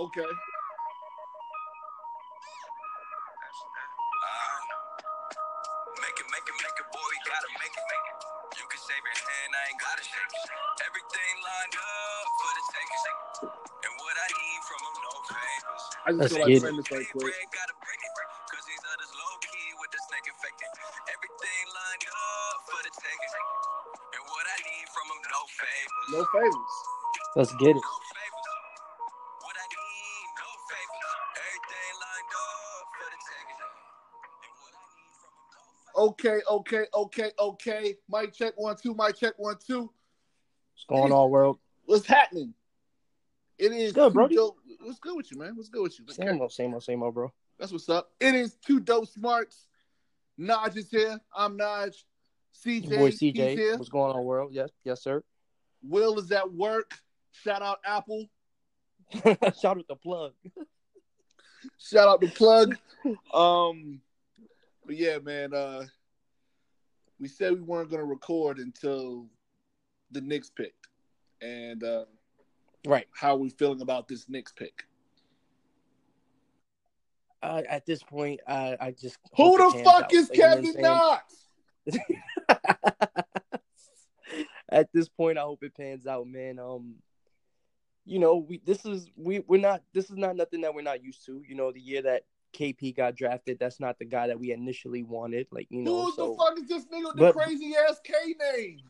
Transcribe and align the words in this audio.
Okay. 0.00 0.24
Uh, 0.24 0.32
make 6.00 6.16
it, 6.16 6.24
make 6.32 6.46
it, 6.48 6.56
make 6.56 6.78
it, 6.80 6.88
boy, 6.88 7.04
you 7.04 7.20
gotta 7.28 7.50
make 7.60 7.68
it, 7.68 7.84
make 7.84 8.06
it. 8.08 8.16
You 8.56 8.64
can 8.64 8.80
save 8.80 8.96
your 9.04 9.12
hand, 9.12 9.50
I 9.52 9.60
ain't 9.68 9.76
gotta 9.76 10.00
shake 10.00 10.32
it. 10.40 10.48
Everything 10.88 11.34
lined 11.44 11.76
up 11.76 12.26
for 12.32 12.48
the 12.48 12.64
taking. 12.72 13.52
And 13.52 13.92
what 14.00 14.16
I 14.16 14.28
need 14.40 14.60
from 14.64 14.80
him, 14.88 14.96
no 15.04 15.12
favors. 15.28 15.84
I 16.00 16.16
just 16.16 16.16
Let's 16.16 16.32
feel 16.32 16.48
like 16.48 16.48
get 16.48 16.64
it. 16.64 16.88
playing 16.88 17.12
quick. 17.12 17.36
Gotta 17.52 17.76
break 17.84 18.00
it. 18.00 18.10
Cause 27.36 27.52
Okay, 36.00 36.40
okay, 36.50 36.86
okay, 36.94 37.30
okay. 37.38 37.94
Mic 38.08 38.32
check 38.32 38.54
one, 38.56 38.74
two. 38.74 38.94
Mic 38.94 39.16
check 39.16 39.34
one, 39.36 39.56
two. 39.66 39.80
What's 39.82 40.84
going 40.88 41.12
on, 41.12 41.30
world? 41.30 41.58
What's 41.84 42.06
happening? 42.06 42.54
It 43.58 43.72
is 43.72 43.92
Good, 43.92 44.14
two 44.14 44.28
dope. 44.28 44.56
What's 44.80 44.98
good 44.98 45.14
with 45.14 45.30
you, 45.30 45.36
man? 45.38 45.54
What's 45.56 45.68
good 45.68 45.82
with 45.82 45.98
you? 45.98 46.06
Same 46.08 46.40
old, 46.40 46.52
same 46.52 46.72
old, 46.72 46.82
same 46.82 47.02
old, 47.02 47.12
bro. 47.12 47.30
That's 47.58 47.70
what's 47.70 47.90
up. 47.90 48.12
It 48.18 48.34
is 48.34 48.54
two 48.66 48.80
dope 48.80 49.08
smarts. 49.08 49.66
Naj 50.40 50.74
is 50.78 50.90
here. 50.90 51.20
I'm 51.36 51.58
Naj. 51.58 51.94
CJ, 52.64 52.88
Your 52.88 52.98
boy 52.98 53.10
CJ. 53.10 53.34
here. 53.34 53.76
What's 53.76 53.90
going 53.90 54.16
on, 54.16 54.24
world? 54.24 54.52
Yes, 54.54 54.70
yes, 54.84 55.02
sir. 55.02 55.22
Will 55.82 56.18
is 56.18 56.32
at 56.32 56.50
work. 56.50 56.92
Shout 57.32 57.60
out 57.60 57.76
Apple. 57.84 58.24
Shout 59.12 59.76
out 59.76 59.86
the 59.86 59.96
plug. 59.96 60.32
Shout 61.78 62.08
out 62.08 62.22
the 62.22 62.28
plug. 62.28 62.78
Um, 63.32 64.02
but 64.90 64.98
yeah, 64.98 65.18
man. 65.20 65.54
Uh, 65.54 65.84
we 67.20 67.28
said 67.28 67.52
we 67.52 67.60
weren't 67.60 67.92
gonna 67.92 68.04
record 68.04 68.58
until 68.58 69.28
the 70.10 70.20
Knicks 70.20 70.50
picked, 70.50 70.88
and 71.40 71.84
uh, 71.84 72.06
Right. 72.84 73.06
how 73.14 73.34
are 73.34 73.38
we 73.38 73.50
feeling 73.50 73.82
about 73.82 74.08
this 74.08 74.28
Knicks 74.28 74.50
pick? 74.50 74.82
Uh, 77.40 77.62
at 77.68 77.86
this 77.86 78.02
point, 78.02 78.40
I, 78.48 78.76
I 78.80 78.90
just 78.90 79.18
Who 79.36 79.58
the 79.58 79.70
fuck 79.84 80.06
out. 80.06 80.12
is 80.12 80.28
Like, 80.28 80.38
you 80.38 80.42
know 80.42 80.56
what 80.56 80.64
Kevin 80.64 80.82
Knox? 80.82 81.36
at 84.72 84.92
this 84.92 85.08
point, 85.08 85.38
I 85.38 85.42
hope 85.42 85.62
it 85.62 85.76
pans 85.76 86.08
out, 86.08 86.26
man. 86.26 86.58
Um, 86.58 86.96
you 88.04 88.18
know, 88.18 88.38
we 88.38 88.60
this 88.66 88.84
is 88.84 89.08
we 89.14 89.38
we're 89.46 89.60
not 89.60 89.84
this 89.94 90.10
is 90.10 90.16
not 90.16 90.34
nothing 90.34 90.62
that 90.62 90.74
we're 90.74 90.82
not 90.82 91.04
used 91.04 91.24
to. 91.26 91.44
You 91.46 91.54
know, 91.54 91.70
the 91.70 91.80
year 91.80 92.02
that 92.02 92.24
KP 92.52 92.96
got 92.96 93.16
drafted, 93.16 93.58
that's 93.58 93.80
not 93.80 93.98
the 93.98 94.04
guy 94.04 94.26
that 94.26 94.38
we 94.38 94.52
initially 94.52 95.02
wanted. 95.02 95.46
Like 95.50 95.66
you 95.70 95.82
know, 95.82 96.04
Who 96.04 96.12
so 96.12 96.30
the 96.30 96.36
fuck 96.36 96.58
is 96.58 96.68
this 96.68 96.84
nigga 96.86 97.06
with 97.08 97.16
But- 97.16 97.34
the 97.34 97.40
crazy 97.40 97.74
ass 97.88 98.00
K 98.04 98.12
name? 98.56 98.80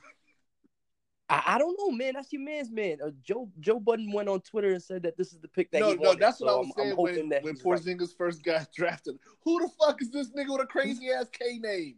I, 1.28 1.42
I 1.55 1.58
don't 1.58 1.78
know, 1.78 1.92
man. 1.92 2.14
That's 2.14 2.33
your 2.33 2.42
man's 2.42 2.72
man. 2.72 2.98
Uh, 3.05 3.11
Joe 3.22 3.48
Joe 3.61 3.78
Budden 3.78 4.11
went 4.12 4.28
on 4.28 4.41
Twitter 4.41 4.72
and 4.72 4.83
said 4.83 5.05
that 5.05 5.16
this 5.16 5.33
is 5.33 5.38
the 5.38 5.47
pick 5.47 5.70
that 5.70 5.78
no, 5.78 5.91
he 5.91 5.94
no, 5.94 6.08
wanted. 6.08 6.20
that's 6.22 6.41
what 6.41 6.48
so 6.48 6.56
I 6.56 6.58
was 6.58 6.66
I'm, 6.66 6.72
saying 6.77 6.91
I'm 6.91 6.97
hoping 6.97 7.16
when, 7.16 7.28
that 7.28 7.42
when 7.44 7.55
he's 7.55 7.64
right. 7.64 7.81
Porzingis 7.81 8.16
first 8.16 8.42
got 8.42 8.72
drafted. 8.77 9.16
Who 9.44 9.61
the 9.61 9.69
fuck 9.81 10.03
is 10.03 10.11
this 10.11 10.31
nigga 10.31 10.50
with 10.50 10.62
a 10.62 10.66
crazy 10.66 11.11
ass 11.11 11.27
K 11.31 11.58
name? 11.58 11.97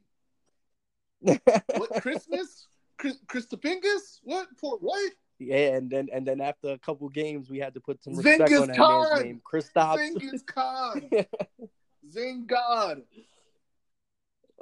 What 1.77 2.03
Christmas? 2.03 2.67
Chris, 2.99 3.17
Christopingus? 3.27 4.21
What? 4.23 4.49
Por, 4.61 4.77
what? 4.79 5.13
Yeah, 5.47 5.77
and 5.77 5.91
then 5.91 6.09
and 6.13 6.27
then 6.27 6.41
after 6.41 6.71
a 6.71 6.79
couple 6.79 7.09
games, 7.09 7.51
we 7.51 7.59
had 7.59 7.75
to 7.75 7.81
put 7.81 8.03
some 8.03 8.15
respect 8.15 8.51
Zengiz 8.51 8.61
on 8.63 8.69
that 8.69 8.77
Khan! 8.77 9.09
man's 9.11 9.25
name, 9.25 9.43
Kristaps. 9.51 10.15
Zingis 10.15 10.47
Khan. 10.47 11.11
Zing 12.11 12.47
God. 12.47 13.03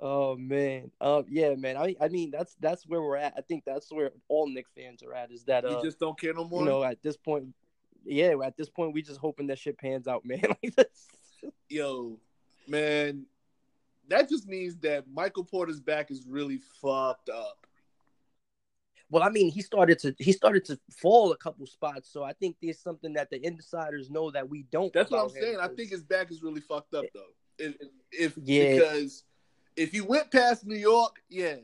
Oh 0.03 0.37
man, 0.37 0.91
um, 1.01 1.27
yeah, 1.29 1.55
man. 1.55 1.77
I 1.77 1.95
I 2.01 2.09
mean 2.09 2.31
that's 2.31 2.57
that's 2.61 2.87
where 2.87 3.03
we're 3.03 3.17
at. 3.17 3.35
I 3.37 3.43
think 3.43 3.65
that's 3.67 3.93
where 3.93 4.13
all 4.29 4.49
Knicks 4.49 4.71
fans 4.75 5.03
are 5.03 5.15
at. 5.15 5.31
Is 5.31 5.45
that 5.45 5.65
You 5.65 5.77
uh, 5.77 5.83
just 5.83 5.99
don't 5.99 6.19
care 6.19 6.33
no 6.33 6.45
more? 6.45 6.61
you 6.61 6.67
know, 6.67 6.83
at 6.83 7.03
this 7.03 7.19
point, 7.19 7.49
yeah, 8.05 8.35
at 8.43 8.57
this 8.57 8.71
point, 8.71 8.95
we 8.95 9.03
just 9.03 9.21
hoping 9.21 9.47
that 9.49 9.59
shit 9.59 9.79
pans 9.79 10.09
out, 10.09 10.25
man. 10.25 10.43
like 10.63 10.75
this. 10.75 11.09
Yo, 11.69 12.19
man, 12.67 13.27
that 14.09 14.29
just 14.29 14.47
means 14.49 14.77
that 14.79 15.05
Michael 15.13 15.45
Porter's 15.45 15.81
back 15.81 16.11
is 16.11 16.25
really 16.27 16.61
fucked 16.81 17.29
up. 17.29 17.67
Well, 19.11 19.25
I 19.25 19.29
mean, 19.29 19.51
he 19.51 19.61
started 19.61 19.99
to 20.01 20.15
he 20.19 20.33
started 20.33 20.65
to 20.67 20.79
fall 20.91 21.33
a 21.33 21.37
couple 21.37 21.67
spots, 21.67 22.11
so 22.13 22.23
I 22.23 22.33
think 22.33 22.57
there's 22.63 22.79
something 22.79 23.15
that 23.15 23.29
the 23.31 23.45
insiders 23.45 24.09
know 24.09 24.31
that 24.31 24.49
we 24.49 24.63
don't. 24.71 24.93
That's 24.93 25.11
what 25.11 25.25
I'm 25.25 25.29
saying. 25.31 25.59
I 25.61 25.69
think 25.69 25.91
his 25.91 26.05
back 26.05 26.31
is 26.31 26.43
really 26.43 26.61
fucked 26.61 26.95
up 26.95 27.05
though. 27.13 27.33
If, 27.59 27.75
if 28.13 28.39
Yeah. 28.43 28.75
because 28.75 29.25
if 29.77 29.93
you 29.95 30.05
went 30.05 30.31
past 30.31 30.65
New 30.65 30.77
York, 30.77 31.17
yeah, 31.29 31.57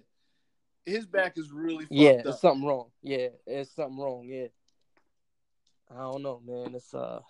his 0.85 1.07
back 1.07 1.39
is 1.39 1.53
really 1.53 1.85
fucked 1.85 1.93
yeah, 1.93 2.11
up. 2.11 2.25
there's 2.25 2.41
something 2.41 2.67
wrong. 2.67 2.91
Yeah, 3.03 3.29
there's 3.47 3.71
something 3.71 3.99
wrong. 3.99 4.25
Yeah, 4.25 4.49
I 5.91 5.99
don't 5.99 6.23
know, 6.23 6.43
man. 6.45 6.75
It's 6.75 6.93
uh, 6.93 7.21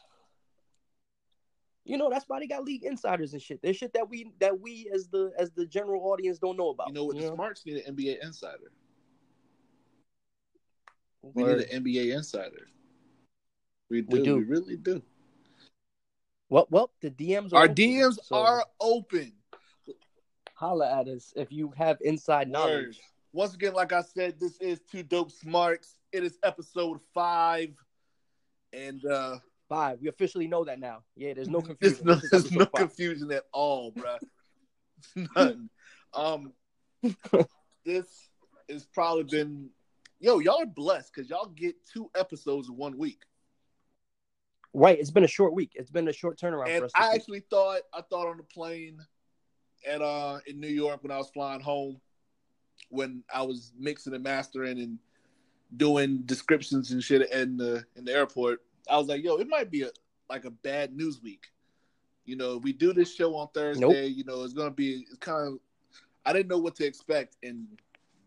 you 1.85 1.99
know, 1.99 2.09
that's 2.11 2.25
why 2.27 2.41
they 2.41 2.47
got 2.47 2.65
league 2.65 2.85
insiders 2.85 3.35
and 3.35 3.43
shit. 3.43 3.61
There's 3.63 3.77
shit 3.77 3.93
that 3.93 4.09
we 4.09 4.33
that 4.41 4.59
we 4.61 4.91
as 4.93 5.09
the 5.09 5.33
as 5.39 5.51
the 5.53 5.67
general 5.67 6.11
audience 6.11 6.39
don't 6.39 6.57
know 6.57 6.71
about. 6.71 6.89
You 6.89 6.95
know 6.95 7.05
what? 7.05 7.17
The 7.17 7.29
Smarts 7.29 7.67
need 7.67 7.85
an 7.85 7.95
NBA 7.95 8.25
insider. 8.25 8.73
We 11.23 11.43
Word. 11.43 11.59
need 11.59 11.69
an 11.71 11.85
NBA 11.85 12.15
insider. 12.17 12.69
We 13.91 14.03
do. 14.03 14.17
We 14.23 14.33
We, 14.33 14.45
really 14.45 14.77
do. 14.77 15.03
Well, 16.49 16.67
well, 16.71 16.91
the 17.01 17.11
DMs 17.11 17.53
are 17.53 17.57
Our 17.57 17.65
open, 17.65 17.75
DMs 17.75 18.19
so 18.23 18.37
are 18.37 18.65
open. 18.81 19.33
holla 20.55 21.01
at 21.01 21.09
us 21.09 21.33
if 21.37 21.51
you 21.53 21.73
have 21.77 21.99
inside 22.03 22.47
Word. 22.49 22.53
knowledge. 22.53 23.01
Once 23.33 23.55
again, 23.55 23.75
like 23.75 23.93
I 23.93 24.03
said, 24.03 24.39
this 24.41 24.57
is 24.61 24.81
Two 24.91 25.03
Dope 25.03 25.31
Smarts. 25.31 25.97
It 26.13 26.25
is 26.25 26.39
episode 26.43 27.01
five. 27.13 27.71
And 28.73 29.05
uh 29.05 29.39
Five. 29.69 30.01
We 30.01 30.09
officially 30.09 30.47
know 30.47 30.65
that 30.65 30.79
now. 30.79 31.03
Yeah, 31.17 31.35
there's 31.35 31.49
no 31.49 31.61
there's 31.81 31.99
confusion. 31.99 32.07
no, 32.07 32.21
there's 32.31 32.53
no 32.53 32.67
confusion 32.67 33.33
at 33.33 33.43
all, 33.53 33.93
bruh. 33.93 34.19
None. 35.37 35.69
Um 36.15 36.53
this 37.85 38.07
has 38.71 38.87
probably 38.87 39.25
been 39.25 39.71
yo, 40.21 40.39
y'all 40.39 40.63
are 40.63 40.67
blessed 40.67 41.13
because 41.15 41.31
y'all 41.31 41.47
get 41.49 41.75
two 41.93 42.11
episodes 42.17 42.69
in 42.69 42.77
one 42.77 42.97
week. 42.97 43.23
Right. 44.73 44.99
It's 44.99 45.11
been 45.11 45.25
a 45.25 45.29
short 45.29 45.55
week. 45.55 45.73
It's 45.75 45.91
been 45.91 46.09
a 46.09 46.13
short 46.13 46.39
turnaround 46.39 46.65
for 46.67 46.71
And 46.71 46.85
us. 46.85 46.93
I 46.95 47.09
week. 47.11 47.21
actually 47.21 47.41
thought 47.49 47.81
I 47.95 48.03
thought 48.03 48.29
on 48.29 48.37
the 48.37 48.43
plane 48.43 48.99
at 49.87 50.03
uh 50.03 50.39
in 50.47 50.61
New 50.61 50.69
York 50.69 51.03
when 51.03 51.11
I 51.13 51.17
was 51.19 51.31
flying 51.31 51.61
home 51.61 52.01
when 52.91 53.25
I 53.33 53.43
was 53.43 53.73
mixing 53.79 54.13
and 54.15 54.23
mastering 54.23 54.79
and 54.79 54.99
doing 55.77 56.23
descriptions 56.27 56.91
and 56.91 57.03
shit 57.03 57.31
in 57.33 57.57
the 57.57 57.85
in 57.97 58.05
the 58.05 58.13
airport. 58.13 58.61
I 58.89 58.99
was 58.99 59.07
like, 59.09 59.25
yo, 59.25 59.37
it 59.37 59.49
might 59.49 59.71
be 59.71 59.83
a 59.83 59.91
like 60.29 60.45
a 60.45 60.51
bad 60.51 60.95
news 60.95 61.23
week. 61.23 61.47
You 62.27 62.37
know, 62.37 62.59
we 62.59 62.73
do 62.73 62.93
this 62.93 63.15
show 63.15 63.35
on 63.37 63.49
Thursday, 63.55 63.81
Nope. 64.09 64.17
you 64.17 64.25
know, 64.25 64.43
it's 64.43 64.53
gonna 64.53 64.71
be 64.71 65.07
it's 65.09 65.19
kind 65.19 65.49
of 65.55 65.59
I 66.27 66.33
didn't 66.33 66.49
know 66.49 66.59
what 66.59 66.75
to 66.77 66.85
expect 66.85 67.37
and 67.43 67.67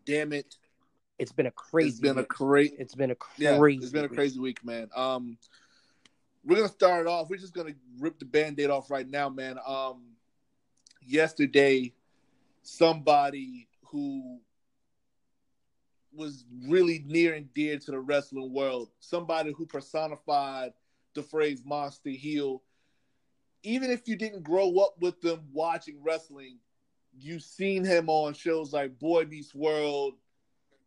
damn 0.04 0.32
it, 0.32 0.56
It's 1.20 1.32
been 1.32 1.46
a 1.46 1.50
crazy. 1.50 1.90
it's 1.90 2.00
been 2.00 2.16
a 2.16 2.20
week. 2.20 2.28
crazy 2.28 2.74
It's 2.78 2.94
been 2.94 3.10
a 3.10 3.14
crazy. 3.14 3.44
yeah, 3.44 3.62
it's 3.84 3.90
been 3.90 4.04
a 4.04 4.08
week. 4.08 4.16
crazy 4.16 4.38
week, 4.40 4.64
man. 4.64 4.88
Um, 4.96 5.36
we're 6.44 6.56
gonna 6.56 6.68
start 6.68 7.02
it 7.02 7.10
off. 7.10 7.28
We're 7.28 7.36
just 7.36 7.52
gonna 7.54 7.74
rip 7.98 8.18
the 8.18 8.24
band-aid 8.24 8.70
off 8.70 8.90
right 8.90 9.08
now, 9.08 9.28
man. 9.28 9.58
Um, 9.66 10.16
yesterday, 11.06 11.92
somebody 12.62 13.68
who 13.84 14.40
was 16.12 16.44
really 16.66 17.04
near 17.06 17.34
and 17.34 17.52
dear 17.52 17.78
to 17.78 17.90
the 17.90 18.00
wrestling 18.00 18.52
world, 18.54 18.88
somebody 18.98 19.52
who 19.52 19.66
personified 19.66 20.72
the 21.14 21.22
phrase 21.22 21.62
"monster 21.64 22.10
heel." 22.10 22.62
Even 23.62 23.90
if 23.90 24.08
you 24.08 24.16
didn't 24.16 24.42
grow 24.42 24.78
up 24.78 24.94
with 25.02 25.20
them 25.20 25.42
watching 25.52 26.02
wrestling, 26.02 26.56
you've 27.18 27.42
seen 27.42 27.84
him 27.84 28.08
on 28.08 28.32
shows 28.32 28.72
like 28.72 28.98
Boy 28.98 29.26
Meets 29.26 29.54
World. 29.54 30.14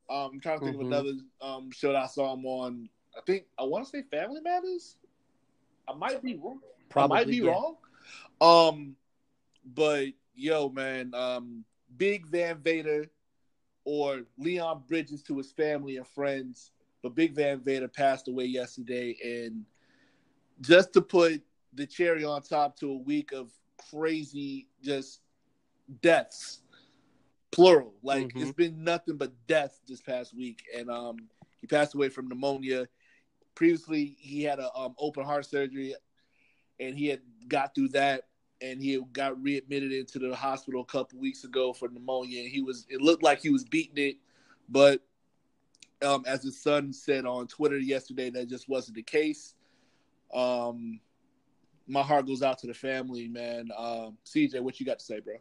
Um, 0.10 0.32
I'm 0.34 0.40
trying 0.40 0.60
to 0.60 0.66
think 0.66 0.78
Mhm. 0.78 0.82
of 0.82 0.88
another 0.88 1.14
um, 1.42 1.72
show 1.72 1.92
that 1.94 2.04
I 2.04 2.08
saw 2.08 2.34
him 2.34 2.46
on. 2.46 2.90
I 3.18 3.22
think 3.22 3.48
I 3.58 3.64
want 3.64 3.86
to 3.86 3.90
say 3.90 4.04
Family 4.04 4.42
Matters. 4.42 4.98
I 5.88 5.94
might 5.94 6.22
be 6.22 6.36
wrong. 6.36 6.62
Probably, 6.90 7.18
I 7.18 7.20
might 7.20 7.28
be 7.28 7.38
yeah. 7.38 7.52
wrong. 7.52 7.78
Um, 8.42 8.96
but 9.66 10.08
yo, 10.36 10.70
man, 10.70 11.14
um, 11.14 11.66
Big 11.98 12.26
Van 12.28 12.58
Vader 12.58 13.10
or 13.86 14.24
Leon 14.38 14.84
Bridges 14.88 15.22
to 15.24 15.38
his 15.38 15.52
family 15.52 15.98
and 15.98 16.08
friends, 16.08 16.72
but 17.02 17.16
Big 17.16 17.34
Van 17.36 17.60
Vader 17.60 17.88
passed 17.88 18.28
away 18.28 18.46
yesterday, 18.46 19.18
and 19.24 19.66
just 20.62 20.94
to 20.94 21.02
put 21.02 21.42
the 21.74 21.86
cherry 21.86 22.24
on 22.24 22.42
top 22.42 22.78
to 22.78 22.92
a 22.92 22.98
week 22.98 23.32
of 23.32 23.52
crazy 23.90 24.68
just 24.82 25.22
deaths, 26.02 26.62
plural. 27.54 27.94
Like 28.04 28.34
Mhm. 28.34 28.42
it's 28.42 28.52
been 28.52 28.84
nothing 28.84 29.18
but 29.18 29.32
death 29.48 29.80
this 29.88 30.02
past 30.02 30.34
week, 30.34 30.64
and 30.76 30.90
um, 30.90 31.30
he 31.62 31.68
passed 31.68 31.94
away 31.94 32.10
from 32.10 32.28
pneumonia. 32.28 32.88
Previously, 33.56 34.18
he 34.20 34.44
had 34.44 34.60
a 34.60 34.74
um, 34.76 34.96
open 34.98 35.24
heart 35.24 35.46
surgery. 35.46 35.96
and 36.80 36.98
he 36.98 37.08
had 37.08 37.22
got 37.48 37.76
through 37.76 37.88
that, 37.90 38.28
and 38.60 38.82
he 38.82 39.00
got 39.14 39.42
readmitted 39.42 39.92
into 39.92 40.18
the 40.18 40.36
hospital 40.36 40.82
a 40.82 40.86
couple 40.86 41.20
weeks 41.20 41.44
ago 41.44 41.72
for 41.72 41.88
pneumonia. 41.88 42.42
And 42.42 42.52
he 42.52 42.62
was, 42.62 42.88
it 42.90 43.00
looked 43.00 43.22
like 43.22 43.42
he 43.42 43.52
was 43.52 43.64
beating 43.64 44.04
it, 44.04 44.18
but 44.68 45.02
um, 46.02 46.24
as 46.26 46.44
his 46.44 46.62
son 46.62 46.92
said 46.92 47.26
on 47.26 47.48
Twitter 47.48 47.78
yesterday, 47.78 48.32
that 48.32 48.50
just 48.50 48.68
wasn't 48.68 48.96
the 48.96 49.04
case. 49.04 49.54
Um, 50.34 51.00
my 51.88 52.02
heart 52.02 52.26
goes 52.26 52.42
out 52.42 52.58
to 52.60 52.68
the 52.68 52.74
family, 52.74 53.28
man. 53.28 53.70
Um, 53.78 54.18
CJ, 54.26 54.60
what 54.62 54.80
you 54.80 54.86
got 54.86 55.00
to 55.00 55.06
say, 55.06 55.20
bro? 55.20 55.36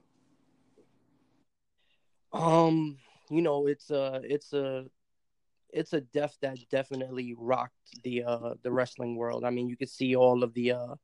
Um, 2.33 2.99
you 3.31 3.43
know, 3.43 3.67
it's 3.67 3.91
a 3.91 4.21
it's 4.25 4.53
a 4.53 4.87
it's 5.73 5.93
a 5.93 6.01
death 6.01 6.37
that 6.43 6.59
definitely 6.71 7.35
rocked 7.39 8.03
the 8.03 8.25
uh 8.25 8.55
the 8.63 8.71
wrestling 8.71 9.17
world. 9.17 9.45
I 9.45 9.51
mean, 9.51 9.69
you 9.69 9.77
could 9.77 9.89
see 9.89 10.15
all 10.15 10.43
of 10.43 10.55
the 10.55 10.73
uh 10.73 10.95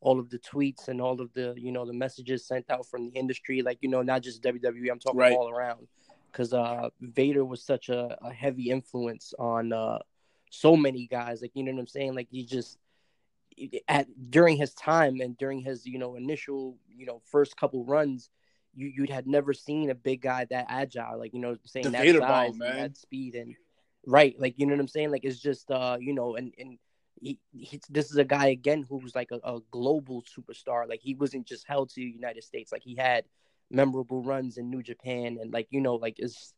all 0.00 0.18
of 0.18 0.30
the 0.30 0.38
tweets 0.38 0.88
and 0.88 1.00
all 1.00 1.20
of 1.20 1.32
the 1.32 1.54
you 1.56 1.72
know 1.72 1.84
the 1.84 1.92
messages 1.92 2.46
sent 2.46 2.70
out 2.70 2.86
from 2.86 3.10
the 3.10 3.18
industry, 3.18 3.62
like 3.62 3.78
you 3.80 3.88
know, 3.88 4.02
not 4.02 4.22
just 4.22 4.42
WWE. 4.42 4.90
I'm 4.90 4.98
talking 4.98 5.20
right. 5.20 5.32
all 5.32 5.48
around 5.48 5.86
because 6.30 6.52
uh 6.52 6.88
Vader 7.00 7.44
was 7.44 7.62
such 7.62 7.88
a, 7.88 8.16
a 8.22 8.32
heavy 8.32 8.70
influence 8.70 9.34
on 9.38 9.72
uh 9.72 9.98
so 10.50 10.76
many 10.76 11.06
guys. 11.06 11.42
Like 11.42 11.52
you 11.54 11.64
know 11.64 11.72
what 11.72 11.80
I'm 11.80 11.86
saying? 11.86 12.14
Like 12.14 12.28
he 12.30 12.44
just 12.44 12.78
at 13.88 14.06
during 14.30 14.56
his 14.56 14.72
time 14.74 15.20
and 15.20 15.36
during 15.36 15.60
his 15.60 15.86
you 15.86 15.98
know 15.98 16.16
initial 16.16 16.76
you 16.88 17.06
know 17.06 17.20
first 17.30 17.56
couple 17.56 17.84
runs 17.84 18.30
you 18.74 18.92
you 18.94 19.12
had 19.12 19.26
never 19.26 19.52
seen 19.52 19.90
a 19.90 19.94
big 19.94 20.22
guy 20.22 20.46
that 20.50 20.66
agile, 20.68 21.18
like 21.18 21.34
you 21.34 21.40
know, 21.40 21.56
saying 21.64 21.90
that 21.92 22.06
size, 22.06 22.58
man. 22.58 22.76
that 22.76 22.96
speed, 22.96 23.34
and 23.34 23.54
right, 24.06 24.34
like 24.38 24.54
you 24.56 24.66
know 24.66 24.74
what 24.74 24.80
I'm 24.80 24.88
saying. 24.88 25.10
Like 25.10 25.24
it's 25.24 25.40
just 25.40 25.70
uh, 25.70 25.96
you 26.00 26.14
know, 26.14 26.36
and 26.36 26.52
and 26.58 26.78
he, 27.20 27.38
he 27.52 27.80
this 27.90 28.10
is 28.10 28.16
a 28.16 28.24
guy 28.24 28.48
again 28.48 28.84
who's 28.88 29.14
like 29.14 29.30
a, 29.30 29.40
a 29.44 29.60
global 29.70 30.22
superstar. 30.22 30.88
Like 30.88 31.00
he 31.00 31.14
wasn't 31.14 31.46
just 31.46 31.66
held 31.66 31.90
to 31.90 31.96
the 31.96 32.06
United 32.06 32.44
States. 32.44 32.72
Like 32.72 32.82
he 32.82 32.94
had 32.96 33.24
memorable 33.70 34.22
runs 34.22 34.58
in 34.58 34.70
New 34.70 34.82
Japan, 34.82 35.38
and 35.40 35.52
like 35.52 35.68
you 35.70 35.80
know, 35.80 35.96
like 35.96 36.18
it's 36.18 36.54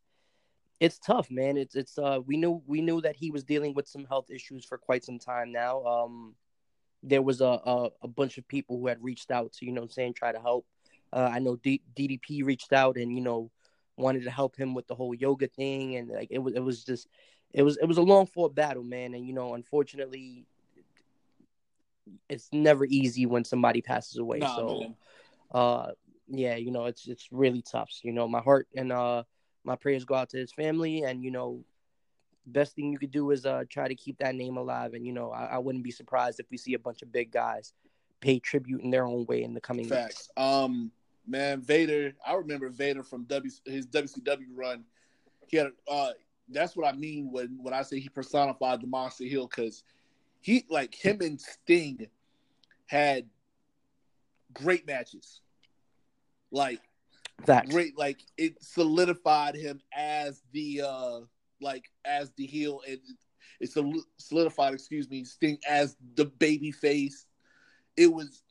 it's 0.80 0.98
tough, 0.98 1.30
man. 1.30 1.56
It's 1.56 1.74
it's 1.74 1.98
uh 1.98 2.20
we 2.24 2.36
knew 2.36 2.62
we 2.66 2.80
knew 2.80 3.00
that 3.00 3.16
he 3.16 3.30
was 3.30 3.44
dealing 3.44 3.74
with 3.74 3.88
some 3.88 4.04
health 4.04 4.30
issues 4.30 4.64
for 4.64 4.78
quite 4.78 5.04
some 5.04 5.18
time 5.18 5.52
now. 5.52 5.84
Um, 5.84 6.34
there 7.02 7.22
was 7.22 7.40
a 7.40 7.60
a, 7.64 7.90
a 8.02 8.08
bunch 8.08 8.38
of 8.38 8.46
people 8.48 8.78
who 8.78 8.86
had 8.86 9.02
reached 9.02 9.30
out 9.30 9.52
to 9.54 9.66
you 9.66 9.72
know 9.72 9.82
I'm 9.82 9.90
saying 9.90 10.14
try 10.14 10.32
to 10.32 10.40
help 10.40 10.66
uh, 11.14 11.30
I 11.32 11.38
know 11.38 11.56
D- 11.56 11.82
DDP 11.94 12.44
reached 12.44 12.72
out 12.72 12.96
and 12.96 13.14
you 13.14 13.22
know 13.22 13.50
wanted 13.96 14.24
to 14.24 14.30
help 14.30 14.56
him 14.56 14.74
with 14.74 14.88
the 14.88 14.94
whole 14.94 15.14
yoga 15.14 15.46
thing, 15.46 15.96
and 15.96 16.08
like 16.10 16.28
it 16.30 16.40
was 16.40 16.54
it 16.54 16.60
was 16.60 16.84
just 16.84 17.08
it 17.52 17.62
was 17.62 17.76
it 17.78 17.86
was 17.86 17.98
a 17.98 18.02
long 18.02 18.26
fought 18.26 18.54
battle, 18.54 18.82
man. 18.82 19.14
And 19.14 19.24
you 19.24 19.32
know, 19.32 19.54
unfortunately, 19.54 20.44
it's 22.28 22.48
never 22.52 22.84
easy 22.84 23.26
when 23.26 23.44
somebody 23.44 23.80
passes 23.80 24.18
away. 24.18 24.40
Nah, 24.40 24.56
so, 24.56 24.66
man. 24.80 24.96
uh, 25.52 25.90
yeah, 26.28 26.56
you 26.56 26.72
know, 26.72 26.86
it's 26.86 27.06
it's 27.06 27.28
really 27.30 27.62
tough. 27.62 27.90
You 28.02 28.12
know, 28.12 28.26
my 28.26 28.40
heart 28.40 28.66
and 28.76 28.92
uh 28.92 29.22
my 29.62 29.76
prayers 29.76 30.04
go 30.04 30.16
out 30.16 30.30
to 30.30 30.36
his 30.36 30.52
family, 30.52 31.02
and 31.02 31.22
you 31.22 31.30
know, 31.30 31.64
best 32.46 32.74
thing 32.74 32.90
you 32.90 32.98
could 32.98 33.12
do 33.12 33.30
is 33.30 33.46
uh 33.46 33.62
try 33.70 33.86
to 33.86 33.94
keep 33.94 34.18
that 34.18 34.34
name 34.34 34.56
alive. 34.56 34.94
And 34.94 35.06
you 35.06 35.12
know, 35.12 35.30
I, 35.30 35.44
I 35.44 35.58
wouldn't 35.58 35.84
be 35.84 35.92
surprised 35.92 36.40
if 36.40 36.50
we 36.50 36.56
see 36.56 36.74
a 36.74 36.78
bunch 36.78 37.02
of 37.02 37.12
big 37.12 37.30
guys 37.30 37.72
pay 38.20 38.38
tribute 38.38 38.80
in 38.80 38.90
their 38.90 39.04
own 39.04 39.26
way 39.26 39.44
in 39.44 39.54
the 39.54 39.60
coming 39.60 39.88
Facts. 39.88 40.28
Weeks. 40.28 40.28
Um, 40.36 40.90
man, 41.26 41.60
Vader. 41.60 42.14
I 42.26 42.34
remember 42.34 42.68
Vader 42.68 43.02
from 43.02 43.24
W 43.24 43.50
his 43.64 43.86
WCW 43.86 44.46
run. 44.54 44.84
He 45.46 45.56
had 45.56 45.68
uh, 45.90 46.10
that's 46.48 46.76
what 46.76 46.92
I 46.92 46.96
mean 46.96 47.30
when 47.30 47.58
when 47.62 47.74
I 47.74 47.82
say 47.82 48.00
he 48.00 48.08
personified 48.08 48.80
the 48.80 48.86
Monster 48.86 49.24
Heel 49.24 49.46
because 49.46 49.82
he 50.40 50.64
like 50.68 50.94
him 50.94 51.20
and 51.20 51.40
Sting 51.40 52.06
had 52.86 53.26
great 54.52 54.86
matches. 54.86 55.40
Like 56.50 56.80
that 57.46 57.68
great 57.68 57.98
like 57.98 58.20
it 58.36 58.62
solidified 58.62 59.56
him 59.56 59.80
as 59.92 60.42
the 60.52 60.82
uh 60.86 61.20
like 61.60 61.90
as 62.04 62.30
the 62.36 62.46
heel 62.46 62.80
and 62.86 62.98
it 63.60 63.70
solidified 64.18 64.74
excuse 64.74 65.08
me 65.08 65.24
Sting 65.24 65.58
as 65.68 65.96
the 66.14 66.26
baby 66.26 66.70
face. 66.70 67.26
It 67.96 68.12
was 68.12 68.43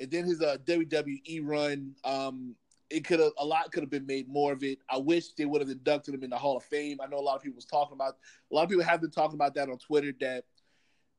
and 0.00 0.10
then 0.10 0.24
his 0.24 0.40
uh, 0.40 0.56
WWE 0.64 1.40
run. 1.42 1.94
Um, 2.04 2.56
it 2.88 3.04
could 3.04 3.20
have 3.20 3.30
a 3.38 3.44
lot 3.44 3.70
could 3.70 3.84
have 3.84 3.90
been 3.90 4.06
made 4.06 4.28
more 4.28 4.52
of 4.52 4.64
it. 4.64 4.78
I 4.90 4.98
wish 4.98 5.34
they 5.34 5.44
would 5.44 5.60
have 5.60 5.70
inducted 5.70 6.12
him 6.12 6.24
in 6.24 6.30
the 6.30 6.36
Hall 6.36 6.56
of 6.56 6.64
Fame. 6.64 6.98
I 7.00 7.06
know 7.06 7.18
a 7.18 7.20
lot 7.20 7.36
of 7.36 7.42
people 7.42 7.56
was 7.56 7.64
talking 7.64 7.94
about 7.94 8.16
a 8.50 8.54
lot 8.54 8.64
of 8.64 8.68
people 8.68 8.84
have 8.84 9.00
been 9.00 9.12
talking 9.12 9.36
about 9.36 9.54
that 9.54 9.68
on 9.68 9.78
Twitter 9.78 10.12
that 10.20 10.44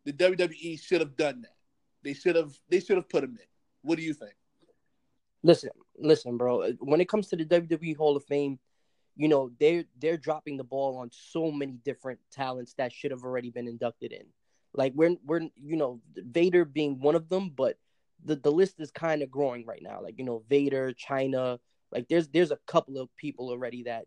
the 0.04 0.12
WWE 0.12 0.82
should 0.82 1.00
have 1.00 1.16
done 1.16 1.44
that. 1.44 1.56
They 2.04 2.14
should 2.14 2.36
have 2.36 2.52
they 2.70 2.82
should 2.82 2.98
have 2.98 3.08
put 3.08 3.24
him 3.24 3.38
in. 3.40 3.48
What 3.84 3.98
do 3.98 4.04
you 4.04 4.14
think? 4.14 4.34
Listen, 5.44 5.72
listen, 5.98 6.38
bro. 6.38 6.74
When 6.80 7.00
it 7.00 7.08
comes 7.08 7.28
to 7.30 7.36
the 7.38 7.46
WWE 7.46 7.96
Hall 7.96 8.18
of 8.18 8.26
Fame, 8.26 8.60
you 9.16 9.30
know 9.30 9.52
they're 9.60 9.86
they're 10.00 10.18
dropping 10.18 10.58
the 10.58 10.64
ball 10.64 10.98
on 10.98 11.10
so 11.12 11.52
many 11.52 11.80
different 11.86 12.20
talents 12.32 12.74
that 12.74 12.92
should 12.92 13.12
have 13.12 13.24
already 13.24 13.50
been 13.50 13.68
inducted 13.68 14.12
in. 14.12 14.26
Like 14.74 14.92
we're 14.96 15.16
we're 15.26 15.42
you 15.64 15.78
know 15.78 16.02
Vader 16.16 16.66
being 16.66 17.00
one 17.00 17.16
of 17.16 17.30
them, 17.30 17.52
but 17.56 17.78
the, 18.26 18.36
the 18.36 18.52
list 18.52 18.80
is 18.80 18.92
kind 18.92 19.22
of 19.22 19.32
growing 19.32 19.66
right 19.66 19.82
now. 19.82 20.02
Like, 20.02 20.18
you 20.18 20.26
know, 20.26 20.44
Vader, 20.50 20.94
Chyna, 20.94 21.60
like 21.92 22.08
there's 22.08 22.28
there's 22.30 22.52
a 22.52 22.60
couple 22.68 22.98
of 22.98 23.16
people 23.16 23.50
already 23.50 23.84
that 23.84 24.06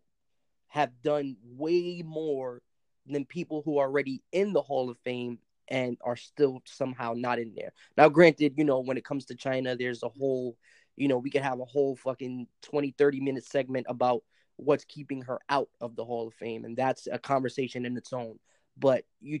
have 0.69 0.91
done 1.03 1.37
way 1.43 2.01
more 2.05 2.61
than 3.05 3.25
people 3.25 3.61
who 3.63 3.77
are 3.77 3.87
already 3.87 4.21
in 4.31 4.53
the 4.53 4.61
Hall 4.61 4.89
of 4.89 4.97
Fame 4.99 5.39
and 5.67 5.97
are 6.03 6.15
still 6.15 6.61
somehow 6.65 7.13
not 7.15 7.39
in 7.39 7.53
there. 7.55 7.71
Now, 7.97 8.09
granted, 8.09 8.53
you 8.57 8.63
know, 8.63 8.79
when 8.79 8.97
it 8.97 9.05
comes 9.05 9.25
to 9.25 9.35
Chyna, 9.35 9.77
there's 9.77 10.03
a 10.03 10.09
whole, 10.09 10.57
you 10.95 11.07
know, 11.07 11.17
we 11.17 11.29
could 11.29 11.41
have 11.41 11.59
a 11.59 11.65
whole 11.65 11.95
fucking 11.95 12.47
20, 12.61 12.93
30 12.97 13.19
minute 13.21 13.45
segment 13.45 13.85
about 13.89 14.23
what's 14.57 14.85
keeping 14.85 15.21
her 15.23 15.39
out 15.49 15.69
of 15.81 15.95
the 15.95 16.05
Hall 16.05 16.27
of 16.27 16.33
Fame. 16.35 16.65
And 16.65 16.77
that's 16.77 17.07
a 17.11 17.19
conversation 17.19 17.85
in 17.85 17.97
its 17.97 18.13
own. 18.13 18.39
But 18.77 19.05
you 19.21 19.39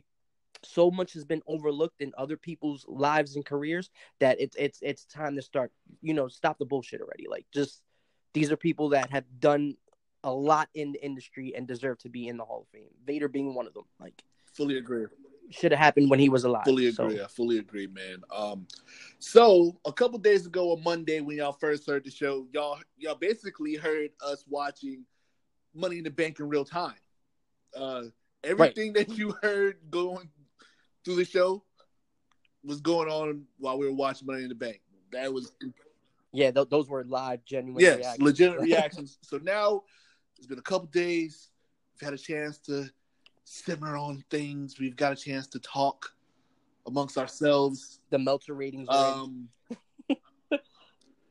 so 0.65 0.91
much 0.91 1.13
has 1.13 1.23
been 1.25 1.41
overlooked 1.47 2.01
in 2.01 2.11
other 2.17 2.37
people's 2.37 2.85
lives 2.87 3.35
and 3.35 3.45
careers 3.45 3.89
that 4.19 4.39
it's 4.39 4.55
it's 4.57 4.79
it's 4.81 5.05
time 5.05 5.35
to 5.35 5.41
start 5.41 5.71
you 6.01 6.13
know 6.13 6.27
stop 6.27 6.57
the 6.57 6.65
bullshit 6.65 7.01
already. 7.01 7.27
Like 7.29 7.45
just 7.53 7.81
these 8.33 8.51
are 8.51 8.57
people 8.57 8.89
that 8.89 9.09
have 9.11 9.25
done 9.39 9.75
a 10.23 10.31
lot 10.31 10.69
in 10.73 10.91
the 10.91 11.03
industry 11.05 11.53
and 11.55 11.67
deserve 11.67 11.99
to 11.99 12.09
be 12.09 12.27
in 12.27 12.37
the 12.37 12.43
hall 12.43 12.61
of 12.61 12.67
fame. 12.69 12.89
Vader 13.05 13.27
being 13.27 13.53
one 13.53 13.67
of 13.67 13.73
them. 13.73 13.85
Like 13.99 14.23
fully 14.53 14.77
agree. 14.77 15.05
should 15.51 15.71
have 15.71 15.79
happened 15.79 16.09
when 16.09 16.19
he 16.19 16.29
was 16.29 16.43
alive 16.43 16.63
fully 16.65 16.87
agree. 16.87 17.17
So. 17.17 17.23
i 17.23 17.27
fully 17.27 17.59
agree 17.59 17.87
man. 17.87 18.21
Um 18.33 18.67
so 19.19 19.77
a 19.85 19.93
couple 19.93 20.17
days 20.19 20.45
ago 20.45 20.71
on 20.71 20.83
monday 20.83 21.21
when 21.21 21.37
y'all 21.37 21.51
first 21.53 21.87
heard 21.87 22.03
the 22.03 22.11
show 22.11 22.47
y'all 22.53 22.79
y'all 22.97 23.15
basically 23.15 23.75
heard 23.75 24.11
us 24.25 24.43
watching 24.47 25.05
money 25.73 25.97
in 25.97 26.03
the 26.03 26.09
bank 26.09 26.39
in 26.39 26.49
real 26.49 26.65
time. 26.65 26.95
Uh 27.75 28.03
everything 28.43 28.93
right. 28.93 29.07
that 29.07 29.17
you 29.17 29.35
heard 29.41 29.77
going 29.89 30.29
through 31.05 31.15
the 31.15 31.25
show 31.25 31.63
was 32.63 32.81
going 32.81 33.07
on 33.07 33.43
while 33.59 33.77
we 33.77 33.85
were 33.85 33.93
watching 33.93 34.25
Money 34.25 34.43
in 34.43 34.49
the 34.49 34.55
Bank. 34.55 34.81
That 35.11 35.31
was 35.31 35.55
yeah, 36.33 36.51
th- 36.51 36.67
those 36.69 36.89
were 36.89 37.05
live, 37.05 37.45
genuine. 37.45 37.81
Yes, 37.81 37.97
reactions. 37.97 38.25
legitimate 38.25 38.61
reactions. 38.63 39.17
So 39.21 39.37
now 39.37 39.83
it's 40.37 40.47
been 40.47 40.59
a 40.59 40.63
couple 40.63 40.87
days. 40.87 41.51
We've 41.93 42.07
had 42.07 42.13
a 42.13 42.21
chance 42.21 42.57
to 42.61 42.89
simmer 43.45 43.95
on 43.95 44.23
things. 44.29 44.79
We've 44.79 44.95
got 44.97 45.13
a 45.13 45.15
chance 45.15 45.47
to 45.47 45.59
talk 45.59 46.11
amongst 46.87 47.17
ourselves. 47.17 47.99
The 48.09 48.19
Meltzer 48.19 48.53
ratings. 48.53 48.89
Um. 48.89 49.47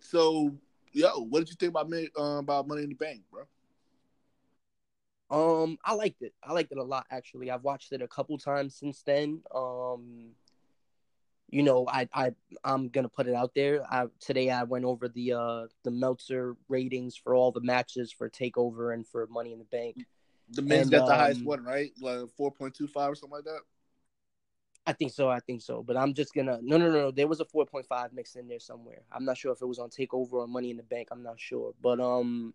so, 0.00 0.54
yo, 0.92 1.24
what 1.24 1.40
did 1.40 1.50
you 1.50 1.56
think 1.56 1.70
about 1.70 1.92
uh, 2.18 2.38
about 2.38 2.66
Money 2.66 2.84
in 2.84 2.88
the 2.88 2.94
Bank, 2.94 3.20
bro? 3.30 3.42
Um, 5.30 5.78
I 5.84 5.94
liked 5.94 6.22
it. 6.22 6.34
I 6.42 6.52
liked 6.52 6.72
it 6.72 6.78
a 6.78 6.82
lot 6.82 7.06
actually. 7.10 7.50
I've 7.50 7.64
watched 7.64 7.92
it 7.92 8.02
a 8.02 8.08
couple 8.08 8.36
times 8.38 8.74
since 8.76 9.02
then. 9.02 9.42
Um, 9.54 10.32
you 11.50 11.62
know, 11.62 11.86
I 11.88 12.08
I 12.12 12.32
I'm 12.62 12.88
gonna 12.88 13.08
put 13.08 13.26
it 13.26 13.34
out 13.34 13.52
there. 13.54 13.84
I 13.90 14.06
today 14.20 14.50
I 14.50 14.64
went 14.64 14.84
over 14.84 15.08
the 15.08 15.32
uh 15.32 15.66
the 15.82 15.90
Meltzer 15.90 16.56
ratings 16.68 17.16
for 17.16 17.34
all 17.34 17.52
the 17.52 17.60
matches 17.60 18.12
for 18.12 18.28
Takeover 18.28 18.92
and 18.92 19.06
for 19.06 19.26
Money 19.28 19.52
in 19.52 19.58
the 19.58 19.64
Bank. 19.64 19.96
The 20.50 20.62
men's 20.62 20.82
and, 20.82 20.90
got 20.90 21.06
the 21.06 21.12
um, 21.12 21.18
highest 21.18 21.44
one, 21.44 21.64
right? 21.64 21.92
Like 22.00 22.28
four 22.36 22.50
point 22.50 22.74
two 22.74 22.86
five 22.86 23.12
or 23.12 23.14
something 23.14 23.36
like 23.36 23.44
that. 23.44 23.60
I 24.86 24.92
think 24.92 25.12
so. 25.12 25.30
I 25.30 25.40
think 25.40 25.62
so. 25.62 25.82
But 25.82 25.96
I'm 25.96 26.12
just 26.12 26.34
gonna 26.34 26.58
no 26.60 26.76
no 26.76 26.90
no. 26.90 26.98
no. 27.02 27.10
There 27.10 27.28
was 27.28 27.40
a 27.40 27.44
four 27.44 27.64
point 27.64 27.86
five 27.86 28.12
mixed 28.12 28.36
in 28.36 28.48
there 28.48 28.60
somewhere. 28.60 29.02
I'm 29.10 29.24
not 29.24 29.38
sure 29.38 29.52
if 29.52 29.62
it 29.62 29.66
was 29.66 29.78
on 29.78 29.90
Takeover 29.90 30.32
or 30.32 30.46
Money 30.46 30.70
in 30.70 30.76
the 30.76 30.82
Bank. 30.82 31.08
I'm 31.10 31.22
not 31.22 31.40
sure. 31.40 31.72
But 31.80 32.00
um, 32.00 32.52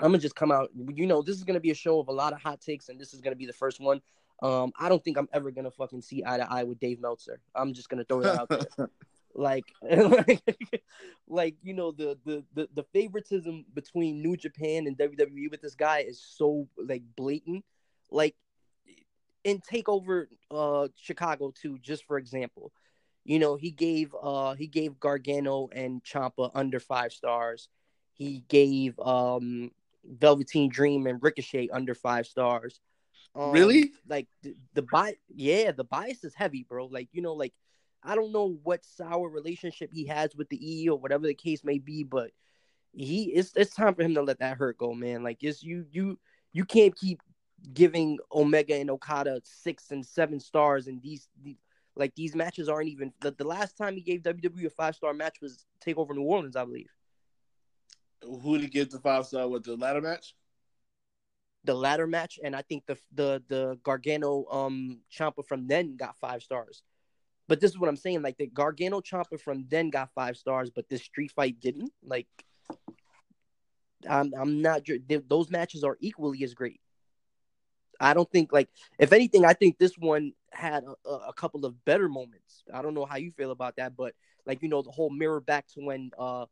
I'm 0.00 0.08
gonna 0.10 0.18
just 0.18 0.36
come 0.36 0.52
out. 0.52 0.70
You 0.94 1.06
know, 1.06 1.22
this 1.22 1.36
is 1.36 1.44
gonna 1.44 1.60
be 1.60 1.70
a 1.70 1.74
show 1.74 2.00
of 2.00 2.08
a 2.08 2.12
lot 2.12 2.32
of 2.32 2.40
hot 2.40 2.60
takes, 2.60 2.88
and 2.88 3.00
this 3.00 3.14
is 3.14 3.20
gonna 3.20 3.36
be 3.36 3.46
the 3.46 3.52
first 3.52 3.80
one. 3.80 4.00
Um, 4.42 4.72
I 4.78 4.88
don't 4.88 5.02
think 5.02 5.16
I'm 5.18 5.28
ever 5.32 5.50
gonna 5.50 5.70
fucking 5.70 6.02
see 6.02 6.22
eye 6.24 6.38
to 6.38 6.50
eye 6.52 6.64
with 6.64 6.78
Dave 6.80 7.00
Meltzer. 7.00 7.40
I'm 7.54 7.72
just 7.74 7.88
gonna 7.88 8.04
throw 8.04 8.20
it 8.22 8.26
out 8.28 8.48
there. 8.48 8.90
like, 9.34 9.64
like, 11.28 11.56
you 11.62 11.74
know, 11.74 11.92
the, 11.92 12.18
the 12.24 12.44
the 12.54 12.68
the 12.74 12.84
favoritism 12.92 13.64
between 13.74 14.22
New 14.22 14.36
Japan 14.36 14.86
and 14.86 14.96
WWE 14.98 15.50
with 15.50 15.60
this 15.62 15.74
guy 15.74 16.00
is 16.00 16.20
so 16.20 16.68
like 16.76 17.02
blatant. 17.16 17.64
Like, 18.10 18.36
in 19.44 19.60
Takeover, 19.60 20.26
uh, 20.50 20.88
Chicago 20.96 21.52
too. 21.60 21.78
Just 21.78 22.04
for 22.04 22.18
example, 22.18 22.72
You 23.24 23.38
know, 23.38 23.56
he 23.56 23.70
gave 23.72 24.14
uh 24.20 24.54
he 24.54 24.66
gave 24.68 24.98
Gargano 25.00 25.68
and 25.72 26.02
Ciampa 26.04 26.50
under 26.54 26.80
five 26.80 27.12
stars. 27.12 27.68
He 28.14 28.44
gave 28.48 28.98
um 29.00 29.72
Velveteen 30.08 30.70
Dream 30.70 31.06
and 31.06 31.22
Ricochet 31.22 31.68
under 31.72 31.94
five 31.94 32.26
stars. 32.26 32.80
Um, 33.34 33.52
Really? 33.52 33.92
Like 34.08 34.26
the, 34.42 34.54
the 34.74 34.82
bias, 34.82 35.16
yeah, 35.28 35.72
the 35.72 35.84
bias 35.84 36.24
is 36.24 36.34
heavy, 36.34 36.66
bro. 36.68 36.86
Like 36.86 37.08
you 37.12 37.22
know, 37.22 37.34
like 37.34 37.54
I 38.02 38.14
don't 38.14 38.32
know 38.32 38.58
what 38.62 38.84
sour 38.84 39.28
relationship 39.28 39.90
he 39.92 40.06
has 40.06 40.34
with 40.34 40.48
the 40.48 40.58
E 40.60 40.88
or 40.88 40.98
whatever 40.98 41.26
the 41.26 41.34
case 41.34 41.64
may 41.64 41.78
be, 41.78 42.04
but 42.04 42.30
he 42.92 43.24
it's 43.34 43.52
it's 43.54 43.74
time 43.74 43.94
for 43.94 44.02
him 44.02 44.14
to 44.14 44.22
let 44.22 44.38
that 44.40 44.56
hurt 44.56 44.78
go, 44.78 44.94
man. 44.94 45.22
Like 45.22 45.38
it's 45.42 45.62
you 45.62 45.84
you 45.90 46.18
you 46.52 46.64
can't 46.64 46.96
keep 46.96 47.20
giving 47.74 48.18
Omega 48.32 48.74
and 48.74 48.90
Okada 48.90 49.40
six 49.44 49.90
and 49.90 50.06
seven 50.06 50.38
stars 50.40 50.86
and 50.86 51.02
these, 51.02 51.28
these 51.42 51.56
like 51.96 52.14
these 52.14 52.34
matches 52.34 52.68
aren't 52.68 52.88
even 52.88 53.12
the, 53.20 53.32
the 53.32 53.44
last 53.44 53.76
time 53.76 53.96
he 53.96 54.00
gave 54.00 54.22
WWE 54.22 54.66
a 54.66 54.70
five 54.70 54.94
star 54.94 55.12
match 55.12 55.38
was 55.42 55.66
Takeover 55.84 56.14
New 56.14 56.22
Orleans, 56.22 56.56
I 56.56 56.64
believe. 56.64 56.90
Who 58.22 58.58
did 58.58 58.72
give 58.72 58.90
the 58.90 58.98
five 58.98 59.26
star 59.26 59.48
with 59.48 59.64
the 59.64 59.76
ladder 59.76 60.00
match? 60.00 60.34
The 61.64 61.74
latter 61.74 62.06
match, 62.06 62.38
and 62.42 62.54
I 62.54 62.62
think 62.62 62.86
the 62.86 62.98
the 63.12 63.42
the 63.48 63.78
Gargano 63.82 64.46
um 64.50 65.00
Ciampa 65.12 65.44
from 65.46 65.66
then 65.66 65.96
got 65.96 66.16
five 66.18 66.42
stars. 66.42 66.82
But 67.48 67.60
this 67.60 67.70
is 67.70 67.78
what 67.78 67.88
I'm 67.88 67.96
saying, 67.96 68.22
like 68.22 68.36
the 68.36 68.46
Gargano 68.46 69.00
Ciampa 69.00 69.40
from 69.40 69.66
then 69.68 69.90
got 69.90 70.10
five 70.14 70.36
stars, 70.36 70.70
but 70.70 70.88
this 70.88 71.02
street 71.02 71.32
fight 71.32 71.60
didn't. 71.60 71.92
Like, 72.04 72.26
I'm 74.08 74.32
I'm 74.38 74.62
not 74.62 74.86
those 75.28 75.50
matches 75.50 75.82
are 75.82 75.96
equally 76.00 76.44
as 76.44 76.54
great. 76.54 76.80
I 78.00 78.14
don't 78.14 78.30
think 78.30 78.52
like 78.52 78.68
if 78.98 79.12
anything, 79.12 79.44
I 79.44 79.54
think 79.54 79.78
this 79.78 79.96
one 79.98 80.32
had 80.52 80.84
a, 81.04 81.10
a 81.10 81.32
couple 81.32 81.64
of 81.64 81.84
better 81.84 82.08
moments. 82.08 82.64
I 82.72 82.82
don't 82.82 82.94
know 82.94 83.06
how 83.06 83.16
you 83.16 83.32
feel 83.32 83.50
about 83.50 83.76
that, 83.76 83.96
but 83.96 84.14
like 84.46 84.62
you 84.62 84.68
know 84.68 84.82
the 84.82 84.90
whole 84.90 85.10
mirror 85.10 85.40
back 85.40 85.66
to 85.74 85.80
when 85.80 86.10
uh 86.18 86.46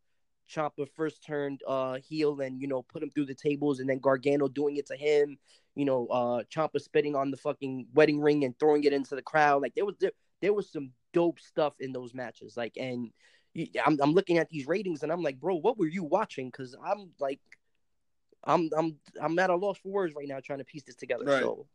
Ciampa 0.49 0.89
first 0.95 1.25
turned 1.25 1.63
uh 1.67 1.95
heel 1.95 2.41
and 2.41 2.61
you 2.61 2.69
know 2.69 2.83
put 2.83 3.03
him 3.03 3.11
through 3.11 3.27
the 3.27 3.35
tables 3.35 3.81
and 3.81 3.89
then 3.89 3.99
Gargano 3.99 4.49
doing 4.49 4.77
it 4.77 4.87
to 4.87 4.97
him, 4.97 5.39
you 5.75 5.85
know, 5.85 6.07
uh 6.09 6.43
Ciampa 6.45 6.81
spitting 6.81 7.17
on 7.17 7.31
the 7.31 7.37
fucking 7.37 7.87
wedding 7.95 8.21
ring 8.21 8.45
and 8.45 8.59
throwing 8.59 8.85
it 8.85 8.93
into 8.93 9.15
the 9.15 9.23
crowd. 9.23 9.63
Like 9.63 9.75
there 9.75 9.85
was 9.85 9.97
there, 9.99 10.13
there 10.41 10.53
was 10.53 10.71
some 10.71 10.91
dope 11.13 11.41
stuff 11.41 11.75
in 11.81 11.93
those 11.93 12.15
matches. 12.15 12.57
Like 12.57 12.77
and 12.77 13.11
I'm 13.85 13.99
I'm 14.01 14.13
looking 14.13 14.39
at 14.39 14.49
these 14.49 14.67
ratings 14.67 15.03
and 15.03 15.11
I'm 15.11 15.23
like, 15.23 15.41
bro, 15.41 15.57
what 15.57 15.79
were 15.79 15.87
you 15.87 16.05
watching? 16.05 16.49
Because 16.49 16.77
I'm 16.85 17.11
like, 17.19 17.41
I'm 18.45 18.71
I'm 18.77 18.97
I'm 19.21 19.39
at 19.39 19.51
a 19.51 19.57
loss 19.57 19.79
for 19.79 19.89
words 19.89 20.15
right 20.15 20.29
now 20.29 20.41
trying 20.41 20.59
to 20.59 20.65
piece 20.65 20.85
this 20.85 20.97
together. 20.97 21.25
Right. 21.25 21.43
So 21.43 21.67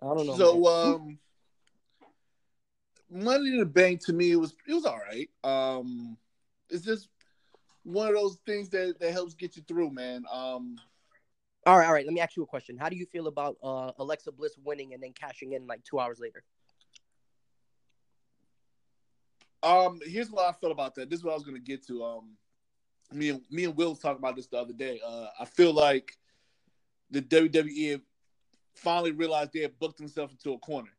I 0.00 0.06
don't 0.06 0.26
know. 0.26 0.32
man. 0.32 0.38
So 0.38 0.66
um 0.66 1.18
Money 3.10 3.48
in 3.48 3.58
the 3.58 3.66
Bank 3.66 4.04
to 4.06 4.12
me 4.12 4.32
it 4.32 4.36
was 4.36 4.54
it 4.66 4.74
was 4.74 4.84
all 4.84 4.98
right. 4.98 5.28
Um 5.44 6.16
it's 6.70 6.84
just 6.84 7.08
one 7.84 8.08
of 8.08 8.14
those 8.14 8.38
things 8.46 8.68
that, 8.70 8.98
that 9.00 9.12
helps 9.12 9.34
get 9.34 9.56
you 9.56 9.62
through, 9.66 9.90
man. 9.90 10.24
Um 10.32 10.76
all 11.64 11.78
right, 11.78 11.86
all 11.86 11.92
right. 11.92 12.04
Let 12.04 12.12
me 12.12 12.20
ask 12.20 12.36
you 12.36 12.42
a 12.42 12.46
question. 12.46 12.76
How 12.76 12.88
do 12.88 12.96
you 12.96 13.06
feel 13.06 13.28
about 13.28 13.56
uh 13.62 13.92
Alexa 13.98 14.32
Bliss 14.32 14.56
winning 14.64 14.94
and 14.94 15.02
then 15.02 15.12
cashing 15.12 15.52
in 15.52 15.66
like 15.66 15.82
two 15.84 15.98
hours 16.00 16.18
later? 16.20 16.42
um 19.62 20.00
here's 20.04 20.30
what 20.30 20.48
I 20.48 20.52
felt 20.52 20.72
about 20.72 20.94
that. 20.96 21.08
This 21.08 21.20
is 21.20 21.24
what 21.24 21.32
I 21.32 21.34
was 21.34 21.44
gonna 21.44 21.58
get 21.58 21.86
to. 21.86 22.04
Um 22.04 22.36
me 23.12 23.28
and 23.30 23.42
me 23.50 23.64
and 23.64 23.76
Will 23.76 23.90
was 23.90 23.98
talking 23.98 24.18
about 24.18 24.36
this 24.36 24.46
the 24.46 24.56
other 24.58 24.72
day. 24.72 25.00
Uh 25.04 25.26
I 25.38 25.44
feel 25.44 25.72
like 25.72 26.16
the 27.10 27.22
WWE 27.22 28.00
finally 28.74 29.12
realized 29.12 29.52
they 29.52 29.60
had 29.60 29.78
booked 29.78 29.98
themselves 29.98 30.32
into 30.32 30.52
a 30.54 30.58
corner. 30.58 30.90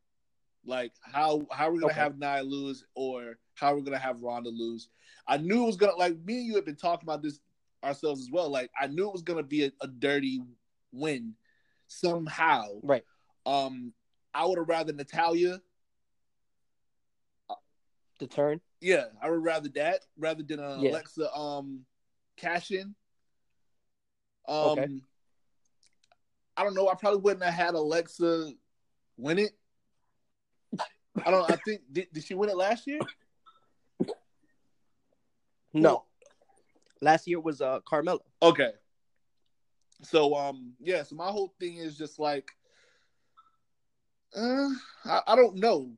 Like 0.65 0.93
how 1.01 1.45
how 1.51 1.67
are 1.67 1.71
we 1.73 1.79
gonna 1.79 1.91
Okay. 1.91 2.01
have 2.01 2.17
Nia 2.17 2.43
lose 2.43 2.85
or 2.95 3.37
how 3.55 3.73
are 3.73 3.75
we 3.75 3.81
gonna 3.81 3.97
have 3.97 4.21
Ronda 4.21 4.49
lose? 4.49 4.87
I 5.27 5.37
knew 5.37 5.63
it 5.63 5.67
was 5.67 5.77
gonna 5.77 5.95
like 5.95 6.17
me 6.23 6.37
and 6.37 6.45
you 6.45 6.55
had 6.55 6.65
been 6.65 6.75
talking 6.75 7.07
about 7.07 7.21
this 7.21 7.39
ourselves 7.83 8.21
as 8.21 8.29
well. 8.31 8.49
Like 8.49 8.71
I 8.79 8.87
knew 8.87 9.07
it 9.07 9.13
was 9.13 9.21
gonna 9.21 9.43
be 9.43 9.65
a, 9.65 9.71
a 9.81 9.87
dirty 9.87 10.41
win 10.91 11.35
somehow. 11.87 12.79
Right. 12.81 13.03
Um 13.45 13.93
I 14.33 14.45
would 14.45 14.57
have 14.57 14.69
rather 14.69 14.93
Natalya. 14.93 15.59
The 18.19 18.27
turn. 18.27 18.61
Yeah, 18.81 19.05
I 19.21 19.29
would 19.29 19.43
rather 19.43 19.69
that 19.69 20.01
rather 20.17 20.43
than 20.43 20.59
uh, 20.59 20.77
Yeah. 20.79 20.91
Alexa 20.91 21.33
um 21.33 21.85
cash 22.37 22.71
in. 22.71 22.95
Um 24.47 24.69
Okay. 24.69 24.87
I 26.55 26.63
don't 26.63 26.75
know. 26.75 26.87
I 26.87 26.95
probably 26.95 27.19
wouldn't 27.19 27.43
have 27.43 27.53
had 27.53 27.73
Alexa 27.73 28.51
win 29.17 29.39
it. 29.39 29.51
I 31.25 31.31
don't. 31.31 31.49
I 31.49 31.55
think 31.57 31.81
did, 31.91 32.07
did 32.11 32.23
she 32.23 32.33
win 32.33 32.49
it 32.49 32.57
last 32.57 32.87
year? 32.87 32.99
No. 35.73 36.05
Last 37.01 37.27
year 37.27 37.39
was 37.39 37.61
uh 37.61 37.79
Carmella. 37.81 38.19
Okay. 38.41 38.71
So 40.03 40.35
um 40.35 40.73
yeah, 40.79 41.03
so 41.03 41.15
my 41.15 41.27
whole 41.27 41.53
thing 41.59 41.77
is 41.77 41.97
just 41.97 42.19
like 42.19 42.51
uh 44.35 44.69
I, 45.05 45.21
I 45.27 45.35
don't 45.35 45.55
know. 45.57 45.91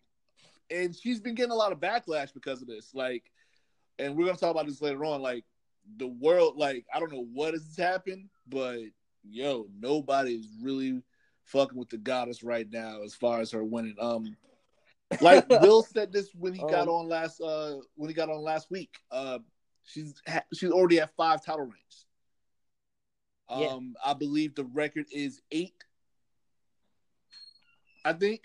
And 0.71 0.95
she's 0.95 1.19
been 1.19 1.35
getting 1.35 1.51
a 1.51 1.55
lot 1.55 1.71
of 1.71 1.79
backlash 1.79 2.33
because 2.33 2.61
of 2.61 2.67
this. 2.67 2.93
Like 2.93 3.23
and 3.99 4.15
we're 4.15 4.25
gonna 4.25 4.37
talk 4.37 4.51
about 4.51 4.67
this 4.67 4.81
later 4.81 5.03
on, 5.05 5.21
like 5.21 5.43
the 5.97 6.07
world 6.07 6.57
like 6.57 6.85
I 6.93 6.99
don't 6.99 7.11
know 7.11 7.27
what 7.33 7.53
has 7.53 7.75
happened, 7.77 8.29
but 8.47 8.79
yo, 9.23 9.67
nobody's 9.79 10.47
really 10.61 11.01
fucking 11.43 11.77
with 11.77 11.89
the 11.89 11.97
goddess 11.97 12.43
right 12.43 12.67
now 12.71 13.03
as 13.03 13.13
far 13.13 13.39
as 13.41 13.51
her 13.51 13.63
winning. 13.63 13.95
Um 13.99 14.35
like 15.21 15.47
Will 15.61 15.83
said 15.83 16.11
this 16.11 16.29
when 16.33 16.53
he 16.53 16.59
got 16.59 16.83
Um, 16.83 16.89
on 16.89 17.09
last 17.09 17.39
uh 17.41 17.77
when 17.95 18.09
he 18.09 18.13
got 18.13 18.29
on 18.29 18.41
last 18.41 18.69
week. 18.71 18.97
Uh 19.11 19.39
she's 19.85 20.13
ha- 20.27 20.45
she's 20.53 20.71
already 20.71 20.99
at 20.99 21.15
five 21.15 21.43
title 21.43 21.65
reigns. 21.65 22.05
Yeah. 23.49 23.67
Um, 23.67 23.95
I 24.03 24.13
believe 24.13 24.55
the 24.55 24.63
record 24.65 25.05
is 25.11 25.41
eight. 25.51 25.75
I 28.03 28.13
think 28.13 28.41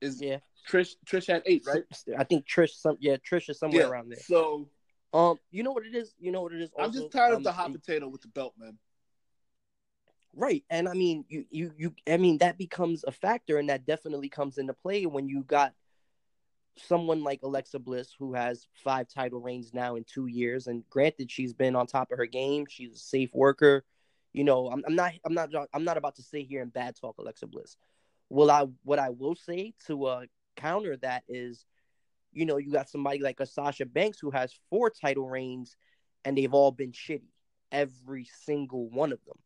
is 0.00 0.20
Yeah. 0.20 0.38
Trish. 0.68 0.96
Trish 1.06 1.26
had 1.26 1.42
eight, 1.46 1.64
right? 1.66 1.84
I 2.18 2.24
think 2.24 2.46
Trish 2.46 2.70
some 2.70 2.96
yeah, 3.00 3.16
Trish 3.16 3.48
is 3.50 3.58
somewhere 3.58 3.82
yeah. 3.82 3.88
around 3.88 4.10
there. 4.10 4.20
So 4.20 4.68
Um, 5.12 5.38
you 5.50 5.62
know 5.62 5.72
what 5.72 5.86
it 5.86 5.94
is? 5.94 6.14
You 6.18 6.32
know 6.32 6.42
what 6.42 6.52
it 6.52 6.60
is? 6.60 6.70
I'm 6.78 6.92
just 6.92 7.10
tired 7.10 7.32
Um, 7.32 7.38
of 7.38 7.44
the 7.44 7.52
hot 7.52 7.72
potato 7.72 8.08
with 8.08 8.20
the 8.22 8.28
belt, 8.28 8.54
man. 8.58 8.78
Right. 10.34 10.62
And 10.68 10.88
I 10.88 10.92
mean, 10.92 11.24
you, 11.28 11.46
you, 11.50 11.72
you, 11.76 11.94
I 12.06 12.18
mean, 12.18 12.38
that 12.38 12.58
becomes 12.58 13.04
a 13.04 13.10
factor 13.10 13.58
and 13.58 13.70
that 13.70 13.86
definitely 13.86 14.28
comes 14.28 14.58
into 14.58 14.74
play 14.74 15.06
when 15.06 15.26
you 15.28 15.42
got 15.44 15.72
someone 16.78 17.22
like 17.22 17.40
Alexa 17.42 17.78
Bliss 17.78 18.14
who 18.18 18.34
has 18.34 18.66
five 18.74 19.08
title 19.08 19.40
reigns 19.40 19.72
now 19.74 19.96
in 19.96 20.04
two 20.04 20.26
years. 20.26 20.66
And 20.66 20.88
granted, 20.90 21.30
she's 21.30 21.52
been 21.52 21.76
on 21.76 21.86
top 21.86 22.10
of 22.10 22.18
her 22.18 22.26
game. 22.26 22.66
She's 22.68 22.94
a 22.94 22.98
safe 22.98 23.30
worker. 23.34 23.84
You 24.32 24.44
know, 24.44 24.68
I'm, 24.68 24.82
I'm 24.86 24.94
not, 24.94 25.12
I'm 25.24 25.34
not, 25.34 25.50
I'm 25.72 25.84
not 25.84 25.96
about 25.96 26.16
to 26.16 26.22
sit 26.22 26.46
here 26.46 26.62
and 26.62 26.72
bad 26.72 26.96
talk 27.00 27.18
Alexa 27.18 27.46
Bliss. 27.46 27.76
Well, 28.28 28.50
I, 28.50 28.66
what 28.84 28.98
I 28.98 29.10
will 29.10 29.34
say 29.34 29.74
to 29.86 30.04
uh, 30.04 30.22
counter 30.56 30.96
that 30.98 31.24
is, 31.28 31.64
you 32.32 32.44
know, 32.44 32.58
you 32.58 32.70
got 32.70 32.90
somebody 32.90 33.20
like 33.20 33.40
a 33.40 33.46
Sasha 33.46 33.86
Banks 33.86 34.18
who 34.20 34.30
has 34.30 34.54
four 34.70 34.90
title 34.90 35.28
reigns 35.28 35.76
and 36.24 36.36
they've 36.36 36.52
all 36.52 36.70
been 36.70 36.92
shitty, 36.92 37.30
every 37.72 38.28
single 38.44 38.88
one 38.90 39.12
of 39.12 39.24
them. 39.24 39.38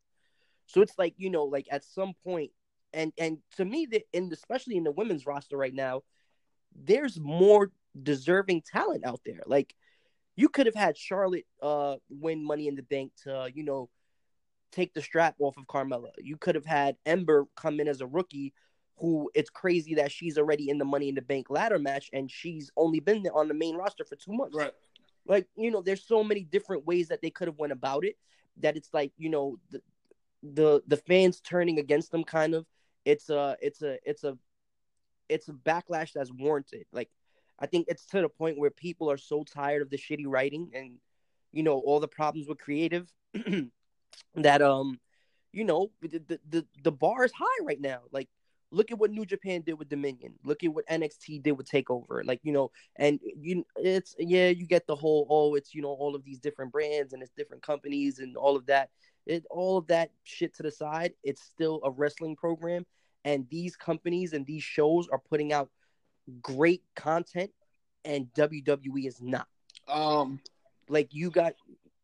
So 0.67 0.81
it's 0.81 0.99
like 0.99 1.15
you 1.19 1.31
know, 1.31 1.45
like 1.45 1.67
at 1.71 1.85
some 1.85 2.15
point, 2.25 2.51
and 2.93 3.13
and 3.19 3.39
to 3.57 3.65
me, 3.65 3.87
that 3.93 4.03
and 4.15 4.33
especially 4.33 4.77
in 4.77 4.85
the 4.85 4.91
women's 4.91 5.27
roster 5.27 5.57
right 5.57 5.75
now, 5.75 6.03
there's 6.75 7.19
more 7.21 7.71
deserving 8.03 8.63
talent 8.63 9.05
out 9.05 9.21
there. 9.25 9.41
Like 9.47 9.75
you 10.37 10.49
could 10.49 10.67
have 10.67 10.75
had 10.75 10.97
Charlotte 10.97 11.47
uh 11.61 11.97
win 12.09 12.45
Money 12.45 12.69
in 12.69 12.75
the 12.75 12.83
Bank 12.83 13.13
to 13.25 13.51
you 13.55 13.63
know 13.65 13.89
take 14.71 14.95
the 14.95 15.03
strap 15.03 15.37
off 15.39 15.57
of 15.59 15.67
Carmella. 15.67 16.11
You 16.19 16.37
could 16.37 16.55
have 16.55 16.65
had 16.65 16.97
Ember 17.05 17.47
come 17.57 17.81
in 17.81 17.89
as 17.89 18.01
a 18.01 18.07
rookie. 18.07 18.55
Who 18.99 19.31
it's 19.35 19.51
crazy 19.51 19.95
that 19.97 20.13
she's 20.13 20.39
already 20.39 20.71
in 20.71 20.79
the 20.79 20.85
Money 20.85 21.09
in 21.09 21.15
the 21.17 21.23
Bank 21.23 21.51
ladder 21.51 21.79
match 21.79 22.09
and 22.13 22.31
she's 22.31 22.71
only 22.77 23.01
been 23.01 23.27
on 23.35 23.49
the 23.49 23.55
main 23.55 23.75
roster 23.75 24.05
for 24.05 24.17
two 24.17 24.33
months 24.33 24.57
Right. 24.57 24.71
like 25.27 25.49
you 25.57 25.71
know 25.73 25.83
there's 25.83 26.05
so 26.05 26.23
many 26.23 26.45
different 26.45 26.87
ways 26.87 27.09
that 27.09 27.21
they 27.21 27.31
could 27.31 27.49
have 27.49 27.59
went 27.59 27.73
about 27.73 28.05
it 28.05 28.17
that 28.59 28.77
it's 28.77 28.91
like 28.93 29.11
you 29.17 29.29
know 29.29 29.57
the 29.71 29.81
the 30.43 30.83
the 30.87 30.97
fans 30.99 31.41
turning 31.41 31.79
against 31.79 32.13
them 32.13 32.23
kind 32.23 32.55
of 32.55 32.67
it's 33.05 33.29
a 33.31 33.57
it's 33.61 33.83
a 33.83 33.99
it's 34.05 34.25
a 34.25 34.37
it's 35.29 35.49
a 35.49 35.53
backlash 35.53 36.13
that's 36.13 36.33
warranted 36.33 36.85
like 36.93 37.09
i 37.59 37.67
think 37.67 37.87
it's 37.89 38.07
to 38.07 38.21
the 38.21 38.29
point 38.29 38.59
where 38.59 38.71
people 38.71 39.11
are 39.11 39.17
so 39.19 39.45
tired 39.45 39.83
of 39.83 39.91
the 39.91 39.99
shitty 39.99 40.25
writing 40.27 40.71
and 40.75 40.93
you 41.53 41.63
know 41.63 41.79
all 41.79 42.01
the 42.01 42.09
problems 42.09 42.49
with 42.49 42.59
creative 42.59 43.11
that 44.35 44.63
um 44.63 44.99
you 45.53 45.65
know 45.65 45.91
the, 46.01 46.41
the 46.49 46.67
the 46.83 46.93
bar 46.93 47.25
is 47.25 47.33
high 47.33 47.65
right 47.65 47.81
now 47.81 48.01
like 48.13 48.29
look 48.73 48.91
at 48.91 48.99
what 48.99 49.11
New 49.11 49.25
Japan 49.25 49.63
did 49.65 49.75
with 49.75 49.89
Dominion. 49.89 50.35
Look 50.43 50.65
at 50.65 50.73
what 50.73 50.87
NXT 50.89 51.43
did 51.43 51.53
with 51.53 51.71
Takeover. 51.71 52.25
Like 52.25 52.41
you 52.43 52.53
know, 52.53 52.71
and 52.97 53.21
you, 53.23 53.65
it's 53.77 54.17
yeah, 54.19 54.49
you 54.49 54.67
get 54.67 54.87
the 54.87 54.97
whole 54.97 55.27
oh, 55.31 55.55
it's 55.55 55.75
you 55.75 55.83
know 55.83 55.91
all 55.91 56.17
of 56.17 56.25
these 56.25 56.41
different 56.41 56.73
brands 56.73 57.13
and 57.13 57.23
it's 57.23 57.33
different 57.37 57.63
companies 57.63 58.19
and 58.19 58.37
all 58.37 58.57
of 58.57 58.67
that. 58.67 58.91
It 59.27 59.45
all 59.51 59.77
of 59.77 59.87
that 59.87 60.11
shit 60.25 60.55
to 60.57 60.65
the 60.65 60.71
side. 60.71 61.13
It's 61.23 61.43
still 61.43 61.81
a 61.85 61.91
wrestling 61.91 62.35
program, 62.35 62.85
and 63.25 63.47
these 63.51 63.77
companies 63.77 64.33
and 64.33 64.47
these 64.47 64.63
shows 64.63 65.09
are 65.09 65.19
putting 65.19 65.53
out 65.53 65.71
great 66.41 66.83
content 66.95 67.51
and 68.05 68.27
WWE 68.35 69.07
is 69.07 69.21
not. 69.21 69.47
Um, 69.89 70.41
Like 70.89 71.09
you 71.13 71.31
got 71.31 71.55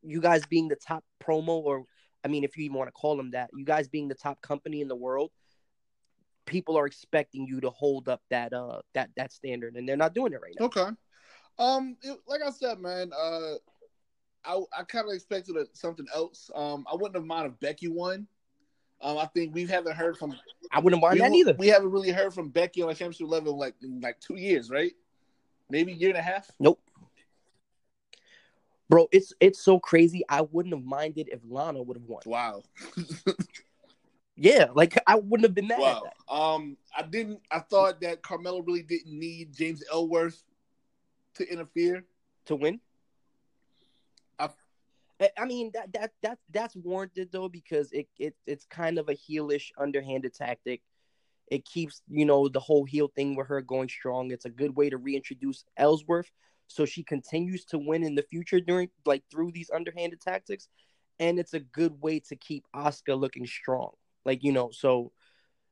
you 0.03 0.21
guys 0.21 0.47
being 0.47 0.69
the 0.69 0.77
top 0.77 1.05
promo, 1.23 1.59
or 1.63 1.85
I 2.25 2.29
mean, 2.29 2.45
if 2.45 2.57
you 2.57 2.65
even 2.65 2.77
want 2.77 2.89
to 2.89 2.93
call 2.93 3.17
them 3.17 3.33
that, 3.33 3.51
you 3.55 3.65
guys 3.65 3.89
being 3.89 4.09
the 4.09 4.15
top 4.15 4.41
company 4.43 4.81
in 4.81 4.89
the 4.89 4.97
world, 4.97 5.31
people 6.47 6.79
are 6.79 6.87
expecting 6.87 7.47
you 7.47 7.61
to 7.61 7.71
hold 7.71 8.09
up 8.09 8.23
that 8.31 8.53
uh 8.53 8.81
that 8.95 9.11
that 9.17 9.33
standard, 9.33 9.75
and 9.77 9.89
they're 9.89 9.97
not 9.97 10.15
doing 10.15 10.33
it 10.33 10.41
right 10.41 10.55
now. 10.59 10.67
okay. 10.67 10.89
Um, 11.59 11.97
it- 12.03 12.21
like 12.27 12.41
I 12.47 12.51
said, 12.51 12.79
man, 12.79 13.13
uh, 13.13 13.55
I 14.45 14.61
I 14.77 14.83
kind 14.85 15.09
of 15.09 15.15
expected 15.15 15.57
something 15.75 16.07
else. 16.15 16.51
Um, 16.55 16.87
I 16.91 16.95
wouldn't 16.95 17.17
have 17.17 17.25
minded 17.25 17.53
if 17.55 17.61
Becky 17.61 17.89
won. 17.89 18.27
Um, 19.01 19.19
I 19.19 19.27
think 19.27 19.55
we 19.55 19.65
haven't 19.67 19.95
heard 19.95 20.17
from 20.17 20.35
I 20.73 20.81
wouldn't 20.81 21.01
mind 21.01 21.15
we, 21.15 21.21
that 21.21 21.33
either. 21.33 21.55
We 21.59 21.69
haven't 21.69 21.91
really 21.91 22.11
heard 22.11 22.35
from 22.35 22.49
Becky 22.49 22.83
on 22.83 22.91
a 22.91 22.95
championship 22.95 23.29
level 23.29 23.57
like 23.57 23.75
in 23.83 24.01
like 24.01 24.19
two 24.21 24.37
years, 24.37 24.71
right? 24.71 24.93
Maybe 25.71 25.93
a 25.93 25.95
year 25.95 26.09
and 26.11 26.19
a 26.19 26.23
half. 26.23 26.51
Nope. 26.59 26.81
Bro, 28.89 29.09
it's 29.13 29.33
it's 29.39 29.61
so 29.61 29.79
crazy. 29.79 30.23
I 30.29 30.41
wouldn't 30.43 30.75
have 30.75 30.85
minded 30.85 31.29
if 31.31 31.41
Lana 31.49 31.83
would 31.83 31.97
have 31.99 32.07
won. 32.07 32.23
Wow. 32.27 32.63
Yeah, 34.41 34.67
like 34.73 34.97
I 35.05 35.17
wouldn't 35.17 35.47
have 35.47 35.55
been 35.55 35.67
mad 35.67 35.81
at 35.81 35.83
Wow. 35.83 36.03
that. 36.05 36.33
Um, 36.33 36.77
I 36.97 37.03
didn't. 37.03 37.41
I 37.51 37.59
thought 37.59 38.01
that 38.03 38.23
Carmella 38.23 38.65
really 38.65 38.85
didn't 38.85 39.19
need 39.19 39.53
James 39.53 39.83
Ellsworth 39.93 40.41
to 41.35 41.53
interfere. 41.53 42.05
to 42.45 42.55
win. 42.55 42.81
I- 45.21 45.45
mean 45.47 45.71
that 45.75 45.93
that 45.93 46.13
that 46.23 46.39
that's 46.51 46.77
warranted 46.77 47.31
though 47.33 47.49
because 47.49 47.91
it, 47.93 48.09
it 48.19 48.35
it's 48.47 48.67
kind 48.67 48.99
of 48.99 49.09
a 49.09 49.15
heelish, 49.15 49.71
underhanded 49.79 50.35
tactic. 50.35 50.83
It 51.49 51.65
keeps 51.65 52.03
you 52.09 52.25
know 52.25 52.49
the 52.49 52.61
whole 52.61 52.85
heel 52.85 53.09
thing 53.15 53.37
with 53.37 53.49
her 53.49 53.61
going 53.63 53.89
strong. 53.89 54.31
It's 54.31 54.45
a 54.45 54.51
good 54.51 54.77
way 54.77 54.91
to 54.91 54.97
reintroduce 54.99 55.65
Ellsworth 55.77 56.31
so 56.69 56.85
she 56.85 57.03
continues 57.03 57.65
to 57.67 57.79
win 57.79 58.05
in 58.05 58.15
the 58.15 58.23
future 58.23 58.61
during 58.61 58.91
like 59.05 59.25
through 59.31 59.53
these 59.53 59.71
underhanded 59.75 60.21
tactics, 60.21 60.69
and 61.19 61.39
it's 61.39 61.55
a 61.55 61.61
good 61.61 62.01
way 62.01 62.21
to 62.29 62.37
keep 62.37 62.65
Asuka 62.77 63.19
looking 63.19 63.47
strong. 63.47 63.93
Like 64.25 64.45
you 64.45 64.53
know, 64.53 64.71
so 64.71 65.11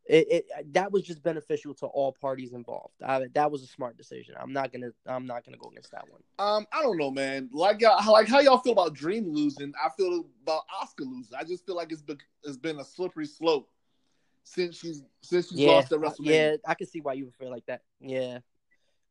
it, 0.08 0.26
it 0.30 0.72
that 0.74 0.92
was 0.92 1.02
just 1.02 1.22
beneficial 1.22 1.74
to 1.74 1.86
all 1.86 2.12
parties 2.12 2.52
involved. 2.52 2.94
I, 3.04 3.26
that 3.34 3.50
was 3.50 3.62
a 3.62 3.66
smart 3.66 3.96
decision. 3.96 4.34
I'm 4.40 4.52
not 4.52 4.72
gonna 4.72 4.90
I'm 5.06 5.26
not 5.26 5.44
gonna 5.44 5.56
go 5.56 5.68
against 5.70 5.90
that 5.92 6.08
one. 6.08 6.20
Um, 6.38 6.66
I 6.72 6.82
don't 6.82 6.96
know, 6.96 7.10
man. 7.10 7.48
Like, 7.52 7.80
y'all, 7.80 8.12
like 8.12 8.28
how 8.28 8.40
y'all 8.40 8.58
feel 8.58 8.72
about 8.72 8.94
Dream 8.94 9.28
losing? 9.28 9.72
I 9.82 9.88
feel 9.96 10.26
about 10.42 10.62
Asuka 10.82 11.00
losing. 11.00 11.36
I 11.38 11.44
just 11.44 11.66
feel 11.66 11.76
like 11.76 11.90
it's 11.92 12.02
been 12.02 12.18
it's 12.44 12.56
been 12.56 12.78
a 12.78 12.84
slippery 12.84 13.26
slope 13.26 13.68
since 14.44 14.76
she's 14.78 15.02
since 15.22 15.48
she's 15.48 15.58
yeah, 15.58 15.72
lost 15.72 15.92
at 15.92 15.98
uh, 15.98 16.02
WrestleMania. 16.02 16.26
yeah, 16.26 16.56
I 16.66 16.74
can 16.74 16.86
see 16.86 17.00
why 17.00 17.14
you 17.14 17.24
would 17.24 17.34
feel 17.34 17.50
like 17.50 17.66
that. 17.66 17.82
Yeah, 18.00 18.38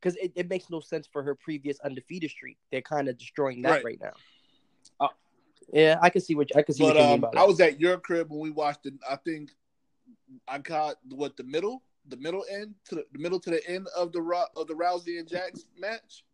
because 0.00 0.16
it, 0.16 0.32
it 0.34 0.48
makes 0.48 0.70
no 0.70 0.80
sense 0.80 1.06
for 1.06 1.22
her 1.22 1.34
previous 1.34 1.78
undefeated 1.80 2.30
streak. 2.30 2.56
They're 2.72 2.80
kind 2.80 3.08
of 3.08 3.18
destroying 3.18 3.62
that 3.62 3.70
Right. 3.70 3.84
right, 3.84 4.00
now. 4.00 4.12
Uh, 4.98 5.08
yeah, 5.72 5.98
I 6.00 6.08
can 6.08 6.22
see 6.22 6.34
what 6.34 6.56
I 6.56 6.62
can 6.62 6.74
see 6.74 6.84
But 6.84 6.96
what 6.96 7.02
you 7.02 7.02
mean 7.02 7.12
um, 7.12 7.24
about 7.24 7.36
I 7.36 7.44
was 7.44 7.60
at 7.60 7.78
your 7.78 7.98
crib 7.98 8.30
when 8.30 8.40
we 8.40 8.50
watched 8.50 8.86
it. 8.86 8.94
I 9.08 9.16
think 9.16 9.50
I 10.48 10.58
got 10.58 10.96
what 11.10 11.36
the 11.36 11.44
middle, 11.44 11.82
the 12.08 12.16
middle 12.16 12.44
end 12.50 12.74
to 12.86 12.96
the, 12.96 13.06
the 13.12 13.18
middle 13.18 13.40
to 13.40 13.50
the 13.50 13.66
end 13.68 13.88
of 13.96 14.12
the 14.12 14.20
of 14.56 14.66
the 14.66 14.74
Rousey 14.74 15.18
and 15.18 15.28
Jax 15.28 15.64
match. 15.78 16.24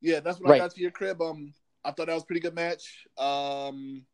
Yeah, 0.00 0.20
that's 0.20 0.40
when 0.40 0.50
Right. 0.50 0.56
I 0.56 0.64
got 0.64 0.74
to 0.74 0.80
your 0.80 0.90
crib. 0.90 1.20
Um, 1.20 1.52
I 1.84 1.92
thought 1.92 2.06
that 2.06 2.14
was 2.14 2.22
a 2.22 2.26
pretty 2.26 2.40
good 2.40 2.54
match. 2.54 3.06
Um, 3.18 4.04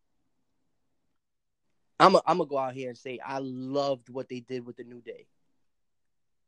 I'm 1.99 2.15
a, 2.15 2.23
I'm 2.27 2.39
gonna 2.39 2.49
go 2.49 2.59
out 2.59 2.75
here 2.75 2.89
and 2.89 2.99
say 2.99 3.19
I 3.25 3.39
loved 3.39 4.09
what 4.09 4.29
they 4.29 4.41
did 4.41 4.67
with 4.67 4.77
the 4.77 4.85
New 4.85 5.01
Day. 5.01 5.27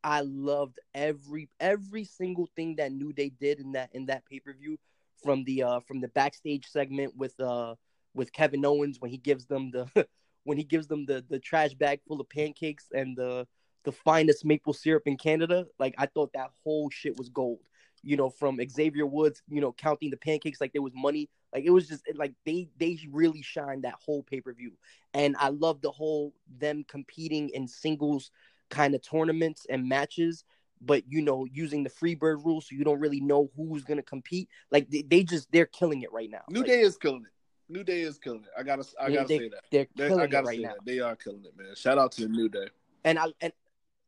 I 0.04 0.20
loved 0.20 0.78
every 0.94 1.48
every 1.60 2.04
single 2.04 2.48
thing 2.54 2.76
that 2.76 2.92
New 2.92 3.12
Day 3.12 3.30
did 3.40 3.58
in 3.60 3.72
that 3.72 3.90
in 3.92 4.06
that 4.06 4.24
pay 4.26 4.40
per 4.40 4.52
view, 4.52 4.78
from 5.22 5.44
the 5.44 5.62
uh 5.62 5.80
from 5.80 6.00
the 6.00 6.08
backstage 6.08 6.66
segment 6.66 7.16
with 7.16 7.38
uh 7.40 7.74
with 8.14 8.32
Kevin 8.32 8.64
Owens 8.64 9.00
when 9.00 9.10
he 9.10 9.16
gives 9.18 9.46
them 9.46 9.70
the 9.70 9.86
when 10.44 10.56
he 10.58 10.64
gives 10.64 10.86
them 10.86 11.06
the 11.06 11.24
the 11.28 11.38
trash 11.38 11.74
bag 11.74 12.00
full 12.06 12.20
of 12.20 12.28
pancakes 12.28 12.86
and 12.92 13.16
the 13.16 13.46
the 13.84 13.92
finest 13.92 14.44
maple 14.44 14.72
syrup 14.72 15.04
in 15.06 15.16
Canada. 15.16 15.66
Like 15.78 15.94
I 15.98 16.06
thought 16.06 16.32
that 16.34 16.50
whole 16.64 16.90
shit 16.90 17.16
was 17.16 17.28
gold. 17.28 17.60
You 18.02 18.16
know, 18.16 18.30
from 18.30 18.58
Xavier 18.70 19.06
Woods, 19.06 19.42
you 19.48 19.60
know, 19.60 19.72
counting 19.72 20.10
the 20.10 20.16
pancakes 20.16 20.60
like 20.60 20.72
there 20.72 20.82
was 20.82 20.92
money. 20.94 21.28
Like 21.52 21.64
it 21.64 21.70
was 21.70 21.88
just 21.88 22.04
like 22.14 22.32
they 22.46 22.68
they 22.78 22.98
really 23.10 23.42
shined 23.42 23.84
that 23.84 23.94
whole 24.04 24.22
pay 24.22 24.40
per 24.40 24.52
view 24.52 24.72
and 25.14 25.36
I 25.38 25.48
love 25.48 25.80
the 25.80 25.90
whole 25.90 26.34
them 26.58 26.84
competing 26.86 27.48
in 27.50 27.66
singles 27.66 28.30
kind 28.70 28.94
of 28.94 29.02
tournaments 29.02 29.66
and 29.70 29.88
matches, 29.88 30.44
but 30.80 31.02
you 31.08 31.22
know 31.22 31.46
using 31.50 31.82
the 31.82 31.90
freebird 31.90 32.44
rule, 32.44 32.60
so 32.60 32.68
you 32.74 32.84
don't 32.84 33.00
really 33.00 33.20
know 33.20 33.50
who's 33.56 33.84
gonna 33.84 34.02
compete. 34.02 34.48
Like 34.70 34.90
they, 34.90 35.02
they 35.02 35.24
just 35.24 35.50
they're 35.50 35.66
killing 35.66 36.02
it 36.02 36.12
right 36.12 36.30
now. 36.30 36.42
New 36.48 36.60
Like, 36.60 36.68
Day 36.68 36.80
is 36.80 36.96
killing 36.96 37.24
it. 37.24 37.32
New 37.68 37.84
Day 37.84 38.00
is 38.00 38.18
killing 38.18 38.42
it. 38.44 38.50
I 38.58 38.62
gotta, 38.62 38.84
I 39.00 39.10
gotta 39.12 39.28
they- 39.28 39.38
say 39.38 39.48
that. 39.50 39.60
They're 39.70 39.86
They- 39.94 40.08
killing 40.08 40.20
I 40.20 40.24
it 40.24 40.30
gotta 40.30 40.46
right 40.46 40.56
say 40.56 40.62
now, 40.62 40.74
that 40.74 40.84
they 40.84 41.00
are 41.00 41.16
killing 41.16 41.44
it, 41.44 41.56
man. 41.56 41.74
Shout 41.74 41.98
out 41.98 42.12
to 42.12 42.22
the 42.22 42.28
New 42.28 42.48
Day. 42.48 42.68
and 43.04 43.18
I 43.18 43.26
and 43.40 43.52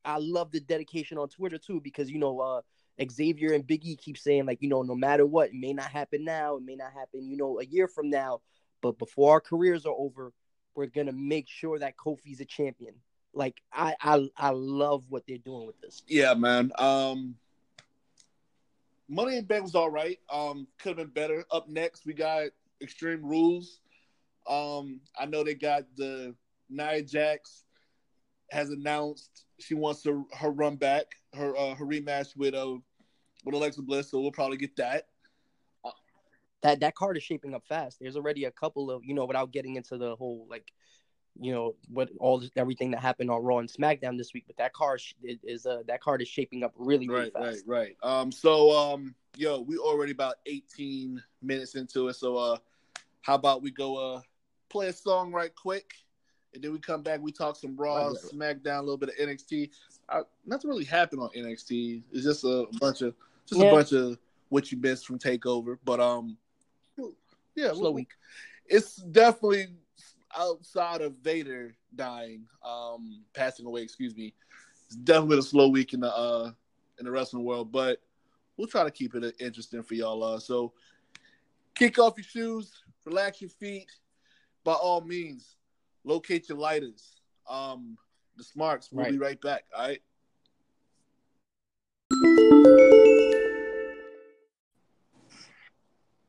I 0.04 0.16
love 0.18 0.50
the 0.50 0.60
dedication 0.60 1.18
on 1.18 1.28
Twitter 1.28 1.58
too 1.58 1.80
because 1.80 2.10
you 2.10 2.18
know 2.18 2.40
uh 2.40 2.62
Xavier 3.10 3.52
and 3.52 3.66
Biggie 3.66 3.98
keep 3.98 4.16
saying 4.18 4.46
like 4.46 4.62
you 4.62 4.68
know 4.68 4.82
no 4.82 4.94
matter 4.94 5.26
what 5.26 5.48
it 5.50 5.54
may 5.54 5.72
not 5.74 5.90
happen 5.90 6.24
now, 6.24 6.56
it 6.56 6.62
may 6.62 6.74
not 6.76 6.92
happen 6.92 7.28
you 7.28 7.36
know 7.36 7.60
a 7.60 7.64
year 7.64 7.86
from 7.86 8.08
now, 8.10 8.40
but 8.80 8.98
before 8.98 9.32
our 9.32 9.40
careers 9.40 9.84
are 9.86 9.94
over, 9.96 10.32
we're 10.74 10.86
gonna 10.86 11.12
make 11.12 11.48
sure 11.48 11.78
that 11.78 11.96
Kofi's 11.96 12.40
a 12.40 12.44
champion. 12.46 12.94
Like 13.34 13.60
I 13.72 13.94
I 14.00 14.28
I 14.36 14.50
love 14.50 15.04
what 15.10 15.24
they're 15.26 15.38
doing 15.38 15.66
with 15.66 15.80
this. 15.82 16.02
Yeah, 16.08 16.34
man. 16.34 16.72
Um, 16.78 17.36
Money 19.08 19.36
in 19.38 19.44
Bank 19.44 19.64
was 19.64 19.74
all 19.74 19.90
right. 19.90 20.18
Um, 20.32 20.66
could 20.78 20.96
have 20.98 21.12
been 21.12 21.22
better. 21.22 21.44
Up 21.50 21.68
next, 21.68 22.06
we 22.06 22.12
got 22.14 22.48
Extreme 22.82 23.24
Rules. 23.24 23.80
Um, 24.48 25.00
I 25.18 25.26
know 25.26 25.44
they 25.44 25.54
got 25.54 25.84
the 25.96 26.34
Nia 26.68 27.02
Jax 27.02 27.64
has 28.50 28.70
announced 28.70 29.44
she 29.58 29.74
wants 29.74 30.02
to, 30.02 30.26
her 30.32 30.50
run 30.50 30.76
back, 30.76 31.04
her 31.34 31.56
uh, 31.56 31.74
her 31.74 31.84
rematch 31.84 32.36
with 32.36 32.54
uh 32.54 32.76
with 33.44 33.54
Alexa 33.54 33.82
Bliss. 33.82 34.10
So 34.10 34.20
we'll 34.20 34.32
probably 34.32 34.56
get 34.56 34.76
that. 34.76 35.08
that 36.62 36.80
that 36.80 36.94
card 36.94 37.16
is 37.16 37.22
shaping 37.22 37.54
up 37.54 37.64
fast. 37.68 37.98
There's 38.00 38.16
already 38.16 38.44
a 38.44 38.50
couple 38.50 38.90
of 38.90 39.04
you 39.04 39.14
know 39.14 39.24
without 39.24 39.52
getting 39.52 39.76
into 39.76 39.96
the 39.98 40.16
whole 40.16 40.46
like 40.50 40.72
you 41.38 41.52
know 41.52 41.74
what 41.88 42.10
all 42.18 42.40
this, 42.40 42.50
everything 42.56 42.90
that 42.90 43.00
happened 43.00 43.30
on 43.30 43.42
Raw 43.42 43.58
and 43.58 43.68
SmackDown 43.70 44.18
this 44.18 44.34
week, 44.34 44.44
but 44.46 44.56
that 44.56 44.72
card 44.72 45.00
is- 45.22 45.38
is 45.44 45.66
uh 45.66 45.82
that 45.86 46.00
card 46.00 46.22
is 46.22 46.28
shaping 46.28 46.64
up 46.64 46.72
really 46.76 47.08
really 47.08 47.24
right, 47.24 47.32
fast. 47.32 47.64
right, 47.66 47.96
right. 48.02 48.20
Um, 48.20 48.32
so 48.32 48.76
um, 48.76 49.14
yo, 49.36 49.60
we 49.60 49.78
already 49.78 50.12
about 50.12 50.36
18 50.46 51.22
minutes 51.40 51.76
into 51.76 52.08
it. 52.08 52.14
So 52.14 52.36
uh, 52.36 52.58
how 53.22 53.34
about 53.34 53.62
we 53.62 53.70
go 53.70 53.96
uh 53.96 54.20
play 54.68 54.88
a 54.88 54.92
song 54.92 55.32
right 55.32 55.54
quick, 55.54 55.92
and 56.54 56.62
then 56.62 56.72
we 56.72 56.78
come 56.78 57.02
back. 57.02 57.20
We 57.20 57.32
talk 57.32 57.56
some 57.56 57.76
Raw, 57.76 57.96
Right, 57.96 58.06
right, 58.06 58.16
SmackDown, 58.62 58.78
a 58.78 58.82
little 58.82 58.96
bit 58.96 59.08
of 59.10 59.16
NXT. 59.16 59.70
Uh, 60.08 60.22
nothing 60.46 60.70
really 60.70 60.84
happened 60.84 61.22
on 61.22 61.28
NXT. 61.36 62.02
It's 62.12 62.24
just 62.24 62.44
a 62.44 62.66
bunch 62.80 63.02
of 63.02 63.14
just 63.46 63.60
Yeah. 63.60 63.68
a 63.68 63.72
bunch 63.72 63.92
of 63.92 64.18
what 64.48 64.70
you 64.72 64.78
missed 64.78 65.06
from 65.06 65.18
Takeover. 65.18 65.78
But 65.84 66.00
um, 66.00 66.36
yeah, 67.54 67.72
Slow 67.72 67.90
we- 67.90 68.02
week. 68.02 68.10
it's 68.66 68.96
definitely 68.96 69.66
outside 70.36 71.00
of 71.00 71.14
Vader 71.16 71.74
dying, 71.96 72.46
um, 72.64 73.24
passing 73.34 73.66
away. 73.66 73.82
Excuse 73.82 74.16
me. 74.16 74.32
It's 74.86 74.96
definitely 74.96 75.38
a 75.38 75.42
slow 75.42 75.68
week 75.68 75.92
in 75.94 76.00
the 76.00 76.12
uh 76.14 76.52
in 76.98 77.04
the 77.04 77.10
wrestling 77.10 77.44
world, 77.44 77.72
but 77.72 78.00
we'll 78.56 78.66
try 78.68 78.84
to 78.84 78.90
keep 78.90 79.14
it 79.14 79.34
interesting 79.40 79.82
for 79.82 79.94
y'all. 79.94 80.22
Uh, 80.22 80.38
so 80.38 80.72
kick 81.74 81.98
off 81.98 82.14
your 82.18 82.24
shoes, 82.24 82.82
relax 83.04 83.40
your 83.40 83.50
feet. 83.50 83.90
By 84.64 84.72
all 84.72 85.00
means, 85.00 85.56
locate 86.04 86.48
your 86.48 86.58
lighters. 86.58 87.20
Um, 87.48 87.96
the 88.36 88.44
smarts. 88.44 88.90
We'll 88.92 89.10
be 89.10 89.18
right 89.18 89.40
back. 89.40 89.64
All 89.76 89.88
right. 89.88 90.02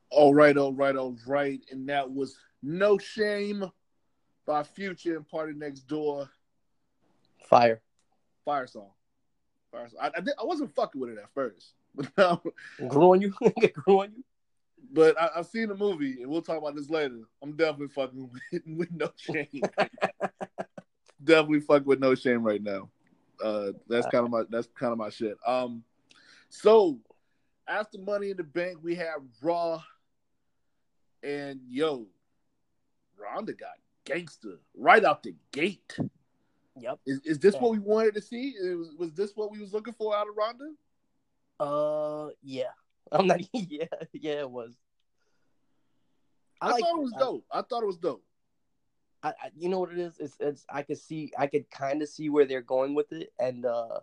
All 0.10 0.34
right, 0.34 0.58
all 0.58 0.74
right, 0.74 0.96
all 0.96 1.16
right. 1.26 1.62
And 1.72 1.88
that 1.90 2.12
was 2.12 2.38
No 2.62 2.98
Shame 2.98 3.72
by 4.46 4.64
Future 4.64 5.16
and 5.16 5.26
PartyNextDoor. 5.28 6.28
Fire. 7.50 7.82
Fire 8.44 8.68
song. 8.68 8.92
Fire 9.72 9.90
song. 9.90 10.00
I, 10.02 10.08
I, 10.08 10.22
I 10.42 10.44
wasn't 10.44 10.76
fucking 10.76 11.00
with 11.00 11.12
it 11.12 11.18
at 11.18 11.34
first. 11.34 11.74
But, 11.94 12.08
now, 12.18 12.42
Grew 12.88 13.12
on 13.12 13.20
you. 13.22 13.34
Grew 13.74 14.02
on 14.02 14.14
you. 14.16 14.24
But 14.92 15.20
I, 15.20 15.30
I've 15.38 15.48
seen 15.48 15.70
the 15.70 15.76
movie, 15.76 16.22
and 16.22 16.30
we'll 16.32 16.42
talk 16.42 16.58
about 16.58 16.76
this 16.76 16.90
later. 16.90 17.20
I'm 17.42 17.56
definitely 17.56 17.90
fucking 17.90 18.30
with, 18.52 18.62
with 18.78 18.92
No 18.92 19.12
Shame. 19.16 19.48
definitely 21.24 21.62
fucking 21.62 21.88
with 21.88 22.00
No 22.00 22.16
Shame 22.16 22.44
right 22.44 22.62
now. 22.62 22.90
Uh, 23.44 23.72
that's 23.88 24.08
kind 24.08 24.26
of 24.26 24.32
my 24.32 24.44
that's 24.50 24.68
kind 24.78 24.92
of 24.92 24.98
my 24.98 25.10
shit. 25.10 25.36
Um, 25.46 25.84
so 26.50 27.00
after 27.68 27.98
Money 28.00 28.32
in 28.32 28.38
the 28.38 28.44
Bank, 28.44 28.78
we 28.82 28.96
have 28.96 29.22
Raw, 29.42 29.82
and 31.24 31.60
yo, 31.68 32.08
Ronda 33.18 33.54
got 33.54 33.72
gangster 34.06 34.60
right 34.76 35.04
out 35.04 35.24
the 35.24 35.36
gate. 35.52 35.98
Yep. 36.80 37.00
Is, 37.06 37.20
is 37.26 37.40
this 37.40 37.56
Yeah. 37.56 37.62
what 37.62 37.72
we 37.72 37.80
wanted 37.80 38.16
to 38.16 38.22
see? 38.22 38.56
Was, 38.76 38.94
was 38.98 39.14
this 39.14 39.32
what 39.36 39.52
we 39.52 39.60
was 39.60 39.74
looking 39.74 39.94
for 39.94 40.16
out 40.16 40.28
of 40.28 40.36
Ronda? 40.36 40.72
Uh, 41.60 42.30
yeah. 42.42 42.72
I'm 43.12 43.28
not. 43.28 43.42
Yeah, 43.54 43.86
yeah, 44.14 44.40
it 44.42 44.50
was. 44.52 44.74
I, 46.62 46.72
like 46.72 46.82
thought 46.84 46.98
it 46.98 47.02
was 47.04 47.14
I- 47.16 47.20
dope. 47.20 47.46
I, 47.52 47.62
thought 47.62 47.84
it 47.84 47.88
was 47.88 47.98
dope. 47.98 48.24
I, 49.24 49.30
I 49.30 49.34
you 49.56 49.70
know 49.70 49.80
what 49.80 49.92
it 49.92 50.00
is? 50.00 50.18
It's 50.20 50.36
it's 50.40 50.66
I 50.70 50.82
could 50.84 50.98
see 50.98 51.32
I 51.38 51.48
could 51.48 51.70
kind 51.70 52.02
of 52.02 52.10
see 52.10 52.30
where 52.30 52.46
they're 52.46 52.62
going 52.62 52.94
with 52.96 53.12
it, 53.12 53.32
and 53.40 53.66
uh, 53.66 54.00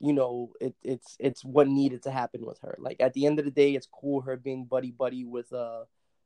you 0.00 0.12
know, 0.12 0.52
it 0.60 0.74
it's 0.82 1.16
it's 1.18 1.44
what 1.44 1.68
needed 1.68 2.02
to 2.04 2.10
happen 2.10 2.44
with 2.44 2.58
her. 2.60 2.76
Like 2.80 2.98
at 3.00 3.14
the 3.14 3.26
end 3.26 3.38
of 3.38 3.44
the 3.44 3.50
day, 3.50 3.74
it's 3.74 3.86
cool 3.86 4.20
her 4.22 4.36
being 4.36 4.64
buddy 4.64 4.90
buddy 4.90 5.24
with 5.24 5.52
uh 5.52 5.84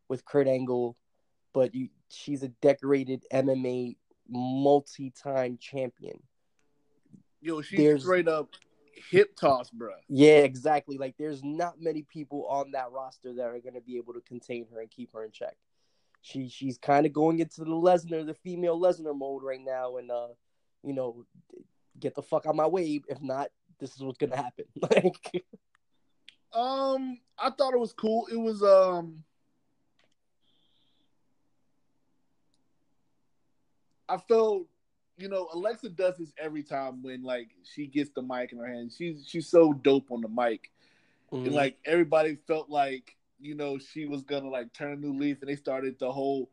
with 0.09 0.25
Kurt 0.25 0.47
Angle, 0.49 0.97
but 1.55 1.75
you 1.75 1.89
she's 2.11 2.43
a 2.43 2.49
decorated 2.49 3.25
MMA 3.33 3.97
multi 4.29 5.11
time 5.11 5.59
champion. 5.61 6.23
Yo, 7.41 7.61
she's 7.63 7.79
There's- 7.79 8.03
straight 8.03 8.29
up 8.29 8.51
hip 9.11 9.37
toss, 9.37 9.71
bruh. 9.71 9.91
Yeah, 10.09 10.39
exactly. 10.39 10.99
Like 10.99 11.17
there's 11.19 11.43
not 11.43 11.81
many 11.81 12.03
people 12.03 12.47
on 12.49 12.73
that 12.73 12.91
roster 12.93 13.33
that 13.35 13.43
are 13.47 13.61
going 13.61 13.75
to 13.75 13.81
be 13.81 13.97
able 13.97 14.15
to 14.15 14.21
contain 14.21 14.67
her 14.73 14.81
and 14.81 14.91
keep 14.91 15.13
her 15.15 15.25
in 15.25 15.31
check. 15.33 15.57
She 16.23 16.49
she's 16.49 16.79
kind 16.79 17.05
of 17.05 17.13
going 17.13 17.41
into 17.41 17.65
the 17.65 17.71
Lesnar, 17.71 18.25
the 18.25 18.35
female 18.35 18.81
Lesnar 18.81 19.17
mode 19.17 19.43
right 19.43 19.61
now, 19.61 19.97
and 19.97 20.11
uh, 20.11 20.29
you 20.85 20.93
know, 20.95 21.27
get 21.99 22.15
the 22.15 22.23
fuck 22.23 22.47
out 22.47 22.55
my 22.55 22.67
way. 22.67 23.01
If 23.09 23.21
not, 23.21 23.49
this 23.81 23.95
is 23.97 24.03
what's 24.03 24.19
gonna 24.19 24.37
happen. 24.37 24.65
Like, 24.81 25.45
Um, 26.53 27.19
I 27.39 27.51
thought 27.51 27.75
it 27.75 27.81
was 27.81 27.93
cool. 27.95 28.29
It 28.31 28.37
was 28.37 28.63
um, 28.63 29.25
I 34.09 34.19
felt, 34.19 34.67
you 35.23 35.29
know, 35.29 35.49
Alexa 35.53 35.89
does 35.91 36.17
this 36.19 36.33
every 36.37 36.65
time 36.65 37.01
when 37.01 37.23
like 37.23 37.51
she 37.63 37.87
gets 37.87 38.11
the 38.11 38.23
mic 38.23 38.51
in 38.53 38.59
her 38.59 38.67
hand. 38.67 38.91
She's 38.93 39.25
she's 39.25 39.49
so 39.49 39.73
dope 39.73 40.11
on 40.11 40.21
the 40.21 40.29
mic, 40.29 40.73
mm, 41.33 41.47
and 41.47 41.55
like 41.55 41.79
everybody 41.85 42.37
felt 42.49 42.69
like 42.69 43.17
you 43.41 43.55
know 43.55 43.79
she 43.79 44.05
was 44.05 44.25
gonna 44.25 44.49
like 44.51 44.73
turn 44.73 44.93
a 44.93 44.97
new 44.97 45.17
leaf, 45.17 45.41
and 45.41 45.49
they 45.49 45.55
started 45.55 45.97
the 46.01 46.11
whole, 46.11 46.51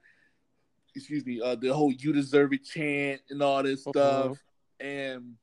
excuse 0.94 1.26
me, 1.26 1.42
uh, 1.42 1.56
the 1.56 1.74
whole 1.74 1.92
"you 1.92 2.14
deserve 2.14 2.54
it" 2.54 2.64
chant 2.64 3.22
and 3.32 3.42
all 3.42 3.64
this 3.64 3.84
Mhm. 3.88 3.90
stuff, 3.90 4.38
and 4.80 5.36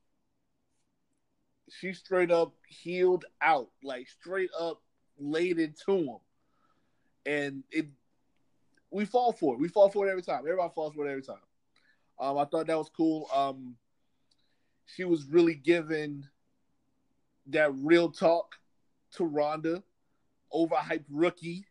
she 1.68 1.92
straight 1.92 2.30
up 2.30 2.54
heeled 2.68 3.24
out, 3.42 3.70
like 3.82 4.08
straight 4.08 4.50
up 4.56 4.80
laid 5.18 5.58
into 5.58 5.92
him, 5.92 6.18
and 7.26 7.64
it. 7.72 7.88
We 8.92 9.04
fall 9.04 9.32
for 9.32 9.54
it. 9.54 9.60
We 9.60 9.66
fall 9.66 9.90
for 9.90 10.06
it 10.06 10.10
every 10.10 10.22
time. 10.22 10.38
Everybody 10.38 10.72
falls 10.72 10.94
for 10.94 11.04
it 11.04 11.10
every 11.10 11.22
time. 11.22 11.42
Um, 12.18 12.38
I 12.38 12.44
thought 12.44 12.66
that 12.66 12.78
was 12.78 12.90
cool. 12.96 13.28
Um, 13.34 13.76
she 14.86 15.04
was 15.04 15.24
really 15.26 15.54
giving 15.54 16.24
that 17.48 17.72
real 17.74 18.10
talk 18.10 18.54
to 19.12 19.24
Ronda, 19.24 19.82
overhyped 20.52 21.04
rookie. 21.10 21.66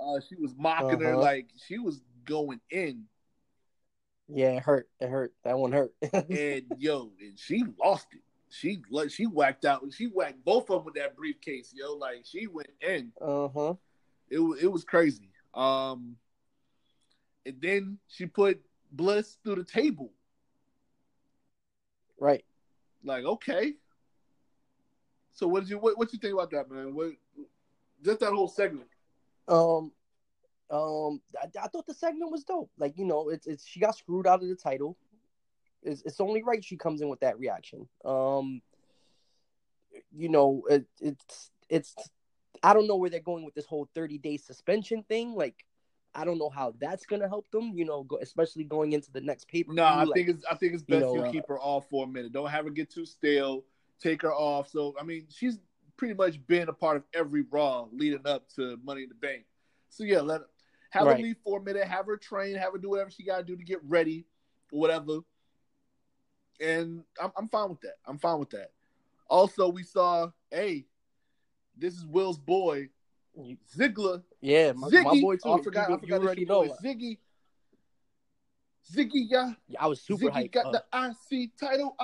Uh, 0.00 0.20
she 0.28 0.34
was 0.36 0.54
mocking 0.56 1.00
her 1.00 1.12
Uh-huh. 1.14 1.20
like 1.22 1.48
she 1.66 1.78
was 1.78 2.00
going 2.24 2.60
in, 2.70 3.04
yeah, 4.28 4.50
it 4.56 4.62
hurt. 4.62 4.88
It 5.00 5.08
hurt. 5.08 5.32
That 5.44 5.56
one 5.58 5.70
hurt. 5.72 5.94
and 6.12 6.64
yo, 6.78 7.12
and 7.20 7.38
she 7.38 7.62
lost 7.82 8.08
it. 8.12 8.20
She 8.50 8.82
she 9.08 9.26
whacked 9.26 9.64
out. 9.64 9.82
She 9.92 10.06
whacked 10.06 10.44
both 10.44 10.68
of 10.70 10.78
them 10.78 10.84
with 10.86 10.94
that 10.94 11.16
briefcase, 11.16 11.72
yo. 11.74 11.94
Like 11.94 12.24
she 12.24 12.46
went 12.46 12.70
in. 12.80 13.12
uh 13.20 13.48
huh. 13.48 13.74
It 14.28 14.38
was 14.40 14.60
it 14.62 14.66
was 14.66 14.84
crazy. 14.84 15.30
Um, 15.54 16.16
and 17.44 17.56
then 17.60 17.98
she 18.08 18.26
put 18.26 18.60
Bliss 18.96 19.38
through 19.42 19.56
the 19.56 19.64
table. 19.64 20.12
Right. 22.18 22.44
Like 23.04 23.24
okay. 23.24 23.74
So 25.32 25.46
what 25.46 25.60
did 25.60 25.70
you 25.70 25.78
what 25.78 25.98
what 25.98 26.12
you 26.12 26.18
think 26.18 26.34
about 26.34 26.50
that, 26.52 26.70
man? 26.70 26.94
What 26.94 27.12
just 28.02 28.20
that 28.20 28.32
whole 28.32 28.48
segment? 28.48 28.88
Um, 29.48 29.92
um, 30.70 31.20
I, 31.40 31.46
I 31.62 31.68
thought 31.68 31.86
the 31.86 31.94
segment 31.94 32.32
was 32.32 32.44
dope. 32.44 32.70
Like 32.78 32.96
you 32.96 33.04
know, 33.04 33.28
it's 33.28 33.46
it's 33.46 33.66
she 33.66 33.80
got 33.80 33.96
screwed 33.96 34.26
out 34.26 34.42
of 34.42 34.48
the 34.48 34.56
title. 34.56 34.96
It's 35.82 36.02
it's 36.02 36.20
only 36.20 36.42
right 36.42 36.64
she 36.64 36.76
comes 36.76 37.00
in 37.00 37.08
with 37.08 37.20
that 37.20 37.38
reaction. 37.38 37.86
Um, 38.04 38.62
you 40.10 40.28
know, 40.28 40.62
it, 40.68 40.86
it's 41.00 41.50
it's 41.68 41.94
I 42.62 42.72
don't 42.72 42.86
know 42.86 42.96
where 42.96 43.10
they're 43.10 43.20
going 43.20 43.44
with 43.44 43.54
this 43.54 43.66
whole 43.66 43.88
thirty 43.94 44.18
day 44.18 44.36
suspension 44.36 45.04
thing. 45.04 45.34
Like, 45.34 45.64
I 46.16 46.24
don't 46.24 46.38
know 46.38 46.48
how 46.48 46.74
that's 46.80 47.04
gonna 47.04 47.28
help 47.28 47.50
them. 47.50 47.72
You 47.74 47.84
know, 47.84 48.02
go, 48.02 48.18
especially 48.22 48.64
going 48.64 48.92
into 48.92 49.12
the 49.12 49.20
next 49.20 49.46
paper. 49.48 49.74
No, 49.74 49.84
I 49.84 50.06
think 50.14 50.30
it's 50.30 50.44
I 50.50 50.54
think 50.54 50.72
it's 50.72 50.82
you 50.86 50.96
best 50.96 51.06
know, 51.06 51.14
you 51.14 51.20
uh, 51.22 51.30
keep 51.30 51.46
her 51.46 51.60
off 51.60 51.88
for 51.90 52.04
a 52.04 52.08
minute. 52.08 52.32
Don't 52.32 52.48
have 52.48 52.64
her 52.64 52.70
get 52.70 52.90
too 52.90 53.04
stale. 53.04 53.64
Take 54.00 54.22
her 54.22 54.32
off. 54.32 54.68
So 54.70 54.94
I 54.98 55.04
mean, 55.04 55.26
she's 55.28 55.58
pretty 55.98 56.14
much 56.14 56.44
been 56.46 56.68
a 56.68 56.72
part 56.72 56.96
of 56.96 57.04
every 57.14 57.44
Raw 57.50 57.86
leading 57.92 58.26
up 58.26 58.48
to 58.54 58.78
Money 58.82 59.02
in 59.02 59.10
the 59.10 59.14
Bank. 59.14 59.44
So 59.90 60.04
yeah, 60.04 60.20
let 60.20 60.40
her, 60.40 60.46
have 60.90 61.06
her 61.06 61.18
leave 61.18 61.36
for 61.44 61.60
a 61.60 61.62
minute. 61.62 61.86
Have 61.86 62.06
her 62.06 62.16
train. 62.16 62.56
Have 62.56 62.72
her 62.72 62.78
do 62.78 62.88
whatever 62.88 63.10
she 63.10 63.22
got 63.22 63.36
to 63.38 63.44
do 63.44 63.54
to 63.54 63.64
get 63.64 63.80
ready, 63.84 64.24
or 64.72 64.80
whatever. 64.80 65.18
And 66.60 67.04
I'm 67.22 67.32
I'm 67.36 67.48
fine 67.48 67.68
with 67.68 67.82
that. 67.82 67.96
I'm 68.06 68.18
fine 68.18 68.38
with 68.38 68.50
that. 68.50 68.70
Also, 69.28 69.68
we 69.68 69.82
saw 69.82 70.30
hey, 70.50 70.86
this 71.76 71.94
is 71.94 72.06
Will's 72.06 72.38
boy 72.38 72.88
Ziggler 73.76 74.22
yeah, 74.40 74.72
my, 74.72 74.88
Ziggy. 74.88 75.04
my 75.04 75.20
boy 75.20 75.34
too. 75.36 75.40
Oh, 75.44 75.58
I 75.58 75.62
forgot. 75.62 75.88
You, 75.88 75.94
I 75.94 75.96
you 75.96 76.00
forgot 76.02 76.20
already 76.20 76.42
it's 76.42 76.48
know. 76.48 76.76
Ziggy. 76.82 77.18
Ziggy, 78.92 79.26
yeah. 79.28 79.52
I 79.78 79.86
was 79.88 80.00
super 80.00 80.26
Ziggy 80.26 80.50
hyped. 80.50 80.52
got 80.52 80.66
uh, 80.66 80.72
the 80.72 81.14
IC 81.32 81.50
title. 81.58 81.96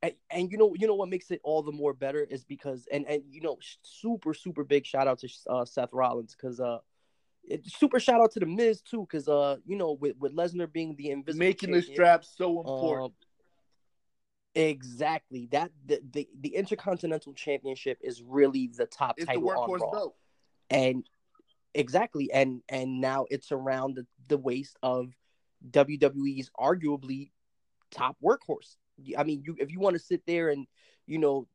And, 0.00 0.12
and 0.30 0.52
you 0.52 0.58
know 0.58 0.74
you 0.76 0.86
know 0.86 0.94
what 0.94 1.08
makes 1.08 1.32
it 1.32 1.40
all 1.42 1.60
the 1.62 1.72
more 1.72 1.92
better 1.92 2.20
is 2.22 2.44
because 2.44 2.86
and 2.92 3.04
and 3.06 3.22
you 3.30 3.40
know 3.40 3.58
super 3.82 4.32
super 4.32 4.62
big 4.62 4.86
shout 4.86 5.08
out 5.08 5.18
to 5.18 5.28
uh, 5.50 5.64
Seth 5.64 5.92
Rollins 5.92 6.36
because 6.36 6.60
uh 6.60 6.78
it, 7.42 7.66
super 7.66 7.98
shout 7.98 8.20
out 8.20 8.30
to 8.32 8.38
the 8.38 8.46
Miz 8.46 8.80
too 8.80 9.00
because 9.00 9.26
uh 9.26 9.56
you 9.66 9.74
know 9.74 9.92
with 9.92 10.16
with 10.20 10.36
Lesnar 10.36 10.70
being 10.70 10.94
the 10.94 11.10
invisible 11.10 11.44
making 11.44 11.72
the 11.72 11.82
strap 11.82 12.24
so 12.24 12.60
important. 12.60 13.06
um, 13.06 13.12
exactly 14.58 15.48
that 15.52 15.70
the, 15.86 16.00
the 16.12 16.28
the 16.40 16.56
Intercontinental 16.56 17.32
Championship 17.32 17.98
is 18.02 18.22
really 18.22 18.70
the 18.76 18.86
top 18.86 19.14
it's 19.16 19.26
the 19.26 19.34
title 19.34 19.50
on 19.50 19.80
Raw 19.80 19.90
belt. 19.90 20.16
and 20.68 21.08
exactly 21.74 22.30
and 22.32 22.60
and 22.68 23.00
now 23.00 23.26
it's 23.30 23.52
around 23.52 23.94
the, 23.94 24.06
the 24.26 24.36
waist 24.36 24.76
of 24.82 25.12
WWE's 25.70 26.50
arguably 26.58 27.30
top 27.92 28.16
workhorse. 28.22 28.76
I 29.16 29.22
mean, 29.22 29.42
you 29.46 29.56
if 29.60 29.70
you 29.70 29.78
want 29.78 29.94
to 29.94 30.00
sit 30.00 30.22
there 30.26 30.48
and 30.50 30.66
you 31.06 31.18
know, 31.18 31.46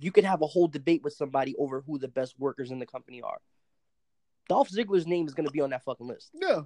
you 0.00 0.10
could 0.10 0.24
have 0.24 0.42
a 0.42 0.46
whole 0.46 0.68
debate 0.68 1.02
with 1.04 1.14
somebody 1.14 1.54
over 1.56 1.82
who 1.86 1.98
the 1.98 2.08
best 2.08 2.34
workers 2.38 2.70
in 2.72 2.78
the 2.78 2.86
company 2.86 3.22
are. 3.22 3.38
Dolph 4.48 4.68
Ziggler's 4.68 5.06
name 5.06 5.26
is 5.26 5.34
going 5.34 5.46
to 5.46 5.52
be 5.52 5.60
on 5.60 5.70
that 5.70 5.84
fucking 5.84 6.06
list. 6.06 6.30
Yeah. 6.34 6.62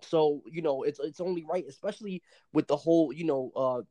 So 0.00 0.42
you 0.50 0.62
know, 0.62 0.82
it's 0.82 0.98
it's 0.98 1.20
only 1.20 1.44
right, 1.44 1.64
especially 1.68 2.22
with 2.52 2.66
the 2.66 2.76
whole 2.76 3.12
you 3.12 3.24
know, 3.24 3.52
uh, 3.54 3.82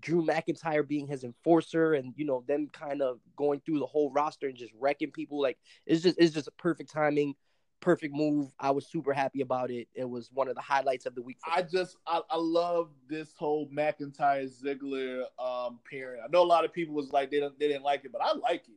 Drew 0.00 0.24
McIntyre 0.24 0.86
being 0.86 1.06
his 1.06 1.24
enforcer, 1.24 1.94
and 1.94 2.12
you 2.16 2.24
know 2.24 2.44
them 2.46 2.68
kind 2.72 3.02
of 3.02 3.20
going 3.36 3.60
through 3.60 3.78
the 3.78 3.86
whole 3.86 4.10
roster 4.10 4.48
and 4.48 4.56
just 4.56 4.72
wrecking 4.78 5.10
people. 5.10 5.40
Like 5.40 5.58
it's 5.86 6.02
just 6.02 6.16
it's 6.18 6.34
just 6.34 6.48
a 6.48 6.52
perfect 6.52 6.92
timing, 6.92 7.34
perfect 7.80 8.14
move. 8.14 8.52
I 8.58 8.70
was 8.70 8.86
super 8.86 9.12
happy 9.12 9.40
about 9.40 9.70
it. 9.70 9.88
It 9.94 10.08
was 10.08 10.30
one 10.32 10.48
of 10.48 10.54
the 10.54 10.60
highlights 10.60 11.06
of 11.06 11.14
the 11.14 11.22
week. 11.22 11.38
I 11.44 11.62
just 11.62 11.96
I, 12.06 12.20
I 12.30 12.36
love 12.36 12.90
this 13.08 13.32
whole 13.36 13.68
McIntyre 13.68 14.50
Ziggler 14.50 15.24
um 15.38 15.80
pairing. 15.90 16.20
I 16.24 16.28
know 16.30 16.42
a 16.42 16.44
lot 16.44 16.64
of 16.64 16.72
people 16.72 16.94
was 16.94 17.12
like 17.12 17.30
they 17.30 17.40
don't 17.40 17.58
they 17.58 17.68
didn't 17.68 17.84
like 17.84 18.04
it, 18.04 18.12
but 18.12 18.22
I 18.22 18.34
like 18.34 18.64
it. 18.68 18.74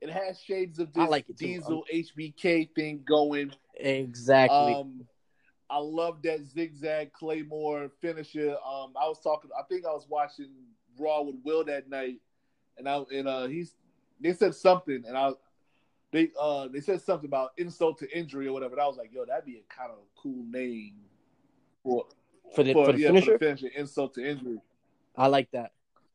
It 0.00 0.10
has 0.10 0.40
shades 0.40 0.78
of 0.78 0.88
I 0.96 1.02
this 1.02 1.10
like 1.10 1.28
it 1.28 1.38
too. 1.38 1.46
Diesel 1.46 1.84
HBK 1.92 2.74
thing 2.74 3.02
going. 3.06 3.52
exactly. 3.74 4.74
Um, 4.74 5.06
I 5.70 5.78
love 5.78 6.20
that 6.22 6.44
zigzag 6.44 7.12
Claymore 7.12 7.90
finisher. 8.00 8.50
Um, 8.50 8.92
I 9.00 9.06
was 9.08 9.20
talking. 9.20 9.50
I 9.58 9.62
think 9.68 9.86
I 9.86 9.90
was 9.92 10.06
watching 10.08 10.50
Raw 10.98 11.22
with 11.22 11.36
Will 11.44 11.64
that 11.64 11.88
night, 11.88 12.16
and 12.76 12.88
I 12.88 13.02
and 13.14 13.28
uh 13.28 13.46
he's 13.46 13.74
they 14.20 14.32
said 14.32 14.54
something, 14.54 15.04
and 15.06 15.16
I 15.16 15.30
they 16.12 16.30
uh 16.40 16.68
they 16.68 16.80
said 16.80 17.00
something 17.00 17.28
about 17.28 17.50
insult 17.56 17.98
to 17.98 18.18
injury 18.18 18.48
or 18.48 18.52
whatever. 18.52 18.74
And 18.74 18.82
I 18.82 18.86
was 18.86 18.96
like, 18.96 19.12
yo, 19.12 19.24
that'd 19.24 19.44
be 19.44 19.58
a 19.58 19.74
kind 19.74 19.92
of 19.92 19.98
cool 20.20 20.44
name 20.50 20.94
for 21.84 22.06
for 22.54 22.64
the 22.64 22.72
for, 22.72 22.86
for 22.86 22.92
the 22.92 22.98
yeah, 22.98 23.08
finisher, 23.08 23.26
for 23.26 23.32
the 23.32 23.38
finisher. 23.38 23.68
Insult 23.76 24.14
to 24.14 24.28
injury. 24.28 24.60
I 25.16 25.28
like 25.28 25.50
that. 25.52 25.72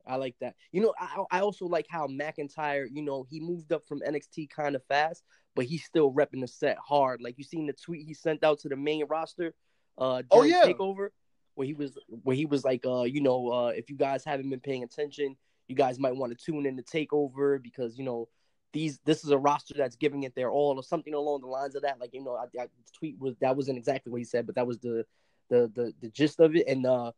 I 0.08 0.18
like 0.18 0.36
that. 0.40 0.56
You 0.72 0.82
know, 0.82 0.94
I 1.00 1.24
I 1.32 1.40
also 1.40 1.66
like 1.66 1.88
how 1.90 2.08
McIntyre, 2.08 2.88
you 2.92 3.02
know, 3.02 3.26
he 3.30 3.40
moved 3.40 3.72
up 3.72 3.86
from 3.88 4.02
NXT 4.02 4.50
kind 4.50 4.76
of 4.76 4.84
fast, 4.84 5.24
but 5.56 5.66
he's 5.66 5.84
still 5.84 6.12
repping 6.12 6.42
the 6.42 6.48
set 6.48 6.78
hard. 6.78 7.22
Like 7.22 7.38
you 7.38 7.44
seen 7.44 7.68
the 7.68 7.74
tweet 7.74 8.06
he 8.06 8.14
sent 8.14 8.44
out 8.44 8.60
to 8.60 8.70
the 8.70 8.76
main 8.76 9.06
roster, 9.08 9.54
uh, 9.98 10.22
Oh, 10.32 10.42
during 10.42 10.52
yeah. 10.52 10.64
Takeover, 10.66 11.10
where 11.56 11.66
he 11.66 11.74
was 11.74 11.98
where 12.24 12.36
he 12.36 12.46
was 12.46 12.64
like, 12.64 12.86
uh, 12.86 13.04
you 13.04 13.22
know, 13.22 13.52
uh, 13.52 13.68
if 13.70 13.90
you 13.90 13.96
guys 13.96 14.24
haven't 14.26 14.50
been 14.50 14.60
paying 14.60 14.84
attention, 14.84 15.36
you 15.68 15.76
guys 15.76 16.00
might 16.00 16.16
want 16.16 16.38
to 16.38 16.46
tune 16.46 16.66
in 16.66 16.78
to 16.78 16.84
Takeover 16.84 17.62
because 17.62 17.98
you 17.98 18.04
know 18.04 18.28
these 18.74 19.00
this 19.06 19.24
is 19.24 19.32
a 19.32 19.38
roster 19.38 19.74
that's 19.76 19.96
giving 19.96 20.24
it 20.24 20.36
their 20.36 20.52
all 20.52 20.76
or 20.76 20.84
something 20.84 21.14
along 21.14 21.42
the 21.42 21.48
lines 21.48 21.76
of 21.76 21.84
that. 21.84 22.00
Like 22.00 22.14
you 22.14 22.24
know, 22.24 22.36
I, 22.36 22.64
I 22.64 22.68
tweet 22.98 23.18
was 23.20 23.36
that 23.38 23.56
wasn't 23.56 23.78
exactly 23.78 24.12
what 24.12 24.20
he 24.20 24.26
said, 24.26 24.46
but 24.46 24.56
that 24.56 24.68
was 24.68 24.80
the 24.80 25.06
the 25.50 25.72
the 25.74 25.94
the 26.02 26.10
gist 26.10 26.40
of 26.42 26.56
it. 26.56 26.68
And 26.68 26.86
uh, 26.86 27.14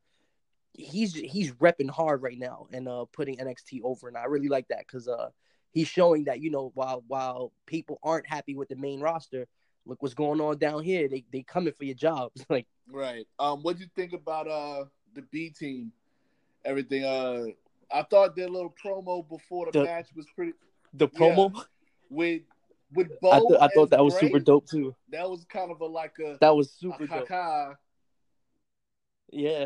he's 0.74 1.16
he's 1.16 1.52
repping 1.54 1.90
hard 1.90 2.22
right 2.22 2.38
now 2.38 2.68
and 2.72 2.88
uh 2.88 3.06
putting 3.12 3.38
NXT 3.38 3.82
over, 3.84 4.08
and 4.08 4.18
I 4.18 4.26
really 4.26 4.50
like 4.50 4.68
that 4.68 4.86
because 4.86 5.08
uh 5.08 5.30
he's 5.78 5.88
showing 5.88 6.24
that 6.24 6.42
you 6.42 6.50
know 6.50 6.72
while 6.74 7.04
while 7.08 7.52
people 7.68 8.00
aren't 8.02 8.26
happy 8.28 8.56
with 8.56 8.68
the 8.70 8.76
main 8.76 9.00
roster, 9.00 9.46
look 9.86 10.02
what's 10.02 10.16
going 10.16 10.42
on 10.42 10.58
down 10.58 10.84
here. 10.84 11.08
They 11.08 11.24
they 11.32 11.44
coming 11.44 11.74
for 11.74 11.86
your 11.86 11.96
jobs. 11.96 12.44
like 12.50 12.66
right. 12.92 13.28
Um, 13.38 13.62
what 13.62 13.78
do 13.78 13.84
you 13.84 13.90
think 13.96 14.14
about 14.14 14.48
uh 14.48 14.86
the 15.14 15.22
B 15.32 15.50
team? 15.50 15.92
Everything. 16.66 17.04
Uh, 17.06 17.46
I 17.94 18.02
thought 18.04 18.36
their 18.36 18.50
little 18.50 18.74
promo 18.84 19.28
before 19.28 19.68
the, 19.68 19.80
The- 19.80 19.86
match 19.86 20.10
was 20.16 20.26
pretty 20.36 20.54
the 20.94 21.08
promo, 21.08 21.54
with 22.10 22.42
with 22.94 23.08
Bo. 23.22 23.32
I, 23.32 23.40
th- 23.40 23.60
I 23.62 23.68
thought 23.76 23.90
that 23.92 24.04
was 24.04 24.18
super 24.18 24.40
dope 24.40 24.68
too. 24.68 24.96
That 25.12 25.30
was 25.30 25.46
kind 25.46 25.70
of 25.72 25.80
a 25.82 25.86
like 25.86 26.14
a, 26.26 26.38
That 26.42 26.56
was 26.56 26.72
super 26.72 27.06
dope. 27.06 27.28
caca. 27.28 27.76
Yeah. 29.32 29.66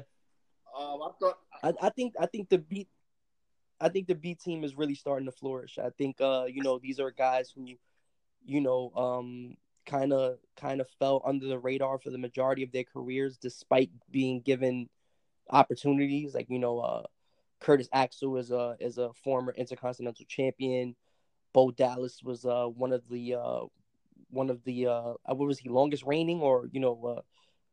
Um, 0.77 0.99
I 1.03 1.09
thought 1.19 1.37
I, 1.63 1.73
I 1.81 1.89
think 1.89 2.15
I 2.19 2.25
think 2.25 2.49
the 2.49 2.57
B 2.57 2.87
I 3.81 3.89
think 3.89 4.07
the 4.07 4.15
B 4.15 4.35
team 4.35 4.63
is 4.63 4.75
really 4.75 4.95
starting 4.95 5.25
to 5.25 5.31
flourish. 5.31 5.79
I 5.79 5.89
think 5.97 6.21
uh, 6.21 6.45
you 6.47 6.61
know, 6.63 6.79
these 6.79 6.99
are 6.99 7.11
guys 7.11 7.51
who 7.53 7.67
you 8.45 8.61
know, 8.61 8.91
um 8.95 9.55
kind 9.85 10.13
of 10.13 10.37
kind 10.55 10.79
of 10.79 10.87
fell 10.99 11.21
under 11.25 11.47
the 11.47 11.57
radar 11.57 11.97
for 11.97 12.11
the 12.11 12.17
majority 12.17 12.63
of 12.63 12.71
their 12.71 12.83
careers 12.83 13.37
despite 13.37 13.89
being 14.11 14.39
given 14.41 14.87
opportunities 15.49 16.35
like 16.35 16.45
you 16.49 16.59
know 16.59 16.79
uh 16.79 17.03
Curtis 17.59 17.89
Axel 17.93 18.37
is 18.37 18.51
a 18.51 18.75
is 18.79 18.97
a 18.97 19.11
former 19.23 19.53
intercontinental 19.55 20.25
champion. 20.27 20.95
Bo 21.53 21.71
Dallas 21.71 22.21
was 22.23 22.45
uh 22.45 22.65
one 22.65 22.91
of 22.91 23.07
the 23.09 23.35
uh 23.35 23.61
one 24.29 24.49
of 24.49 24.63
the 24.63 24.87
uh 24.87 25.13
what 25.25 25.47
was 25.47 25.59
he 25.59 25.69
longest 25.69 26.03
reigning 26.05 26.41
or 26.41 26.67
you 26.71 26.79
know 26.79 27.23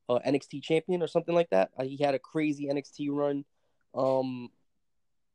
uh, 0.09 0.13
uh 0.13 0.19
NXT 0.27 0.63
champion 0.63 1.03
or 1.03 1.07
something 1.07 1.35
like 1.35 1.51
that. 1.51 1.71
Uh, 1.79 1.85
he 1.85 1.97
had 1.97 2.15
a 2.15 2.19
crazy 2.19 2.67
NXT 2.67 3.09
run. 3.11 3.45
Um 3.95 4.51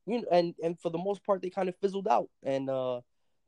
you 0.05 0.21
know 0.21 0.27
and 0.31 0.53
and 0.63 0.79
for 0.79 0.89
the 0.89 0.97
most 0.97 1.23
part 1.23 1.41
they 1.41 1.49
kind 1.49 1.69
of 1.69 1.75
fizzled 1.77 2.07
out 2.07 2.29
and 2.43 2.69
uh 2.69 2.99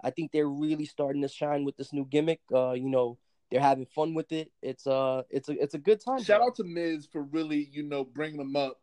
I 0.04 0.10
think 0.12 0.32
they're 0.32 0.48
really 0.48 0.86
starting 0.86 1.22
to 1.22 1.28
shine 1.30 1.64
with 1.64 1.78
this 1.78 1.94
new 1.94 2.06
gimmick. 2.06 2.42
Uh 2.54 2.72
you 2.74 2.90
know, 2.90 3.18
they're 3.50 3.62
having 3.62 3.86
fun 3.86 4.14
with 4.14 4.32
it. 4.32 4.52
It's 4.62 4.86
uh 4.86 5.24
it's 5.30 5.48
a 5.50 5.54
it's 5.62 5.74
a 5.74 5.80
good 5.80 6.00
time. 6.04 6.22
shout 6.22 6.42
out 6.42 6.56
to 6.58 6.64
Miz 6.64 7.08
for 7.12 7.24
really, 7.24 7.70
you 7.72 7.84
know, 7.84 8.04
bringing 8.04 8.38
them 8.38 8.56
up 8.56 8.80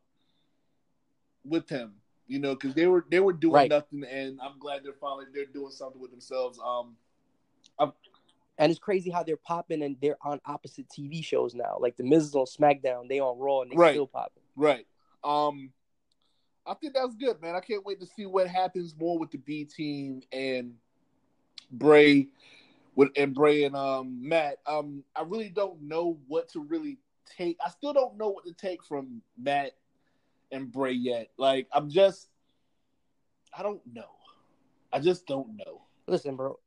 with 1.45 1.69
him. 1.69 1.95
You 2.27 2.39
know, 2.39 2.55
because 2.55 2.75
they 2.75 2.87
were 2.87 3.05
they 3.11 3.21
were 3.21 3.33
doing 3.35 3.55
Right. 3.55 3.71
nothing, 3.71 4.05
and 4.05 4.41
I'm 4.41 4.59
glad 4.59 4.85
they're 4.85 4.95
finally 4.95 5.27
they're 5.35 5.45
doing 5.45 5.71
something 5.73 6.01
with 6.01 6.11
themselves. 6.11 6.59
Um, 6.65 6.97
And 8.59 8.71
it's 8.71 8.79
crazy 8.79 9.11
how 9.11 9.23
they're 9.23 9.37
popping 9.39 9.83
and 9.83 9.97
they're 10.01 10.19
on 10.23 10.41
opposite 10.47 10.87
TV 10.89 11.25
shows 11.25 11.55
now. 11.55 11.79
Like 11.81 11.97
the 11.97 12.05
Miz 12.05 12.25
is 12.25 12.35
on 12.35 12.45
SmackDown, 12.47 13.09
they 13.09 13.19
on 13.19 13.39
Raw, 13.39 13.63
and 13.63 13.73
they 13.73 13.77
Right. 13.77 13.93
still 13.93 14.07
popping. 14.07 14.43
right. 14.57 14.87
Um, 15.25 15.73
I 16.67 16.75
think 16.75 16.95
that's 16.95 17.15
good, 17.17 17.41
man. 17.43 17.55
I 17.55 17.61
can't 17.61 17.85
wait 17.85 18.01
to 18.01 18.07
see 18.07 18.27
what 18.27 18.47
happens 18.47 18.95
more 18.99 19.19
with 19.19 19.31
the 19.31 19.39
B 19.39 19.65
team 19.65 20.23
and 20.33 20.75
Bray, 21.71 22.29
with 22.95 23.11
and 23.17 23.35
Bray 23.35 23.65
and 23.65 23.75
um 23.75 24.19
Matt. 24.29 24.59
Um, 24.67 25.03
I 25.17 25.23
really 25.23 25.49
don't 25.49 25.83
know 25.83 26.19
what 26.29 26.49
to 26.51 26.61
really 26.61 26.99
take. 27.37 27.59
I 27.65 27.71
still 27.71 27.93
don't 27.93 28.17
know 28.17 28.29
what 28.29 28.45
to 28.45 28.53
take 28.53 28.85
from 28.85 29.23
Matt 29.37 29.73
and 30.53 30.71
Bray 30.71 30.93
yet. 30.93 31.29
Like, 31.37 31.67
I'm 31.73 31.91
just, 31.91 32.29
I 33.57 33.63
don't 33.63 33.81
know. 33.93 34.11
I 34.93 35.01
just 35.01 35.27
don't 35.27 35.57
know. 35.57 35.83
Listen, 36.07 36.37
bro, 36.37 36.59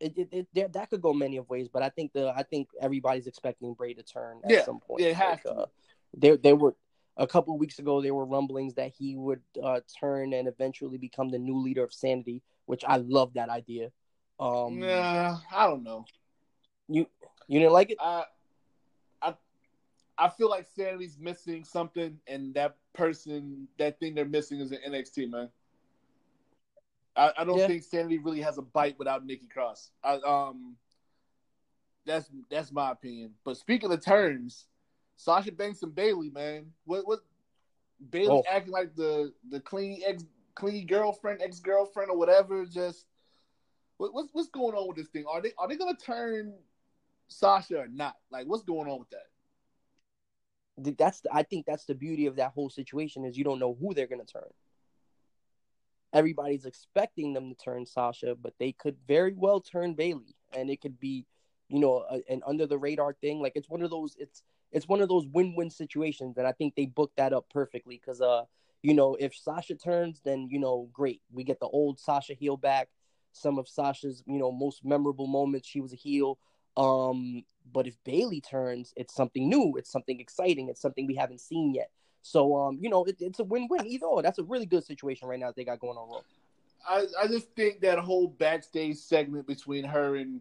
it, 0.00 0.18
it, 0.18 0.28
it 0.32 0.46
there, 0.52 0.68
that 0.68 0.90
could 0.90 1.00
go 1.00 1.12
many 1.14 1.36
of 1.36 1.48
ways, 1.48 1.68
but 1.68 1.82
I 1.82 1.88
think 1.88 2.12
the 2.12 2.32
I 2.36 2.42
think 2.42 2.68
everybody's 2.80 3.26
expecting 3.26 3.72
Bray 3.74 3.94
to 3.94 4.02
turn 4.02 4.40
at 4.44 4.50
Yeah, 4.50 4.64
some 4.64 4.80
point. 4.80 5.02
yeah, 5.02 5.08
it 5.10 5.16
has 5.16 5.28
Like, 5.30 5.42
to. 5.44 5.50
uh, 5.52 5.66
there 6.14 6.36
there 6.36 6.56
were 6.56 6.74
a 7.20 7.26
couple 7.26 7.54
of 7.54 7.60
weeks 7.60 7.78
ago 7.78 8.00
there 8.00 8.14
were 8.14 8.24
rumblings 8.24 8.74
that 8.74 8.92
he 8.98 9.14
would 9.14 9.42
uh, 9.62 9.80
turn 10.00 10.32
and 10.32 10.48
eventually 10.48 10.98
become 10.98 11.28
the 11.28 11.38
new 11.38 11.58
leader 11.58 11.84
of 11.84 11.92
Sanity, 11.92 12.42
which 12.64 12.82
I 12.86 12.96
love 12.96 13.34
that 13.34 13.50
idea. 13.50 13.92
Um, 14.40 14.80
nah, 14.80 15.38
I 15.54 15.66
don't 15.66 15.84
know. 15.84 16.06
you 16.88 17.06
you 17.46 17.60
didn't 17.60 17.74
like 17.74 17.90
it? 17.90 17.98
I, 18.00 18.24
I, 19.20 19.34
I 20.16 20.28
feel 20.30 20.48
like 20.48 20.66
Sanity's 20.66 21.18
missing 21.18 21.64
something, 21.64 22.18
and 22.26 22.54
that 22.54 22.76
person, 22.94 23.68
that 23.78 24.00
thing 24.00 24.14
they're 24.14 24.24
missing 24.24 24.60
is 24.60 24.72
an 24.72 24.78
NXT 24.88 25.30
man. 25.30 25.50
I, 27.16 27.32
I 27.38 27.44
don't 27.44 27.58
Yeah. 27.58 27.66
think 27.66 27.82
Sanity 27.82 28.18
really 28.18 28.40
has 28.40 28.56
a 28.56 28.62
bite 28.62 28.98
without 28.98 29.26
Nikki 29.26 29.46
Cross. 29.46 29.90
I, 30.02 30.14
um, 30.26 30.76
that's 32.06 32.30
that's 32.50 32.72
my 32.72 32.92
opinion. 32.92 33.34
But 33.44 33.58
speaking 33.58 33.92
of 33.92 34.02
turns, 34.02 34.66
Sasha 35.20 35.52
Banks 35.52 35.82
and 35.82 35.94
Bayley, 35.94 36.30
man, 36.30 36.72
what 36.86 37.06
what 37.06 37.20
Bayley 38.10 38.28
Oh. 38.28 38.42
acting 38.50 38.72
like 38.72 38.94
the 38.94 39.34
the 39.50 39.60
clean 39.60 40.00
ex 40.06 40.24
clean 40.54 40.86
girlfriend, 40.86 41.42
ex 41.42 41.60
girlfriend, 41.60 42.10
or 42.10 42.16
whatever. 42.16 42.64
Just 42.64 43.06
what, 43.98 44.14
what's 44.14 44.30
what's 44.32 44.48
going 44.48 44.74
on 44.74 44.88
with 44.88 44.96
this 44.96 45.08
thing? 45.08 45.26
Are 45.30 45.42
they 45.42 45.52
are 45.58 45.68
they 45.68 45.76
gonna 45.76 45.94
turn 45.94 46.54
Sasha 47.28 47.80
or 47.80 47.88
not? 47.88 48.16
Like, 48.30 48.46
what's 48.46 48.62
going 48.62 48.88
on 48.90 48.98
with 48.98 49.10
that? 49.10 49.26
That's 50.96 51.20
the, 51.20 51.28
I 51.34 51.42
think 51.42 51.66
that's 51.66 51.84
the 51.84 51.94
beauty 51.94 52.24
of 52.24 52.36
that 52.36 52.52
whole 52.52 52.70
situation 52.70 53.26
is 53.26 53.36
you 53.36 53.44
don't 53.44 53.58
know 53.58 53.76
who 53.78 53.92
they're 53.92 54.06
gonna 54.06 54.24
turn. 54.24 54.48
Everybody's 56.14 56.64
expecting 56.64 57.34
them 57.34 57.50
to 57.50 57.54
turn 57.54 57.84
Sasha, 57.84 58.34
but 58.34 58.54
they 58.58 58.72
could 58.72 58.96
very 59.06 59.34
well 59.34 59.60
turn 59.60 59.92
Bayley, 59.92 60.34
and 60.54 60.70
it 60.70 60.80
could 60.80 60.98
be, 60.98 61.26
you 61.68 61.78
know, 61.78 62.06
a, 62.10 62.22
an 62.32 62.40
under 62.46 62.66
the 62.66 62.78
radar 62.78 63.12
thing. 63.12 63.42
Like 63.42 63.52
it's 63.54 63.68
one 63.68 63.82
of 63.82 63.90
those 63.90 64.16
it's 64.18 64.42
it's 64.72 64.88
one 64.88 65.00
of 65.00 65.08
those 65.08 65.26
win 65.26 65.54
win 65.56 65.70
situations, 65.70 66.38
and 66.38 66.46
I 66.46 66.52
think 66.52 66.74
they 66.74 66.86
booked 66.86 67.16
that 67.16 67.32
up 67.32 67.46
perfectly 67.50 68.00
because 68.00 68.20
uh 68.20 68.44
you 68.82 68.94
know 68.94 69.16
if 69.18 69.34
Sasha 69.34 69.74
turns, 69.74 70.20
then 70.24 70.48
you 70.50 70.58
know 70.58 70.88
great 70.92 71.22
we 71.32 71.44
get 71.44 71.60
the 71.60 71.66
old 71.66 71.98
Sasha 71.98 72.34
heel 72.34 72.56
back. 72.56 72.88
Some 73.32 73.58
of 73.58 73.68
Sasha's 73.68 74.22
you 74.26 74.38
know 74.38 74.52
most 74.52 74.84
memorable 74.84 75.26
moments 75.26 75.68
she 75.68 75.80
was 75.80 75.92
a 75.92 75.96
heel. 75.96 76.38
Um, 76.76 77.44
but 77.72 77.86
if 77.86 77.96
Bayley 78.04 78.40
turns, 78.40 78.92
it's 78.96 79.14
something 79.14 79.48
new, 79.48 79.74
it's 79.76 79.90
something 79.90 80.18
exciting, 80.18 80.68
it's 80.68 80.80
something 80.80 81.06
we 81.06 81.14
haven't 81.14 81.40
seen 81.40 81.74
yet. 81.74 81.90
So 82.22 82.56
um, 82.56 82.78
you 82.80 82.88
know, 82.88 83.04
it, 83.04 83.16
it's 83.20 83.40
a 83.40 83.44
win-win 83.44 83.86
either 83.86 84.06
or. 84.06 84.22
That's 84.22 84.38
a 84.38 84.44
really 84.44 84.66
good 84.66 84.84
situation 84.84 85.28
right 85.28 85.38
now 85.38 85.52
they 85.54 85.64
got 85.64 85.80
going 85.80 85.96
on 85.96 86.08
Raw. 86.08 86.20
I, 86.88 87.04
I 87.22 87.26
just 87.26 87.54
think 87.54 87.80
that 87.80 87.98
whole 87.98 88.28
backstage 88.28 88.96
segment 88.96 89.46
between 89.46 89.84
her 89.84 90.16
and 90.16 90.40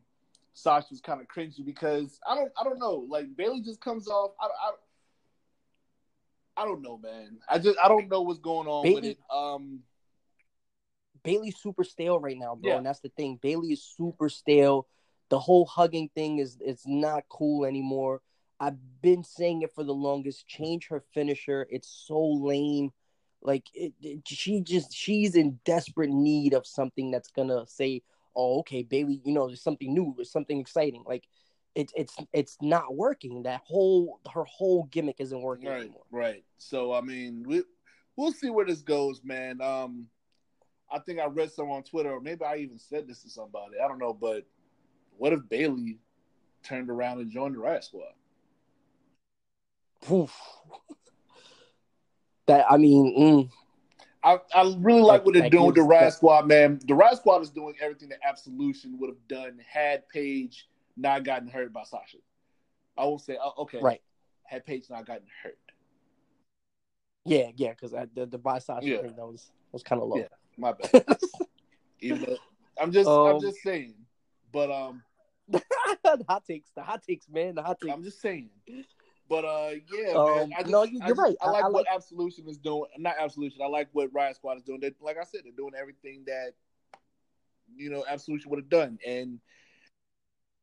Sasha 0.60 0.88
was 0.92 1.02
kind 1.02 1.22
of 1.22 1.28
cringy 1.28 1.66
because 1.66 2.20
I 2.28 2.36
don't 2.36 2.52
I 2.60 2.64
don't 2.64 2.80
know 2.80 3.06
like 3.10 3.36
Bayley 3.36 3.62
just 3.62 3.82
comes 3.82 4.08
off 4.08 4.32
I, 4.42 4.46
I, 4.46 4.72
I 6.64 6.66
don't 6.66 6.82
know 6.82 6.98
man 6.98 7.38
I 7.50 7.60
just 7.60 7.78
I 7.84 7.88
don't 7.88 8.10
know 8.10 8.22
what's 8.22 8.40
going 8.40 8.68
on 8.68 8.84
with 8.86 9.02
Bayley- 9.04 9.10
it 9.12 9.18
um 9.34 9.80
Bayley's 11.22 11.58
super 11.58 11.84
stale 11.84 12.18
right 12.18 12.38
now, 12.38 12.56
bro, 12.56 12.72
Yeah. 12.72 12.78
and 12.78 12.86
that's 12.86 13.02
the 13.02 13.10
thing. 13.10 13.38
Bayley 13.42 13.74
is 13.74 13.84
super 13.84 14.30
stale. 14.30 14.88
The 15.28 15.38
whole 15.38 15.66
hugging 15.66 16.10
thing 16.16 16.40
is 16.40 16.58
it's 16.62 16.88
not 16.88 17.26
cool 17.28 17.66
anymore. 17.66 18.22
I've 18.58 18.78
been 19.02 19.26
saying 19.26 19.64
it 19.64 19.74
for 19.76 19.84
the 19.84 19.94
longest. 19.94 20.48
Change 20.48 20.88
her 20.88 21.04
finisher. 21.14 21.68
It's 21.70 21.90
so 22.08 22.26
lame. 22.26 22.94
Like 23.42 23.68
it, 23.74 23.94
it- 24.02 24.26
she 24.28 24.62
just 24.62 24.94
she's 24.94 25.36
in 25.36 25.60
desperate 25.66 26.10
need 26.10 26.54
of 26.54 26.66
something 26.66 27.12
that's 27.12 27.30
gonna 27.32 27.68
say, 27.68 28.02
"Oh, 28.36 28.60
okay, 28.60 28.84
Bayley, 28.84 29.22
you 29.24 29.34
know, 29.34 29.48
there's 29.48 29.64
something 29.64 29.94
new, 29.94 30.14
there's 30.16 30.32
something 30.32 30.60
exciting." 30.60 31.04
Like 31.06 31.28
it's 31.76 31.94
it's 31.96 32.16
it's 32.34 32.58
not 32.62 32.96
working. 32.96 33.44
That 33.44 33.62
whole 33.64 34.20
her 34.34 34.44
whole 34.44 34.84
gimmick 34.86 35.18
isn't 35.20 35.42
working 35.42 35.70
right 35.70 35.82
anymore. 35.82 36.04
right 36.12 36.44
so 36.58 36.94
I 36.94 37.02
mean 37.02 37.44
we 37.48 37.64
we'll 38.16 38.32
see 38.32 38.50
where 38.50 38.66
this 38.66 38.82
goes 38.82 39.22
man 39.24 39.62
um 39.62 40.08
I 40.92 41.00
think 41.00 41.20
I 41.20 41.26
read 41.28 41.52
some 41.52 41.70
on 41.70 41.84
Twitter 41.84 42.12
or 42.12 42.20
maybe 42.20 42.44
I 42.44 42.58
even 42.58 42.80
said 42.80 43.08
this 43.08 43.22
to 43.22 43.30
somebody 43.30 43.76
I 43.84 43.88
don't 43.88 44.00
know 44.00 44.14
but 44.14 44.46
what 45.18 45.34
if 45.34 45.48
Bayley 45.48 46.00
turned 46.64 46.90
around 46.90 47.20
and 47.20 47.32
joined 47.32 47.56
the 47.56 47.60
Riott 47.60 47.84
Squad 47.84 48.14
Oof. 50.12 50.36
That 52.48 52.66
I 52.68 52.78
mean, 52.78 53.16
mm, 53.16 53.50
I, 54.24 54.38
I 54.54 54.76
really 54.80 55.02
like 55.02 55.26
what 55.26 55.34
they're 55.34 55.44
That 55.44 55.52
doing 55.52 55.68
with 55.68 55.76
the 55.76 55.82
Riott 55.82 56.14
Squad, 56.14 56.48
man. 56.48 56.80
The 56.86 56.94
Riott 56.94 57.18
Squad 57.18 57.42
is 57.42 57.50
doing 57.50 57.76
everything 57.82 58.10
that 58.10 58.20
Absolution 58.28 58.98
would 59.00 59.10
have 59.10 59.28
done 59.28 59.60
had 59.66 60.08
Paige 60.10 60.68
not 60.98 61.24
gotten 61.24 61.48
hurt 61.48 61.72
by 61.72 61.84
Sasha. 61.84 62.18
I 62.98 63.06
won't 63.06 63.22
say, 63.22 63.38
oh, 63.42 63.54
okay, 63.60 63.80
right. 63.82 64.02
had 64.44 64.66
Paige 64.66 64.90
not 64.90 65.06
gotten 65.06 65.28
hurt. 65.42 65.58
Yeah, 67.26 67.52
yeah, 67.56 67.70
because 67.72 67.92
the 67.92 68.26
the 68.26 68.38
by 68.38 68.60
Sasha 68.60 68.86
Yeah. 68.86 69.02
thing 69.02 69.16
that 69.16 69.26
was 69.26 69.52
was 69.72 69.84
kind 69.84 70.02
of 70.02 70.10
low. 70.10 70.18
Yeah. 70.18 70.28
My 70.58 70.74
bad. 70.74 71.06
Even 72.02 72.22
though, 72.22 72.38
I'm 72.82 72.92
just, 72.92 73.10
I'm 73.10 73.36
Um, 73.36 73.42
just 73.42 73.62
saying. 73.62 73.94
But 74.52 74.72
um, 74.72 75.04
the 75.50 75.62
hot 76.28 76.46
takes, 76.46 76.72
the 76.76 76.82
hot 76.82 77.04
takes, 77.04 77.30
man, 77.30 77.56
the 77.56 77.62
hot 77.64 77.80
takes. 77.80 77.94
I'm 77.94 78.04
just 78.04 78.20
saying. 78.22 78.50
But 79.30 79.46
uh, 79.46 79.72
yeah, 79.94 80.10
Um, 80.14 80.36
man. 80.50 80.54
I 80.58 80.62
just, 80.62 80.72
no, 80.72 80.84
you- 80.84 81.00
I 81.02 81.08
you're 81.08 81.16
just- 81.16 81.20
right. 81.28 81.38
I 81.42 81.46
I- 81.46 81.52
like 81.52 81.64
I 81.64 81.68
what 81.70 81.86
like- 81.86 81.96
Absolution 81.96 82.48
is 82.50 82.58
doing. 82.58 82.90
Not 82.98 83.16
Absolution. 83.20 83.62
I 83.62 83.68
like 83.68 83.88
what 83.94 84.12
Riott 84.12 84.36
Squad 84.36 84.58
is 84.58 84.64
doing. 84.64 84.80
They, 84.80 84.92
like 85.00 85.18
I 85.18 85.24
said, 85.24 85.42
they're 85.44 85.52
doing 85.54 85.74
everything 85.80 86.24
that 86.26 86.54
you 87.76 87.90
know 87.92 88.04
Absolution 88.10 88.50
would 88.50 88.58
have 88.60 88.70
done. 88.70 88.98
And 89.06 89.40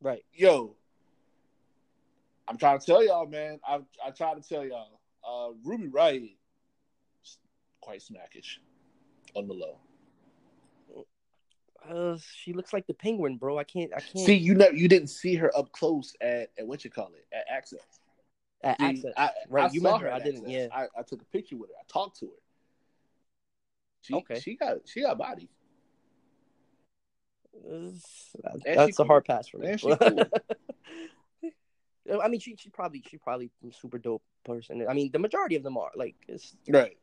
right. 0.00 0.24
yo, 0.34 0.74
I'm 2.48 2.56
trying 2.58 2.80
to 2.80 2.84
tell 2.86 3.04
y'all, 3.04 3.26
man. 3.26 3.60
I 3.64 3.80
I 4.04 4.10
try 4.10 4.34
to 4.34 4.40
tell 4.40 4.64
y'all, 4.64 4.98
uh, 5.24 5.52
Ruby 5.64 5.86
Riott 5.88 6.36
quite 7.80 8.00
smackish 8.00 8.58
on 9.34 9.46
the 9.46 9.54
low. 9.54 9.78
Uh, 11.88 12.18
she 12.42 12.52
looks 12.52 12.72
like 12.72 12.84
the 12.88 12.94
penguin, 12.94 13.36
bro. 13.36 13.58
I 13.58 13.62
can't. 13.64 13.92
I 13.94 14.00
can't. 14.00 14.26
See, 14.26 14.34
you 14.34 14.56
know, 14.56 14.68
you 14.70 14.88
didn't 14.88 15.06
see 15.08 15.36
her 15.36 15.56
up 15.56 15.70
close 15.70 16.16
at, 16.20 16.50
at 16.58 16.66
what 16.66 16.82
you 16.84 16.90
call 16.90 17.12
it 17.14 17.24
at 17.32 17.44
Axxess. 17.48 18.00
At 18.62 18.78
See, 18.80 18.84
Axxess. 18.84 19.12
I, 19.16 19.30
Right, 19.48 19.70
I 19.70 19.72
you 19.74 19.80
saw 19.80 19.92
met 19.92 20.00
her, 20.02 20.08
at 20.08 20.20
I 20.22 20.24
didn't, 20.24 20.44
Axxess. 20.44 20.52
yeah. 20.52 20.66
I, 20.72 20.86
I 20.98 21.02
took 21.02 21.22
a 21.22 21.26
picture 21.26 21.56
with 21.56 21.70
her. 21.70 21.76
I 21.78 21.84
talked 21.88 22.18
to 22.20 22.26
her. 22.26 22.32
She, 24.02 24.14
Okay. 24.14 24.40
she 24.40 24.56
got 24.56 24.76
she 24.86 25.02
got 25.02 25.18
body. 25.18 25.48
And 27.68 28.00
That's 28.64 28.92
a 28.98 29.02
cool. 29.02 29.06
hard 29.06 29.24
pass 29.24 29.48
for 29.48 29.58
me. 29.58 29.76
Cool. 32.08 32.20
I 32.22 32.28
mean, 32.28 32.38
she 32.38 32.54
she 32.56 32.70
probably 32.70 33.02
she 33.08 33.16
probably 33.18 33.50
a 33.68 33.72
super 33.72 33.98
dope 33.98 34.22
person. 34.44 34.86
I 34.88 34.94
mean, 34.94 35.10
the 35.10 35.18
majority 35.18 35.56
of 35.56 35.64
them 35.64 35.76
are 35.76 35.90
like 35.96 36.14
it's 36.28 36.54
Right. 36.68 36.96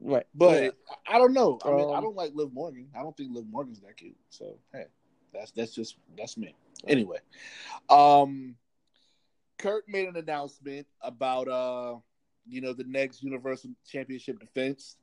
right, 0.00 0.26
But 0.34 0.62
yeah. 0.62 0.70
I 1.08 1.16
I 1.16 1.18
don't 1.18 1.32
know. 1.32 1.58
I 1.64 1.70
mean, 1.70 1.90
I 1.90 1.96
Um, 1.96 2.04
don't 2.04 2.14
like 2.14 2.32
Liv 2.34 2.52
Morgan. 2.52 2.88
I 2.96 3.02
don't 3.02 3.16
think 3.16 3.34
Liv 3.34 3.44
Morgan's 3.50 3.80
that 3.80 3.96
cute. 3.96 4.16
So 4.30 4.56
hey, 4.72 4.84
that's 5.32 5.50
that's 5.50 5.74
just 5.74 5.96
that's 6.16 6.36
me. 6.36 6.54
Anyway, 6.86 7.18
um, 7.88 8.54
Kurt 9.58 9.88
made 9.88 10.08
an 10.08 10.16
announcement 10.16 10.86
about 11.00 11.48
uh, 11.48 11.96
you 12.46 12.60
know, 12.60 12.72
the 12.72 12.84
next 12.84 13.22
Universal 13.22 13.70
Championship 13.88 14.38
defense, 14.38 14.96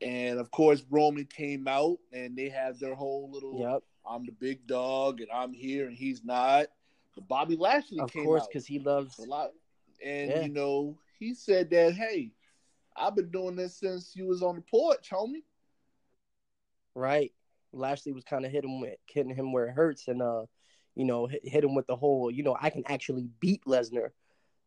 and 0.00 0.38
of 0.38 0.50
course 0.50 0.84
Roman 0.90 1.24
came 1.26 1.66
out 1.68 1.98
and 2.12 2.36
they 2.36 2.48
have 2.48 2.78
their 2.78 2.94
whole 2.94 3.30
little 3.30 3.58
yep, 3.58 3.82
I'm 4.08 4.26
the 4.26 4.32
big 4.32 4.66
dog 4.66 5.20
and 5.20 5.30
I'm 5.32 5.52
here 5.52 5.86
and 5.86 5.96
he's 5.96 6.24
not. 6.24 6.66
But 7.14 7.28
Bobby 7.28 7.56
Lashley 7.56 8.00
of 8.00 8.10
came 8.12 8.24
course, 8.24 8.46
because 8.46 8.66
he 8.66 8.78
loves 8.78 9.18
a 9.18 9.22
lot, 9.22 9.50
and 10.04 10.30
Yeah. 10.30 10.42
you 10.42 10.48
know 10.48 10.96
he 11.18 11.34
said 11.34 11.70
that 11.70 11.94
hey, 11.94 12.32
I've 12.96 13.14
been 13.14 13.30
doing 13.30 13.56
this 13.56 13.76
since 13.76 14.14
you 14.16 14.26
was 14.26 14.42
on 14.42 14.56
the 14.56 14.62
porch, 14.62 15.10
homie. 15.10 15.42
right. 16.94 17.32
Lashley 17.74 18.12
was 18.12 18.24
kind 18.24 18.44
of 18.44 18.52
hitting 18.52 18.80
with 18.80 18.98
hitting 19.06 19.34
him 19.34 19.52
where 19.52 19.66
it 19.66 19.72
hurts, 19.72 20.08
and 20.08 20.20
uh, 20.20 20.44
you 20.94 21.04
know, 21.04 21.26
hit, 21.26 21.40
hit 21.46 21.64
him 21.64 21.74
with 21.74 21.86
the 21.86 21.96
whole, 21.96 22.30
you 22.30 22.42
know, 22.42 22.56
I 22.60 22.70
can 22.70 22.82
actually 22.86 23.28
beat 23.40 23.64
Lesnar. 23.64 24.10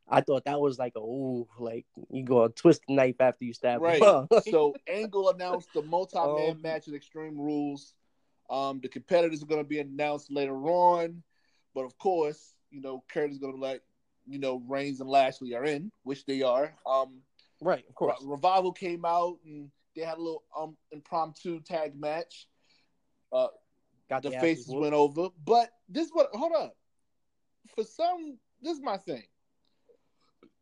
I 0.08 0.22
thought 0.22 0.46
that 0.46 0.60
was 0.62 0.78
like 0.78 0.94
a 0.96 1.00
ooh, 1.00 1.48
like 1.58 1.86
you 2.12 2.24
go 2.24 2.48
twist 2.48 2.82
the 2.88 2.94
knife 2.94 3.16
after 3.20 3.44
you 3.46 3.54
stab 3.54 3.82
Right. 3.82 4.02
him. 4.04 4.28
so 4.50 4.76
Angle 4.88 5.30
announced 5.30 5.70
the 5.74 5.82
multi-man 5.82 6.52
Um, 6.52 6.62
match 6.62 6.88
at 6.88 6.94
Extreme 6.94 7.40
Rules. 7.40 7.94
Um, 8.50 8.80
the 8.82 8.88
competitors 8.90 9.42
are 9.42 9.48
going 9.48 9.62
to 9.64 9.68
be 9.68 9.80
announced 9.80 10.32
later 10.32 10.56
on, 10.68 11.24
but 11.74 11.86
of 11.86 11.98
course, 11.98 12.54
you 12.70 12.82
know, 12.82 13.04
Kurt 13.08 13.32
is 13.32 13.40
going 13.40 13.56
to 13.56 13.60
let 13.60 13.82
you 14.28 14.38
know 14.38 14.62
Reigns 14.68 15.02
and 15.02 15.10
Lashley 15.10 15.56
are 15.56 15.66
in, 15.66 15.92
which 16.04 16.26
they 16.26 16.44
are. 16.44 16.76
Um, 16.86 17.22
right, 17.62 17.84
of 17.90 17.96
course. 17.96 18.18
Revival 18.24 18.72
came 18.72 19.06
out 19.06 19.38
and 19.46 19.72
they 19.96 20.04
had 20.04 20.18
a 20.18 20.22
little 20.22 20.44
um 20.56 20.78
impromptu 20.92 21.62
tag 21.62 22.00
match. 22.00 22.48
Uh, 23.32 23.48
Got 24.10 24.24
the 24.24 24.30
the 24.30 24.40
faces 24.40 24.68
went 24.70 24.94
over, 24.94 25.30
but 25.46 25.70
this 25.90 26.10
what 26.12 26.30
hold 26.34 26.54
up. 26.54 26.76
For 27.76 27.84
some, 27.84 28.38
this 28.62 28.78
is 28.78 28.84
my 28.84 28.98
thing. 28.98 29.24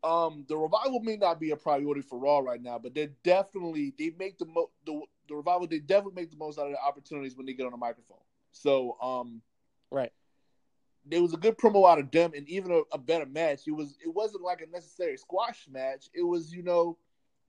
Um, 0.03 0.45
the 0.47 0.57
revival 0.57 0.99
may 0.99 1.15
not 1.15 1.39
be 1.39 1.51
a 1.51 1.55
priority 1.55 2.01
for 2.01 2.19
Raw 2.19 2.39
right 2.39 2.61
now, 2.61 2.77
but 2.77 2.93
they're 2.93 3.11
definitely 3.23 3.93
they 3.97 4.11
make 4.17 4.37
the 4.37 4.45
mo 4.45 4.69
the, 4.85 5.01
the 5.27 5.35
revival 5.35 5.67
they 5.67 5.79
definitely 5.79 6.21
make 6.21 6.31
the 6.31 6.37
most 6.37 6.59
out 6.59 6.67
of 6.67 6.73
the 6.73 6.81
opportunities 6.81 7.35
when 7.35 7.45
they 7.45 7.53
get 7.53 7.65
on 7.65 7.71
the 7.71 7.77
microphone. 7.77 8.17
So 8.51 8.97
um, 9.01 9.41
Right. 9.91 10.11
there 11.05 11.21
was 11.21 11.33
a 11.33 11.37
good 11.37 11.57
promo 11.57 11.89
out 11.89 11.99
of 11.99 12.11
them, 12.11 12.31
and 12.35 12.47
even 12.49 12.71
a, 12.71 12.81
a 12.93 12.97
better 12.97 13.25
match. 13.25 13.61
It 13.67 13.71
was 13.71 13.97
it 14.03 14.13
wasn't 14.13 14.43
like 14.43 14.61
a 14.61 14.69
necessary 14.69 15.17
squash 15.17 15.67
match. 15.69 16.09
It 16.13 16.23
was 16.23 16.53
you 16.53 16.63
know 16.63 16.97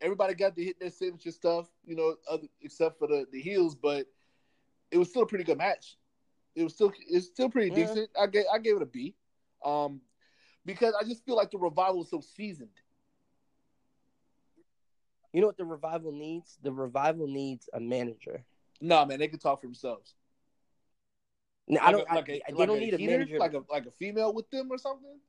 everybody 0.01 0.35
got 0.35 0.55
to 0.57 0.65
hit 0.65 0.79
their 0.79 0.91
signature 0.91 1.31
stuff, 1.31 1.69
you 1.85 1.97
know, 1.97 2.17
other, 2.29 2.47
except 2.61 2.99
for 2.99 3.09
the 3.09 3.27
the 3.33 3.41
heels, 3.41 3.75
but 3.75 4.07
it 4.95 4.99
was 4.99 5.11
still 5.11 5.25
a 5.25 5.27
pretty 5.27 5.45
good 5.45 5.59
match. 5.59 5.99
It 6.55 6.63
was 6.65 6.75
still 6.75 6.93
it's 7.09 7.27
still 7.27 7.51
pretty 7.51 7.71
Yeah. 7.71 7.87
decent. 7.87 8.11
I 8.19 8.27
gave 8.29 8.45
I 8.53 8.59
gave 8.59 8.77
it 8.77 8.83
a 8.83 8.87
B, 8.87 9.17
um, 9.65 10.01
because 10.65 10.95
I 10.99 11.05
just 11.05 11.25
feel 11.25 11.37
like 11.37 11.51
the 11.51 11.59
revival 11.59 12.03
is 12.05 12.11
so 12.11 12.21
seasoned. 12.21 12.71
You 15.33 15.41
know 15.41 15.49
what 15.49 15.57
the 15.57 15.65
revival 15.65 16.13
needs? 16.13 16.59
The 16.63 16.73
revival 16.73 17.27
needs 17.27 17.69
a 17.73 17.81
manager. 17.81 18.45
Nah, 18.81 19.05
man, 19.05 19.19
they 19.19 19.29
can 19.29 19.39
talk 19.41 19.61
for 19.61 19.67
themselves. 19.67 20.15
No, 21.67 21.81
I 21.83 21.93
don't. 21.93 22.09
a- 22.09 22.15
like 22.15 22.29
I, 22.29 22.33
a- 22.35 22.53
they 22.53 22.59
like 22.59 22.69
don't 22.69 22.79
need 22.79 22.95
a 22.95 22.99
manager. 22.99 23.39
like 23.39 23.55
a 23.55 23.65
like 23.71 23.87
a 23.87 23.91
female 23.91 24.33
with 24.33 24.51
them 24.51 24.71
or 24.71 24.79
something. 24.79 25.21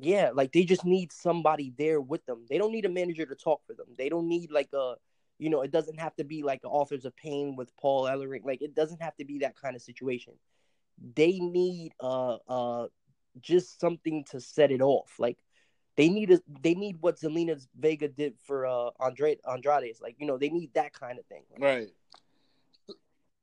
yeah, 0.00 0.30
like 0.32 0.52
they 0.52 0.64
just 0.64 0.84
need 0.84 1.12
somebody 1.12 1.72
there 1.76 2.00
with 2.00 2.24
them. 2.26 2.46
They 2.48 2.58
don't 2.58 2.72
need 2.72 2.86
a 2.86 2.88
manager 2.88 3.26
to 3.26 3.34
talk 3.34 3.66
for 3.66 3.74
them. 3.74 3.86
They 3.98 4.08
don't 4.08 4.28
need 4.28 4.50
like 4.50 4.72
a, 4.72 4.94
you 5.42 5.50
know, 5.50 5.62
it 5.62 5.72
doesn't 5.72 5.98
have 5.98 6.14
to 6.16 6.24
be 6.24 6.44
like 6.44 6.62
the 6.62 6.68
Authors 6.68 7.04
of 7.04 7.16
Pain 7.16 7.56
with 7.56 7.76
Paul 7.76 8.04
Ellering. 8.04 8.44
Like 8.44 8.62
it 8.62 8.76
doesn't 8.76 9.02
have 9.02 9.16
to 9.16 9.24
be 9.24 9.38
that 9.40 9.56
kind 9.60 9.74
of 9.74 9.82
situation. 9.82 10.34
They 11.16 11.40
need 11.40 11.92
uh 12.00 12.36
uh 12.48 12.86
just 13.40 13.80
something 13.80 14.24
to 14.30 14.40
set 14.40 14.70
it 14.70 14.80
off. 14.80 15.14
Like 15.18 15.38
they 15.96 16.08
need 16.08 16.30
a 16.30 16.40
they 16.60 16.74
need 16.74 16.98
what 17.00 17.18
Zelina 17.18 17.60
Vega 17.76 18.06
did 18.06 18.34
for 18.44 18.66
uh 18.66 18.90
Andre 19.00 19.36
Andrade. 19.50 19.96
Like 20.00 20.14
you 20.18 20.26
know 20.26 20.38
they 20.38 20.48
need 20.48 20.72
that 20.74 20.92
kind 20.92 21.18
of 21.18 21.26
thing. 21.26 21.42
Like, 21.50 21.60
Right. 21.60 21.88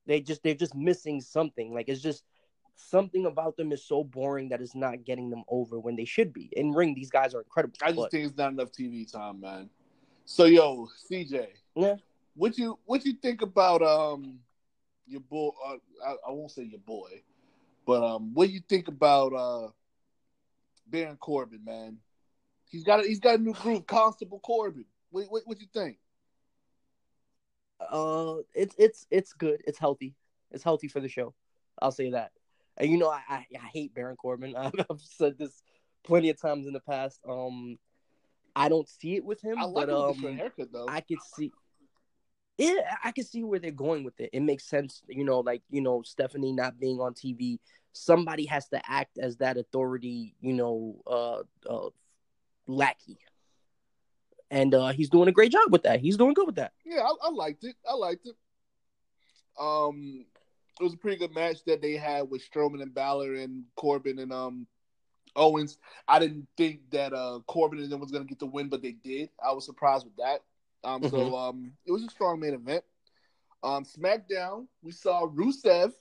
they 0.05 0.21
just 0.21 0.41
they're 0.41 0.53
just 0.53 0.75
missing 0.75 1.19
something. 1.19 1.73
Like 1.73 1.89
it's 1.89 2.01
just 2.01 2.23
something 2.75 3.25
about 3.25 3.57
them 3.57 3.73
is 3.73 3.83
so 3.83 4.05
boring 4.05 4.47
that 4.49 4.61
it's 4.61 4.73
not 4.73 5.03
getting 5.03 5.29
them 5.29 5.43
over 5.49 5.81
when 5.81 5.97
they 5.97 6.05
should 6.05 6.31
be. 6.31 6.49
In 6.53 6.71
ring, 6.71 6.95
these 6.95 7.09
guys 7.09 7.35
are 7.35 7.41
incredible. 7.41 7.75
I 7.81 7.87
just 7.87 7.97
but- 7.97 8.11
think 8.11 8.25
it's 8.25 8.37
not 8.37 8.53
enough 8.53 8.71
TV 8.71 9.11
time, 9.11 9.41
man. 9.41 9.69
So 10.25 10.45
yo, 10.45 10.87
CJ, 11.09 11.47
Yeah. 11.75 11.95
what 12.35 12.57
you 12.57 12.79
what 12.85 13.05
you 13.05 13.13
think 13.13 13.41
about 13.41 13.81
um 13.81 14.39
your 15.07 15.21
boy? 15.21 15.51
Uh, 15.65 15.77
I, 16.05 16.11
I 16.27 16.31
won't 16.31 16.51
say 16.51 16.63
your 16.63 16.79
boy, 16.79 17.23
but 17.85 18.03
um, 18.03 18.33
what 18.33 18.49
you 18.49 18.61
think 18.67 18.87
about 18.87 19.33
uh 19.33 19.69
Baron 20.87 21.17
Corbin, 21.17 21.63
man? 21.63 21.97
He's 22.69 22.83
got 22.83 23.03
a, 23.03 23.07
he's 23.07 23.19
got 23.19 23.39
a 23.39 23.41
new 23.41 23.53
group, 23.53 23.87
Constable 23.87 24.39
Corbin. 24.39 24.85
What 25.11 25.25
what, 25.29 25.43
what 25.45 25.59
you 25.59 25.67
think? 25.73 25.97
Uh, 27.79 28.37
it's 28.53 28.75
it's 28.77 29.07
it's 29.09 29.33
good. 29.33 29.61
It's 29.65 29.79
healthy. 29.79 30.15
It's 30.51 30.63
healthy 30.63 30.87
for 30.87 30.99
the 30.99 31.09
show. 31.09 31.33
I'll 31.81 31.91
say 31.91 32.11
that. 32.11 32.31
And 32.77 32.91
you 32.91 32.97
know, 32.97 33.09
I 33.09 33.21
I, 33.27 33.45
I 33.55 33.67
hate 33.73 33.93
Baron 33.93 34.15
Corbin. 34.15 34.55
I've, 34.55 34.73
I've 34.89 35.01
said 35.01 35.37
this 35.37 35.63
plenty 36.03 36.29
of 36.29 36.39
times 36.39 36.67
in 36.67 36.73
the 36.73 36.79
past. 36.79 37.19
Um, 37.27 37.77
I 38.59 38.67
don't 38.67 38.89
see 38.89 39.15
it 39.15 39.23
with 39.23 39.41
him, 39.41 39.57
I 39.57 39.63
like 39.63 39.87
but 39.87 39.89
him 39.89 40.07
with 40.07 40.21
the 40.21 40.27
um, 40.27 40.37
haircut 40.37 40.67
though. 40.73 40.85
I 40.87 40.99
could 40.99 41.19
see. 41.35 41.49
Yeah, 42.57 42.73
I 43.01 43.13
can 43.13 43.23
see 43.23 43.41
where 43.41 43.57
they're 43.57 43.71
going 43.71 44.03
with 44.03 44.19
it. 44.19 44.31
It 44.33 44.41
makes 44.41 44.65
sense, 44.65 45.01
you 45.07 45.23
know, 45.23 45.39
like 45.39 45.61
you 45.69 45.79
know, 45.79 46.01
Stephanie 46.03 46.51
not 46.51 46.77
being 46.77 46.99
on 46.99 47.13
TV. 47.13 47.59
Somebody 47.93 48.45
has 48.47 48.67
to 48.69 48.81
act 48.85 49.17
as 49.17 49.37
that 49.37 49.55
authority, 49.55 50.35
you 50.41 50.51
know, 50.51 51.01
uh, 51.07 51.43
uh 51.69 51.89
lackey. 52.67 53.17
And 54.51 54.75
uh 54.75 54.89
he's 54.89 55.09
doing 55.09 55.29
a 55.29 55.31
great 55.31 55.53
job 55.53 55.71
with 55.71 55.83
that. 55.83 56.01
He's 56.01 56.17
doing 56.17 56.33
good 56.33 56.47
with 56.47 56.55
that. 56.55 56.73
Yeah, 56.85 57.01
I, 57.01 57.27
I 57.27 57.29
liked 57.29 57.63
it. 57.63 57.77
I 57.89 57.93
liked 57.93 58.27
it. 58.27 58.35
Um, 59.57 60.25
it 60.81 60.83
was 60.83 60.93
a 60.93 60.97
pretty 60.97 61.17
good 61.17 61.33
match 61.33 61.63
that 61.65 61.81
they 61.81 61.93
had 61.93 62.29
with 62.29 62.43
Strowman 62.49 62.81
and 62.81 62.93
Balor 62.93 63.35
and 63.35 63.63
Corbin 63.77 64.19
and 64.19 64.33
um 64.33 64.67
Owens. 65.39 65.77
I 66.07 66.19
didn't 66.19 66.47
think 66.57 66.81
that 66.91 67.13
uh 67.13 67.39
Corbin 67.47 67.79
and 67.79 67.91
them 67.91 67.99
was 67.99 68.11
gonna 68.11 68.25
get 68.25 68.39
the 68.39 68.45
win, 68.45 68.69
but 68.69 68.81
they 68.81 68.91
did. 68.91 69.29
I 69.43 69.53
was 69.53 69.65
surprised 69.65 70.05
with 70.05 70.15
that. 70.17 70.41
Um, 70.83 71.03
so 71.09 71.35
um, 71.35 71.73
it 71.85 71.91
was 71.91 72.03
a 72.03 72.09
strong 72.09 72.39
main 72.39 72.53
event. 72.53 72.83
Um, 73.63 73.83
SmackDown, 73.83 74.67
we 74.81 74.91
saw 74.91 75.27
Rusev. 75.27 75.91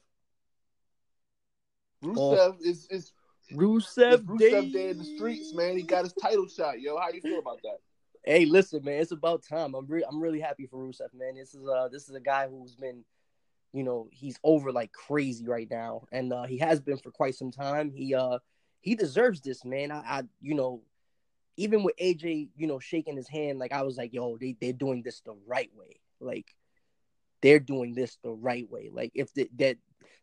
Rusev 2.05 2.61
is 2.61 2.87
is 2.91 3.13
Rusev, 3.53 4.13
is 4.13 4.21
Rusev 4.21 4.73
Day 4.73 4.91
in 4.91 4.99
the 4.99 5.05
streets, 5.05 5.53
man. 5.55 5.77
He 5.77 5.83
got 5.83 6.05
his 6.05 6.13
title 6.13 6.47
shot, 6.47 6.81
yo. 6.81 6.99
How 6.99 7.11
you 7.11 7.21
feel 7.21 7.39
about 7.41 7.61
that? 7.63 7.79
Hey, 8.25 8.45
listen, 8.45 8.85
man, 8.85 9.01
it's 9.01 9.11
about 9.11 9.43
time. 9.43 9.75
I'm 9.75 9.87
re- 9.87 10.05
I'm 10.09 10.21
really 10.21 10.41
happy 10.41 10.67
for 10.67 10.77
Rusev, 10.77 11.13
man. 11.15 11.35
This 11.35 11.55
is 11.55 11.67
uh 11.67 11.89
this 11.91 12.09
is 12.09 12.15
a 12.15 12.21
guy 12.21 12.47
who's 12.47 12.75
been, 12.77 13.05
you 13.73 13.83
know, 13.83 14.09
he's 14.13 14.39
over 14.45 14.71
like 14.71 14.93
crazy 14.93 15.47
right 15.47 15.69
now, 15.69 16.03
and 16.13 16.33
uh 16.33 16.45
he 16.45 16.59
has 16.59 16.81
been 16.81 16.99
for 16.99 17.11
quite 17.11 17.35
some 17.35 17.51
time. 17.51 17.91
He 17.91 18.15
uh 18.15 18.39
he 18.89 18.95
deserves 18.95 19.43
this, 19.43 19.65
man. 19.65 19.93
I, 19.93 19.99
I 19.99 20.23
you 20.41 20.55
know, 20.55 20.83
even 21.57 21.83
with 21.83 21.95
AJ, 22.01 22.49
you 22.57 22.67
know, 22.67 22.79
shaking 22.79 23.17
his 23.17 23.29
hand, 23.29 23.59
like 23.59 23.73
I 23.73 23.83
was 23.83 23.97
like, 23.99 24.15
yo, 24.15 24.39
they 24.39 24.57
they're 24.59 24.73
doing 24.73 25.03
this 25.03 25.21
the 25.21 25.37
right 25.47 25.71
way. 25.75 26.01
Like 26.21 26.47
they're 27.43 27.61
doing 27.61 27.95
this 27.95 28.19
the 28.23 28.31
right 28.33 28.69
way. 28.71 28.89
Like 28.93 29.13
if 29.15 29.33
the, 29.35 29.49
that 29.59 29.77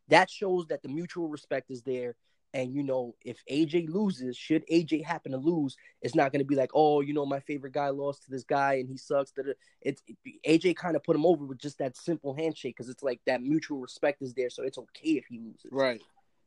that 0.10 0.30
shows 0.30 0.66
that 0.68 0.82
the 0.82 0.90
mutual 0.90 1.28
respect 1.28 1.70
is 1.70 1.84
there. 1.84 2.16
And 2.56 2.74
you 2.74 2.84
know, 2.84 3.16
if 3.22 3.44
AJ 3.52 3.90
loses, 3.90 4.38
should 4.38 4.66
AJ 4.72 5.04
happen 5.04 5.34
to 5.34 5.38
lose, 5.38 5.76
it's 6.02 6.16
not 6.16 6.32
going 6.32 6.40
to 6.40 6.46
be 6.46 6.56
like, 6.56 6.72
oh, 6.74 7.02
you 7.02 7.14
know, 7.14 7.26
my 7.26 7.42
favorite 7.42 7.74
guy 7.74 7.90
lost 7.90 8.24
to 8.24 8.32
this 8.32 8.46
guy 8.46 8.76
and 8.76 8.88
he 8.88 8.96
sucks. 8.96 9.32
That 9.32 9.58
it's 9.82 10.02
AJ 10.48 10.78
kind 10.78 10.96
of 10.96 11.04
put 11.04 11.18
him 11.18 11.26
over 11.26 11.44
with 11.44 11.58
just 11.60 11.80
that 11.80 11.98
simple 11.98 12.34
handshake 12.34 12.78
because 12.78 12.90
it's 12.90 13.04
like 13.04 13.20
that 13.28 13.44
mutual 13.44 13.80
respect 13.80 14.22
is 14.22 14.34
there, 14.34 14.50
so 14.50 14.64
it's 14.64 14.78
okay 14.78 15.18
if 15.18 15.26
he 15.26 15.38
loses. 15.38 15.70
Right. 15.70 16.02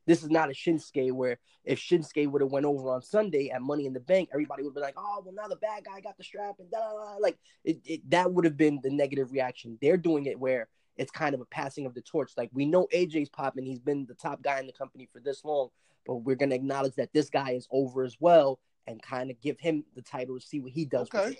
This 0.08 0.22
is 0.22 0.30
not 0.30 0.48
a 0.48 0.54
Shinsuke 0.54 1.12
where 1.12 1.38
if 1.64 1.78
Shinsuke 1.78 2.30
would 2.30 2.40
have 2.40 2.50
went 2.50 2.64
over 2.64 2.90
on 2.90 3.02
Sunday 3.02 3.50
at 3.50 3.60
Money 3.60 3.84
in 3.84 3.92
the 3.92 4.00
Bank, 4.00 4.30
everybody 4.32 4.62
would 4.62 4.74
be 4.74 4.80
like, 4.80 4.94
"Oh, 4.96 5.22
well, 5.22 5.34
now 5.34 5.46
the 5.48 5.56
bad 5.56 5.84
guy 5.84 6.00
got 6.00 6.16
the 6.16 6.24
strap," 6.24 6.54
and 6.60 6.70
da, 6.70 6.78
da, 6.78 6.94
da. 6.94 7.16
like 7.18 7.38
it, 7.62 7.78
it, 7.84 8.10
that 8.10 8.32
would 8.32 8.46
have 8.46 8.56
been 8.56 8.80
the 8.82 8.88
negative 8.88 9.30
reaction. 9.32 9.76
They're 9.82 9.98
doing 9.98 10.24
it 10.24 10.40
where 10.40 10.68
it's 10.96 11.10
kind 11.10 11.34
of 11.34 11.42
a 11.42 11.44
passing 11.44 11.84
of 11.84 11.92
the 11.92 12.00
torch. 12.00 12.32
Like 12.38 12.48
we 12.54 12.64
know 12.64 12.88
AJ's 12.94 13.28
popping; 13.28 13.66
he's 13.66 13.80
been 13.80 14.06
the 14.06 14.14
top 14.14 14.40
guy 14.40 14.58
in 14.58 14.66
the 14.66 14.72
company 14.72 15.06
for 15.12 15.20
this 15.20 15.44
long, 15.44 15.68
but 16.06 16.16
we're 16.16 16.36
gonna 16.36 16.54
acknowledge 16.54 16.94
that 16.94 17.12
this 17.12 17.28
guy 17.28 17.50
is 17.50 17.68
over 17.70 18.02
as 18.02 18.16
well, 18.18 18.60
and 18.86 19.02
kind 19.02 19.30
of 19.30 19.38
give 19.42 19.60
him 19.60 19.84
the 19.94 20.00
title 20.00 20.40
to 20.40 20.46
see 20.46 20.58
what 20.58 20.72
he 20.72 20.86
does. 20.86 21.08
with 21.12 21.22
Okay. 21.22 21.38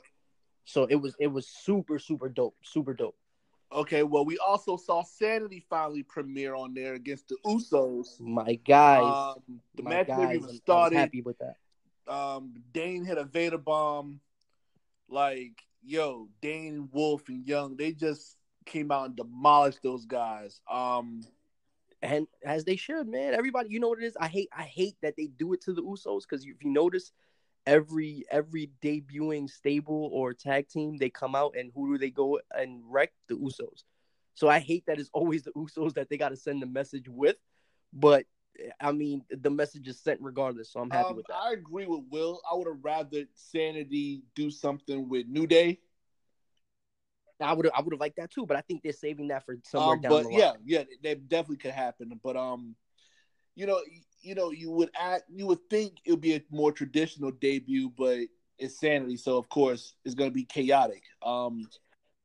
So 0.66 0.85
it 0.85 0.97
was 0.97 1.16
it 1.19 1.29
was 1.29 1.49
super 1.49 1.99
super 1.99 2.29
dope, 2.29 2.57
super 2.62 2.93
dope. 2.93 3.16
Okay, 3.71 4.03
well, 4.03 4.25
we 4.25 4.39
also 4.39 4.77
saw 4.77 5.03
Sanity 5.03 5.64
finally 5.69 6.03
premiere 6.03 6.55
on 6.55 6.73
there 6.73 6.95
against 6.95 7.29
the 7.29 7.37
Usos. 7.45 8.19
My 8.19 8.55
guys, 8.55 9.05
Um, 9.05 9.61
the 9.75 9.83
my 9.83 9.91
match 9.91 10.07
guys, 10.09 10.37
even 10.37 10.45
I 10.45 10.47
was 10.47 10.57
started. 10.57 10.97
happy 10.97 11.21
with 11.21 11.37
that. 11.39 11.57
Um, 12.11 12.55
Dain 12.73 13.05
hit 13.05 13.19
a 13.19 13.25
Vader 13.25 13.59
bomb. 13.59 14.21
Like, 15.09 15.62
yo, 15.85 16.29
Dain, 16.41 16.89
Wolfe, 16.93 17.29
and 17.29 17.47
Young, 17.47 17.77
they 17.77 17.93
just 17.93 18.37
came 18.64 18.91
out 18.91 19.07
and 19.07 19.16
demolished 19.16 19.83
those 19.83 20.07
guys. 20.07 20.61
Um, 20.71 21.23
and 22.03 22.27
as 22.45 22.64
they 22.64 22.77
should, 22.77 23.09
man. 23.09 23.35
Everybody, 23.35 23.71
you 23.71 23.81
know 23.81 23.89
what 23.89 23.99
it 24.03 24.07
is. 24.07 24.16
I 24.19 24.29
hate, 24.29 24.49
I 24.57 24.62
hate 24.62 24.97
that 25.03 25.16
they 25.16 25.27
do 25.27 25.53
it 25.53 25.61
to 25.62 25.73
the 25.75 25.83
Usos 25.83 26.23
because 26.23 26.45
if 26.47 26.62
you 26.62 26.71
notice, 26.71 27.12
every 27.67 28.25
every 28.31 28.71
debuting 28.83 29.49
stable 29.49 30.11
or 30.13 30.33
tag 30.33 30.69
team, 30.69 30.97
they 30.99 31.11
come 31.11 31.35
out 31.35 31.55
and 31.57 31.71
who 31.75 31.93
do 31.93 31.99
they 31.99 32.11
go 32.11 32.41
and 32.55 32.83
wreck 32.87 33.13
the 33.29 33.35
Usos. 33.35 33.85
So 34.35 34.49
I 34.49 34.59
hate 34.61 34.85
that 34.87 35.01
it's 35.01 35.11
always 35.13 35.43
the 35.43 35.53
Usos 35.53 35.95
that 35.95 36.09
they 36.09 36.17
got 36.17 36.31
to 36.31 36.37
send 36.37 36.63
the 36.63 36.67
message 36.67 37.09
with, 37.09 37.37
but 37.93 38.25
I 38.81 38.93
mean 38.93 39.25
the 39.31 39.51
message 39.51 39.89
is 39.89 40.01
sent 40.01 40.21
regardless. 40.21 40.73
So 40.73 40.81
I'm 40.81 40.91
happy 40.91 41.11
um, 41.11 41.17
with 41.17 41.27
that. 41.27 41.37
I 41.37 41.53
agree 41.53 41.87
with 41.87 42.05
Will. 42.11 42.41
I 42.51 42.55
would 42.55 42.67
have 42.67 42.83
rather 42.83 43.25
Sanity 43.35 44.23
do 44.35 44.51
something 44.51 45.09
with 45.09 45.27
New 45.27 45.47
Day. 45.47 45.81
I 47.41 47.53
would 47.53 47.71
I 47.73 47.81
would 47.81 47.93
have 47.93 48.01
liked 48.01 48.17
that 48.17 48.31
too, 48.31 48.47
but 48.47 48.57
I 48.57 48.63
think 48.63 48.83
they're 48.83 48.93
saving 48.93 49.29
that 49.29 49.45
for 49.45 49.57
somewhere 49.65 49.95
Um, 49.97 50.01
down 50.01 50.13
but 50.13 50.23
the 50.25 50.29
line. 50.31 50.39
yeah, 50.39 50.53
yeah, 50.65 50.85
that 51.05 51.29
definitely 51.29 51.59
could 51.59 51.71
happen. 51.71 52.19
But 52.23 52.37
um, 52.37 52.75
you 53.55 53.67
know, 53.67 53.81
you 54.21 54.35
know, 54.35 54.51
you 54.51 54.71
would 54.71 54.91
act, 54.99 55.25
you 55.29 55.47
would 55.47 55.69
think 55.71 55.95
it 56.05 56.11
would 56.11 56.21
be 56.21 56.35
a 56.35 56.43
more 56.51 56.73
traditional 56.73 57.31
debut, 57.31 57.91
but 57.97 58.19
it's 58.59 58.81
Sanity, 58.81 59.16
so 59.16 59.37
of 59.39 59.49
course 59.49 59.95
it's 60.05 60.14
going 60.14 60.31
to 60.31 60.35
be 60.35 60.45
chaotic. 60.45 61.03
Um, 61.23 61.69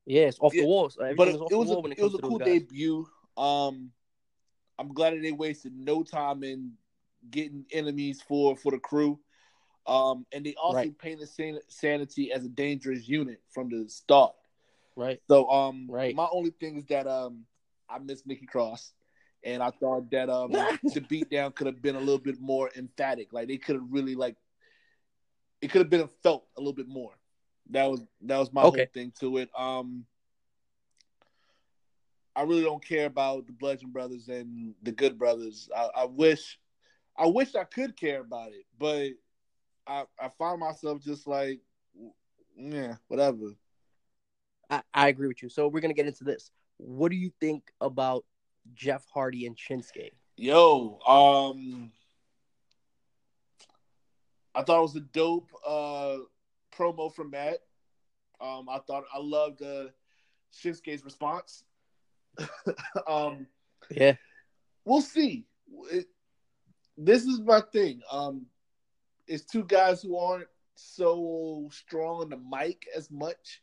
yeah, 0.06 0.24
it's 0.24 0.40
off 0.40 0.54
Yeah, 0.54 0.62
the 0.62 0.68
walls. 0.68 0.98
but 1.00 1.28
it, 1.28 1.40
it 1.52 1.56
was 1.56 1.72
a, 1.72 1.78
it 1.78 2.00
it 2.00 2.04
was 2.04 2.16
a 2.16 2.20
cool 2.20 2.40
debut. 2.40 3.08
Um, 3.38 3.92
I'm 4.80 4.94
glad 4.94 5.14
that 5.14 5.22
they 5.22 5.32
wasted 5.32 5.74
no 5.76 6.04
time 6.04 6.44
in 6.44 6.74
getting 7.30 7.66
enemies 7.72 8.22
for 8.28 8.56
for 8.58 8.72
the 8.72 8.80
crew. 8.80 9.20
Um, 9.86 10.26
and 10.32 10.46
they 10.46 10.56
also 10.56 10.76
Right. 10.78 10.98
painted 10.98 11.28
San- 11.28 11.60
Sanity 11.68 12.32
as 12.32 12.46
a 12.46 12.50
dangerous 12.50 13.08
unit 13.08 13.42
from 13.54 13.70
the 13.70 13.90
start. 13.90 14.34
Right. 14.96 15.22
So 15.28 15.50
um, 15.50 15.88
Right. 15.90 16.16
my 16.16 16.28
only 16.32 16.52
thing 16.52 16.78
is 16.78 16.86
that 16.86 17.06
um, 17.06 17.46
I 17.90 18.00
miss 18.00 18.26
Nikki 18.26 18.46
Cross, 18.46 18.94
and 19.44 19.62
I 19.62 19.72
thought 19.72 20.10
that 20.12 20.30
um, 20.30 20.52
the 20.94 21.02
beatdown 21.02 21.54
could 21.56 21.68
have 21.68 21.82
been 21.82 21.96
a 21.96 22.00
little 22.00 22.20
bit 22.20 22.40
more 22.40 22.70
emphatic. 22.76 23.34
Like 23.34 23.48
they 23.48 23.58
could 23.58 23.76
have 23.76 23.86
really 23.90 24.16
like, 24.16 24.36
it 25.62 25.72
could 25.72 25.80
have 25.82 25.90
been 25.90 26.08
felt 26.22 26.46
a 26.58 26.62
little 26.62 26.74
bit 26.74 26.88
more. 26.88 27.12
That 27.70 27.90
was 27.90 28.02
that 28.22 28.38
was 28.38 28.52
my 28.54 28.64
Okay. 28.64 28.86
whole 28.86 28.90
thing 28.94 29.12
to 29.20 29.38
it. 29.38 29.50
Um, 29.58 30.06
I 32.36 32.44
really 32.44 32.64
don't 32.64 32.84
care 32.84 33.06
about 33.06 33.46
the 33.46 33.54
Bludgeon 33.54 33.92
Brothers 33.92 34.28
and 34.28 34.74
the 34.82 34.92
Good 34.92 35.18
Brothers. 35.18 35.70
I, 35.76 35.90
I 35.98 36.06
wish, 36.06 36.60
I 37.18 37.28
wish 37.28 37.56
I 37.56 37.64
could 37.64 37.96
care 37.96 38.22
about 38.22 38.52
it, 38.54 38.66
but 38.78 39.12
I 39.88 40.06
I 40.20 40.30
find 40.38 40.60
myself 40.60 41.02
just 41.02 41.28
like, 41.28 41.60
yeah, 42.56 42.96
whatever. 43.08 43.52
I, 44.70 44.82
I 44.94 45.08
agree 45.10 45.28
with 45.28 45.42
you. 45.44 45.50
So 45.50 45.68
we're 45.68 45.82
gonna 45.82 45.94
get 45.94 46.08
into 46.08 46.24
this. 46.24 46.52
What 46.78 47.12
do 47.12 47.18
you 47.18 47.32
think 47.40 47.72
about 47.82 48.26
Jeff 48.74 49.06
Hardy 49.14 49.46
and 49.46 49.56
Shinsuke? 49.58 50.12
Yo, 50.36 51.00
um, 51.08 51.92
I 54.56 54.64
thought 54.64 54.80
it 54.80 54.82
was 54.82 54.96
a 54.96 55.02
dope 55.02 55.52
uh 55.66 56.18
promo 56.76 57.14
from 57.14 57.32
Matt. 57.32 57.60
Um, 58.42 58.68
I 58.70 58.80
thought 58.80 59.04
I 59.14 59.20
loved 59.20 59.62
uh, 59.62 59.86
Shinsuke's 60.54 61.06
response. 61.06 61.64
um, 63.08 63.48
Yeah. 63.90 64.16
we'll 64.86 65.02
see. 65.02 65.46
It, 65.92 66.08
this 66.98 67.24
is 67.24 67.40
my 67.40 67.62
thing. 67.62 68.02
Um, 68.12 68.48
it's 69.28 69.46
two 69.46 69.64
guys 69.64 70.02
who 70.02 70.18
aren't 70.18 70.48
so 70.76 71.70
strong 71.72 72.22
on 72.22 72.30
the 72.30 72.38
mic 72.38 72.86
as 72.96 73.10
much. 73.10 73.62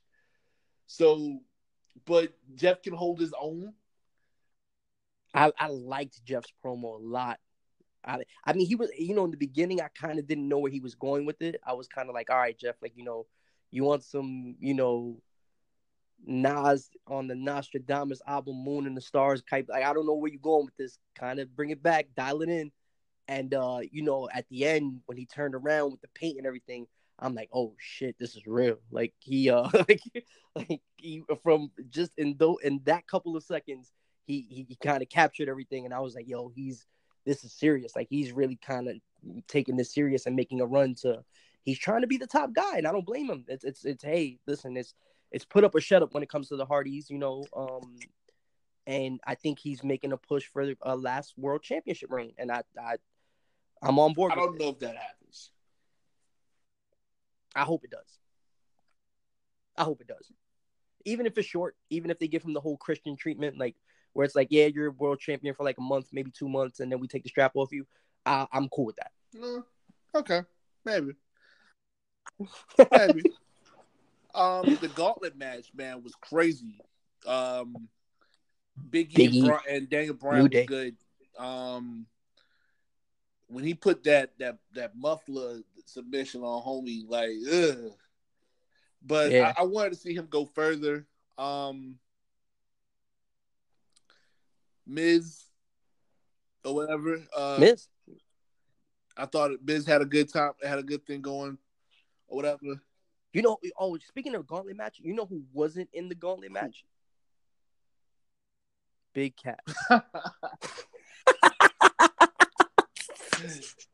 So, 0.86 1.40
but 2.07 2.32
Jeff 2.55 2.82
can 2.82 2.94
hold 2.94 3.20
his 3.20 3.34
own. 3.38 3.74
I, 5.35 5.53
I 5.59 5.68
liked 5.68 6.24
Jeff's 6.24 6.53
promo 6.64 7.01
a 7.01 7.03
lot. 7.03 7.39
I 8.05 8.22
I 8.45 8.53
mean 8.55 8.66
he 8.66 8.76
was 8.76 8.91
you 8.99 9.14
know 9.14 9.24
in 9.24 9.31
the 9.31 9.37
beginning 9.37 9.81
I 9.81 9.89
kind 9.89 10.18
of 10.18 10.26
didn't 10.26 10.49
know 10.49 10.59
where 10.59 10.70
he 10.70 10.81
was 10.81 10.95
going 10.95 11.26
with 11.26 11.43
it. 11.43 11.61
I 11.66 11.74
was 11.74 11.87
kind 11.87 12.09
of 12.09 12.14
like, 12.14 12.31
all 12.31 12.39
right, 12.39 12.59
Jeff, 12.59 12.76
like 12.83 12.93
you 12.97 13.05
know, 13.05 13.26
you 13.70 13.85
want 13.85 14.05
some 14.05 14.57
you 14.59 14.74
know 14.74 15.20
Nas 16.26 16.91
on 17.07 17.26
the 17.26 17.35
Nastradamus 17.35 18.20
album 18.26 18.57
Moon 18.64 18.87
and 18.87 18.97
the 18.97 19.03
Stars 19.03 19.43
type. 19.49 19.66
Like 19.68 19.85
I 19.85 19.93
don't 19.93 20.07
know 20.07 20.14
where 20.14 20.31
you're 20.31 20.41
going 20.41 20.64
with 20.64 20.76
this. 20.76 20.99
Kind 21.14 21.41
of 21.41 21.55
bring 21.55 21.70
it 21.70 21.83
back, 21.83 22.09
dial 22.16 22.43
it 22.43 22.49
in. 22.49 22.72
And 23.28 23.55
uh, 23.55 23.81
you 23.91 24.03
know, 24.03 24.28
at 24.33 24.49
the 24.49 24.64
end 24.64 25.01
when 25.07 25.16
he 25.16 25.26
turned 25.26 25.55
around 25.55 25.93
with 25.93 26.01
the 26.01 26.09
paint 26.14 26.39
and 26.39 26.47
everything, 26.47 26.87
I'm 27.18 27.35
like, 27.35 27.51
oh 27.53 27.74
shit, 27.78 28.16
this 28.18 28.35
is 28.35 28.47
real. 28.47 28.78
Like 28.91 29.14
he 29.20 29.51
uh 29.51 29.68
like, 29.89 30.01
like 30.55 30.81
he 30.97 31.22
from 31.43 31.70
just 31.91 32.12
in 32.16 32.37
though 32.39 32.59
in 32.62 32.81
that 32.85 33.07
couple 33.07 33.37
of 33.37 33.45
seconds, 33.45 33.93
he 34.27 34.47
he, 34.49 34.66
he 34.68 34.77
kind 34.77 35.03
of 35.03 35.09
captured 35.09 35.49
everything 35.49 35.85
and 35.85 35.95
I 35.95 36.01
was 36.01 36.14
like, 36.14 36.29
yo, 36.29 36.49
he's 36.55 36.87
this 37.27 37.45
is 37.45 37.53
serious. 37.53 37.95
Like 37.95 38.09
he's 38.11 38.33
really 38.33 38.57
kind 38.57 38.89
of 38.89 38.97
taking 39.47 39.77
this 39.77 39.93
serious 39.93 40.27
and 40.27 40.37
making 40.37 40.61
a 40.61 40.66
run 40.66 40.95
to 41.03 41.23
he's 41.64 41.79
trying 41.79 42.01
to 42.01 42.07
be 42.07 42.16
the 42.16 42.27
top 42.27 42.53
guy, 42.53 42.77
and 42.77 42.87
I 42.87 42.93
don't 42.93 43.07
blame 43.07 43.29
him. 43.29 43.45
It's 43.49 43.64
it's 43.64 43.85
it's 43.85 44.05
hey, 44.05 44.39
listen, 44.47 44.77
it's 44.77 44.95
it's 45.31 45.45
put 45.45 45.64
up 45.64 45.75
or 45.75 45.81
shut 45.81 46.03
up 46.03 46.14
when 46.14 46.23
it 46.23 46.29
comes 46.29 46.49
to 46.49 46.57
the 46.57 46.66
Hardys, 46.66 47.11
you 47.11 47.18
know. 47.18 47.45
Um, 47.57 47.97
and 48.87 49.21
I 49.27 49.35
think 49.35 49.59
he's 49.59 49.85
making 49.85 50.12
a 50.12 50.16
push 50.16 50.47
for 50.47 50.75
a 50.83 50.97
last 50.97 51.35
World 51.37 51.62
Championship 51.62 52.11
reign, 52.11 52.33
and 52.39 52.51
I 52.51 52.62
I 52.81 52.97
I'm 53.83 53.99
on 53.99 54.14
board. 54.14 54.33
I 54.33 54.37
don't 54.37 54.57
it. 54.57 54.61
know 54.61 54.71
if 54.71 54.79
that 54.81 54.97
happens. 54.97 55.51
I 57.55 57.62
hope 57.62 57.85
it 57.85 57.91
does. 57.91 58.18
I 59.77 59.85
hope 59.85 60.01
it 60.01 60.07
does. 60.07 60.31
Even 61.05 61.27
if 61.27 61.37
it's 61.39 61.49
short, 61.49 61.77
even 61.89 62.11
if 62.11 62.18
they 62.18 62.29
give 62.29 62.43
him 62.43 62.53
the 62.53 62.61
whole 62.61 62.77
Christian 62.77 63.16
treatment, 63.16 63.59
like 63.59 63.75
where 64.12 64.24
it's 64.24 64.34
like, 64.34 64.48
yeah, 64.50 64.66
you're 64.66 64.88
a 64.88 64.92
world 64.92 65.20
champion 65.20 65.54
for 65.54 65.64
like 65.64 65.78
a 65.78 65.82
month, 65.82 66.06
maybe 66.12 66.30
two 66.30 66.48
months, 66.48 66.80
and 66.80 66.90
then 66.90 67.00
we 67.00 67.08
take 67.08 67.22
the 67.22 67.28
strap 67.28 67.52
off 67.54 67.72
you. 67.72 67.86
I, 68.26 68.46
I'm 68.52 68.68
cool 68.68 68.86
with 68.86 68.96
that. 68.96 69.12
No. 69.34 69.64
Okay, 70.14 70.42
maybe, 70.84 71.12
maybe. 72.92 73.22
um, 74.34 74.76
the 74.80 74.90
gauntlet 74.94 75.36
match, 75.36 75.70
man, 75.72 76.02
was 76.02 76.14
crazy. 76.16 76.80
Um, 77.26 77.88
Biggie, 78.90 79.14
Biggie. 79.14 79.44
And, 79.68 79.76
and 79.76 79.88
Daniel 79.88 80.14
Bryan 80.14 80.38
New 80.38 80.42
was 80.44 80.50
Day. 80.50 80.66
good. 80.66 80.96
Um, 81.38 82.06
when 83.46 83.64
he 83.64 83.74
put 83.74 84.04
that 84.04 84.32
that 84.38 84.58
that 84.74 84.96
muffler 84.96 85.61
submission 85.84 86.42
on 86.42 86.62
homie, 86.62 87.08
like, 87.08 87.30
ugh. 87.52 87.92
But 89.02 89.30
Yeah. 89.30 89.52
I, 89.56 89.62
I 89.62 89.64
wanted 89.64 89.90
to 89.90 89.98
see 89.98 90.14
him 90.14 90.26
go 90.28 90.44
further. 90.44 91.06
Um, 91.38 91.96
Miz 94.91 95.45
or 96.64 96.74
whatever. 96.74 97.22
Uh, 97.36 97.57
Miz, 97.61 97.86
I 99.16 99.26
thought 99.26 99.53
Miz 99.62 99.86
had 99.86 100.03
a 100.03 100.07
good 100.07 100.32
time, 100.32 100.53
had 100.62 100.78
a 100.78 100.82
good 100.82 101.07
thing 101.07 101.22
going, 101.22 101.59
or 102.28 102.36
whatever. 102.36 102.80
you 103.32 103.43
know, 103.43 103.59
oh, 103.78 103.97
speaking 103.99 104.34
of 104.34 104.47
gauntlet 104.47 104.76
match, 104.76 104.99
you 105.01 105.14
know 105.14 105.26
who 105.26 105.43
wasn't 105.53 105.88
in 105.93 106.09
the 106.09 106.14
gauntlet 106.14 106.53
match? 106.53 106.84
Big 109.14 109.34
Cass. 109.36 109.57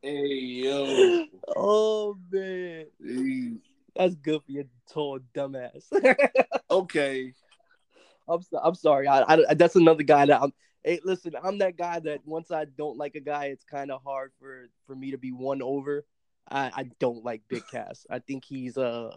hey 0.01 0.27
yo, 0.27 1.25
oh 1.55 2.17
man, 2.31 2.85
that's 3.95 4.15
good 4.15 4.41
for 4.43 4.51
your 4.51 4.65
tall 4.91 5.19
dumbass. 5.33 5.85
okay. 6.71 7.33
I'm 8.29 8.41
so, 8.41 8.59
I'm 8.61 8.75
sorry. 8.75 9.07
I, 9.07 9.23
I 9.23 9.53
that's 9.53 9.75
another 9.75 10.03
guy 10.03 10.25
that 10.25 10.41
I'm. 10.41 10.51
Hey, 10.87 11.01
listen, 11.03 11.33
I'm 11.43 11.57
that 11.57 11.75
guy 11.75 11.99
that 11.99 12.21
once 12.25 12.49
I 12.49 12.63
don't 12.63 12.97
like 12.97 13.15
a 13.15 13.19
guy, 13.19 13.47
it's 13.47 13.65
kind 13.65 13.91
of 13.91 14.01
hard 14.05 14.31
for 14.39 14.69
for 14.85 14.95
me 14.95 15.11
to 15.11 15.17
be 15.17 15.33
won 15.33 15.61
over. 15.61 16.05
I 16.49 16.71
I 16.73 16.89
don't 16.97 17.25
like 17.25 17.41
Big 17.49 17.67
Cass. 17.71 18.05
I 18.09 18.19
think 18.19 18.45
he's 18.45 18.77
uh, 18.77 19.13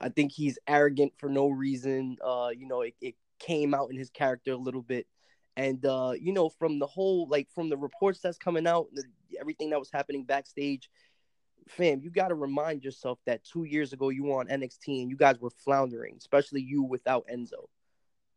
I 0.00 0.10
think 0.10 0.30
he's 0.30 0.60
arrogant 0.68 1.14
for 1.18 1.28
no 1.28 1.48
reason. 1.48 2.18
Uh, 2.24 2.50
you 2.56 2.68
know, 2.68 2.82
it, 2.82 2.94
it 3.00 3.16
came 3.40 3.74
out 3.74 3.90
in 3.90 3.96
his 3.96 4.10
character 4.10 4.52
a 4.52 4.56
little 4.56 4.80
bit, 4.80 5.08
And 5.56 5.84
uh, 5.84 6.12
you 6.20 6.32
know, 6.32 6.48
from 6.48 6.78
the 6.78 6.86
whole 6.86 7.26
like 7.28 7.48
from 7.52 7.68
the 7.68 7.76
reports 7.76 8.20
that's 8.20 8.38
coming 8.38 8.68
out, 8.68 8.86
the, 8.92 9.02
everything 9.40 9.70
that 9.70 9.80
was 9.80 9.90
happening 9.92 10.24
backstage, 10.24 10.88
fam, 11.68 12.00
you 12.00 12.10
got 12.10 12.28
to 12.28 12.36
remind 12.36 12.84
yourself 12.84 13.18
that 13.26 13.42
two 13.42 13.64
years 13.64 13.92
ago 13.92 14.10
you 14.10 14.22
were 14.22 14.38
on 14.38 14.46
NXT 14.46 15.02
and 15.02 15.10
you 15.10 15.16
guys 15.16 15.40
were 15.40 15.50
floundering, 15.50 16.14
especially 16.16 16.62
you 16.62 16.84
without 16.84 17.26
Enzo. 17.26 17.66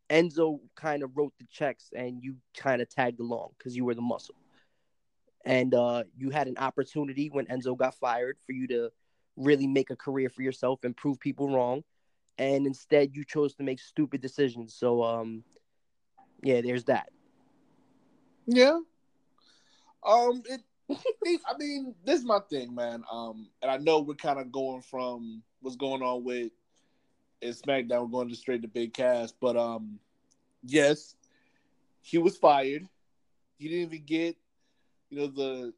Enzo 0.09 0.59
kind 0.75 1.03
of 1.03 1.15
wrote 1.17 1.33
the 1.39 1.45
checks 1.51 1.89
and 1.95 2.21
you 2.21 2.35
kind 2.55 2.81
of 2.81 2.89
tagged 2.89 3.19
along 3.19 3.49
because 3.57 3.75
you 3.75 3.85
were 3.85 3.95
the 3.95 4.01
muscle. 4.01 4.35
And 5.45 5.73
uh, 5.73 6.03
you 6.17 6.31
had 6.31 6.47
an 6.47 6.57
opportunity 6.57 7.29
when 7.29 7.45
Enzo 7.45 7.77
got 7.77 7.95
fired 7.95 8.37
for 8.45 8.51
you 8.51 8.67
to 8.67 8.89
really 9.35 9.67
make 9.67 9.89
a 9.91 9.95
career 9.95 10.29
for 10.29 10.41
yourself 10.41 10.83
and 10.83 10.95
prove 10.95 11.19
people 11.19 11.49
wrong. 11.49 11.83
And 12.37 12.65
instead, 12.65 13.15
you 13.15 13.23
chose 13.23 13.53
to 13.55 13.63
make 13.63 13.79
stupid 13.79 14.21
decisions. 14.21 14.75
So, 14.75 15.03
um, 15.03 15.43
yeah, 16.41 16.61
there's 16.61 16.85
that. 16.85 17.09
Yeah. 18.45 18.79
Um, 20.05 20.43
it. 20.45 20.61
I 20.89 21.57
mean, 21.57 21.95
this 22.05 22.19
is 22.19 22.25
my 22.25 22.39
thing, 22.49 22.75
man. 22.75 23.03
Um, 23.11 23.47
and 23.61 23.71
I 23.71 23.77
know 23.77 24.01
we're 24.01 24.15
kind 24.15 24.39
of 24.39 24.51
going 24.51 24.81
from 24.81 25.41
what's 25.61 25.77
going 25.77 26.03
on 26.03 26.23
with 26.23 26.51
in 27.45 27.53
SmackDown. 27.53 28.11
Going 28.11 28.29
to 28.29 28.35
straight 28.35 28.61
to 28.63 28.67
Big 28.67 28.93
Cass, 28.93 29.33
but 29.39 29.55
um, 29.57 29.99
yes, 30.63 31.15
he 32.01 32.17
was 32.17 32.37
fired. 32.37 32.87
He 33.57 33.67
didn't 33.69 33.93
even 33.93 34.05
get, 34.05 34.35
you 35.09 35.17
know, 35.19 35.27
the. 35.27 35.73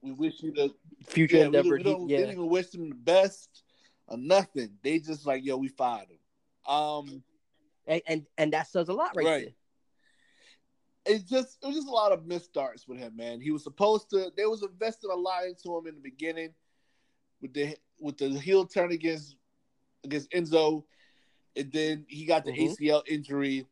We 0.00 0.12
wish 0.12 0.42
you 0.42 0.52
the 0.52 0.72
Future 1.06 1.36
yeah, 1.36 1.42
we, 1.42 1.46
endeavor. 1.46 1.76
we 1.76 1.82
don't, 1.82 2.06
he- 2.06 2.12
yeah. 2.12 2.18
didn't 2.18 2.32
even 2.34 2.48
wish 2.48 2.72
him 2.72 2.88
the 2.90 2.94
best 2.94 3.64
or 4.06 4.16
nothing. 4.16 4.70
They 4.82 5.00
just 5.00 5.26
like, 5.26 5.44
yo, 5.44 5.56
we 5.56 5.68
fired 5.68 6.06
him. 6.08 6.72
Um, 6.72 7.22
and, 7.86 8.02
and 8.06 8.26
and 8.36 8.52
that 8.52 8.68
says 8.68 8.88
a 8.88 8.92
lot 8.92 9.16
right, 9.16 9.26
Right. 9.26 9.54
it 11.06 11.26
just 11.26 11.58
it 11.62 11.66
was 11.66 11.74
just 11.76 11.88
a 11.88 11.92
lot 11.92 12.12
of 12.12 12.24
misstarts 12.24 12.86
with 12.86 12.98
him, 12.98 13.16
man. 13.16 13.40
He 13.40 13.50
was 13.50 13.64
supposed 13.64 14.10
to. 14.10 14.30
There 14.36 14.50
was 14.50 14.62
invested 14.62 15.10
a 15.10 15.16
lot 15.16 15.46
into 15.46 15.76
him 15.76 15.86
in 15.86 15.94
the 15.94 16.00
beginning 16.00 16.50
with 17.40 17.54
the 17.54 17.76
with 17.98 18.18
the 18.18 18.28
heel 18.28 18.66
turn 18.66 18.92
against 18.92 19.34
against 20.04 20.30
Enzo, 20.30 20.84
and 21.56 21.72
then 21.72 22.06
he 22.08 22.24
got 22.24 22.44
the 22.44 22.52
Mhm. 22.52 22.70
ACL 22.70 23.02
injury, 23.06 23.66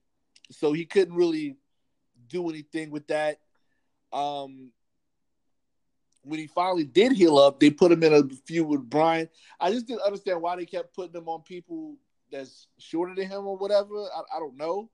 so 0.51 0.73
he 0.73 0.85
couldn't 0.85 1.15
really 1.15 1.57
do 2.29 2.49
anything 2.49 2.91
with 2.91 3.07
that. 3.09 3.41
Um, 4.13 4.73
when 6.23 6.41
he 6.41 6.47
finally 6.49 6.85
did 6.85 7.13
heal 7.13 7.39
up, 7.39 7.61
they 7.61 7.71
put 7.71 7.93
him 7.93 8.03
in 8.03 8.13
a 8.13 8.29
feud 8.47 8.67
with 8.67 8.89
Bryan. 8.89 9.29
I 9.61 9.71
just 9.71 9.87
didn't 9.87 10.03
understand 10.03 10.43
why 10.43 10.57
they 10.57 10.67
kept 10.67 10.95
putting 10.95 11.15
him 11.15 11.29
on 11.29 11.43
people 11.43 11.97
that's 12.31 12.67
shorter 12.79 13.15
than 13.15 13.29
him 13.29 13.47
or 13.47 13.57
whatever. 13.57 13.95
I, 13.95 14.23
I 14.37 14.39
don't 14.41 14.57
know, 14.57 14.91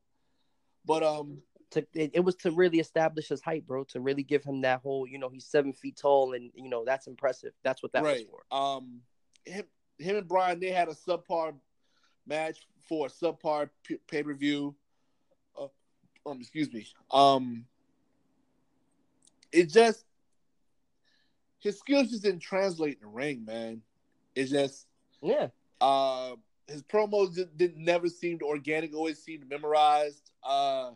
but 0.84 1.02
um, 1.02 1.42
to 1.70 1.86
it, 1.94 2.10
it 2.14 2.20
was 2.20 2.36
to 2.36 2.50
really 2.50 2.80
establish 2.80 3.28
his 3.28 3.40
height, 3.40 3.66
bro. 3.66 3.84
To 3.84 4.00
really 4.00 4.22
give 4.22 4.44
him 4.44 4.60
that 4.62 4.80
whole, 4.80 5.06
you 5.06 5.18
know, 5.18 5.30
he's 5.30 5.46
seven 5.46 5.72
feet 5.72 5.96
tall, 5.96 6.34
and 6.34 6.50
you 6.54 6.68
know 6.68 6.84
that's 6.84 7.06
impressive. 7.06 7.52
That's 7.62 7.82
what 7.82 7.92
that 7.92 8.02
right. 8.02 8.26
was 8.28 8.44
for. 8.50 8.56
Um, 8.56 9.00
him, 9.44 9.64
him 10.02 10.16
and 10.16 10.28
Bryan, 10.28 10.60
they 10.60 10.70
had 10.70 10.88
a 10.88 10.94
subpar 10.94 11.54
match 12.26 12.58
for 12.88 13.06
a 13.06 13.10
subpar 13.10 13.70
p- 13.84 13.98
pay 14.08 14.22
per 14.22 14.34
view. 14.34 14.74
Uh, 15.58 15.68
um, 16.28 16.38
excuse 16.40 16.72
me. 16.72 16.86
Um, 17.10 17.66
it 19.52 19.70
just 19.70 20.04
his 21.58 21.78
skills 21.78 22.10
just 22.10 22.22
didn't 22.22 22.40
translate 22.40 22.94
in 22.94 23.08
the 23.08 23.14
ring, 23.14 23.44
man. 23.44 23.82
It 24.34 24.46
just 24.46 24.86
Yeah, 25.20 25.48
uh 25.80 26.36
his 26.68 26.82
promos 26.82 27.34
just 27.34 27.56
didn't 27.56 27.84
never 27.84 28.08
seemed 28.08 28.42
organic. 28.42 28.94
Always 28.94 29.22
seemed 29.22 29.48
memorized. 29.48 30.30
Uh, 30.42 30.92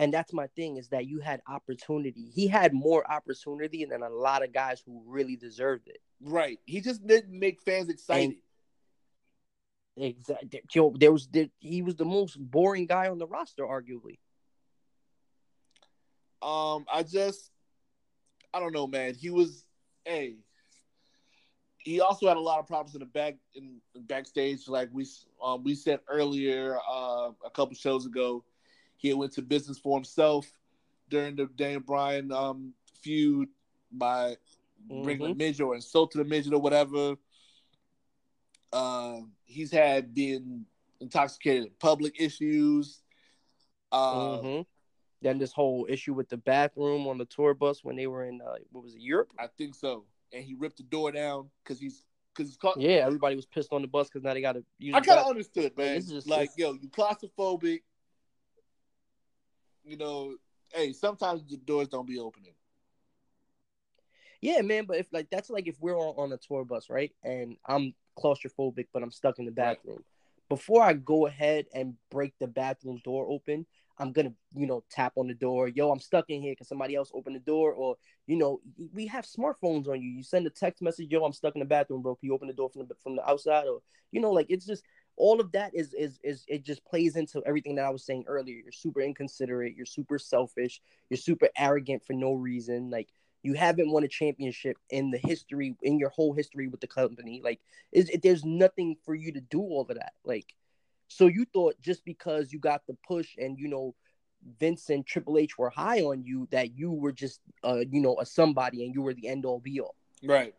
and 0.00 0.14
that's 0.14 0.32
my 0.32 0.46
thing 0.56 0.78
is 0.78 0.88
that 0.88 1.06
you 1.06 1.20
had 1.20 1.42
opportunity. 1.46 2.30
He 2.34 2.48
had 2.48 2.72
more 2.72 3.08
opportunity 3.12 3.84
than 3.84 4.02
a 4.02 4.08
lot 4.08 4.42
of 4.42 4.50
guys 4.50 4.82
who 4.84 5.02
really 5.06 5.36
deserved 5.36 5.88
it. 5.88 5.98
right. 6.22 6.58
He 6.64 6.80
just 6.80 7.06
didn't 7.06 7.38
make 7.38 7.60
fans 7.60 7.90
excited. 7.90 8.36
Exactly. 9.98 10.62
Yo, 10.74 10.94
there 10.98 11.12
was 11.12 11.28
there, 11.28 11.48
he 11.58 11.82
was 11.82 11.96
the 11.96 12.06
most 12.06 12.38
boring 12.40 12.86
guy 12.86 13.08
on 13.08 13.18
the 13.18 13.26
roster, 13.26 13.62
arguably. 13.64 14.18
Um, 16.40 16.86
I 16.90 17.02
just, 17.02 17.50
I 18.54 18.60
don't 18.60 18.72
know, 18.72 18.86
man. 18.86 19.12
He 19.12 19.28
was, 19.28 19.66
hey, 20.06 20.36
he 21.76 22.00
also 22.00 22.26
had 22.26 22.38
a 22.38 22.40
lot 22.40 22.58
of 22.58 22.66
problems 22.66 22.94
in 22.94 23.00
the 23.00 23.06
back 23.06 23.36
in 23.54 23.82
backstage. 23.94 24.66
Like 24.66 24.88
we, 24.92 25.06
um, 25.44 25.62
we 25.62 25.74
said 25.74 26.00
earlier, 26.08 26.78
uh, 26.90 27.32
a 27.44 27.50
couple 27.52 27.74
shows 27.74 28.06
ago, 28.06 28.42
he 29.00 29.14
went 29.14 29.32
to 29.32 29.42
business 29.42 29.78
for 29.78 29.96
himself 29.96 30.52
during 31.08 31.34
the 31.34 31.46
Daniel 31.56 31.80
Bryan 31.80 32.30
um 32.30 32.74
feud 33.02 33.48
by 33.90 34.36
bringing 35.02 35.26
a 35.32 35.34
midget 35.34 35.62
or 35.62 35.74
insulting 35.74 36.20
a 36.20 36.24
midget 36.24 36.52
or 36.52 36.60
whatever. 36.60 37.16
Uh, 38.72 39.20
he's 39.46 39.70
had 39.72 40.14
been 40.14 40.64
intoxicated 41.00 41.64
in 41.64 41.70
public 41.80 42.20
issues. 42.20 43.02
Uh, 43.90 44.38
Mhm. 44.38 44.66
Then 45.22 45.38
this 45.38 45.52
whole 45.52 45.86
issue 45.88 46.14
with 46.14 46.28
the 46.30 46.36
bathroom 46.38 47.06
on 47.06 47.18
the 47.18 47.26
tour 47.26 47.52
bus 47.52 47.84
when 47.84 47.96
they 47.96 48.06
were 48.06 48.24
in 48.24 48.40
uh, 48.40 48.54
what 48.70 48.82
was 48.84 48.94
it 48.94 49.00
Europe? 49.02 49.32
I 49.38 49.48
think 49.48 49.74
so. 49.74 50.06
And 50.32 50.44
he 50.44 50.54
ripped 50.54 50.76
the 50.78 50.82
door 50.84 51.10
down 51.12 51.50
because 51.62 51.78
he's 51.80 52.04
because 52.32 52.48
he's 52.48 52.56
caught. 52.56 52.80
Yeah, 52.80 53.04
everybody 53.06 53.34
was 53.36 53.44
pissed 53.44 53.72
on 53.72 53.82
the 53.82 53.88
bus 53.88 54.08
because 54.08 54.22
now 54.22 54.32
they 54.34 54.40
got 54.40 54.52
to 54.52 54.64
use. 54.78 54.94
I 54.94 55.00
kind 55.00 55.20
of 55.20 55.26
understood, 55.26 55.76
man. 55.76 55.96
Is 55.96 56.08
just- 56.08 56.28
like, 56.28 56.50
yo, 56.56 56.72
you 56.74 56.88
claustrophobic. 56.88 57.82
You 59.84 59.96
know, 59.96 60.36
hey, 60.72 60.92
sometimes 60.92 61.42
the 61.48 61.56
doors 61.56 61.88
don't 61.88 62.06
be 62.06 62.18
opening. 62.18 62.54
Yeah, 64.40 64.62
man, 64.62 64.86
but 64.86 64.98
if 64.98 65.06
like 65.12 65.28
that's 65.30 65.50
like 65.50 65.66
if 65.68 65.76
we're 65.80 65.98
on, 65.98 66.14
on 66.16 66.32
a 66.32 66.38
tour 66.38 66.64
bus, 66.64 66.88
right? 66.88 67.12
And 67.22 67.56
I'm 67.66 67.94
claustrophobic, 68.18 68.86
but 68.92 69.02
I'm 69.02 69.10
stuck 69.10 69.38
in 69.38 69.44
the 69.44 69.52
Right. 69.56 69.76
bathroom. 69.76 70.04
Before 70.48 70.82
I 70.82 70.94
go 70.94 71.26
ahead 71.26 71.66
and 71.74 71.94
break 72.10 72.34
the 72.40 72.46
bathroom 72.48 73.00
door 73.04 73.26
open, 73.28 73.66
I'm 73.98 74.12
gonna, 74.12 74.32
you 74.54 74.66
know, 74.66 74.82
tap 74.90 75.12
on 75.16 75.28
the 75.28 75.34
door. 75.34 75.68
Yo, 75.68 75.90
I'm 75.90 76.00
stuck 76.00 76.24
in 76.30 76.40
here. 76.40 76.54
Can 76.56 76.66
somebody 76.66 76.96
else 76.96 77.12
open 77.14 77.34
the 77.34 77.38
door? 77.38 77.72
Or, 77.72 77.96
you 78.26 78.36
know, 78.36 78.60
we 78.92 79.06
have 79.06 79.26
smartphones 79.26 79.88
on 79.88 80.00
you. 80.00 80.08
You 80.08 80.22
send 80.22 80.46
a 80.46 80.50
text 80.50 80.82
message. 80.82 81.10
Yo, 81.10 81.22
I'm 81.22 81.34
stuck 81.34 81.54
in 81.54 81.60
the 81.60 81.66
bathroom, 81.66 82.02
bro. 82.02 82.16
Can 82.16 82.28
you 82.28 82.34
open 82.34 82.48
the 82.48 82.54
door 82.54 82.70
from 82.70 82.88
the 82.88 82.94
from 83.02 83.16
the 83.16 83.28
outside? 83.28 83.66
Or, 83.68 83.80
you 84.10 84.20
know, 84.20 84.32
like 84.32 84.46
it's 84.48 84.64
just 84.64 84.84
all 85.16 85.40
of 85.40 85.52
that 85.52 85.74
is 85.74 85.94
is 85.94 86.18
is 86.22 86.44
it 86.48 86.64
just 86.64 86.84
plays 86.84 87.16
into 87.16 87.42
everything 87.46 87.74
that 87.76 87.84
I 87.84 87.90
was 87.90 88.04
saying 88.04 88.24
earlier. 88.26 88.56
You're 88.56 88.72
super 88.72 89.00
inconsiderate. 89.00 89.74
You're 89.76 89.86
super 89.86 90.18
selfish. 90.18 90.80
You're 91.08 91.18
super 91.18 91.48
arrogant 91.56 92.04
for 92.04 92.14
no 92.14 92.32
reason. 92.32 92.90
Like 92.90 93.08
you 93.42 93.54
haven't 93.54 93.90
won 93.90 94.04
a 94.04 94.08
championship 94.08 94.76
in 94.90 95.10
the 95.10 95.18
history 95.18 95.74
in 95.82 95.98
your 95.98 96.10
whole 96.10 96.32
history 96.32 96.68
with 96.68 96.80
the 96.80 96.86
company 96.86 97.40
like 97.42 97.60
is 97.92 98.08
it, 98.10 98.22
there's 98.22 98.44
nothing 98.44 98.96
for 99.04 99.14
you 99.14 99.32
to 99.32 99.40
do 99.40 99.60
all 99.60 99.82
of 99.82 99.96
that 99.96 100.12
like 100.24 100.54
so 101.08 101.26
you 101.26 101.44
thought 101.52 101.74
just 101.80 102.04
because 102.04 102.52
you 102.52 102.58
got 102.58 102.86
the 102.86 102.96
push 103.06 103.36
and 103.38 103.58
you 103.58 103.68
know 103.68 103.94
Vince 104.58 104.88
and 104.88 105.06
Triple 105.06 105.36
H 105.36 105.58
were 105.58 105.68
high 105.68 106.00
on 106.00 106.24
you 106.24 106.48
that 106.50 106.76
you 106.76 106.90
were 106.92 107.12
just 107.12 107.40
uh 107.64 107.80
you 107.90 108.00
know 108.00 108.16
a 108.20 108.26
somebody 108.26 108.84
and 108.84 108.94
you 108.94 109.02
were 109.02 109.14
the 109.14 109.28
end 109.28 109.44
all 109.44 109.60
be 109.60 109.80
all 109.80 109.94
Right. 110.22 110.54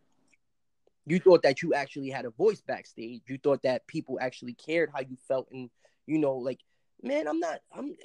You 1.06 1.20
thought 1.20 1.44
that 1.44 1.62
you 1.62 1.74
actually 1.74 2.10
had 2.10 2.26
a 2.26 2.30
voice 2.30 2.62
backstage. 2.62 3.22
You 3.28 3.38
thought 3.38 3.64
that 3.64 3.88
people 3.88 4.20
actually 4.22 4.54
cared 4.54 4.92
how 4.94 5.02
you 5.02 5.18
felt. 5.28 5.48
And 5.52 5.70
you 6.08 6.18
know 6.18 6.36
like 6.36 6.60
man 7.02 7.28
i'm 7.28 7.40
not 7.40 7.60
i'm 7.76 7.96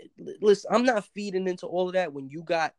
listen 0.41 0.71
i'm 0.73 0.85
not 0.85 1.05
feeding 1.15 1.47
into 1.49 1.67
all 1.67 1.89
of 1.89 1.95
that 1.95 2.13
when 2.13 2.29
you 2.29 2.43
got 2.43 2.75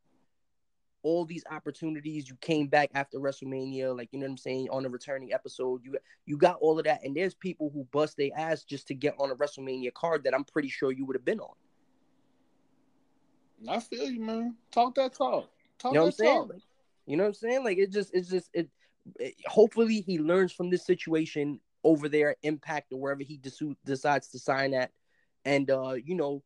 all 1.04 1.26
these 1.26 1.44
opportunities. 1.50 2.28
You 2.28 2.36
came 2.42 2.68
back 2.68 2.90
after 2.94 3.20
wrestlemania 3.20 3.96
like 3.96 4.10
you 4.12 4.20
know 4.20 4.26
what 4.26 4.32
i'm 4.32 4.38
saying 4.38 4.68
on 4.72 4.86
a 4.86 4.90
returning 4.90 5.32
episode. 5.32 5.82
You 5.84 5.98
you 6.26 6.38
got 6.38 6.58
all 6.60 6.80
of 6.80 6.86
that. 6.86 7.04
And 7.04 7.16
there's 7.16 7.34
people 7.34 7.70
who 7.74 7.88
bust 7.92 8.18
their 8.18 8.32
ass 8.36 8.64
just 8.64 8.88
to 8.88 8.94
get 8.94 9.16
on 9.20 9.32
a 9.32 9.36
wrestlemania 9.36 9.94
card 9.94 10.24
that 10.24 10.34
i'm 10.34 10.44
pretty 10.44 10.70
sure 10.70 10.92
you 10.92 11.06
would 11.06 11.16
have 11.16 11.24
been 11.24 11.40
on. 11.40 11.56
I 13.70 13.80
feel 13.80 14.10
you, 14.10 14.20
man. 14.20 14.56
Talk 14.72 14.96
that 14.96 15.14
talk. 15.14 15.50
Talk 15.80 15.94
you 15.94 16.00
know 16.00 16.06
what 16.06 16.08
i'm 16.08 16.10
that 16.10 16.18
saying? 16.18 16.38
talk. 16.40 16.50
like, 16.50 16.62
you 17.06 17.16
know 17.16 17.24
what 17.24 17.28
i'm 17.28 17.34
saying? 17.36 17.64
Like 17.64 17.78
it 17.78 17.92
just 17.92 18.14
it's 18.14 18.28
just 18.28 18.50
it 18.54 18.70
hopefully 19.46 20.02
he 20.02 20.20
learns 20.20 20.52
from 20.52 20.70
this 20.70 20.86
situation 20.86 21.60
over 21.84 22.10
there 22.10 22.36
impact 22.44 22.92
or 22.92 23.00
wherever 23.00 23.24
he 23.24 23.38
desu- 23.38 23.76
decides 23.86 24.28
to 24.30 24.40
sign 24.40 24.74
at. 24.74 24.92
And 25.46 25.70
uh 25.70 25.94
you 25.94 26.16
know 26.16 26.44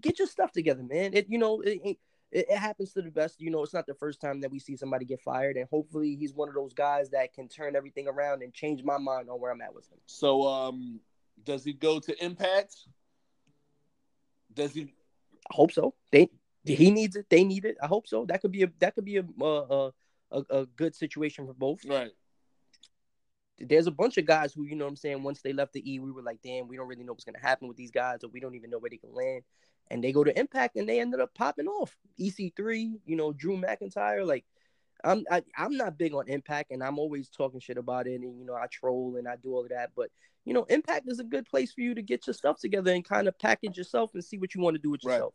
get 0.00 0.18
your 0.18 0.28
stuff 0.28 0.52
together 0.52 0.82
man. 0.82 1.14
It 1.14 1.26
you 1.28 1.38
know 1.38 1.60
it, 1.60 1.80
it, 1.84 1.96
it 2.32 2.58
happens 2.58 2.92
to 2.92 3.02
the 3.02 3.10
best. 3.10 3.40
You 3.40 3.50
know 3.50 3.62
it's 3.62 3.74
not 3.74 3.86
the 3.86 3.94
first 3.94 4.20
time 4.20 4.40
that 4.40 4.50
we 4.50 4.58
see 4.58 4.76
somebody 4.76 5.04
get 5.04 5.20
fired. 5.20 5.56
And 5.56 5.66
hopefully 5.70 6.16
he's 6.16 6.34
one 6.34 6.48
of 6.48 6.54
those 6.54 6.72
guys 6.72 7.10
that 7.10 7.32
can 7.32 7.48
turn 7.48 7.76
everything 7.76 8.08
around 8.08 8.42
and 8.42 8.52
change 8.52 8.82
my 8.82 8.98
mind 8.98 9.28
on 9.30 9.40
where 9.40 9.52
i'm 9.52 9.60
at 9.60 9.74
with 9.74 9.90
him. 9.90 9.98
So, 10.06 10.46
um, 10.46 11.00
does 11.44 11.64
he 11.64 11.72
go 11.72 12.00
to 12.00 12.24
Impact? 12.24 12.74
Does 14.54 14.72
he? 14.72 14.82
i 15.50 15.54
hope 15.54 15.72
so. 15.72 15.94
They 16.10 16.28
he 16.64 16.90
needs 16.90 17.16
it. 17.16 17.26
They 17.30 17.44
need 17.44 17.64
it. 17.64 17.76
I 17.82 17.86
hope 17.86 18.08
so. 18.08 18.24
That 18.26 18.40
could 18.40 18.52
be 18.52 18.62
a 18.64 18.68
that 18.80 18.94
could 18.94 19.04
be 19.04 19.18
a 19.18 19.24
uh, 19.40 19.44
a, 19.44 19.92
a, 20.30 20.42
a 20.50 20.66
good 20.66 20.94
situation 20.94 21.46
for 21.46 21.54
both 21.54 21.84
Right. 21.84 22.12
there's 23.58 23.86
a 23.86 23.92
bunch 23.92 24.18
of 24.18 24.26
guys 24.26 24.52
who, 24.52 24.64
you 24.64 24.76
know 24.76 24.84
what 24.84 24.90
I'm 24.90 24.96
saying, 24.96 25.22
once 25.22 25.40
they 25.40 25.52
left 25.52 25.72
the 25.72 25.90
E, 25.90 25.98
we 25.98 26.12
were 26.12 26.22
like, 26.22 26.40
damn, 26.42 26.68
we 26.68 26.76
don't 26.76 26.88
really 26.88 27.04
know 27.04 27.12
what's 27.12 27.24
gonna 27.24 27.40
happen 27.40 27.68
with 27.68 27.76
these 27.76 27.90
guys, 27.90 28.22
or 28.22 28.28
we 28.28 28.40
don't 28.40 28.54
even 28.54 28.70
know 28.70 28.78
where 28.78 28.90
they 28.90 28.98
can 28.98 29.14
land. 29.14 29.42
And 29.90 30.02
they 30.02 30.12
go 30.12 30.24
to 30.24 30.38
Impact 30.38 30.76
and 30.76 30.88
they 30.88 31.00
ended 31.00 31.20
up 31.20 31.32
popping 31.34 31.68
off. 31.68 31.96
EC3, 32.18 32.98
you 33.06 33.16
know, 33.16 33.32
Drew 33.32 33.56
McIntyre, 33.56 34.26
like 34.26 34.44
I'm 35.04 35.24
I, 35.30 35.38
am 35.38 35.44
i 35.56 35.64
am 35.64 35.76
not 35.76 35.98
big 35.98 36.14
on 36.14 36.28
Impact, 36.28 36.70
and 36.70 36.82
I'm 36.82 36.98
always 36.98 37.28
talking 37.28 37.60
shit 37.60 37.78
about 37.78 38.06
it, 38.06 38.20
and 38.20 38.38
you 38.38 38.44
know 38.44 38.54
I 38.54 38.66
troll 38.66 39.16
and 39.16 39.28
I 39.28 39.36
do 39.36 39.54
all 39.54 39.62
of 39.62 39.68
that. 39.70 39.90
But 39.96 40.10
you 40.44 40.54
know, 40.54 40.64
Impact 40.64 41.08
is 41.08 41.18
a 41.20 41.24
good 41.24 41.46
place 41.46 41.72
for 41.72 41.80
you 41.80 41.94
to 41.94 42.02
get 42.02 42.26
your 42.26 42.34
stuff 42.34 42.60
together 42.60 42.92
and 42.92 43.04
kind 43.04 43.28
of 43.28 43.38
package 43.38 43.76
yourself 43.76 44.14
and 44.14 44.24
see 44.24 44.38
what 44.38 44.54
you 44.54 44.60
want 44.60 44.74
to 44.76 44.82
do 44.82 44.90
with 44.90 45.04
yourself. 45.04 45.34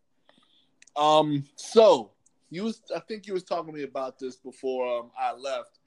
Right. 0.98 1.04
Um. 1.04 1.46
So 1.56 2.12
you 2.52 2.64
was 2.64 2.82
I 2.96 3.00
think 3.00 3.26
you 3.26 3.34
was 3.34 3.44
talking 3.44 3.72
to 3.72 3.78
me 3.78 3.84
about 3.84 4.20
this 4.20 4.36
before 4.36 5.00
um, 5.00 5.12
I 5.20 5.34
left. 5.34 5.80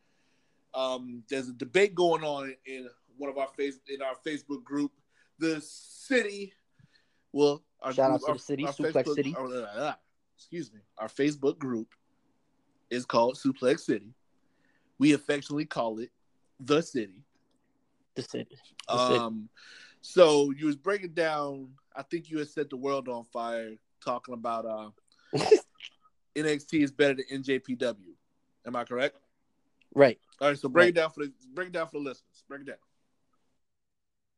Um. 0.74 1.22
There's 1.28 1.48
a 1.48 1.52
debate 1.52 1.94
going 1.94 2.24
on 2.24 2.54
in 2.66 2.88
one 3.16 3.30
of 3.30 3.38
our 3.38 3.48
face 3.56 3.78
in 3.88 4.02
our 4.02 4.14
Facebook 4.26 4.64
group. 4.64 4.90
The 5.38 5.60
city, 5.60 6.52
well, 7.32 7.62
our 7.82 7.92
shout 7.92 8.10
group, 8.10 8.14
out 8.14 8.20
to 8.20 8.32
our, 8.32 8.34
the 8.34 8.42
city, 8.42 8.64
Suplex 8.64 8.92
Facebook, 8.92 9.14
City. 9.14 9.36
Our, 9.36 9.66
uh, 9.76 9.94
excuse 10.36 10.72
me, 10.72 10.80
our 10.98 11.08
Facebook 11.08 11.58
group 11.58 11.88
is 12.90 13.04
called 13.04 13.36
Suplex 13.36 13.80
City. 13.80 14.14
We 14.98 15.12
affectionately 15.12 15.66
call 15.66 15.98
it 15.98 16.10
the 16.58 16.80
city. 16.80 17.24
The 18.14 18.22
city. 18.22 18.56
The 18.88 18.94
um, 18.94 19.34
city. 19.34 19.48
so 20.00 20.50
you 20.52 20.66
was 20.66 20.76
breaking 20.76 21.12
down. 21.12 21.68
I 21.94 22.02
think 22.02 22.30
you 22.30 22.38
had 22.38 22.48
set 22.48 22.70
the 22.70 22.76
world 22.76 23.08
on 23.08 23.24
fire 23.24 23.72
talking 24.02 24.34
about 24.34 24.66
uh, 24.66 24.90
NXT 26.37 26.82
is 26.82 26.93
better 26.93 27.14
than 27.14 27.43
NJPW. 27.43 28.14
Am 28.66 28.76
I 28.76 28.85
correct? 28.85 29.16
Right. 29.95 30.18
All 30.41 30.49
right. 30.49 30.59
So 30.59 30.68
break 30.68 30.82
right. 30.85 30.89
it 30.91 30.95
down 30.95 31.11
for 31.11 31.24
the 31.24 31.32
break 31.53 31.68
it 31.68 31.72
down 31.72 31.87
for 31.87 31.99
the 31.99 32.05
listeners. 32.05 32.45
Break 32.49 32.62
it 32.62 32.66
down. 32.66 32.76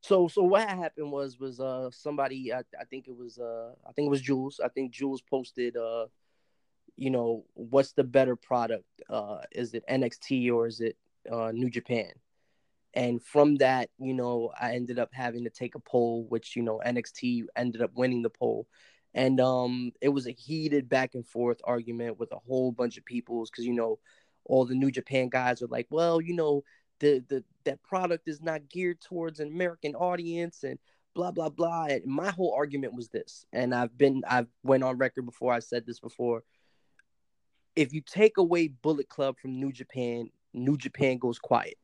So 0.02 0.28
so 0.28 0.42
what 0.42 0.68
happened 0.68 1.10
was 1.10 1.38
was 1.38 1.58
uh 1.58 1.90
somebody 1.90 2.52
I, 2.52 2.60
I 2.78 2.84
think 2.90 3.08
it 3.08 3.16
was 3.16 3.38
uh 3.38 3.72
I 3.88 3.92
think 3.92 4.06
it 4.06 4.10
was 4.10 4.20
Jules 4.20 4.60
I 4.62 4.68
think 4.68 4.92
Jules 4.92 5.22
posted 5.22 5.76
uh 5.76 6.06
you 6.96 7.10
know, 7.10 7.44
what's 7.54 7.92
the 7.92 8.04
better 8.04 8.36
product? 8.36 8.84
Uh, 9.08 9.38
is 9.52 9.74
it 9.74 9.84
NXT 9.88 10.50
or 10.52 10.66
is 10.66 10.80
it 10.80 10.96
uh, 11.30 11.52
New 11.52 11.70
Japan? 11.70 12.10
And 12.94 13.22
from 13.22 13.56
that, 13.56 13.90
you 13.98 14.14
know, 14.14 14.50
I 14.58 14.72
ended 14.72 14.98
up 14.98 15.10
having 15.12 15.44
to 15.44 15.50
take 15.50 15.74
a 15.74 15.80
poll, 15.80 16.24
which 16.28 16.56
you 16.56 16.62
know 16.62 16.80
NXT 16.84 17.44
ended 17.54 17.82
up 17.82 17.90
winning 17.94 18.22
the 18.22 18.30
poll, 18.30 18.66
and 19.16 19.40
um, 19.40 19.92
it 20.00 20.10
was 20.10 20.26
a 20.28 20.32
heated 20.32 20.88
back 20.88 21.14
and 21.14 21.26
forth 21.26 21.58
argument 21.64 22.20
with 22.20 22.30
a 22.32 22.38
whole 22.46 22.70
bunch 22.70 22.98
of 22.98 23.04
peoples 23.04 23.50
because 23.50 23.64
you 23.64 23.72
know, 23.72 23.98
all 24.44 24.64
the 24.64 24.74
New 24.74 24.90
Japan 24.92 25.28
guys 25.28 25.62
are 25.62 25.68
like, 25.68 25.86
well, 25.90 26.20
you 26.20 26.34
know, 26.34 26.62
the 27.00 27.24
the 27.28 27.42
that 27.64 27.82
product 27.82 28.28
is 28.28 28.40
not 28.40 28.68
geared 28.68 29.00
towards 29.00 29.40
an 29.40 29.48
American 29.48 29.94
audience 29.94 30.62
and 30.62 30.78
blah 31.14 31.30
blah 31.32 31.48
blah. 31.48 31.86
And 31.86 32.04
my 32.04 32.30
whole 32.30 32.54
argument 32.54 32.94
was 32.94 33.08
this, 33.08 33.46
and 33.52 33.74
I've 33.74 33.96
been 33.96 34.22
I've 34.28 34.48
went 34.62 34.84
on 34.84 34.98
record 34.98 35.24
before 35.24 35.52
I 35.52 35.60
said 35.60 35.86
this 35.86 35.98
before 35.98 36.44
if 37.74 37.92
you 37.92 38.00
take 38.00 38.38
away 38.38 38.68
Bullet 38.68 39.08
Club 39.08 39.36
from 39.38 39.60
New 39.60 39.72
Japan, 39.72 40.30
New 40.52 40.76
Japan 40.76 41.18
goes 41.18 41.38
quiet. 41.38 41.76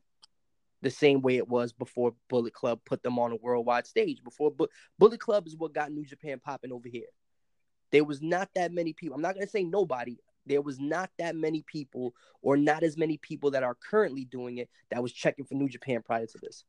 The 0.81 0.89
same 0.89 1.21
way 1.21 1.37
it 1.37 1.47
was 1.47 1.71
before 1.71 2.13
Bullet 2.29 2.53
Club 2.53 2.81
put 2.85 3.03
them 3.03 3.17
on 3.17 3.31
a 3.31 3.37
worldwide 3.37 3.87
stage. 3.87 4.21
Before 4.23 4.51
Bu- 4.51 4.67
Bullet 4.99 5.19
Club 5.19 5.47
is 5.47 5.55
what 5.55 5.73
got 5.73 5.91
New 5.91 6.03
Japan 6.03 6.41
popping 6.43 6.73
over 6.73 6.89
here. 6.89 7.05
There 7.93 8.03
was 8.03 8.21
not 8.21 8.49
that 8.55 8.73
many 8.73 8.91
people. 8.91 9.15
I'm 9.15 9.21
not 9.21 9.35
going 9.35 9.45
to 9.45 9.51
say 9.51 9.63
nobody. 9.63 10.17
There 10.45 10.61
was 10.61 10.81
not 10.81 11.09
that 11.19 11.37
many 11.37 11.61
people, 11.61 12.13
or 12.41 12.57
not 12.57 12.83
as 12.83 12.97
many 12.97 13.17
people 13.17 13.51
that 13.51 13.63
are 13.63 13.75
currently 13.75 14.25
doing 14.25 14.57
it 14.57 14.69
that 14.89 15.01
was 15.01 15.13
checking 15.13 15.45
for 15.45 15.53
New 15.53 15.69
Japan 15.69 16.01
prior 16.05 16.25
to 16.25 16.37
this. 16.39 16.65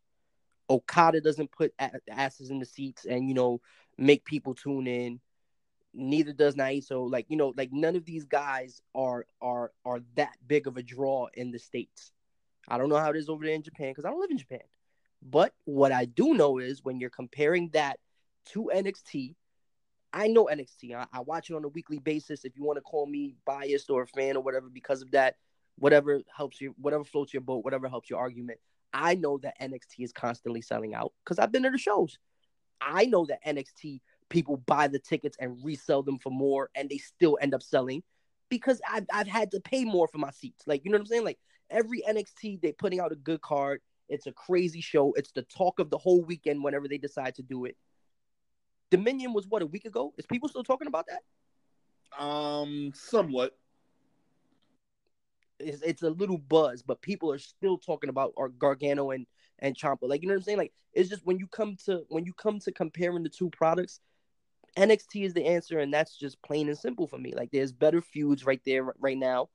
Okada 0.71 1.21
doesn't 1.21 1.51
put 1.51 1.75
asses 2.09 2.51
in 2.51 2.61
the 2.61 2.65
seats 2.65 3.05
and 3.05 3.29
you 3.29 3.35
know 3.35 3.61
make 3.99 4.25
people 4.25 4.55
tune 4.55 4.87
in 4.87 5.21
neither 5.95 6.33
does 6.33 6.57
Naito. 6.57 7.11
Like 7.11 7.27
you 7.29 7.37
know, 7.37 7.55
like 7.57 7.73
none 7.73 7.97
of 7.97 8.05
these 8.05 8.25
guys 8.25 8.83
are 8.95 9.27
are 9.41 9.73
are 9.85 10.01
that 10.17 10.35
big 10.47 10.67
of 10.67 10.77
a 10.77 10.83
draw 10.83 11.29
in 11.35 11.51
the 11.51 11.59
states. 11.59 12.13
I 12.69 12.79
don't 12.79 12.89
know 12.89 12.97
how 12.97 13.11
it 13.11 13.17
is 13.17 13.29
over 13.29 13.45
there 13.45 13.55
in 13.55 13.63
Japan 13.63 13.91
because 13.91 14.05
I 14.05 14.11
don't 14.11 14.21
live 14.21 14.31
in 14.31 14.39
Japan. 14.39 14.63
But 15.23 15.55
what 15.65 15.93
I 15.93 16.05
do 16.05 16.35
know 16.35 16.59
is 16.59 16.85
when 16.85 16.99
you're 17.01 17.11
comparing 17.11 17.71
that 17.71 17.99
to 18.47 18.71
NXT, 18.75 19.35
I 20.15 20.29
know 20.29 20.49
NXT. 20.51 20.95
I, 20.95 21.07
I 21.13 21.21
watch 21.21 21.51
it 21.51 21.55
on 21.55 21.65
a 21.65 21.69
weekly 21.69 21.99
basis. 21.99 22.45
If 22.45 22.57
you 22.57 22.63
want 22.63 22.77
to 22.77 22.83
call 22.83 23.07
me 23.07 23.35
biased 23.45 23.91
or 23.91 24.03
a 24.03 24.07
fan 24.07 24.37
or 24.37 24.43
whatever 24.43 24.69
because 24.69 25.03
of 25.03 25.11
that, 25.11 25.35
whatever 25.77 26.21
helps 26.35 26.61
you, 26.61 26.73
whatever 26.79 27.03
floats 27.03 27.35
your 27.35 27.41
boat, 27.41 27.65
whatever 27.65 27.89
helps 27.89 28.09
your 28.09 28.21
argument. 28.21 28.61
I 28.93 29.17
know 29.17 29.39
that 29.39 29.61
NXT 29.61 29.99
is 29.99 30.13
constantly 30.13 30.63
selling 30.63 30.95
out 30.95 31.13
because 31.25 31.41
I've 31.41 31.51
been 31.51 31.65
to 31.65 31.71
the 31.71 31.79
shows. 31.79 32.17
I 32.81 33.07
know 33.07 33.27
that 33.27 33.45
NXT 33.45 34.01
people 34.29 34.57
buy 34.57 34.87
the 34.87 35.01
tickets 35.01 35.37
and 35.41 35.59
resell 35.65 36.05
them 36.05 36.19
for 36.19 36.31
more 36.31 36.71
and 36.77 36.89
they 36.89 36.99
still 36.99 37.37
end 37.41 37.53
up 37.53 37.63
selling 37.63 38.05
because 38.49 38.81
I've, 38.89 39.07
I've 39.13 39.27
had 39.27 39.51
to 39.51 39.61
pay 39.61 39.85
more 39.85 40.07
for 40.07 40.19
my 40.19 40.31
seats. 40.31 40.63
Like, 40.65 40.85
you 40.85 40.93
know 40.93 40.97
what 40.97 41.03
I'm 41.03 41.07
saying? 41.07 41.25
Like 41.25 41.39
every 41.71 42.03
NXT, 42.09 42.63
they're 42.63 42.73
putting 42.73 43.01
out 43.01 43.11
a 43.11 43.17
good 43.17 43.41
card. 43.41 43.81
It's 44.09 44.29
a 44.29 44.33
crazy 44.33 44.81
show. 44.81 45.13
It's 45.15 45.33
the 45.33 45.43
talk 45.43 45.81
of 45.81 45.91
the 45.91 45.99
whole 45.99 46.23
weekend 46.23 46.63
whenever 46.63 46.87
they 46.87 46.99
decide 46.99 47.35
to 47.37 47.43
do 47.43 47.65
it. 47.65 47.77
Dominion 48.95 49.33
was 49.33 49.49
what 49.49 49.61
a 49.61 49.67
week 49.67 49.87
ago. 49.87 50.15
Is 50.17 50.25
people 50.27 50.49
still 50.49 50.63
talking 50.63 50.87
about 50.87 51.07
that? 51.09 52.23
Um, 52.25 52.93
somewhat. 52.95 53.57
It's, 55.59 55.83
it's 55.83 56.03
a 56.03 56.11
little 56.11 56.39
buzz, 56.39 56.83
but 56.83 57.03
people 57.03 57.33
are 57.33 57.39
still 57.39 57.77
talking 57.77 58.09
about 58.09 58.35
our 58.37 58.49
Gargano 58.49 59.11
and 59.11 59.27
and 59.59 59.77
Ciampa. 59.77 60.03
Like 60.03 60.23
you 60.23 60.29
know 60.29 60.35
what 60.35 60.39
I'm 60.39 60.45
saying? 60.45 60.59
Like 60.59 60.73
it's 60.93 61.09
just 61.09 61.27
when 61.27 61.39
you 61.39 61.49
come 61.49 61.77
to 61.87 62.05
when 62.09 62.25
you 62.25 62.33
come 62.35 62.61
to 62.61 62.71
comparing 62.71 63.25
the 63.25 63.29
two 63.29 63.51
products, 63.51 63.99
NXT 64.77 65.25
is 65.25 65.35
the 65.35 65.45
answer, 65.45 65.81
and 65.81 65.93
that's 65.93 66.17
just 66.17 66.41
plain 66.43 66.69
and 66.69 66.79
simple 66.79 67.09
for 67.09 67.19
me. 67.19 67.35
Like, 67.35 67.51
there's 67.51 67.73
better 67.73 68.01
feuds 68.01 68.47
right 68.47 68.61
there, 68.65 68.95
right 69.01 69.19
now. 69.19 69.49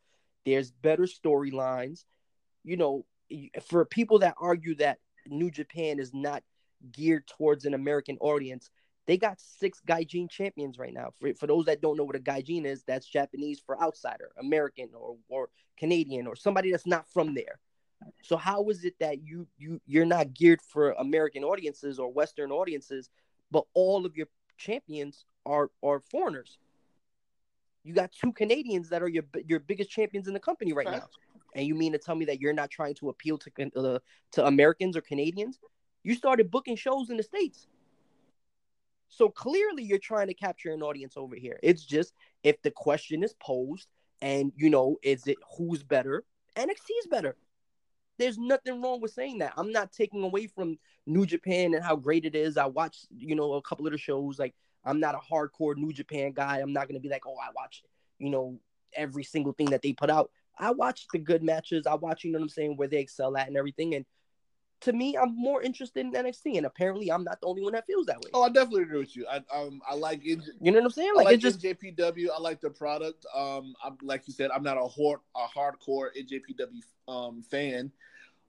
There's 0.46 0.70
better 0.72 1.04
storylines. 1.04 2.04
You 2.66 2.76
know, 2.76 3.06
for 3.70 3.86
people 3.86 4.20
that 4.20 4.36
argue 4.38 4.76
that 4.76 5.00
New 5.28 5.50
Japan 5.50 5.98
is 5.98 6.14
not 6.14 6.44
geared 6.92 7.26
towards 7.28 7.64
an 7.64 7.74
American 7.74 8.18
audience, 8.20 8.70
they 9.10 9.18
got 9.18 9.39
six 9.41 9.82
Gaijin 9.88 10.30
champions 10.30 10.78
right 10.78 10.93
now. 10.93 11.10
For, 11.20 11.34
for 11.34 11.47
those 11.47 11.66
that 11.66 11.82
don't 11.82 11.97
know 11.97 12.03
what 12.03 12.16
a 12.16 12.20
Gaijin 12.20 12.66
is, 12.66 12.84
that's 12.84 13.07
Japanese 13.07 13.60
for 13.60 13.82
outsider, 13.82 14.30
American 14.38 14.89
or, 14.93 15.18
or 15.30 15.49
Canadian 15.80 16.28
or 16.28 16.36
somebody 16.36 16.70
that's 16.70 16.86
not 16.86 17.12
from 17.12 17.34
there. 17.34 17.57
So 18.22 18.38
how 18.38 18.70
is 18.70 18.86
it 18.86 18.93
that 18.99 19.24
you 19.24 19.47
you 19.57 19.82
you're 19.88 20.05
not 20.05 20.36
geared 20.36 20.62
for 20.62 20.91
American 20.91 21.43
audiences 21.43 21.97
or 21.97 22.14
Western 22.14 22.51
audiences, 22.51 23.10
but 23.49 23.66
all 23.74 24.05
of 24.05 24.16
your 24.16 24.28
champions 24.60 25.26
are 25.43 25.72
are 25.82 26.01
foreigners. 26.12 26.60
You 27.84 27.95
got 27.95 28.12
two 28.12 28.32
Canadians 28.32 28.89
that 28.89 29.01
are 29.01 29.10
your 29.10 29.24
your 29.47 29.60
biggest 29.60 29.89
champions 29.89 30.28
in 30.28 30.36
the 30.36 30.39
company 30.39 30.72
right 30.72 30.86
now, 30.86 31.07
and 31.55 31.66
you 31.66 31.74
mean 31.74 31.93
to 31.93 31.97
tell 31.97 32.16
me 32.16 32.26
that 32.26 32.39
you're 32.39 32.53
not 32.53 32.70
trying 32.70 32.93
to 32.95 33.10
appeal 33.10 33.39
to 33.39 33.72
uh, 33.76 33.99
to 34.34 34.45
Americans 34.45 34.95
or 34.95 35.01
Canadians? 35.01 35.57
You 36.03 36.14
started 36.14 36.51
booking 36.51 36.76
shows 36.76 37.10
in 37.10 37.18
the 37.18 37.24
states, 37.24 37.68
so 39.10 39.30
clearly 39.30 39.84
you're 39.84 39.97
trying 39.97 40.28
to 40.28 40.34
capture 40.34 40.72
an 40.72 40.82
audience 40.82 41.18
over 41.18 41.36
here. 41.36 41.60
It's 41.62 41.84
just 41.84 42.14
if 42.43 42.62
the 42.62 42.72
question 42.72 43.24
is 43.24 43.34
posed, 43.41 43.88
and 44.22 44.51
you 44.55 44.70
know, 44.70 44.97
is 45.03 45.28
it 45.28 45.38
who's 45.57 45.84
better? 45.84 46.24
NXT 46.55 46.89
is 47.01 47.07
better. 47.10 47.36
There's 48.18 48.38
nothing 48.38 48.82
wrong 48.82 49.01
with 49.01 49.12
saying 49.12 49.39
that. 49.39 49.53
I'm 49.57 49.72
not 49.72 49.91
taking 49.91 50.24
away 50.24 50.47
from 50.47 50.78
New 51.05 51.26
Japan 51.26 51.74
and 51.74 51.84
how 51.84 51.95
great 51.95 52.26
it 52.26 52.36
is. 52.36 52.57
I 52.57 52.66
watched, 52.66 53.07
you 53.18 53.36
know, 53.36 53.53
a 53.53 53.62
couple 53.62 53.86
of 53.86 53.93
the 53.93 53.97
shows. 53.97 54.38
Like, 54.38 54.53
I'm 54.84 54.99
not 54.99 55.16
a 55.16 55.20
hardcore 55.20 55.76
New 55.78 55.93
Japan 55.93 56.34
guy. 56.34 56.60
I'm 56.60 56.74
not 56.74 56.88
gonna 56.88 56.99
be 56.99 57.10
like, 57.10 57.26
oh, 57.26 57.36
I 57.41 57.49
watch, 57.55 57.84
you 58.18 58.30
know, 58.30 58.60
every 58.93 59.24
single 59.24 59.53
thing 59.53 59.70
that 59.72 59.82
they 59.82 59.93
put 59.93 60.10
out. 60.10 60.32
I 60.57 60.72
watch 60.72 61.07
the 61.14 61.20
good 61.20 61.41
matches. 61.41 61.88
I 61.88 61.95
watch, 61.95 62.24
you 62.24 62.32
know 62.32 62.39
what 62.39 62.43
I'm 62.43 62.49
saying, 62.49 62.76
where 62.76 62.89
they 62.89 62.99
excel 62.99 63.38
at 63.38 63.47
and 63.47 63.55
everything. 63.55 63.95
And 63.95 64.05
to 64.82 64.93
me, 64.93 65.17
I'm 65.17 65.36
more 65.36 65.61
interested 65.61 66.05
in 66.05 66.13
NXT, 66.13 66.57
and 66.57 66.65
apparently, 66.65 67.11
I'm 67.11 67.23
not 67.23 67.41
the 67.41 67.47
only 67.47 67.61
one 67.61 67.73
that 67.73 67.86
feels 67.86 68.05
that 68.05 68.17
way. 68.21 68.30
Oh, 68.34 68.43
I 68.43 68.49
definitely 68.49 68.84
agree 68.84 68.99
with 68.99 69.15
you. 69.15 69.27
I 69.27 69.41
um, 69.53 69.82
I 69.89 69.95
like 69.95 70.21
it. 70.25 70.39
You 70.61 70.71
know 70.71 70.80
what 70.80 70.86
I'm 70.86 70.91
saying? 70.91 71.11
Like, 71.15 71.27
I 71.27 71.32
like 71.32 71.39
just 71.39 71.61
JPW. 71.61 72.27
I 72.36 72.39
like 72.39 72.61
the 72.61 72.69
product. 72.69 73.25
Um, 73.36 73.73
I'm 73.84 73.97
like 74.01 74.27
you 74.27 74.34
said, 74.34 74.51
I'm 74.51 74.63
not 74.63 74.77
a 74.77 74.88
hard, 74.88 75.19
a 75.36 75.47
hardcore 75.47 76.09
NJPW 76.17 77.13
um 77.13 77.43
fan. 77.43 77.91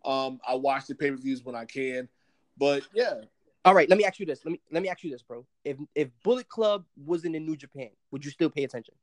Um, 0.04 0.40
I 0.46 0.54
watch 0.54 0.86
the 0.86 0.94
pay 0.94 1.10
per 1.10 1.16
views 1.16 1.44
when 1.44 1.54
I 1.54 1.64
can, 1.64 2.08
but 2.56 2.84
yeah. 2.94 3.22
All 3.64 3.74
right, 3.74 3.88
let 3.90 3.98
me 3.98 4.04
ask 4.04 4.18
you 4.18 4.26
this. 4.26 4.44
Let 4.44 4.52
me 4.52 4.60
let 4.70 4.82
me 4.82 4.88
ask 4.88 5.02
you 5.02 5.10
this, 5.10 5.22
bro. 5.22 5.44
If 5.64 5.76
if 5.94 6.08
Bullet 6.22 6.48
Club 6.48 6.84
wasn't 6.96 7.34
in 7.34 7.44
New 7.44 7.56
Japan, 7.56 7.90
would 8.10 8.24
you 8.24 8.30
still 8.30 8.50
pay 8.50 8.64
attention? 8.64 8.94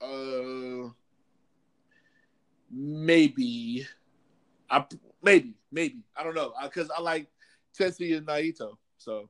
Uh, 0.00 0.88
maybe. 2.70 3.86
I 4.72 4.84
maybe 5.22 5.54
maybe 5.70 5.98
I 6.16 6.24
don't 6.24 6.34
know 6.34 6.52
because 6.62 6.90
I, 6.90 6.94
I 6.98 7.00
like 7.02 7.26
Tetsuya 7.78 8.18
and 8.18 8.26
Naito, 8.26 8.76
so. 8.98 9.28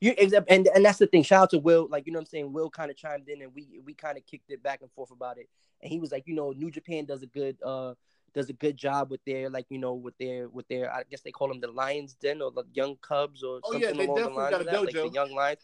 You 0.00 0.12
and 0.12 0.68
and 0.68 0.84
that's 0.84 0.98
the 0.98 1.06
thing. 1.06 1.22
Shout 1.22 1.42
out 1.44 1.50
to 1.50 1.58
Will. 1.58 1.88
Like 1.90 2.06
you 2.06 2.12
know, 2.12 2.18
what 2.18 2.22
I'm 2.24 2.26
saying 2.26 2.52
Will 2.52 2.70
kind 2.70 2.90
of 2.90 2.96
chimed 2.96 3.28
in 3.28 3.42
and 3.42 3.52
we 3.54 3.80
we 3.84 3.94
kind 3.94 4.16
of 4.18 4.26
kicked 4.26 4.50
it 4.50 4.62
back 4.62 4.82
and 4.82 4.90
forth 4.92 5.10
about 5.10 5.38
it. 5.38 5.48
And 5.82 5.90
he 5.90 5.98
was 5.98 6.12
like, 6.12 6.26
you 6.26 6.34
know, 6.34 6.52
New 6.52 6.70
Japan 6.70 7.06
does 7.06 7.22
a 7.22 7.26
good 7.26 7.56
uh 7.64 7.94
does 8.32 8.48
a 8.48 8.52
good 8.52 8.76
job 8.76 9.10
with 9.10 9.24
their 9.24 9.50
like 9.50 9.66
you 9.68 9.78
know 9.78 9.94
with 9.94 10.16
their 10.18 10.48
with 10.48 10.68
their 10.68 10.92
I 10.92 11.02
guess 11.10 11.22
they 11.22 11.32
call 11.32 11.48
them 11.48 11.60
the 11.60 11.68
Lions 11.72 12.14
Den 12.14 12.40
or 12.40 12.50
the 12.52 12.64
Young 12.72 12.96
Cubs 13.02 13.42
or 13.42 13.60
Oh, 13.64 13.72
something 13.72 13.88
yeah, 13.88 13.96
they 13.96 14.04
along 14.06 14.16
the 14.16 14.28
lines 14.30 14.50
got 14.50 14.60
of 14.60 14.66
a 14.66 14.70
that, 14.70 14.84
like 14.84 14.94
the. 14.94 15.08
Young 15.08 15.34
Lions. 15.34 15.60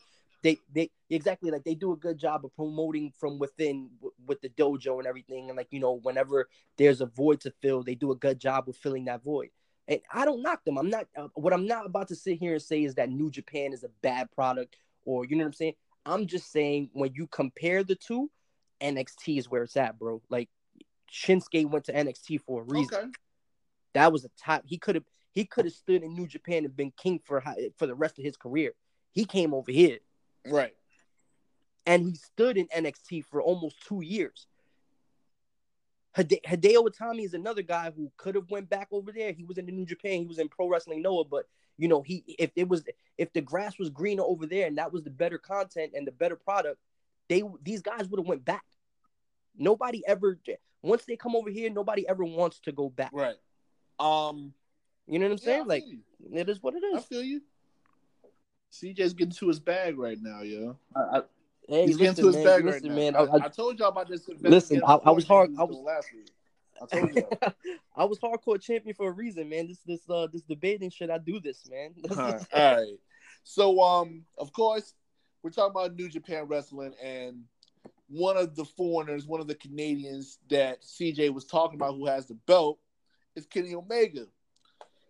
They 0.47 0.61
they 0.73 0.91
exactly 1.11 1.51
like 1.51 1.65
they 1.65 1.75
do 1.75 1.93
a 1.93 1.97
good 1.97 2.19
job 2.19 2.45
of 2.45 2.55
promoting 2.55 3.13
from 3.19 3.37
within 3.41 3.91
w- 3.97 4.13
with 4.29 4.41
the 4.43 4.49
dojo 4.51 4.99
and 4.99 5.07
everything, 5.09 5.49
and 5.49 5.57
like 5.57 5.67
you 5.73 5.81
know 5.81 5.95
whenever 6.05 6.49
there's 6.77 7.01
a 7.01 7.07
void 7.07 7.41
to 7.41 7.51
fill, 7.61 7.83
they 7.83 7.97
do 7.97 8.13
a 8.13 8.15
good 8.15 8.39
job 8.39 8.69
of 8.69 8.77
filling 8.77 9.07
that 9.07 9.25
void. 9.25 9.49
And 9.89 10.01
I 10.13 10.25
don't 10.25 10.43
knock 10.43 10.65
them. 10.65 10.79
I'm 10.79 10.89
not. 10.89 11.09
Uh, 11.17 11.27
what 11.35 11.53
I'm 11.53 11.67
not 11.67 11.85
about 11.85 12.07
to 12.09 12.15
sit 12.15 12.39
here 12.39 12.53
and 12.53 12.63
say 12.63 12.85
is 12.85 12.95
that 12.95 13.11
New 13.11 13.29
Japan 13.29 13.73
is 13.73 13.83
a 13.83 13.89
bad 14.03 14.31
product, 14.31 14.77
or 15.05 15.25
you 15.25 15.35
know 15.35 15.43
what 15.43 15.49
I'm 15.49 15.53
saying. 15.55 15.75
I'm 16.05 16.29
just 16.29 16.53
saying 16.53 16.91
when 16.93 17.13
you 17.13 17.27
compare 17.27 17.83
the 17.83 17.97
two, 17.97 18.31
NXT 18.81 19.39
is 19.39 19.51
where 19.51 19.65
it's 19.65 19.77
at, 19.77 19.99
bro. 19.99 20.23
Like 20.31 20.49
Shinsuke 21.13 21.69
went 21.69 21.87
to 21.87 21.93
NXT 21.93 22.43
for 22.43 22.61
a 22.61 22.65
reason. 22.65 22.95
Okay. 22.95 23.07
That 23.95 24.13
was 24.13 24.25
a 24.25 24.31
top. 24.39 24.63
He 24.65 24.79
could 24.79 24.95
have 24.95 25.05
he 25.33 25.45
could 25.45 25.65
have 25.65 25.75
stood 25.75 26.05
in 26.05 26.15
New 26.15 26.29
Japan 26.29 26.65
and 26.65 26.77
been 26.77 26.93
king 26.93 27.19
for 27.25 27.43
for 27.77 27.89
the 27.89 27.97
rest 27.97 28.17
of 28.21 28.25
his 28.25 28.37
career. 28.37 28.75
He 29.11 29.25
came 29.25 29.53
over 29.53 29.73
here 29.73 29.99
Right. 30.51 30.75
and 31.87 32.03
he 32.03 32.15
stood 32.15 32.57
in 32.57 32.67
NXT 32.69 33.25
for 33.27 33.41
almost 33.41 33.81
two 33.87 34.03
years. 34.03 34.47
Hide- 36.15 36.41
Hideo 36.47 36.89
Itami 36.89 37.25
is 37.25 37.35
another 37.35 37.63
guy 37.63 37.91
who 37.95 38.11
could 38.17 38.35
have 38.35 38.51
went 38.51 38.69
back 38.71 38.89
over 38.91 39.13
there. 39.13 39.33
He 39.33 39.45
was 39.45 39.59
in 39.59 39.67
the 39.67 39.73
New 39.73 39.85
Japan. 39.85 40.21
He 40.21 40.27
was 40.27 40.39
in 40.39 40.49
Pro 40.49 40.69
Wrestling 40.69 41.03
Noah, 41.03 41.25
but 41.25 41.47
you 41.79 41.89
know 41.89 42.01
he 42.01 42.25
if 42.39 42.51
it 42.57 42.69
was 42.69 42.85
if 43.19 43.33
the 43.35 43.43
grass 43.43 43.79
was 43.79 43.91
greener 43.91 44.23
over 44.23 44.47
there 44.47 44.67
and 44.67 44.79
that 44.79 44.93
was 44.93 45.03
the 45.03 45.11
better 45.11 45.37
content 45.39 45.93
and 45.95 46.07
the 46.07 46.13
better 46.13 46.37
product, 46.37 46.79
they 47.29 47.43
these 47.63 47.83
guys 47.83 48.09
would 48.09 48.19
have 48.19 48.27
went 48.27 48.45
back. 48.45 48.65
Nobody 49.59 50.03
ever 50.07 50.39
once 50.83 51.05
they 51.05 51.17
come 51.17 51.37
over 51.37 51.51
here, 51.51 51.69
nobody 51.69 52.09
ever 52.09 52.25
wants 52.25 52.61
to 52.61 52.73
go 52.73 52.89
back. 52.89 53.11
Right. 53.13 53.37
Um. 53.99 54.55
You 55.07 55.19
know 55.19 55.27
what 55.27 55.33
I'm 55.33 55.39
saying? 55.39 55.63
I 55.63 55.65
like 55.65 55.85
you. 55.87 56.01
it 56.33 56.49
is 56.49 56.61
what 56.63 56.75
it 56.75 56.83
is. 56.83 56.97
I 56.97 57.01
feel 57.01 57.23
you. 57.23 57.41
CJ's 58.73 59.15
getting 59.15 59.33
to 59.35 59.49
his 59.49 59.61
bag 59.61 59.99
right 59.99 60.19
now, 60.21 60.43
yo. 60.43 60.77
I, 60.95 61.01
I, 61.19 61.23
Hey, 61.69 61.87
he's 61.87 61.99
listen, 61.99 62.15
getting 62.15 62.23
to 62.23 62.27
his 62.29 62.37
man, 62.37 62.45
bag 62.45 62.65
listen, 62.65 62.89
right 62.91 62.97
man. 62.97 63.13
now. 63.15 63.27
I, 63.27 63.47
I, 63.47 63.49
told 63.49 63.79
y'all 63.81 63.89
about 63.89 64.09
this. 64.09 64.29
Listen, 64.41 64.83
I- 64.87 65.01
I 65.05 65.11
was 65.11 65.27
hard- 65.27 65.51
I 65.59 65.65
was- 65.65 65.77
last 65.79 66.09
week. 66.15 66.31
I 66.81 66.87
told 66.87 67.17
you. 67.17 67.29
I 67.97 68.05
was 68.05 68.19
hardcore 68.21 68.61
champion 68.61 68.95
for 68.95 69.09
a 69.09 69.13
reason, 69.13 69.49
man. 69.49 69.67
This 69.67 69.79
this 69.87 70.01
uh 70.11 70.29
this 70.31 70.43
debating 70.43 70.91
shit. 70.91 71.09
I 71.11 71.17
do 71.19 71.41
this, 71.41 71.69
man. 71.71 71.95
All 72.11 72.17
right. 72.17 72.47
All 72.53 72.77
right. 72.77 72.99
So, 73.45 73.81
um, 73.81 74.25
of 74.39 74.53
course, 74.53 74.93
we're 75.43 75.51
talking 75.51 75.71
about 75.71 75.97
New 75.97 76.09
Japan 76.09 76.45
Wrestling, 76.45 76.93
and 77.03 77.45
one 78.09 78.37
of 78.37 78.55
the 78.55 78.65
foreigners, 78.65 79.27
one 79.27 79.41
of 79.41 79.49
the 79.49 79.55
Canadians 79.55 80.39
that 80.51 80.83
CJ 80.83 81.33
was 81.33 81.47
talking 81.47 81.77
about, 81.77 81.95
who 81.95 82.07
has 82.07 82.27
the 82.27 82.35
belt, 82.47 82.79
is 83.37 83.47
Kenny 83.47 83.75
Omega. 83.75 84.27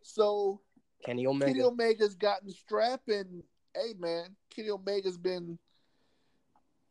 So 0.03 0.61
Kenny 1.07 1.25
Omega. 1.25 1.53
Kenny 1.53 1.65
Omega's 1.65 2.17
gotten 2.17 2.49
the 2.49 2.53
strap, 2.53 3.01
and 3.07 3.45
hey, 3.75 3.95
man, 3.97 4.35
Kenny 4.51 4.71
Omega's 4.71 5.17
been, 5.17 5.57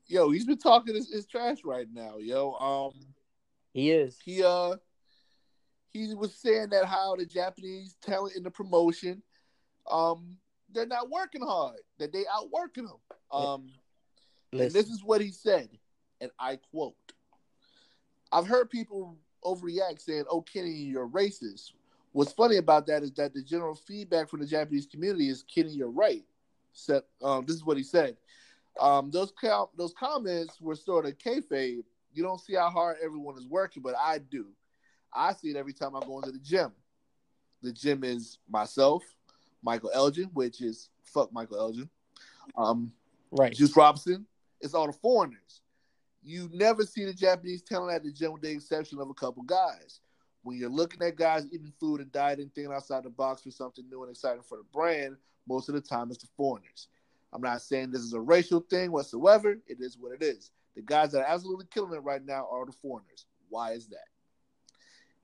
yo, 0.07 0.32
he's 0.32 0.45
been 0.45 0.57
talking 0.57 0.95
his, 0.95 1.11
his 1.11 1.28
trash 1.28 1.57
right 1.66 1.88
now, 1.91 2.18
yo. 2.18 2.53
Um, 2.53 2.93
he 3.74 3.91
is. 3.91 4.18
he 4.24 4.41
uh, 4.41 4.78
he 5.91 6.13
was 6.13 6.34
saying 6.34 6.70
that 6.70 6.86
how 6.86 7.18
the 7.18 7.26
Japanese 7.26 7.97
talent 8.01 8.38
in 8.38 8.43
the 8.43 8.51
promotion, 8.51 9.22
um, 9.91 10.38
they're 10.72 10.86
not 10.86 11.09
working 11.09 11.45
hard, 11.45 11.80
that 11.99 12.13
they 12.13 12.24
outworking 12.34 12.86
them. 12.86 12.97
Um, 13.32 13.68
and 14.53 14.72
this 14.72 14.88
is 14.88 15.03
what 15.03 15.20
he 15.20 15.32
said, 15.32 15.68
and 16.22 16.32
I 16.39 16.57
quote: 16.72 16.95
"I've 18.32 18.47
heard 18.47 18.70
people 18.70 19.18
overreact, 19.43 19.99
saying, 19.99 20.24
"Oh, 20.30 20.41
Kenny, 20.41 20.72
you're 20.72 21.09
racist." 21.09 21.74
What's 22.16 22.32
funny 22.32 22.55
about 22.55 22.88
that 22.88 23.03
is 23.03 23.11
that 23.16 23.34
the 23.34 23.43
general 23.43 23.76
feedback 23.76 24.30
from 24.30 24.39
the 24.39 24.45
Japanese 24.45 24.86
community 24.86 25.28
is, 25.28 25.43
"Kenny, 25.43 25.72
you're 25.72 25.89
right." 25.89 26.26
Said, 26.72 27.03
um, 27.22 27.45
this 27.45 27.57
is 27.57 27.66
what 27.66 27.76
he 27.76 27.84
said. 27.84 28.16
Um, 28.80 29.11
those 29.11 29.34
com- 29.34 29.68
those 29.76 29.93
comments 29.93 30.61
were 30.61 30.78
sort 30.78 31.05
of 31.05 31.18
kayfabe. 31.18 31.84
You 32.13 32.24
don't 32.24 32.39
see 32.39 32.53
how 32.53 32.70
hard 32.70 32.99
everyone 33.03 33.38
is 33.38 33.45
working, 33.45 33.84
but 33.84 33.95
I 33.99 34.20
do. 34.20 34.47
I 35.11 35.34
see 35.34 35.49
it 35.49 35.57
every 35.57 35.74
time 35.74 35.93
I 35.93 35.99
go 36.05 36.20
into 36.20 36.32
the 36.32 36.39
gym. 36.39 36.72
The 37.61 37.74
gym 37.74 38.05
is 38.05 38.39
myself, 38.47 39.03
Michael 39.61 39.91
Elgin, 39.93 40.30
which 40.34 40.61
is 40.61 40.89
fuck 41.03 41.34
Michael 41.34 41.59
Elgin. 41.59 41.89
Um, 42.55 42.93
right. 43.32 43.53
Juice 43.53 43.76
Robinson, 43.76 44.26
it's 44.61 44.74
all 44.74 44.88
the 44.88 44.93
foreigners. 44.93 45.63
You 46.24 46.49
never 46.53 46.84
see 46.84 47.03
the 47.03 47.13
Japanese 47.13 47.61
talent 47.61 47.93
at 47.93 48.05
the 48.05 48.11
gym 48.13 48.32
with 48.32 48.41
the 48.41 48.51
exception 48.51 48.99
of 48.99 49.09
a 49.09 49.13
couple 49.13 49.43
guys. 49.43 49.99
When 50.46 50.60
you're 50.60 50.70
looking 50.70 51.02
at 51.02 51.16
guys 51.16 51.48
eating 51.52 51.74
food 51.80 52.02
and 52.02 52.12
dieting, 52.12 52.52
thinking 52.54 52.72
outside 52.72 53.04
the 53.04 53.10
box 53.10 53.41
for 53.41 53.50
something 53.50 53.84
new 53.89 54.04
and 54.04 54.12
exciting 54.12 54.43
for 54.43 54.60
the 54.60 54.64
brand, 54.72 55.18
most 55.50 55.70
of 55.70 55.74
the 55.74 55.82
time 55.82 56.12
it's 56.12 56.22
the 56.22 56.28
foreigners. 56.38 56.88
I'm 57.34 57.41
not 57.41 57.64
saying 57.64 57.89
this 57.89 58.04
is 58.04 58.14
a 58.14 58.22
racial 58.22 58.60
thing 58.60 58.91
whatsoever. 58.91 59.58
It 59.66 59.78
is 59.80 59.98
what 60.00 60.14
it 60.14 60.22
is. 60.22 60.52
The 60.76 60.84
guys 60.84 61.12
that 61.14 61.22
are 61.22 61.34
absolutely 61.34 61.66
killing 61.74 61.96
it 61.96 62.04
right 62.04 62.24
now 62.24 62.48
are 62.52 62.64
the 62.64 62.74
foreigners. 62.74 63.26
Why 63.50 63.72
is 63.72 63.88
that? 63.88 64.06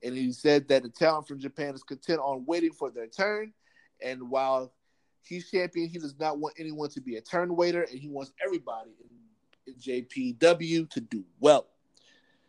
And 0.02 0.18
he 0.18 0.32
said 0.32 0.68
that 0.70 0.82
the 0.82 0.90
talent 0.90 1.28
from 1.28 1.40
Japan 1.40 1.76
is 1.76 1.84
content 1.84 2.20
on 2.20 2.44
waiting 2.48 2.72
for 2.72 2.90
their 2.90 3.06
turn. 3.06 3.54
And 4.04 4.28
while 4.28 4.74
he's 5.22 5.52
champion, 5.52 5.88
he 5.88 6.00
does 6.00 6.16
not 6.20 6.40
want 6.40 6.56
anyone 6.58 6.90
to 6.90 7.02
be 7.02 7.18
a 7.18 7.22
turn 7.22 7.56
waiter, 7.56 7.84
and 7.84 8.00
he 8.00 8.08
wants 8.08 8.34
everybody 8.44 8.90
in, 9.68 9.72
in 9.72 9.80
JPW 9.80 10.90
to 10.90 11.00
do 11.00 11.24
well. 11.40 11.68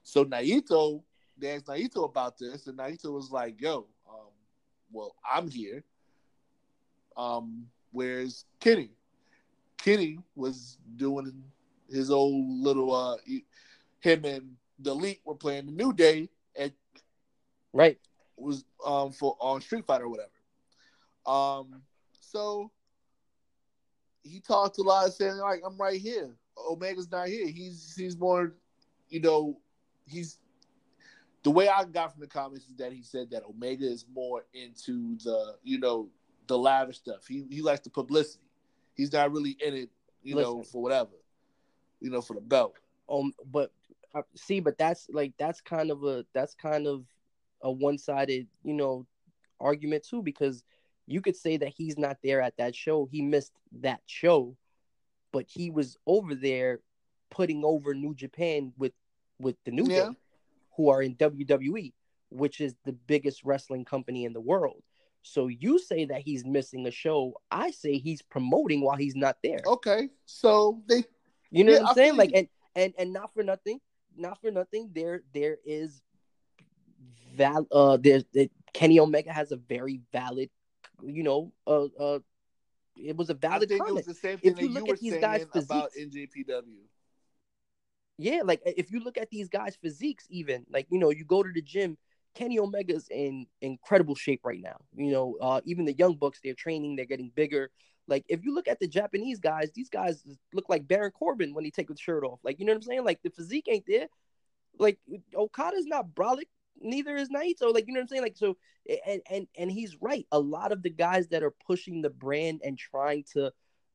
So 0.05 0.25
Naito, 0.25 1.03
they 1.39 1.51
asked 1.51 1.67
Naito 1.67 2.05
about 2.05 2.39
this, 2.39 2.67
and 2.67 2.79
Naito 2.79 3.13
was 3.13 3.31
like, 3.31 3.61
"Yo, 3.61 3.87
um, 4.09 4.31
well, 4.91 5.15
I'm 5.31 5.49
here. 5.49 5.85
Um, 7.17 7.67
where's 7.93 8.45
Kenny? 8.61 8.91
Kenny 9.79 10.19
was 10.35 10.79
doing 10.97 11.43
his 11.89 12.11
old 12.11 12.49
little 12.61 12.95
uh, 12.95 13.17
he- 13.25 13.45
him 14.01 14.25
and 14.25 14.57
the 14.79 14.91
Elite 14.93 15.21
were 15.25 15.35
playing 15.35 15.67
the 15.67 15.73
New 15.73 15.93
Day 15.93 16.29
at 16.57 16.73
Right. 17.73 17.99
was 18.37 18.65
um 18.85 19.13
for 19.13 19.37
on 19.41 19.61
Street 19.61 19.87
Fighter 19.87 20.05
or 20.05 20.09
whatever. 20.09 20.31
Um, 21.27 21.83
so 22.13 22.71
he 24.23 24.41
talked 24.41 24.79
a 24.79 24.83
lot, 24.83 25.13
saying 25.13 25.37
like, 25.37 25.63
"I'm 25.65 25.77
right 25.77 26.01
here. 26.01 26.37
Omega's 26.57 27.11
not 27.11 27.29
here. 27.29 27.47
He's 27.47 27.95
he's 27.97 28.17
more, 28.17 28.55
you 29.09 29.21
know, 29.21 29.59
he's." 30.07 30.39
The 31.43 31.51
way 31.51 31.69
I 31.69 31.85
got 31.85 32.13
from 32.13 32.21
the 32.21 32.29
comments 32.29 32.67
is 32.67 32.77
that 32.77 32.93
he 32.93 33.03
said 33.03 33.31
that 33.31 33.45
Omega 33.45 33.85
is 33.85 34.07
more 34.13 34.45
into 34.55 35.17
the, 35.19 35.57
you 35.65 35.79
know, 35.79 36.09
the 36.47 36.57
lavish 36.57 36.99
stuff. 36.99 37.27
He 37.27 37.45
he 37.51 37.63
likes 37.63 37.81
the 37.81 37.91
publicity. 37.91 38.45
He's 38.95 39.13
not 39.13 39.33
really 39.33 39.57
in 39.65 39.75
it, 39.75 39.91
you 40.23 40.35
know, 40.35 40.63
for 40.63 40.83
whatever, 40.83 41.11
you 42.01 42.11
know, 42.11 42.21
for 42.21 42.35
the 42.35 42.41
belt. 42.41 42.77
Um, 43.09 43.33
but 43.51 43.73
uh, 44.15 44.23
see, 44.35 44.61
but 44.61 44.79
that's 44.79 45.09
like 45.11 45.33
that's 45.39 45.61
kind 45.61 45.91
of 45.91 46.05
a 46.05 46.25
that's 46.33 46.55
kind 46.55 46.87
of 46.87 47.05
a 47.63 47.71
one-sided, 47.71 48.47
you 48.65 48.75
know, 48.75 49.07
argument 49.61 50.05
too 50.09 50.23
because 50.23 50.65
you 51.07 51.21
could 51.21 51.37
say 51.37 51.57
that 51.57 51.69
he's 51.69 51.99
not 51.99 52.19
there 52.23 52.41
at 52.41 52.57
that 52.59 52.75
show. 52.75 53.09
He 53.11 53.23
missed 53.23 53.53
that 53.81 54.01
show, 54.07 54.57
but 55.33 55.47
he 55.49 55.71
was 55.71 55.97
over 56.07 56.35
there 56.35 56.81
putting 57.31 57.65
over 57.65 57.95
New 57.95 58.15
Japan 58.15 58.73
with 58.77 58.93
with 59.39 59.57
the 59.65 59.71
New 59.71 59.89
Yeah. 59.89 60.11
Day, 60.11 60.17
who 60.77 60.89
are 60.89 61.03
in 61.03 61.17
WWE, 61.17 61.93
which 62.31 62.61
is 62.61 62.75
the 62.85 62.93
biggest 62.93 63.45
wrestling 63.45 63.85
company 63.85 64.25
in 64.25 64.33
the 64.33 64.41
world. 64.41 64.83
So 65.23 65.47
you 65.47 65.79
say 65.79 66.05
that 66.07 66.23
he's 66.23 66.45
missing 66.45 66.87
a 66.87 66.91
show. 66.91 67.35
I 67.51 67.71
say 67.71 67.99
he's 67.99 68.23
promoting 68.23 68.81
while 68.83 68.97
he's 68.97 69.15
not 69.15 69.37
there. 69.43 69.63
Okay, 69.67 70.09
so 70.27 70.83
they 70.89 71.05
You 71.51 71.65
know 71.65 71.73
Yeah, 71.73 71.79
what 71.79 71.87
I 71.87 71.91
I'm 71.91 71.95
saying? 71.97 72.17
Like 72.17 72.31
and 72.35 72.49
and 72.75 72.95
and 72.99 73.13
not 73.13 73.33
for 73.35 73.43
nothing, 73.43 73.81
not 74.17 74.41
for 74.41 74.51
nothing. 74.51 74.91
There 74.95 75.23
there 75.33 75.59
is 75.65 76.03
val 77.37 77.67
uh 77.73 77.97
there's 77.97 78.25
it, 78.35 78.51
Kenny 78.73 78.99
Omega 78.99 79.33
has 79.33 79.53
a 79.53 79.57
very 79.57 80.01
valid, 80.13 80.51
you 81.03 81.23
know, 81.23 81.53
uh 81.67 81.85
uh 81.99 82.19
it 82.97 83.17
was 83.17 83.31
a 83.31 83.35
valid 83.35 83.69
think 83.69 83.79
it 83.79 83.79
comment. 83.79 84.07
was 84.07 84.07
the 84.07 84.15
same 84.15 84.39
thing 84.39 84.53
If 84.53 84.61
you 84.61 84.67
that 84.69 84.73
you 84.73 84.81
look 84.81 84.89
were 84.89 84.95
at 84.95 85.01
these 85.01 85.13
saying 85.13 85.23
guys' 85.23 85.47
about 85.55 85.91
NJPW. 85.99 86.83
Yeah, 88.19 88.43
like 88.45 88.61
if 88.65 88.91
you 88.93 89.01
look 89.01 89.19
at 89.19 89.31
these 89.31 89.49
guys' 89.49 89.77
physiques, 89.77 90.27
even 90.31 90.65
like 90.71 90.87
you 90.91 90.99
know, 90.99 91.11
you 91.11 91.25
go 91.25 91.43
to 91.43 91.53
the 91.53 91.63
gym, 91.63 91.97
Kenny 92.35 92.59
Omega's 92.59 93.09
in 93.11 93.47
incredible 93.61 94.15
shape 94.15 94.41
right 94.45 94.61
now. 94.61 94.77
You 94.95 95.13
know, 95.13 95.37
uh, 95.41 95.61
even 95.65 95.85
the 95.85 95.95
young 95.95 96.17
bucks, 96.17 96.41
they're 96.43 96.55
training, 96.55 96.97
they're 96.97 97.05
getting 97.05 97.33
bigger. 97.35 97.71
Like 98.09 98.25
if 98.29 98.45
you 98.45 98.55
look 98.55 98.69
at 98.69 98.81
the 98.81 98.89
Japanese 98.89 99.39
guys, 99.41 99.71
these 99.75 99.89
guys 99.89 100.25
look 100.53 100.69
like 100.69 100.89
Baron 100.89 101.13
Corbin 101.13 101.55
when 101.55 101.65
he 101.65 101.71
take 101.71 101.89
the 101.89 101.97
shirt 101.97 102.25
off. 102.25 102.41
Like 102.43 102.59
you 102.59 102.67
know 102.67 102.73
what 102.73 102.77
I'm 102.77 102.83
saying? 102.83 103.05
Like 103.05 103.23
the 103.23 103.31
physique 103.31 103.67
ain't 103.69 103.87
there. 103.87 104.09
Like 104.79 104.99
Okada's 105.35 105.87
not 105.87 106.15
brolic, 106.15 106.49
neither 106.81 107.17
is 107.17 107.29
Naito. 107.29 107.73
Like 107.73 107.87
you 107.87 107.95
know 107.95 108.01
what 108.01 108.05
I'm 108.05 108.09
saying? 108.09 108.23
Like 108.23 108.37
so, 108.37 108.57
and 109.07 109.23
and 109.31 109.47
and 109.57 109.71
he's 109.71 109.97
right. 110.01 110.27
A 110.33 110.39
lot 110.39 110.73
of 110.73 110.83
the 110.83 110.91
guys 110.91 111.29
that 111.29 111.43
are 111.43 111.55
pushing 111.67 112.03
the 112.03 112.11
brand 112.11 112.61
and 112.65 112.79
trying 112.79 113.25
to 113.35 113.53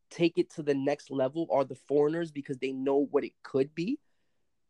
take 0.09 0.37
it 0.37 0.49
to 0.51 0.63
the 0.63 0.73
next 0.73 1.11
level 1.11 1.47
are 1.51 1.65
the 1.65 1.75
foreigners 1.75 2.31
because 2.31 2.57
they 2.57 2.71
know 2.71 3.07
what 3.11 3.23
it 3.23 3.33
could 3.43 3.73
be. 3.75 3.99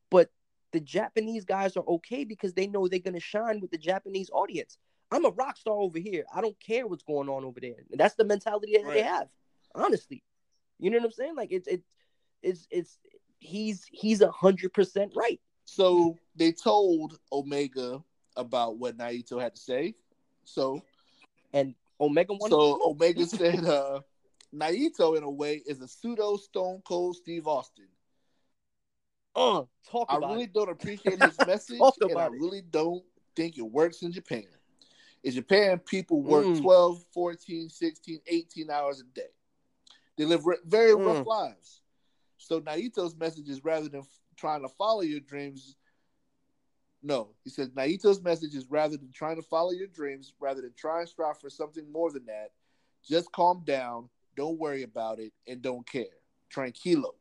But 0.09 0.29
the 0.71 0.79
Japanese 0.79 1.45
guys 1.45 1.77
are 1.77 1.83
okay 1.87 2.23
because 2.23 2.53
they 2.53 2.67
know 2.67 2.87
they're 2.87 2.99
gonna 2.99 3.19
shine 3.19 3.59
with 3.59 3.71
the 3.71 3.77
Japanese 3.77 4.29
audience. 4.31 4.77
I'm 5.11 5.25
a 5.25 5.29
rock 5.29 5.57
star 5.57 5.75
over 5.75 5.99
here. 5.99 6.25
I 6.33 6.41
don't 6.41 6.59
care 6.59 6.85
what's 6.85 7.03
going 7.03 7.29
on 7.29 7.45
over 7.45 7.59
there. 7.59 7.75
And 7.91 7.99
that's 7.99 8.15
the 8.15 8.25
mentality 8.25 8.73
that 8.77 8.91
they 8.91 9.03
have. 9.03 9.27
Honestly, 9.73 10.23
you 10.79 10.89
know 10.89 10.97
what 10.97 11.05
I'm 11.05 11.11
saying? 11.11 11.35
Like 11.35 11.51
it's 11.51 11.67
it, 11.67 11.81
it's 12.41 12.67
it's 12.69 12.99
he's 13.39 13.85
he's 13.91 14.21
a 14.21 14.31
hundred 14.31 14.73
percent 14.73 15.13
right. 15.15 15.39
So 15.65 16.17
they 16.35 16.51
told 16.51 17.19
Omega 17.31 18.01
about 18.35 18.77
what 18.77 18.97
Naito 18.97 19.41
had 19.41 19.55
to 19.55 19.61
say. 19.61 19.95
So 20.45 20.81
And 21.53 21.75
Omega 21.99 22.33
wanted 22.33 22.53
so. 22.53 22.79
Omega 22.83 23.25
said 23.25 23.65
uh 23.65 24.01
Naito 24.53 25.17
in 25.17 25.23
a 25.23 25.29
way 25.29 25.61
is 25.65 25.81
a 25.81 25.87
pseudo 25.87 26.37
Stone 26.37 26.81
Cold 26.85 27.15
Steve 27.17 27.47
Austin. 27.47 27.87
Uh, 29.37 29.63
talk 29.89 30.07
I 30.09 30.17
really 30.17 30.43
it. 30.43 30.53
don't 30.53 30.69
appreciate 30.69 31.19
this 31.21 31.37
message, 31.45 31.79
and 32.01 32.17
I 32.17 32.25
it. 32.25 32.31
really 32.31 32.61
don't 32.61 33.03
think 33.35 33.57
it 33.57 33.61
works 33.61 34.01
in 34.01 34.11
Japan. 34.11 34.45
In 35.23 35.31
Japan, 35.31 35.79
people 35.79 36.21
work 36.21 36.45
Mm. 36.45 36.61
12, 36.61 37.03
14, 37.13 37.69
16, 37.69 38.19
18 38.27 38.69
hours 38.69 38.99
a 39.01 39.03
day. 39.03 39.29
They 40.17 40.25
live 40.25 40.43
very 40.65 40.93
rough 40.95 41.23
Mm. 41.23 41.27
lives. 41.27 41.81
So 42.37 42.59
Naito's 42.61 43.15
message 43.15 43.49
is 43.49 43.63
rather 43.63 43.89
than 43.89 44.01
f- 44.01 44.19
trying 44.35 44.61
to 44.61 44.69
follow 44.69 45.01
your 45.01 45.19
dreams, 45.19 45.75
no, 47.03 47.29
he 47.43 47.49
says 47.49 47.69
Naito's 47.69 48.21
message 48.21 48.55
is 48.55 48.65
rather 48.69 48.97
than 48.97 49.11
trying 49.11 49.35
to 49.35 49.41
follow 49.41 49.71
your 49.71 49.87
dreams, 49.87 50.33
rather 50.39 50.61
than 50.61 50.73
try 50.75 51.01
and 51.01 51.09
strive 51.09 51.39
for 51.39 51.49
something 51.49 51.91
more 51.91 52.11
than 52.11 52.25
that, 52.25 52.51
just 53.07 53.31
calm 53.31 53.63
down, 53.65 54.09
don't 54.35 54.57
worry 54.59 54.83
about 54.83 55.19
it, 55.19 55.33
and 55.47 55.61
don't 55.61 55.85
care. 55.85 56.05
Tranquilo. 56.53 57.13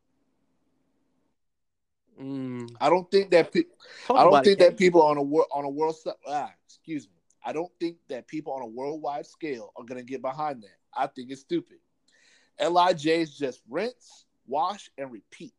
Mm. 2.19 2.69
I 2.81 2.89
don't 2.89 3.09
think 3.11 3.31
that 3.31 3.51
pe- 3.51 3.63
I 4.09 4.23
don't 4.23 4.43
think 4.43 4.59
it, 4.59 4.63
that 4.63 4.77
people 4.77 5.01
on 5.03 5.17
a 5.17 5.21
world 5.21 5.47
on 5.51 5.65
a 5.65 5.69
world 5.69 5.95
ah, 6.27 6.51
excuse 6.65 7.07
me. 7.07 7.13
I 7.45 7.53
don't 7.53 7.71
think 7.79 7.97
that 8.09 8.27
people 8.27 8.53
on 8.53 8.61
a 8.61 8.67
worldwide 8.67 9.25
scale 9.25 9.71
are 9.77 9.83
gonna 9.83 10.03
get 10.03 10.21
behind 10.21 10.63
that. 10.63 10.77
I 10.95 11.07
think 11.07 11.31
it's 11.31 11.41
stupid. 11.41 11.77
LIJ 12.59 13.05
is 13.05 13.37
just 13.37 13.61
rinse, 13.69 14.25
wash, 14.47 14.89
and 14.97 15.11
repeat. 15.11 15.53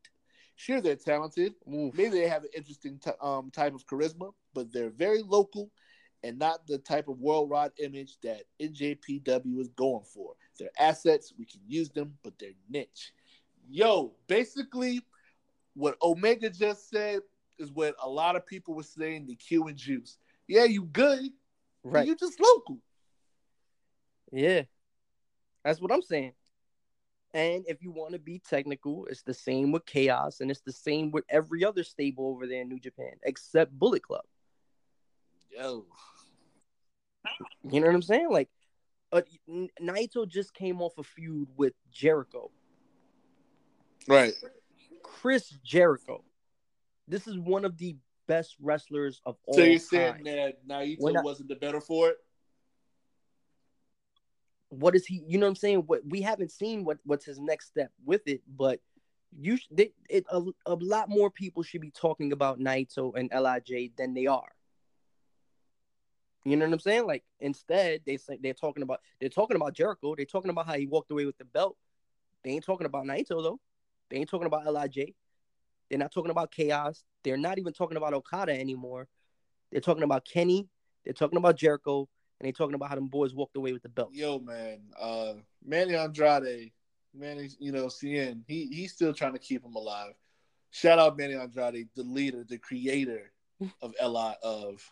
Sure, 0.57 0.81
they're 0.81 0.97
talented. 0.97 1.55
Oof. 1.73 1.95
Maybe 1.95 2.11
they 2.11 2.29
have 2.29 2.43
an 2.43 2.51
interesting 2.57 2.99
t- 2.99 3.13
um, 3.23 3.51
type 3.53 3.75
of 3.75 3.87
charisma, 3.87 4.33
but 4.55 4.73
they're 4.73 4.91
very 4.91 5.23
local 5.23 5.71
and 6.25 6.39
not 6.39 6.67
the 6.67 6.79
type 6.79 7.07
of 7.07 7.21
worldwide 7.21 7.71
image 7.79 8.19
that 8.23 8.43
NJPW 8.61 9.61
is 9.61 9.69
going 9.69 10.05
for. 10.05 10.35
They're 10.59 10.71
assets, 10.79 11.33
we 11.39 11.45
can 11.45 11.61
use 11.69 11.91
them, 11.91 12.15
but 12.25 12.39
they're 12.39 12.51
niche. 12.69 13.13
Yo, 13.71 14.15
basically, 14.27 15.03
what 15.79 15.97
Omega 16.03 16.51
just 16.51 16.91
said 16.91 17.21
is 17.59 17.71
what 17.71 17.95
a 18.03 18.09
lot 18.09 18.35
of 18.35 18.45
people 18.45 18.75
were 18.75 18.83
saying 18.83 19.29
to 19.29 19.35
Q 19.37 19.69
and 19.69 19.77
Juice. 19.77 20.19
Yeah, 20.49 20.65
you 20.65 20.85
good, 20.85 21.31
Right. 21.85 22.07
you 22.07 22.17
just 22.17 22.41
local. 22.41 22.79
Yeah. 24.33 24.63
That's 25.65 25.81
what 25.81 25.93
I'm 25.93 26.03
saying. 26.03 26.33
And 27.33 27.65
if 27.69 27.81
you 27.83 27.93
want 27.93 28.13
to 28.15 28.19
be 28.19 28.41
technical, 28.41 29.07
it's 29.07 29.23
the 29.23 29.35
same 29.35 29.71
with 29.71 29.87
Chaos 29.87 30.41
and 30.41 30.51
it's 30.51 30.63
the 30.63 30.73
same 30.73 31.11
with 31.13 31.25
every 31.29 31.65
other 31.65 31.85
stable 31.85 32.27
over 32.29 32.47
there 32.47 32.63
in 32.63 32.69
New 32.69 32.81
Japan, 32.81 33.13
except 33.23 33.79
Bullet 33.79 34.03
Club. 34.03 34.25
Yo, 35.51 35.85
You 37.71 37.81
know 37.81 37.87
what 37.87 37.95
I'm 37.95 38.03
saying? 38.03 38.31
Like, 38.31 38.49
uh, 39.13 39.23
Naito 39.81 40.27
just 40.27 40.55
came 40.55 40.81
off 40.83 40.99
a 40.99 41.03
feud 41.05 41.49
with 41.57 41.75
Jericho. 41.93 42.51
right. 44.09 44.35
Chris 45.21 45.51
Jericho. 45.65 46.25
This 47.07 47.27
is 47.27 47.39
one 47.39 47.65
of 47.65 47.79
the 47.79 47.97
best 48.27 48.57
wrestlers 48.61 49.21
of 49.25 49.37
all 49.47 49.55
time. 49.55 49.65
So 49.65 49.71
you're 49.71 49.79
time. 49.79 50.25
saying 50.25 50.37
that 50.37 50.69
Naito 50.69 51.23
wasn't 51.23 51.49
the 51.49 51.57
better 51.57 51.81
for 51.81 52.11
it? 52.11 52.19
what 54.71 54.95
is 54.95 55.07
he 55.07 55.23
you 55.27 55.39
know 55.39 55.47
what 55.47 55.51
i'm 55.51 55.57
saying 55.57 55.79
what 55.87 56.03
we 56.07 56.21
haven't 56.21 56.51
seen 56.51 56.85
what 56.85 56.99
what's 57.05 57.25
his 57.25 57.39
next 57.39 57.69
step 57.69 57.91
with 58.05 58.27
it 58.27 58.43
but 58.57 58.81
you 59.39 59.59
they, 59.71 59.93
it 60.09 60.25
a, 60.31 60.43
a 60.67 60.75
lot 60.75 61.09
more 61.09 61.31
people 61.31 61.63
should 61.63 61.83
be 61.83 61.91
talking 61.91 62.33
about 62.33 62.59
Naito 62.59 63.13
and 63.15 63.31
LIJ 63.31 63.93
than 63.97 64.15
they 64.15 64.27
are 64.27 64.51
you 66.45 66.57
know 66.57 66.65
what 66.65 66.73
i'm 66.73 66.81
saying 66.81 67.07
like 67.07 67.25
instead 67.41 68.01
they 68.07 68.17
say 68.17 68.39
they're 68.43 68.55
talking 68.55 68.83
about 68.83 69.01
they're 69.21 69.29
talking 69.29 69.57
about 69.57 69.75
Jericho 69.75 70.15
they're 70.17 70.25
talking 70.25 70.51
about 70.51 70.67
how 70.67 70.75
he 70.75 70.87
walked 70.87 71.11
away 71.11 71.27
with 71.27 71.37
the 71.39 71.45
belt 71.45 71.77
they 72.43 72.51
ain't 72.51 72.65
talking 72.65 72.87
about 72.87 73.05
Naito 73.05 73.43
though 73.43 73.61
they 74.11 74.17
ain't 74.17 74.29
talking 74.29 74.47
about 74.47 74.65
LIJ 74.67 75.15
they're 75.89 75.99
not 75.99 76.13
talking 76.13 76.31
about 76.31 76.51
chaos 76.51 77.05
they're 77.25 77.37
not 77.37 77.59
even 77.59 77.73
talking 77.73 77.97
about 77.97 78.15
Okada 78.15 78.53
anymore 78.53 79.09
they're 79.71 79.81
talking 79.81 80.03
about 80.03 80.25
Kenny 80.25 80.69
they're 81.05 81.15
talking 81.15 81.39
about 81.39 81.57
Jericho 81.57 82.09
and 82.41 82.47
they're 82.47 82.53
talking 82.53 82.75
about 82.75 82.89
how 82.89 82.95
them 82.95 83.09
boys 83.09 83.35
walked 83.35 83.57
away 83.57 83.73
with 83.73 83.83
the 83.83 83.89
belt 83.89 84.11
Yo, 84.13 84.39
man, 84.39 84.81
uh, 85.01 85.35
Manny 85.65 85.95
Andrade, 85.95 86.73
Manny, 87.15 87.49
you 87.59 87.73
know, 87.73 87.87
Cien, 87.87 88.43
he 88.47 88.67
he's 88.67 88.93
still 88.93 89.13
trying 89.13 89.33
to 89.33 89.39
keep 89.39 89.65
him 89.65 89.75
alive. 89.75 90.13
Shout 90.71 90.99
out 90.99 91.17
Manny 91.17 91.35
Andrade, 91.35 91.89
the 91.97 92.03
leader, 92.03 92.45
the 92.49 92.59
creator 92.59 93.33
of 93.83 93.95
Li 94.01 94.33
of 94.43 94.83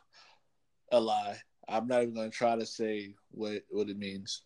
Li. 0.92 1.34
I'm 1.68 1.86
not 1.86 2.02
even 2.02 2.14
gonna 2.14 2.30
try 2.30 2.56
to 2.56 2.66
say 2.66 3.14
what 3.30 3.62
what 3.70 3.88
it 3.88 3.98
means. 3.98 4.42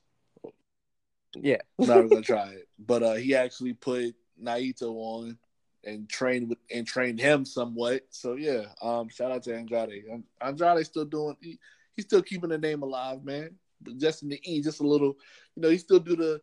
yeah 1.37 1.59
I'm 1.79 1.87
not 1.87 1.99
even 1.99 2.09
gonna 2.09 2.23
try 2.23 2.49
it. 2.49 2.69
But 2.79 3.03
uh, 3.03 3.15
he 3.15 3.35
actually 3.35 3.75
put 3.75 4.15
Naito 4.43 4.93
on 4.95 5.39
and 5.85 6.09
trained 6.09 6.49
with 6.49 6.59
and 6.75 6.87
trained 6.87 7.19
him 7.21 7.45
somewhat. 7.45 8.03
So 8.11 8.35
yeah, 8.35 8.67
um, 8.83 9.09
shout 9.09 9.33
out 9.33 9.43
to 9.45 9.55
Andrade. 9.57 10.05
An- 10.11 10.25
Andrade's 10.41 10.89
still 10.89 11.05
doing. 11.05 11.37
He, 11.41 11.59
he's 11.95 12.05
still 12.05 12.23
keeping 12.23 12.51
the 12.51 12.59
name 12.59 12.83
alive, 12.83 13.25
man. 13.25 13.51
But 13.83 13.99
just 13.99 14.23
in 14.23 14.29
the 14.29 14.41
E, 14.45 14.61
just 14.63 14.81
a 14.81 14.87
little. 14.87 15.17
You 15.57 15.63
know, 15.63 15.71
he 15.71 15.79
still 15.79 15.99
do 16.01 16.17
the 16.17 16.41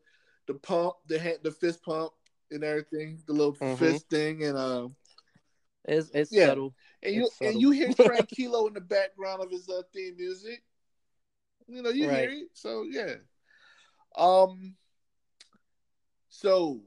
the 0.47 0.55
pump, 0.55 0.93
the 1.07 1.19
hand, 1.19 1.39
the 1.43 1.51
fist 1.51 1.83
pump, 1.83 2.13
and 2.51 2.63
everything, 2.63 3.19
the 3.27 3.33
little 3.33 3.53
Mhm. 3.53 3.77
fist 3.77 4.09
thing, 4.09 4.43
and 4.43 4.57
um, 4.57 4.95
It's 5.85 6.09
it's 6.13 6.31
Yeah. 6.31 6.47
subtle. 6.47 6.73
and 7.03 7.13
you 7.13 7.25
It's 7.25 7.41
and 7.41 7.47
subtle. 7.53 7.61
you 7.61 7.71
hear 7.71 7.89
Tranquilo 7.93 8.67
in 8.67 8.73
the 8.73 8.81
background 8.81 9.43
of 9.43 9.51
his 9.51 9.69
uh, 9.69 9.81
theme 9.93 10.15
music. 10.17 10.63
You 11.67 11.81
know, 11.83 11.89
you 11.89 12.09
hear 12.09 12.29
it. 12.29 12.49
So 12.53 12.83
yeah. 12.89 13.15
Um. 14.17 14.75
So 16.29 16.81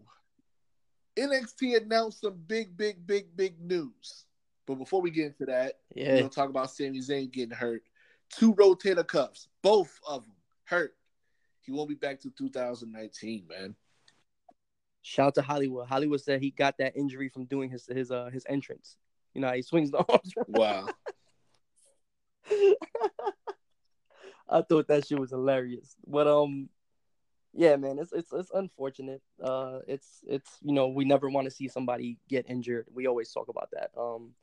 NXT 1.21 1.83
announced 1.83 2.21
some 2.23 2.39
big, 2.47 2.77
big, 2.77 3.07
big, 3.07 3.37
big 3.37 3.61
news. 3.61 4.25
But 4.67 4.77
before 4.77 5.01
we 5.03 5.11
get 5.11 5.27
into 5.27 5.47
that, 5.47 5.81
we're 5.95 6.03
Yeah. 6.03 6.17
gonna 6.19 6.29
talk 6.29 6.49
about 6.49 6.71
Sami 6.71 7.01
Zayn 7.01 7.31
getting 7.31 7.55
hurt. 7.55 7.83
Two 8.31 8.55
rotator 8.55 9.07
cuffs, 9.07 9.49
both 9.63 9.99
of 10.07 10.25
them 10.25 10.35
hurt. 10.65 10.97
He 11.63 11.73
won't 11.73 11.89
be 11.89 11.95
back 11.95 12.21
to 12.21 12.31
2019, 12.31 13.47
man. 13.49 13.75
Shout 15.03 15.29
out 15.29 15.35
to 15.37 15.43
Hollywood. 15.43 15.89
Hollywood 15.89 16.21
said 16.21 16.41
he 16.41 16.51
got 16.51 16.79
that 16.79 16.97
injury 16.97 17.29
from 17.29 17.47
doing 17.47 17.71
his 17.71 17.87
his 17.87 18.11
uh 18.11 18.31
his 18.33 18.45
entrance. 18.49 18.97
You 19.35 19.41
know, 19.41 19.51
he 19.53 19.63
swings 19.63 19.91
the 19.91 19.99
arms. 20.09 20.33
Wow. 20.47 20.89
I 24.49 24.63
thought 24.63 24.89
that 24.89 25.07
shit 25.07 25.19
was 25.19 25.31
hilarious. 25.31 25.97
But 26.07 26.27
um 26.27 26.69
yeah, 27.53 27.77
man, 27.77 27.99
it's 27.99 28.13
it's 28.13 28.33
it's 28.33 28.51
unfortunate. 28.53 29.23
Uh 29.43 29.81
it's 29.89 30.21
it's 30.27 30.59
you 30.63 30.73
know, 30.73 30.89
we 30.89 31.05
never 31.05 31.29
want 31.29 31.47
to 31.47 31.51
see 31.51 31.69
somebody 31.69 32.19
get 32.29 32.49
injured. 32.49 32.87
We 32.93 33.07
always 33.07 33.33
talk 33.33 33.49
about 33.49 33.71
that. 33.73 33.91
Um 33.99 34.35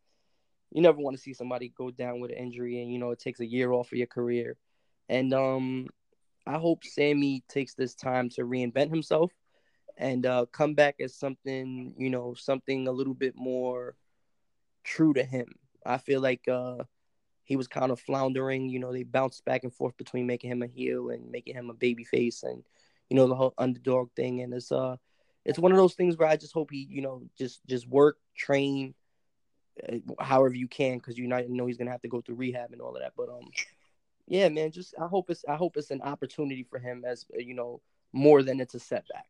you 0.72 0.82
never 0.82 0.98
want 0.98 1.16
to 1.16 1.22
see 1.22 1.34
somebody 1.34 1.70
go 1.78 1.90
down 1.92 2.20
with 2.20 2.32
an 2.32 2.38
injury 2.38 2.82
and 2.82 2.92
you 2.92 3.00
know 3.00 3.12
it 3.12 3.20
takes 3.20 3.40
a 3.40 3.46
year 3.46 3.72
off 3.72 3.92
of 3.92 3.98
your 3.98 4.08
career. 4.08 4.58
And 5.10 5.34
um 5.34 5.88
I 6.46 6.58
hope 6.58 6.84
Sami 6.84 7.44
takes 7.50 7.74
this 7.74 7.96
time 7.96 8.30
to 8.32 8.44
reinvent 8.44 8.90
himself 8.90 9.32
and 9.98 10.26
uh 10.26 10.46
come 10.52 10.76
back 10.76 10.96
as 11.00 11.16
something, 11.16 11.94
you 11.98 12.10
know, 12.10 12.34
something 12.34 12.88
a 12.88 12.92
little 12.92 13.14
bit 13.14 13.36
more 13.36 13.96
true 14.84 15.14
to 15.14 15.24
him. 15.24 15.48
I 15.86 15.98
feel 15.98 16.22
like 16.22 16.48
uh 16.48 16.84
he 17.44 17.56
was 17.56 17.68
kind 17.70 17.92
of 17.92 18.00
floundering. 18.02 18.70
You 18.70 18.80
know, 18.80 18.92
they 18.92 19.04
bounced 19.04 19.46
back 19.46 19.64
and 19.64 19.74
forth 19.74 19.96
between 19.98 20.28
making 20.28 20.52
him 20.52 20.62
a 20.62 20.68
heel 20.68 21.10
and 21.10 21.32
making 21.32 21.56
him 21.56 21.70
a 21.70 21.74
baby 21.74 22.04
face, 22.04 22.44
and 22.44 22.64
you 23.10 23.16
know 23.16 23.28
the 23.28 23.36
whole 23.36 23.54
underdog 23.58 24.10
thing. 24.16 24.42
And 24.42 24.54
it's 24.54 24.72
uh, 24.72 24.98
it's 25.46 25.60
one 25.60 25.72
of 25.72 25.78
those 25.78 25.94
things 25.94 26.18
where 26.18 26.28
I 26.28 26.38
just 26.38 26.54
hope 26.54 26.72
he, 26.72 26.88
you 26.90 27.02
know, 27.02 27.24
just 27.38 27.66
just 27.68 27.88
work, 27.88 28.18
train, 28.36 28.94
uh, 29.88 29.98
however 30.20 30.56
you 30.56 30.68
can, 30.68 30.98
because 30.98 31.18
you 31.18 31.28
know 31.28 31.66
he's 31.66 31.78
gonna 31.78 31.92
have 31.92 32.02
to 32.02 32.08
go 32.08 32.22
through 32.22 32.36
rehab 32.36 32.72
and 32.72 32.82
all 32.82 32.96
of 32.96 33.02
that. 33.02 33.14
But 33.16 33.30
um, 33.30 33.50
yeah, 34.28 34.50
man, 34.50 34.72
just 34.72 34.94
I 35.00 35.08
hope 35.08 35.30
it's 35.30 35.46
I 35.48 35.56
hope 35.56 35.78
it's 35.78 35.92
an 35.92 36.02
opportunity 36.02 36.64
for 36.70 36.80
him 36.80 37.04
as 37.06 37.26
uh, 37.34 37.40
you 37.40 37.54
know 37.54 37.82
more 38.14 38.44
than 38.44 38.60
it's 38.60 38.76
a 38.76 38.80
setback. 38.80 39.30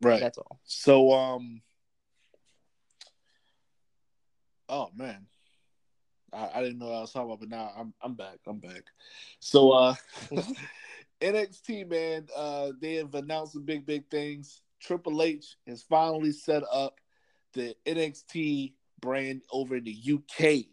Right. 0.00 0.20
That's 0.20 0.38
all. 0.38 0.58
So 0.64 1.12
um 1.12 1.62
Oh 4.68 4.90
man. 4.96 5.26
I, 6.32 6.48
I 6.54 6.62
didn't 6.62 6.78
know 6.78 6.86
what 6.86 6.94
I 6.94 7.00
was 7.02 7.12
talking 7.12 7.28
about, 7.28 7.40
but 7.40 7.50
now 7.50 7.72
I'm 7.76 7.94
I'm 8.00 8.14
back. 8.14 8.38
I'm 8.46 8.58
back. 8.58 8.84
So 9.38 9.72
uh 9.72 9.94
NXT, 11.22 11.88
man, 11.88 12.26
uh, 12.36 12.72
they 12.80 12.94
have 12.94 13.14
announced 13.14 13.52
some 13.52 13.64
big, 13.64 13.86
big 13.86 14.08
things. 14.10 14.60
Triple 14.80 15.22
H 15.22 15.56
has 15.66 15.82
finally 15.82 16.32
set 16.32 16.64
up 16.70 16.98
the 17.54 17.76
NXT 17.86 18.72
brand 19.00 19.42
over 19.50 19.76
in 19.76 19.84
the 19.84 19.96
UK. 20.14 20.66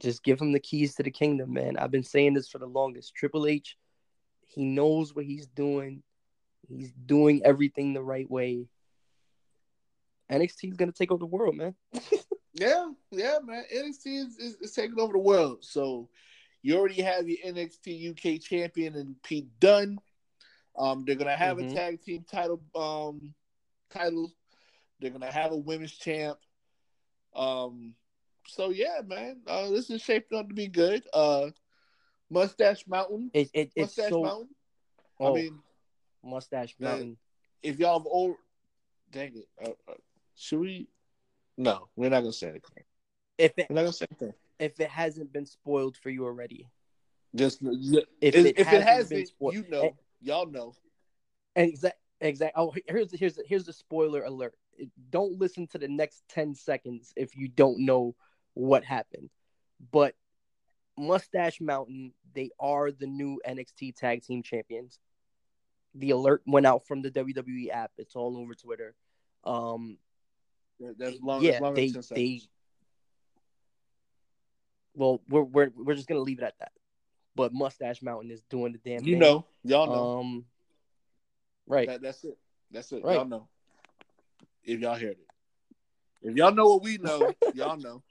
Just 0.00 0.22
give 0.22 0.40
him 0.40 0.52
the 0.52 0.60
keys 0.60 0.94
to 0.94 1.02
the 1.02 1.10
kingdom, 1.10 1.52
man. 1.52 1.76
I've 1.76 1.90
been 1.90 2.04
saying 2.04 2.34
this 2.34 2.48
for 2.48 2.58
the 2.58 2.66
longest. 2.66 3.14
Triple 3.14 3.46
H, 3.46 3.76
he 4.46 4.64
knows 4.64 5.14
what 5.14 5.24
he's 5.24 5.46
doing. 5.46 6.02
He's 6.68 6.92
doing 6.92 7.42
everything 7.44 7.92
the 7.92 8.02
right 8.02 8.30
way. 8.30 8.66
NXT 10.30 10.70
is 10.70 10.76
going 10.76 10.92
to 10.92 10.96
take 10.96 11.10
over 11.10 11.18
the 11.18 11.26
world, 11.26 11.56
man. 11.56 11.74
yeah, 12.52 12.90
yeah, 13.10 13.38
man. 13.44 13.64
NXT 13.74 14.06
is, 14.06 14.38
is, 14.38 14.54
is 14.60 14.72
taking 14.72 15.00
over 15.00 15.12
the 15.12 15.18
world. 15.18 15.64
So 15.64 16.08
you 16.62 16.76
already 16.76 17.02
have 17.02 17.28
your 17.28 17.38
NXT 17.52 18.10
UK 18.10 18.40
champion 18.40 18.96
and 18.96 19.20
Pete 19.22 19.48
Dunne. 19.60 19.98
Um, 20.76 21.04
they're 21.04 21.16
gonna 21.16 21.36
have 21.36 21.56
mm-hmm. 21.56 21.70
a 21.70 21.74
tag 21.74 22.02
team 22.02 22.24
title 22.30 22.62
um 22.74 23.34
title. 23.90 24.32
They're 25.00 25.10
gonna 25.10 25.30
have 25.30 25.52
a 25.52 25.56
women's 25.56 25.92
champ. 25.92 26.38
Um, 27.34 27.94
so 28.46 28.70
yeah, 28.70 29.00
man, 29.06 29.40
uh, 29.46 29.70
this 29.70 29.90
is 29.90 30.02
shaping 30.02 30.38
up 30.38 30.48
to 30.48 30.54
be 30.54 30.68
good. 30.68 31.04
Uh, 31.12 31.50
Mustache 32.30 32.86
Mountain. 32.86 33.30
It, 33.34 33.50
it, 33.52 33.72
it's 33.74 33.96
Mustache 33.96 34.10
so... 34.10 34.22
Mountain. 34.22 34.48
Oh, 35.20 35.32
I 35.32 35.34
mean, 35.34 35.58
Mustache 36.24 36.74
Mountain. 36.78 37.16
If 37.62 37.78
y'all 37.78 37.98
have 37.98 38.06
old, 38.06 38.36
dang 39.10 39.32
it, 39.36 39.48
uh, 39.64 39.90
uh, 39.90 39.94
should 40.36 40.60
we? 40.60 40.88
No, 41.56 41.88
we're 41.96 42.10
not 42.10 42.20
gonna 42.20 42.32
say 42.32 42.48
anything. 42.48 42.84
If 43.36 43.52
it, 43.56 43.66
we're 43.68 43.74
not 43.74 43.82
gonna 43.82 43.92
say 43.92 44.06
anything. 44.10 44.34
If 44.58 44.80
it 44.80 44.90
hasn't 44.90 45.32
been 45.32 45.46
spoiled 45.46 45.96
for 45.96 46.10
you 46.10 46.24
already, 46.24 46.68
just 47.34 47.60
if, 47.62 48.04
if 48.20 48.34
it, 48.34 48.58
if 48.58 48.72
it 48.72 48.82
has 48.82 49.08
been, 49.08 49.26
spoiled, 49.26 49.54
you 49.54 49.64
know, 49.68 49.82
and, 49.82 49.92
y'all 50.20 50.46
know. 50.46 50.74
Exact, 51.54 51.98
exact. 52.20 52.54
Oh, 52.56 52.74
here's 52.86 53.12
here's 53.12 53.38
here's 53.46 53.64
the 53.64 53.72
spoiler 53.72 54.24
alert. 54.24 54.54
Don't 55.10 55.38
listen 55.38 55.66
to 55.68 55.78
the 55.78 55.88
next 55.88 56.22
ten 56.28 56.54
seconds 56.54 57.12
if 57.16 57.36
you 57.36 57.48
don't 57.48 57.80
know 57.80 58.14
what 58.54 58.84
happened. 58.84 59.30
But 59.92 60.14
Mustache 60.98 61.60
Mountain, 61.60 62.12
they 62.34 62.50
are 62.58 62.90
the 62.90 63.06
new 63.06 63.40
NXT 63.48 63.96
Tag 63.96 64.24
Team 64.24 64.42
Champions. 64.42 64.98
The 65.94 66.10
alert 66.10 66.42
went 66.46 66.66
out 66.66 66.86
from 66.86 67.02
the 67.02 67.10
WWE 67.10 67.70
app. 67.70 67.92
It's 67.98 68.16
all 68.16 68.36
over 68.36 68.54
Twitter. 68.54 68.94
Um, 69.44 69.98
that's 70.98 71.20
long. 71.20 71.42
Yeah, 71.42 71.58
long 71.60 71.74
they 71.74 71.92
they. 72.10 72.40
Well, 74.98 75.20
we're 75.28 75.42
we're 75.42 75.70
we're 75.76 75.94
just 75.94 76.08
gonna 76.08 76.20
leave 76.20 76.40
it 76.40 76.44
at 76.44 76.58
that. 76.58 76.72
But 77.36 77.54
Mustache 77.54 78.02
Mountain 78.02 78.32
is 78.32 78.42
doing 78.50 78.72
the 78.72 78.78
damn. 78.78 79.04
You 79.06 79.12
thing. 79.12 79.20
know, 79.20 79.44
y'all 79.62 79.86
know. 79.86 80.18
Um, 80.18 80.44
right. 81.68 81.86
That, 81.86 82.02
that's 82.02 82.24
it. 82.24 82.36
That's 82.72 82.90
it. 82.90 83.04
Right. 83.04 83.14
Y'all 83.14 83.24
know. 83.24 83.48
If 84.64 84.80
y'all 84.80 84.96
heard 84.96 85.12
it. 85.12 85.28
If 86.20 86.34
y'all 86.36 86.52
know 86.52 86.66
what 86.66 86.82
we 86.82 86.98
know, 86.98 87.32
y'all 87.54 87.76
know. 87.76 88.02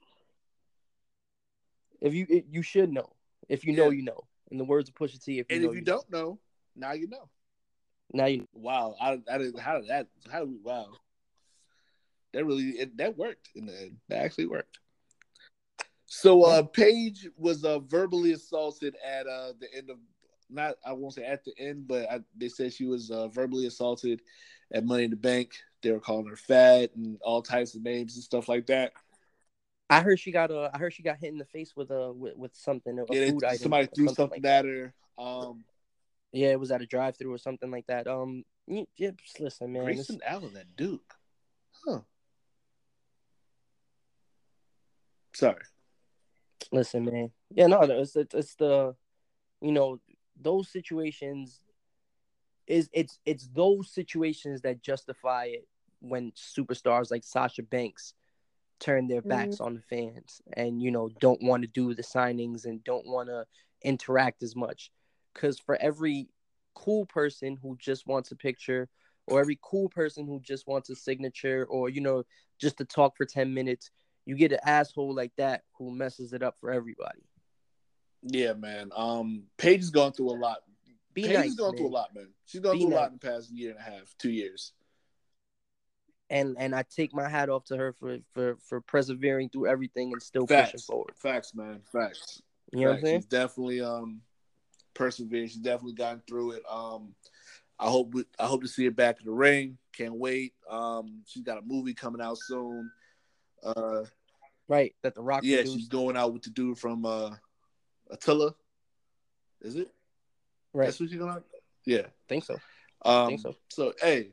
If 2.00 2.14
you 2.14 2.44
you 2.50 2.62
should 2.62 2.92
know. 2.92 3.12
If 3.50 3.66
you 3.66 3.76
know, 3.76 3.90
you 3.90 4.04
know. 4.04 4.24
In 4.50 4.58
the 4.58 4.64
words 4.64 4.88
of 4.88 4.96
Pusha 4.96 5.22
T, 5.22 5.40
if 5.40 5.48
you 5.50 5.58
and 5.58 5.66
know, 5.66 5.70
if 5.72 5.76
you, 5.76 5.80
you 5.80 5.86
don't 5.86 6.10
know, 6.10 6.40
now 6.74 6.94
you 6.94 7.10
know. 7.10 7.28
Now 8.14 8.28
you. 8.28 8.48
Wow, 8.54 8.96
I, 9.02 9.20
I 9.30 9.38
didn't. 9.38 9.60
How 9.60 9.80
did 9.80 9.90
that? 9.90 10.08
How 10.32 10.40
did 10.40 10.48
we? 10.48 10.58
Wow, 10.64 10.88
that 12.32 12.46
really 12.46 12.70
it, 12.70 12.96
that 12.96 13.18
worked 13.18 13.50
in 13.56 13.66
the 13.66 13.78
end. 13.78 13.98
That 14.08 14.20
actually 14.20 14.46
worked. 14.46 14.80
So 16.20 16.42
uh 16.42 16.64
Paige 16.64 17.30
was 17.38 17.64
uh 17.64 17.78
verbally 17.78 18.32
assaulted 18.32 18.96
at 19.06 19.28
uh 19.28 19.54
the 19.60 19.68
end 19.78 19.92
of 19.92 19.98
not 20.50 20.74
I 20.84 20.92
won't 20.94 21.14
say 21.14 21.24
at 21.24 21.46
the 21.46 21.54
end, 21.60 21.88
but 21.88 22.10
I, 22.10 22.22
they 22.36 22.50
said 22.50 22.74
she 22.74 22.86
was 22.86 23.12
uh, 23.12 23.28
verbally 23.28 23.68
assaulted 23.68 24.24
at 24.74 24.84
Money 24.84 25.04
in 25.04 25.12
the 25.12 25.16
Bank. 25.16 25.52
They 25.84 25.92
were 25.92 26.00
calling 26.00 26.26
her 26.26 26.36
fat 26.36 26.90
and 26.96 27.20
all 27.22 27.44
types 27.44 27.76
of 27.76 27.84
names 27.84 28.16
and 28.16 28.24
stuff 28.24 28.50
like 28.50 28.66
that. 28.66 28.94
I 29.92 30.02
heard 30.02 30.20
she 30.20 30.32
got 30.32 30.50
uh, 30.50 30.72
I 30.74 30.80
heard 30.80 30.92
she 30.92 31.04
got 31.04 31.18
hit 31.18 31.32
in 31.32 31.38
the 31.38 31.46
face 31.46 31.76
with 31.76 31.92
a 31.92 32.12
with, 32.12 32.36
with 32.36 32.56
something. 32.56 32.98
A 32.98 33.04
yeah, 33.14 33.30
food 33.30 33.44
item 33.44 33.60
somebody 33.60 33.88
threw 33.94 34.08
something, 34.08 34.16
something 34.16 34.44
like 34.44 34.52
at 34.52 34.66
her. 34.66 34.94
Um, 35.20 35.66
yeah, 36.32 36.50
it 36.50 36.60
was 36.60 36.72
at 36.72 36.82
a 36.82 36.88
drive-through 36.88 37.32
or 37.32 37.38
something 37.38 37.70
like 37.70 37.86
that. 37.88 38.08
Um, 38.08 38.44
yeah, 38.66 39.12
just 39.24 39.40
listen, 39.40 39.72
man. 39.72 39.84
Grayson 39.84 40.20
Allen 40.26 40.58
at 40.58 40.76
Duke, 40.76 41.14
huh? 41.86 42.00
Sorry. 45.36 45.62
Listen, 46.72 47.06
man. 47.06 47.32
Yeah, 47.50 47.68
no, 47.68 47.82
it's 47.82 48.16
it's, 48.16 48.56
the, 48.56 48.96
you 49.62 49.72
know, 49.72 50.00
those 50.40 50.70
situations. 50.70 51.62
Is 52.68 52.90
it's 52.92 53.20
it's 53.26 53.48
those 53.54 53.90
situations 53.90 54.62
that 54.62 54.82
justify 54.82 55.46
it 55.46 55.66
when 56.00 56.34
superstars 56.34 57.10
like 57.10 57.24
Sasha 57.24 57.64
Banks 57.64 58.14
turn 58.80 59.08
their 59.08 59.22
backs 59.22 59.56
mm-hmm. 59.56 59.64
on 59.64 59.74
the 59.74 59.82
fans 59.82 60.42
and 60.54 60.82
you 60.82 60.92
know 60.92 61.10
don't 61.20 61.42
want 61.42 61.64
to 61.64 61.68
do 61.68 61.94
the 61.94 62.04
signings 62.04 62.66
and 62.66 62.84
don't 62.84 63.08
want 63.08 63.28
to 63.28 63.46
interact 63.84 64.44
as 64.44 64.56
much 64.56 64.92
because 65.34 65.60
for 65.60 65.76
every 65.82 66.30
cool 66.76 67.06
person 67.06 67.58
who 67.62 67.76
just 67.80 68.06
wants 68.06 68.32
a 68.32 68.36
picture 68.36 68.88
or 69.26 69.40
every 69.40 69.58
cool 69.64 69.90
person 69.90 70.28
who 70.28 70.40
just 70.42 70.68
wants 70.68 70.90
a 70.90 70.96
signature 70.96 71.66
or 71.70 71.90
you 71.90 72.02
know 72.02 72.24
just 72.60 72.78
to 72.78 72.86
talk 72.86 73.18
for 73.18 73.26
10 73.26 73.54
minutes 73.54 73.90
you 74.28 74.36
get 74.36 74.52
an 74.52 74.60
asshole 74.66 75.16
like 75.16 75.32
that 75.38 75.64
who 75.78 75.90
messes 75.92 76.34
it 76.34 76.44
up 76.44 76.56
for 76.60 76.72
everybody 76.72 77.24
yeah 78.24 78.54
man 78.54 78.92
um 78.96 79.44
paige 79.58 79.80
has 79.80 79.90
gone 79.90 80.12
through 80.12 80.30
a 80.32 80.38
lot 80.38 80.58
Be 81.14 81.24
paige 81.24 81.34
nice, 81.34 81.46
has 81.46 81.56
gone 81.56 81.72
man. 81.72 81.78
through 81.78 81.88
a 81.88 81.90
lot 81.90 82.14
man 82.14 82.28
she's 82.46 82.62
gone 82.62 82.74
Be 82.74 82.82
through 82.82 82.90
nice. 82.90 82.98
a 82.98 83.02
lot 83.02 83.08
in 83.12 83.20
the 83.20 83.28
past 83.28 83.50
year 83.52 83.72
and 83.72 83.80
a 83.80 83.82
half 83.82 84.14
two 84.20 84.30
years 84.32 84.74
and 86.30 86.58
and 86.60 86.76
I 86.76 86.84
take 86.84 87.14
my 87.14 87.30
hat 87.30 87.50
off 87.50 87.64
to 87.66 87.78
her 87.78 87.94
for 87.94 88.18
for 88.34 88.58
for 88.68 88.82
persevering 88.82 89.50
through 89.50 89.68
everything 89.68 90.12
and 90.12 90.22
still 90.22 90.46
Facts. 90.46 90.72
pushing 90.72 90.84
forward. 90.86 91.14
Facts, 91.16 91.56
man. 91.56 91.80
Facts. 91.90 92.42
You 92.74 92.82
know 92.82 92.88
Facts. 92.88 92.90
what 92.92 92.98
I'm 92.98 93.06
saying? 93.06 93.20
She's 93.22 93.26
definitely 93.28 93.82
um 93.82 94.22
persevered. 94.94 95.50
She's 95.50 95.62
definitely 95.62 95.94
gotten 95.94 96.22
through 96.28 96.52
it. 96.52 96.64
Um, 96.70 97.16
I 97.80 97.90
hope 97.90 98.14
we, 98.14 98.26
I 98.40 98.46
hope 98.48 98.62
to 98.64 98.68
see 98.68 98.84
her 98.86 98.92
back 98.92 99.20
in 99.22 99.26
the 99.26 99.32
ring. 99.32 99.78
Can't 99.94 100.16
wait. 100.16 100.54
Um, 100.70 101.22
she's 101.28 101.44
got 101.44 101.60
a 101.60 101.62
movie 101.62 101.94
coming 101.94 102.22
out 102.22 102.38
soon. 102.40 102.92
Uh, 103.64 104.04
right, 104.68 104.94
that 105.04 105.16
the 105.16 105.22
Rock. 105.22 105.44
Yeah, 105.44 105.58
produced. 105.58 105.78
she's 105.78 105.88
going 105.88 106.18
out 106.18 106.34
with 106.34 106.44
the 106.44 106.50
dude 106.50 106.78
from 106.78 107.06
uh, 107.06 107.32
Attila. 108.10 108.54
Is 109.62 109.76
it? 109.76 109.90
Right. 110.74 110.86
That's 110.86 111.00
what 111.00 111.10
she's 111.10 111.18
going. 111.20 111.44
Yeah, 111.86 112.08
think 112.28 112.44
so. 112.44 112.58
Um, 113.04 113.30
think 113.30 113.42
so. 113.42 113.56
So 113.70 113.94
hey, 114.02 114.30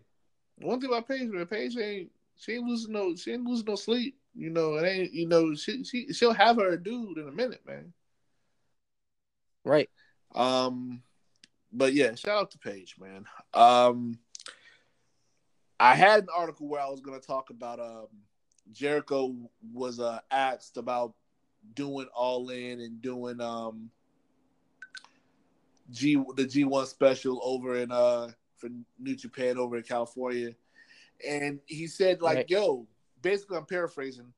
one 0.59 0.80
thing 0.80 0.91
about 0.91 1.09
Paige, 1.09 1.28
man, 1.28 1.47
Paige 1.47 1.76
ain't 1.76 2.11
she 2.37 2.53
ain't 2.55 2.66
losing 2.66 2.93
no 2.93 3.14
she 3.16 3.32
ain't 3.32 3.45
losing 3.45 3.66
no 3.66 3.76
sleep. 3.76 4.18
You 4.35 4.51
know, 4.51 4.74
it 4.74 4.87
ain't 4.87 5.12
you 5.12 5.26
know 5.26 5.55
she 5.55 5.85
she 5.85 6.12
she'll 6.12 6.32
have 6.32 6.57
her 6.57 6.76
dude 6.76 7.18
in 7.18 7.28
a 7.28 7.32
minute, 7.32 7.61
man. 7.66 7.93
Right. 9.64 9.89
Um, 10.35 11.03
but 11.72 11.95
yeah, 11.95 12.14
shout 12.14 12.37
out 12.37 12.51
to 12.53 12.59
Paige, 12.59 12.97
man. 13.01 13.24
Um, 13.55 14.18
I 15.78 15.95
had 15.95 16.24
an 16.24 16.28
article 16.35 16.68
where 16.68 16.80
I 16.80 16.89
was 16.89 17.01
going 17.01 17.18
to 17.18 17.26
talk 17.26 17.51
about 17.51 17.80
um 17.80 18.09
Jericho 18.73 19.35
was 19.73 20.01
uh 20.01 20.21
asked 20.31 20.77
about 20.77 21.15
doing 21.75 22.07
all 22.15 22.51
in 22.51 22.81
and 22.81 23.01
doing 23.01 23.41
um 23.41 23.91
G 25.91 26.23
the 26.37 26.47
G 26.47 26.65
one 26.65 26.87
special 26.87 27.41
over 27.43 27.77
in 27.77 27.91
uh 27.91 28.31
for 28.57 28.69
New 28.99 29.17
Japan 29.17 29.59
over 29.59 29.77
in 29.77 29.83
California, 29.83 30.55
and 31.27 31.61
he 31.67 31.87
said 31.87 32.23
like, 32.23 32.37
right. 32.37 32.51
"Yo, 32.51 32.87
basically, 33.21 33.59
I'm 33.59 33.67
paraphrasing. 33.67 34.33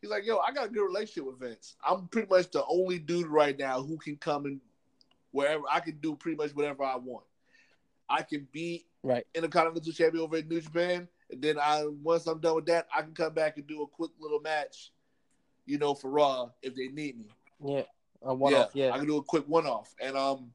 He's 0.00 0.10
like, 0.10 0.24
"Yo, 0.24 0.38
I 0.38 0.52
got 0.52 0.66
a 0.66 0.68
good 0.68 0.84
relationship 0.84 1.26
with 1.26 1.38
Vince. 1.38 1.76
I'm 1.86 2.08
pretty 2.08 2.28
much 2.28 2.50
the 2.50 2.64
only 2.66 2.98
dude 2.98 3.26
right 3.26 3.58
now 3.58 3.82
who 3.82 3.98
can 3.98 4.16
come 4.16 4.46
and 4.46 4.60
wherever 5.32 5.64
I 5.70 5.80
can 5.80 5.98
do 5.98 6.16
pretty 6.16 6.36
much 6.36 6.52
whatever 6.52 6.82
I 6.84 6.96
want. 6.96 7.26
I 8.08 8.22
can 8.22 8.46
be 8.52 8.86
right 9.02 9.26
in 9.34 9.44
a 9.44 9.48
Continental 9.48 9.92
Champion 9.92 10.24
over 10.24 10.36
in 10.38 10.48
New 10.48 10.60
Japan, 10.60 11.08
and 11.30 11.42
then 11.42 11.58
I 11.58 11.86
once 12.02 12.26
I'm 12.26 12.40
done 12.40 12.56
with 12.56 12.66
that, 12.66 12.86
I 12.94 13.02
can 13.02 13.12
come 13.12 13.34
back 13.34 13.56
and 13.56 13.66
do 13.66 13.82
a 13.82 13.86
quick 13.86 14.12
little 14.20 14.40
match, 14.40 14.92
you 15.64 15.78
know, 15.78 15.94
for 15.94 16.10
Raw 16.10 16.50
if 16.62 16.74
they 16.74 16.88
need 16.88 17.18
me. 17.18 17.26
Yeah, 17.64 17.82
a 18.22 18.34
one 18.34 18.54
off. 18.54 18.70
Yeah, 18.74 18.92
I 18.92 18.98
can 18.98 19.06
do 19.06 19.16
a 19.16 19.22
quick 19.22 19.44
one 19.46 19.66
off, 19.66 19.94
and 20.00 20.16
um, 20.16 20.50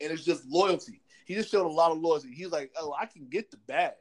and 0.00 0.12
it's 0.12 0.24
just 0.24 0.46
loyalty 0.46 1.00
he 1.26 1.34
just 1.34 1.50
showed 1.50 1.66
a 1.66 1.68
lot 1.68 1.90
of 1.90 1.98
loyalty. 1.98 2.32
He's 2.32 2.52
like, 2.52 2.72
oh, 2.80 2.94
I 2.98 3.04
can 3.06 3.26
get 3.28 3.50
the 3.50 3.56
bag, 3.56 3.94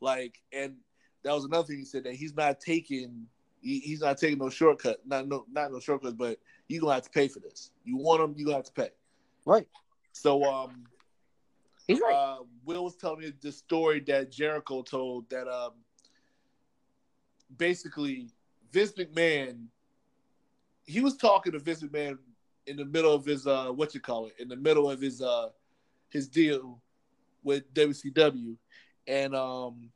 like, 0.00 0.40
and 0.52 0.76
that 1.22 1.34
was 1.34 1.44
another 1.44 1.66
thing 1.66 1.78
he 1.78 1.84
said 1.84 2.04
that 2.04 2.14
he's 2.14 2.34
not 2.34 2.60
taking. 2.60 3.26
He, 3.60 3.78
he's 3.80 4.00
not 4.00 4.16
taking 4.16 4.38
no 4.38 4.48
shortcut, 4.48 5.00
not 5.06 5.28
no, 5.28 5.44
not 5.52 5.70
no 5.70 5.80
shortcuts, 5.80 6.14
but 6.14 6.38
you 6.68 6.80
gonna 6.80 6.94
have 6.94 7.02
to 7.02 7.10
pay 7.10 7.28
for 7.28 7.40
this. 7.40 7.70
You 7.84 7.98
want 7.98 8.20
them, 8.20 8.34
you 8.36 8.46
gonna 8.46 8.56
have 8.56 8.66
to 8.66 8.72
pay. 8.72 8.90
Right. 9.44 9.66
So, 10.12 10.44
um, 10.44 10.84
he's 11.86 12.00
right. 12.00 12.14
Uh, 12.14 12.38
Will 12.64 12.84
was 12.84 12.96
telling 12.96 13.20
me 13.20 13.32
the 13.40 13.52
story 13.52 14.00
that 14.06 14.30
Jericho 14.30 14.82
told 14.82 15.28
that 15.30 15.48
um, 15.48 15.72
basically 17.56 18.30
Vince 18.72 18.92
McMahon, 18.92 19.66
he 20.84 21.00
was 21.00 21.16
talking 21.16 21.52
to 21.52 21.58
Vince 21.58 21.82
McMahon 21.82 22.18
in 22.66 22.76
the 22.76 22.84
middle 22.84 23.12
of 23.12 23.24
his 23.24 23.46
uh, 23.46 23.66
what 23.68 23.94
you 23.94 24.00
call 24.00 24.26
it, 24.26 24.34
in 24.38 24.48
the 24.48 24.56
middle 24.56 24.90
of 24.90 25.00
his 25.00 25.22
uh 25.22 25.48
his 26.10 26.28
deal 26.28 26.80
with 27.42 27.72
WCW, 27.74 28.56
and 29.06 29.34
um, 29.34 29.90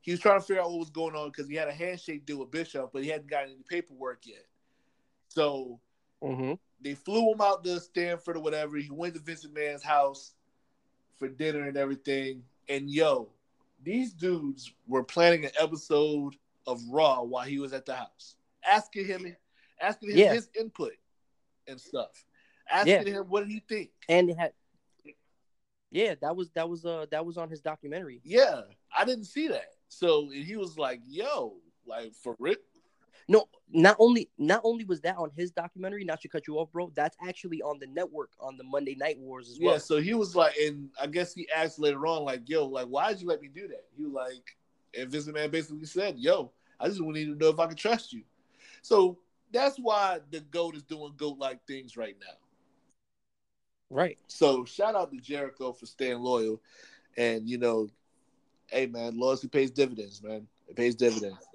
he 0.00 0.10
was 0.10 0.20
trying 0.20 0.40
to 0.40 0.46
figure 0.46 0.62
out 0.62 0.70
what 0.70 0.78
was 0.78 0.90
going 0.90 1.14
on 1.14 1.28
because 1.28 1.48
he 1.48 1.54
had 1.54 1.68
a 1.68 1.72
handshake 1.72 2.26
deal 2.26 2.38
with 2.38 2.50
Bischoff, 2.50 2.90
but 2.92 3.02
he 3.02 3.08
hadn't 3.08 3.30
gotten 3.30 3.50
any 3.50 3.62
paperwork 3.68 4.26
yet. 4.26 4.44
So 5.28 5.80
Mm-hmm. 6.22 6.52
They 6.82 6.94
flew 6.94 7.32
him 7.32 7.40
out 7.40 7.62
to 7.64 7.80
Stamford 7.80 8.36
or 8.36 8.40
whatever. 8.40 8.76
He 8.76 8.90
went 8.90 9.14
to 9.14 9.20
Vince 9.20 9.46
McMahon's 9.46 9.82
house 9.82 10.32
for 11.16 11.28
dinner 11.28 11.68
and 11.68 11.76
everything. 11.76 12.42
And 12.68 12.90
yo, 12.90 13.30
these 13.82 14.12
dudes 14.12 14.72
were 14.86 15.04
planning 15.04 15.44
an 15.44 15.52
episode 15.60 16.34
of 16.66 16.80
Raw 16.90 17.22
while 17.22 17.44
he 17.44 17.58
was 17.58 17.72
at 17.72 17.86
the 17.86 17.94
house, 17.94 18.36
asking 18.66 19.06
him, 19.06 19.36
asking 19.80 20.10
him 20.10 20.18
Yeah. 20.18 20.32
his 20.34 20.48
input 20.58 20.92
and 21.66 21.80
stuff, 21.80 22.24
asking 22.70 23.06
him 23.06 23.24
what 23.28 23.40
did 23.40 23.50
he 23.50 23.62
think. 23.68 23.90
And 24.08 24.30
it 24.30 24.38
had, 24.38 24.52
yeah, 25.90 26.14
that 26.22 26.34
was 26.34 26.50
that 26.52 26.68
was 26.68 26.84
uh 26.86 27.06
that 27.10 27.24
was 27.26 27.36
on 27.36 27.48
his 27.50 27.60
documentary. 27.60 28.20
Yeah, 28.24 28.62
I 28.96 29.04
didn't 29.04 29.24
see 29.26 29.48
that. 29.48 29.74
So 29.88 30.30
he 30.30 30.56
was 30.56 30.78
like, 30.78 31.00
"Yo, 31.06 31.56
like 31.86 32.14
for 32.14 32.34
real." 32.38 32.56
No, 33.28 33.48
not 33.70 33.96
only 33.98 34.30
not 34.38 34.60
only 34.64 34.84
was 34.84 35.00
that 35.02 35.16
on 35.16 35.30
his 35.36 35.50
documentary. 35.50 36.04
Not 36.04 36.20
to 36.22 36.28
cut 36.28 36.46
you 36.46 36.58
off, 36.58 36.70
bro. 36.72 36.92
That's 36.94 37.16
actually 37.26 37.62
on 37.62 37.78
the 37.78 37.86
network 37.86 38.30
on 38.40 38.56
the 38.56 38.64
Monday 38.64 38.94
Night 38.94 39.18
Wars 39.18 39.48
as 39.48 39.58
well. 39.60 39.74
Yeah, 39.74 39.78
so 39.78 40.00
he 40.00 40.14
was 40.14 40.34
like, 40.34 40.54
and 40.56 40.90
I 41.00 41.06
guess 41.06 41.34
he 41.34 41.48
asked 41.54 41.78
later 41.78 42.06
on, 42.06 42.24
like, 42.24 42.48
"Yo, 42.48 42.66
like, 42.66 42.86
why 42.86 43.12
did 43.12 43.22
you 43.22 43.28
let 43.28 43.40
me 43.40 43.48
do 43.48 43.68
that?" 43.68 43.84
He 43.96 44.04
was 44.04 44.12
like, 44.12 44.56
and 44.98 45.10
Vince 45.10 45.26
Man 45.28 45.50
basically 45.50 45.86
said, 45.86 46.18
"Yo, 46.18 46.52
I 46.78 46.88
just 46.88 47.02
wanted 47.02 47.26
to 47.26 47.34
know 47.36 47.50
if 47.50 47.58
I 47.58 47.66
could 47.66 47.78
trust 47.78 48.12
you." 48.12 48.22
So 48.82 49.18
that's 49.52 49.78
why 49.78 50.20
the 50.30 50.40
goat 50.40 50.76
is 50.76 50.82
doing 50.82 51.14
goat 51.16 51.38
like 51.38 51.64
things 51.66 51.96
right 51.96 52.16
now. 52.20 52.34
Right. 53.90 54.18
So 54.26 54.64
shout 54.64 54.94
out 54.94 55.12
to 55.12 55.18
Jericho 55.18 55.72
for 55.72 55.86
staying 55.86 56.20
loyal, 56.20 56.60
and 57.16 57.48
you 57.48 57.58
know, 57.58 57.88
hey 58.68 58.86
man, 58.86 59.18
loyalty 59.18 59.48
pays 59.48 59.70
dividends, 59.70 60.22
man. 60.22 60.46
It 60.68 60.76
pays 60.76 60.94
dividends. 60.94 61.46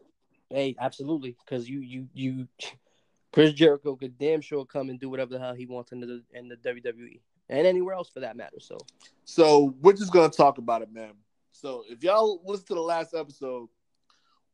Hey, 0.49 0.75
absolutely. 0.79 1.35
Because 1.45 1.69
you 1.69 1.79
you 1.79 2.07
you, 2.13 2.47
Chris 3.33 3.53
Jericho 3.53 3.95
could 3.95 4.17
damn 4.17 4.41
sure 4.41 4.65
come 4.65 4.89
and 4.89 4.99
do 4.99 5.09
whatever 5.09 5.33
the 5.33 5.39
hell 5.39 5.53
he 5.53 5.65
wants 5.65 5.91
in 5.91 5.99
the 5.99 6.23
in 6.33 6.47
the 6.47 6.55
WWE 6.57 7.19
and 7.49 7.67
anywhere 7.67 7.95
else 7.95 8.09
for 8.09 8.19
that 8.21 8.35
matter. 8.35 8.59
So 8.59 8.77
So 9.25 9.75
we're 9.81 9.93
just 9.93 10.11
gonna 10.13 10.29
talk 10.29 10.57
about 10.57 10.81
it, 10.81 10.91
man. 10.91 11.13
So 11.51 11.83
if 11.89 12.03
y'all 12.03 12.41
listen 12.45 12.67
to 12.67 12.75
the 12.75 12.81
last 12.81 13.13
episode, 13.13 13.69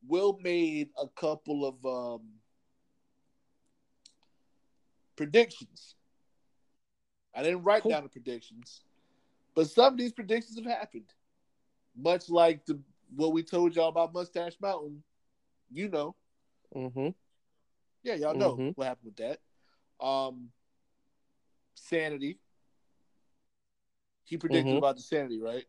Will 0.08 0.38
made 0.42 0.90
a 0.98 1.08
couple 1.08 1.66
of 1.66 1.86
um 1.86 2.22
predictions. 5.16 5.96
I 7.36 7.44
didn't 7.44 7.64
write 7.64 7.84
Cool. 7.84 7.92
down 7.92 8.04
the 8.04 8.10
predictions, 8.10 8.82
but 9.56 9.70
some 9.70 9.94
of 9.94 9.98
these 9.98 10.12
predictions 10.14 10.56
have 10.58 10.66
happened. 10.66 11.12
Much 11.96 12.30
like 12.30 12.66
the 12.66 12.80
what 13.16 13.34
we 13.34 13.44
told 13.44 13.76
y'all 13.76 13.90
about 13.90 14.14
Mustache 14.14 14.56
Mountain, 14.60 15.04
you 15.74 15.90
know. 15.90 16.16
hmm 16.74 17.10
Yeah, 18.04 18.16
y'all 18.16 18.34
know 18.36 18.58
Mhm. 18.58 18.76
what 18.76 18.88
happened 18.88 19.06
with 19.06 19.18
that. 19.18 19.40
Um 20.06 20.52
Sanity. 21.76 22.40
He 24.26 24.38
predicted 24.38 24.76
Mhm. 24.76 24.78
about 24.78 24.96
the 24.98 25.02
sanity, 25.02 25.40
right? 25.40 25.66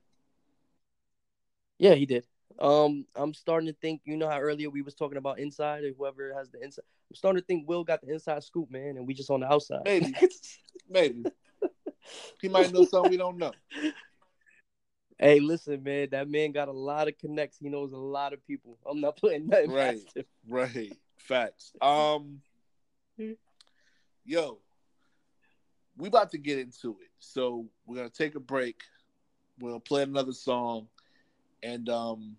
yeah, 1.78 1.94
he 1.94 2.06
did. 2.06 2.26
Um, 2.58 3.06
I'm 3.16 3.34
starting 3.34 3.66
to 3.66 3.72
think. 3.74 4.02
You 4.04 4.16
know 4.16 4.28
how 4.28 4.38
earlier 4.40 4.70
we 4.70 4.82
was 4.82 4.94
talking 4.94 5.18
about 5.18 5.38
inside 5.38 5.84
or 5.84 5.92
whoever 5.96 6.32
has 6.34 6.50
the 6.50 6.62
inside. 6.62 6.84
I'm 7.10 7.16
starting 7.16 7.40
to 7.40 7.46
think 7.46 7.68
Will 7.68 7.84
got 7.84 8.00
the 8.02 8.12
inside 8.12 8.42
scoop, 8.44 8.70
man, 8.70 8.96
and 8.96 9.06
we 9.06 9.14
just 9.14 9.30
on 9.30 9.40
the 9.40 9.50
outside. 9.50 9.82
Maybe. 9.84 10.14
Maybe. 10.88 11.26
He 12.40 12.48
might 12.48 12.72
know 12.72 12.84
something 12.84 13.10
we 13.10 13.16
don't 13.16 13.38
know. 13.38 13.52
Hey, 15.24 15.40
listen, 15.40 15.82
man, 15.82 16.08
that 16.10 16.28
man 16.28 16.52
got 16.52 16.68
a 16.68 16.72
lot 16.72 17.08
of 17.08 17.16
connects. 17.16 17.56
He 17.58 17.70
knows 17.70 17.92
a 17.92 17.96
lot 17.96 18.34
of 18.34 18.46
people. 18.46 18.76
I'm 18.84 19.00
not 19.00 19.16
putting 19.20 19.46
nothing 19.46 19.70
Right. 19.70 19.98
Right. 20.46 20.92
Facts. 21.16 21.72
Um 21.82 22.42
yo, 24.26 24.58
we 25.96 26.08
about 26.08 26.30
to 26.32 26.38
get 26.38 26.58
into 26.58 26.98
it. 27.00 27.08
So 27.20 27.64
we're 27.86 27.96
gonna 27.96 28.10
take 28.10 28.34
a 28.34 28.40
break. 28.40 28.82
We're 29.58 29.70
gonna 29.70 29.80
play 29.80 30.02
another 30.02 30.32
song. 30.32 30.88
And 31.62 31.88
um 31.88 32.36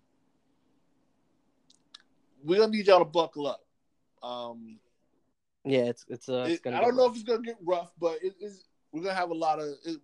we're 2.44 2.60
gonna 2.60 2.70
need 2.70 2.86
y'all 2.86 3.00
to 3.00 3.04
buckle 3.04 3.48
up. 3.48 3.64
Um 4.22 4.78
Yeah, 5.64 5.86
it's 5.86 6.04
it's 6.08 6.28
uh. 6.28 6.44
It's 6.46 6.56
it- 6.60 6.62
gonna 6.62 6.76
I 6.76 6.80
don't 6.82 6.96
know 6.96 7.06
rough. 7.06 7.16
if 7.16 7.22
it's 7.22 7.24
gonna 7.28 7.42
get 7.42 7.56
rough, 7.64 7.90
but 7.98 8.22
it 8.22 8.34
is 8.40 8.68
we're 8.92 9.02
gonna 9.02 9.14
have 9.14 9.30
a 9.30 9.34
lot 9.34 9.58
of 9.58 9.70
it, 9.84 9.96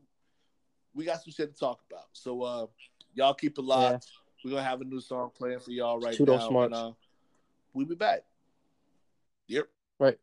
we 0.94 1.04
got 1.04 1.22
some 1.22 1.32
shit 1.32 1.54
to 1.54 1.58
talk 1.58 1.80
about. 1.90 2.06
So 2.12 2.42
uh 2.42 2.66
y'all 3.14 3.34
keep 3.34 3.58
it 3.58 3.64
locked. 3.64 4.10
We're 4.44 4.52
gonna 4.52 4.62
have 4.62 4.80
a 4.80 4.84
new 4.84 5.00
song 5.00 5.30
playing 5.36 5.60
for 5.60 5.70
y'all 5.70 6.00
right 6.00 6.14
Shoot 6.14 6.28
now. 6.28 6.48
smarts. 6.48 6.74
And, 6.74 6.74
uh, 6.74 6.92
we'll 7.72 7.86
be 7.86 7.94
back. 7.94 8.24
Yep. 9.46 9.68
Right. 9.98 10.18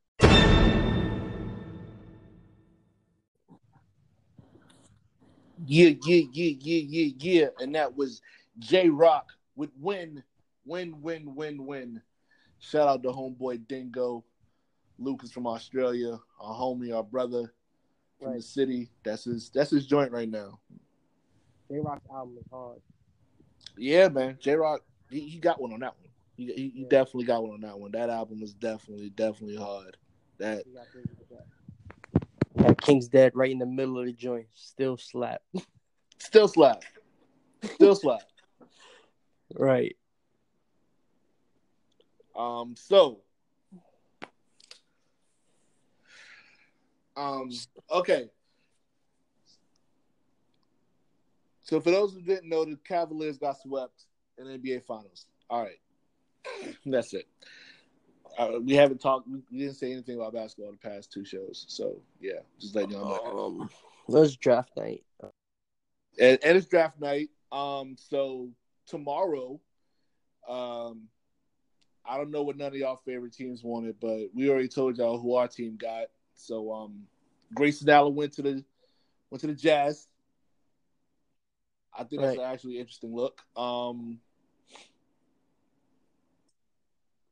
Yeah, 5.66 5.90
yeah, 6.06 6.24
yeah, 6.32 6.56
yeah, 6.60 6.84
yeah, 6.88 7.14
yeah. 7.18 7.48
And 7.60 7.76
that 7.76 7.96
was 7.96 8.22
Jay 8.60 8.90
Rock 8.90 9.32
with 9.56 9.72
win, 9.80 10.24
win, 10.66 11.02
win, 11.02 11.36
win, 11.36 11.66
win. 11.66 12.02
Shout 12.60 12.88
out 12.88 13.04
to 13.04 13.10
homeboy 13.10 13.68
Dingo, 13.68 14.24
Lucas 14.98 15.32
from 15.32 15.48
Australia, 15.48 16.20
our 16.40 16.56
homie, 16.56 16.96
our 16.96 17.04
brother 17.04 17.54
from 18.20 18.34
the 18.34 18.42
city. 18.42 18.90
That's 19.04 19.24
his 19.24 19.50
that's 19.50 19.72
his 19.72 19.86
joint 19.86 20.12
right 20.12 20.30
now. 20.30 20.60
Jay 21.70 21.80
Rock's 21.80 22.06
album 22.12 22.38
is 22.40 22.46
hard. 22.52 22.80
Yeah, 23.78 24.08
man. 24.10 24.38
J 24.40 24.56
Rock, 24.56 24.82
he, 25.10 25.22
he 25.22 25.40
got 25.40 25.62
one 25.62 25.74
on 25.74 25.80
that 25.82 25.96
one. 26.00 26.10
He, 26.36 26.46
he, 26.46 26.72
he 26.76 26.84
definitely 26.86 27.26
got 27.26 27.44
one 27.44 27.52
on 27.52 27.62
that 27.62 27.78
one. 27.78 27.92
That 27.92 28.10
album 28.10 28.42
is 28.42 28.54
definitely, 28.54 29.10
definitely 29.10 29.58
hard. 29.58 29.98
That 30.38 30.64
He 30.66 30.74
got 30.74 30.88
crazy 30.92 31.10
with 31.18 31.30
that. 31.30 32.66
That 32.68 32.82
King's 32.82 33.08
Dead 33.08 33.34
right 33.36 33.52
in 33.52 33.60
the 33.60 33.66
middle 33.66 34.00
of 34.00 34.06
the 34.06 34.14
joint. 34.14 34.48
Still 34.54 34.98
slap. 34.98 35.42
still 36.20 36.48
slap. 36.48 36.84
Still 37.64 37.96
slap. 37.96 38.22
Right. 39.56 39.98
Um, 42.38 42.76
so 42.78 43.22
um 47.20 47.52
okay. 47.92 48.30
So 51.62 51.80
for 51.80 51.92
those 51.92 52.14
who 52.14 52.22
didn't 52.22 52.50
know, 52.50 52.66
the 52.66 52.78
Cavaliers 52.88 53.38
got 53.38 53.62
swept 53.62 54.06
in 54.38 54.48
the 54.48 54.58
NBA 54.58 54.84
Finals. 54.86 55.26
All 55.50 55.62
right, 55.62 56.76
that's 56.86 57.14
it. 57.14 57.28
Uh, 58.38 58.60
we 58.64 58.74
haven't 58.74 59.02
talked. 59.02 59.28
We 59.28 59.42
we 59.52 59.60
didn't 59.60 59.76
say 59.76 59.92
anything 59.92 60.16
about 60.16 60.34
basketball 60.34 60.72
the 60.72 60.90
past 60.90 61.12
two 61.12 61.26
shows. 61.26 61.66
So 61.68 62.02
yeah, 62.22 62.40
just 62.60 62.76
letting 62.76 62.92
y'all 62.92 63.24
know. 63.24 63.46
Um, 63.46 63.70
let's 64.08 64.36
draft 64.36 64.72
night. 64.78 65.04
and, 66.20 66.40
and 66.44 66.58
it's 66.58 66.68
draft 66.68 67.00
night. 67.00 67.30
Um, 67.52 67.96
so 67.98 68.50
tomorrow, 68.88 69.60
um, 70.48 71.04
I 72.06 72.18
don't 72.18 72.32
know 72.32 72.44
what 72.44 72.58
none 72.58 72.68
of 72.68 72.76
y'all 72.76 73.02
favorite 73.06 73.34
teams 73.34 73.64
wanted, 73.64 74.00
but 74.00 74.30
we 74.34 74.50
already 74.50 74.70
told 74.70 74.98
y'all 74.98 75.20
who 75.20 75.36
our 75.36 75.48
team 75.48 75.78
got. 75.78 76.08
So 76.40 76.72
um, 76.72 77.04
Grayson 77.54 77.90
Allen 77.90 78.16
went 78.16 78.34
to 78.34 78.42
the 78.42 78.64
went 79.30 79.42
to 79.42 79.48
the 79.48 79.54
Jazz. 79.54 80.08
I 81.94 82.04
think 82.04 82.22
that's 82.22 82.38
Right. 82.38 82.46
an 82.46 82.54
actually 82.54 82.80
interesting 82.80 83.16
look. 83.16 83.42
Um, 83.58 84.20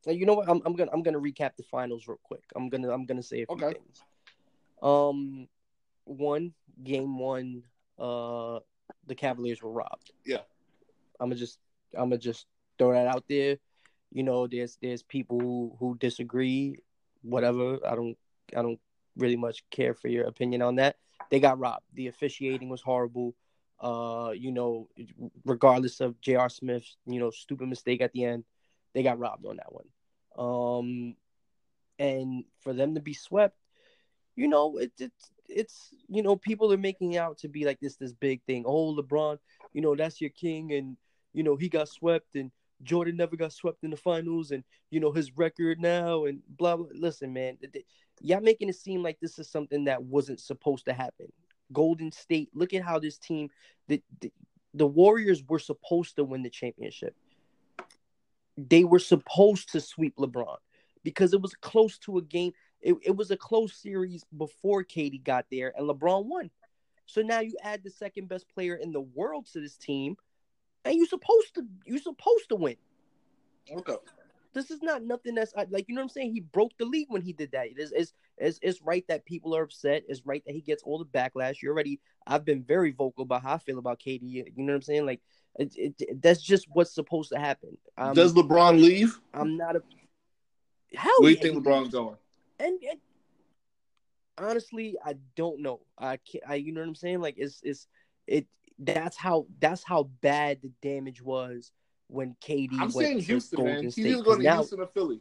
Now, 0.06 0.12
you 0.12 0.24
know 0.26 0.34
what? 0.34 0.48
I'm, 0.48 0.62
I'm 0.64 0.74
gonna 0.74 0.90
I'm 0.92 1.02
gonna 1.02 1.20
recap 1.20 1.56
the 1.56 1.62
finals 1.64 2.06
real 2.08 2.20
quick. 2.22 2.42
I'm 2.54 2.68
gonna 2.68 2.90
I'm 2.90 3.04
gonna 3.04 3.22
say 3.22 3.42
a 3.42 3.46
few 3.46 3.56
Okay. 3.66 3.78
things. 3.78 4.02
Um, 4.80 5.48
one 6.04 6.54
game 6.82 7.18
one, 7.18 7.64
uh, 7.98 8.60
the 9.06 9.14
Cavaliers 9.14 9.62
were 9.62 9.72
robbed. 9.72 10.12
Yeah. 10.24 10.42
I'm 11.20 11.28
gonna 11.28 11.34
just 11.34 11.58
I'm 11.94 12.08
gonna 12.10 12.18
just 12.18 12.46
throw 12.78 12.92
that 12.92 13.06
out 13.06 13.24
there. 13.28 13.58
You 14.12 14.22
know, 14.22 14.46
there's 14.46 14.78
there's 14.80 15.02
people 15.02 15.40
who, 15.40 15.76
who 15.78 15.96
disagree. 15.98 16.78
Whatever. 17.22 17.78
I 17.86 17.94
don't 17.94 18.16
I 18.56 18.62
don't 18.62 18.80
really 19.18 19.36
much 19.36 19.64
care 19.70 19.94
for 19.94 20.08
your 20.08 20.26
opinion 20.26 20.62
on 20.62 20.76
that. 20.76 20.96
They 21.30 21.40
got 21.40 21.58
robbed. 21.58 21.84
The 21.94 22.06
officiating 22.06 22.68
was 22.68 22.80
horrible. 22.80 23.34
Uh, 23.80 24.32
you 24.34 24.50
know, 24.50 24.88
regardless 25.44 26.00
of 26.00 26.20
J.R. 26.20 26.48
Smith's, 26.48 26.96
you 27.06 27.20
know, 27.20 27.30
stupid 27.30 27.68
mistake 27.68 28.00
at 28.00 28.12
the 28.12 28.24
end, 28.24 28.44
they 28.94 29.02
got 29.02 29.18
robbed 29.18 29.46
on 29.46 29.56
that 29.56 29.72
one. 29.72 29.86
Um, 30.36 31.16
and 31.98 32.44
for 32.60 32.72
them 32.72 32.94
to 32.94 33.00
be 33.00 33.14
swept, 33.14 33.56
you 34.36 34.48
know, 34.48 34.78
it, 34.78 34.92
it's 34.98 35.30
it's 35.48 35.94
you 36.08 36.22
know 36.22 36.36
people 36.36 36.72
are 36.72 36.78
making 36.78 37.16
out 37.16 37.38
to 37.38 37.48
be 37.48 37.64
like 37.64 37.80
this 37.80 37.96
this 37.96 38.12
big 38.12 38.42
thing. 38.44 38.64
Oh, 38.66 38.94
LeBron, 38.94 39.38
you 39.72 39.80
know 39.80 39.96
that's 39.96 40.20
your 40.20 40.30
king, 40.30 40.72
and 40.72 40.96
you 41.32 41.42
know 41.42 41.56
he 41.56 41.68
got 41.68 41.88
swept, 41.88 42.36
and 42.36 42.50
Jordan 42.82 43.16
never 43.16 43.36
got 43.36 43.52
swept 43.52 43.84
in 43.84 43.90
the 43.90 43.96
finals, 43.96 44.50
and 44.52 44.64
you 44.90 45.00
know 45.00 45.12
his 45.12 45.36
record 45.36 45.80
now, 45.80 46.26
and 46.26 46.40
blah 46.48 46.76
blah. 46.76 46.86
Listen, 46.94 47.32
man, 47.32 47.58
y'all 48.20 48.40
making 48.40 48.68
it 48.68 48.76
seem 48.76 49.02
like 49.02 49.18
this 49.20 49.38
is 49.38 49.50
something 49.50 49.84
that 49.84 50.02
wasn't 50.02 50.40
supposed 50.40 50.86
to 50.86 50.92
happen. 50.92 51.26
Golden 51.72 52.12
State, 52.12 52.50
look 52.54 52.74
at 52.74 52.82
how 52.82 52.98
this 52.98 53.18
team, 53.18 53.50
the 53.88 54.02
the, 54.20 54.32
the 54.74 54.86
Warriors 54.86 55.42
were 55.48 55.58
supposed 55.58 56.16
to 56.16 56.24
win 56.24 56.42
the 56.42 56.50
championship. 56.50 57.14
they 58.56 58.84
were 58.84 58.98
supposed 58.98 59.72
to 59.72 59.80
sweep 59.80 60.16
LeBron 60.16 60.56
because 61.04 61.32
it 61.32 61.40
was 61.40 61.54
close 61.54 61.98
to 62.00 62.18
a 62.18 62.22
game. 62.22 62.52
It, 62.80 62.96
it 63.02 63.16
was 63.16 63.30
a 63.30 63.36
close 63.36 63.74
series 63.74 64.24
before 64.36 64.84
KD 64.84 65.22
got 65.24 65.46
there, 65.50 65.72
and 65.76 65.88
LeBron 65.88 66.26
won. 66.26 66.50
So 67.06 67.22
now 67.22 67.40
you 67.40 67.54
add 67.62 67.82
the 67.82 67.90
second 67.90 68.28
best 68.28 68.48
player 68.54 68.76
in 68.76 68.92
the 68.92 69.00
world 69.00 69.46
to 69.52 69.60
this 69.60 69.76
team, 69.76 70.16
and 70.84 70.94
you're 70.96 71.06
supposed 71.06 71.54
to 71.54 71.64
you're 71.86 71.98
supposed 71.98 72.48
to 72.50 72.56
win. 72.56 72.76
Okay. 73.70 73.96
This 74.54 74.70
is 74.70 74.82
not 74.82 75.02
nothing 75.02 75.34
that's 75.34 75.52
like 75.70 75.86
you 75.88 75.94
know 75.94 76.00
what 76.00 76.04
I'm 76.04 76.08
saying. 76.08 76.32
He 76.32 76.40
broke 76.40 76.72
the 76.78 76.84
league 76.84 77.08
when 77.10 77.22
he 77.22 77.32
did 77.32 77.52
that. 77.52 77.66
It 77.66 77.78
is 77.78 77.92
it's, 77.92 78.12
it's, 78.38 78.58
it's 78.62 78.82
right 78.82 79.04
that 79.08 79.24
people 79.24 79.54
are 79.54 79.62
upset. 79.62 80.04
It's 80.08 80.24
right 80.24 80.42
that 80.46 80.54
he 80.54 80.60
gets 80.60 80.82
all 80.82 80.98
the 80.98 81.04
backlash. 81.04 81.62
You 81.62 81.70
already 81.70 82.00
I've 82.26 82.44
been 82.44 82.62
very 82.62 82.92
vocal 82.92 83.24
about 83.24 83.42
how 83.42 83.54
I 83.54 83.58
feel 83.58 83.78
about 83.78 84.00
KD. 84.00 84.22
You 84.22 84.44
know 84.56 84.72
what 84.72 84.76
I'm 84.76 84.82
saying? 84.82 85.06
Like 85.06 85.20
it, 85.58 85.74
it, 85.76 86.22
that's 86.22 86.40
just 86.40 86.66
what's 86.72 86.94
supposed 86.94 87.30
to 87.32 87.38
happen. 87.38 87.76
Um, 87.96 88.14
Does 88.14 88.32
LeBron 88.32 88.80
leave? 88.80 89.18
I'm 89.34 89.56
not 89.56 89.76
a 89.76 89.82
hell. 90.94 91.12
Where 91.18 91.32
do 91.32 91.36
you 91.36 91.42
think 91.42 91.64
LeBron's 91.64 91.90
going? 91.90 92.16
and, 92.60 92.78
and 92.90 93.00
honestly, 94.38 94.96
I 95.04 95.14
don't 95.36 95.60
know. 95.60 95.80
I 95.98 96.18
can't. 96.18 96.44
I 96.48 96.56
you 96.56 96.72
know 96.72 96.80
what 96.80 96.88
I'm 96.88 96.94
saying? 96.94 97.20
Like 97.20 97.34
it's 97.38 97.60
it's 97.62 97.86
it. 98.26 98.46
That's 98.78 99.16
how 99.16 99.46
that's 99.58 99.82
how 99.82 100.04
bad 100.20 100.62
the 100.62 100.70
damage 100.82 101.20
was 101.20 101.72
when 102.06 102.36
KD 102.40 102.68
I'm 102.74 102.78
went 102.80 102.92
saying 102.92 103.18
to 103.18 103.24
Houston, 103.24 103.56
Golden 103.56 103.74
man. 103.74 103.84
He's 103.84 103.92
State. 103.94 104.06
either 104.06 104.22
going 104.22 104.38
to 104.38 104.44
Now- 104.44 104.56
Houston 104.58 104.80
or 104.80 104.86
Philly. 104.86 105.20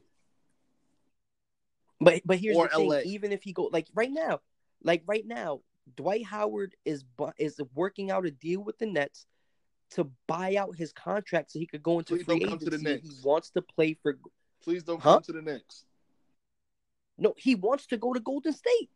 But 1.99 2.21
but 2.25 2.37
here's 2.37 2.55
Or 2.55 2.67
the 2.71 2.75
thing: 3.01 3.01
even 3.11 3.31
if 3.31 3.41
he 3.41 3.53
go 3.53 3.69
like 3.71 3.87
right 3.95 4.11
now, 4.11 4.41
like 4.83 5.01
right 5.07 5.25
now, 5.25 5.61
Dwight 5.95 6.23
Howard 6.25 6.75
is 6.85 7.03
is 7.39 7.59
working 7.73 8.11
out 8.11 8.25
a 8.27 8.31
deal 8.31 8.61
with 8.63 8.77
the 8.77 8.85
Nets 8.85 9.25
to 9.91 10.03
buy 10.27 10.55
out 10.57 10.75
his 10.75 10.91
contract 10.93 11.51
so 11.51 11.57
he 11.59 11.65
could 11.65 11.81
go 11.81 11.97
into 11.97 12.15
Please 12.15 12.25
free 12.25 12.39
don't 12.39 12.59
to 12.59 12.65
the 12.65 12.75
agency. 12.75 12.83
Knicks. 12.93 13.07
He 13.21 13.27
wants 13.27 13.49
to 13.51 13.61
play 13.63 13.95
for 13.95 14.19
Please 14.61 14.83
don't 14.83 15.01
Huh? 15.01 15.13
come 15.15 15.23
to 15.23 15.31
the 15.31 15.41
Knicks. 15.41 15.85
no, 17.17 17.33
he 17.37 17.55
wants 17.55 17.87
to 17.87 17.97
go 17.97 18.13
to 18.13 18.19
Golden 18.19 18.53
State. 18.53 18.91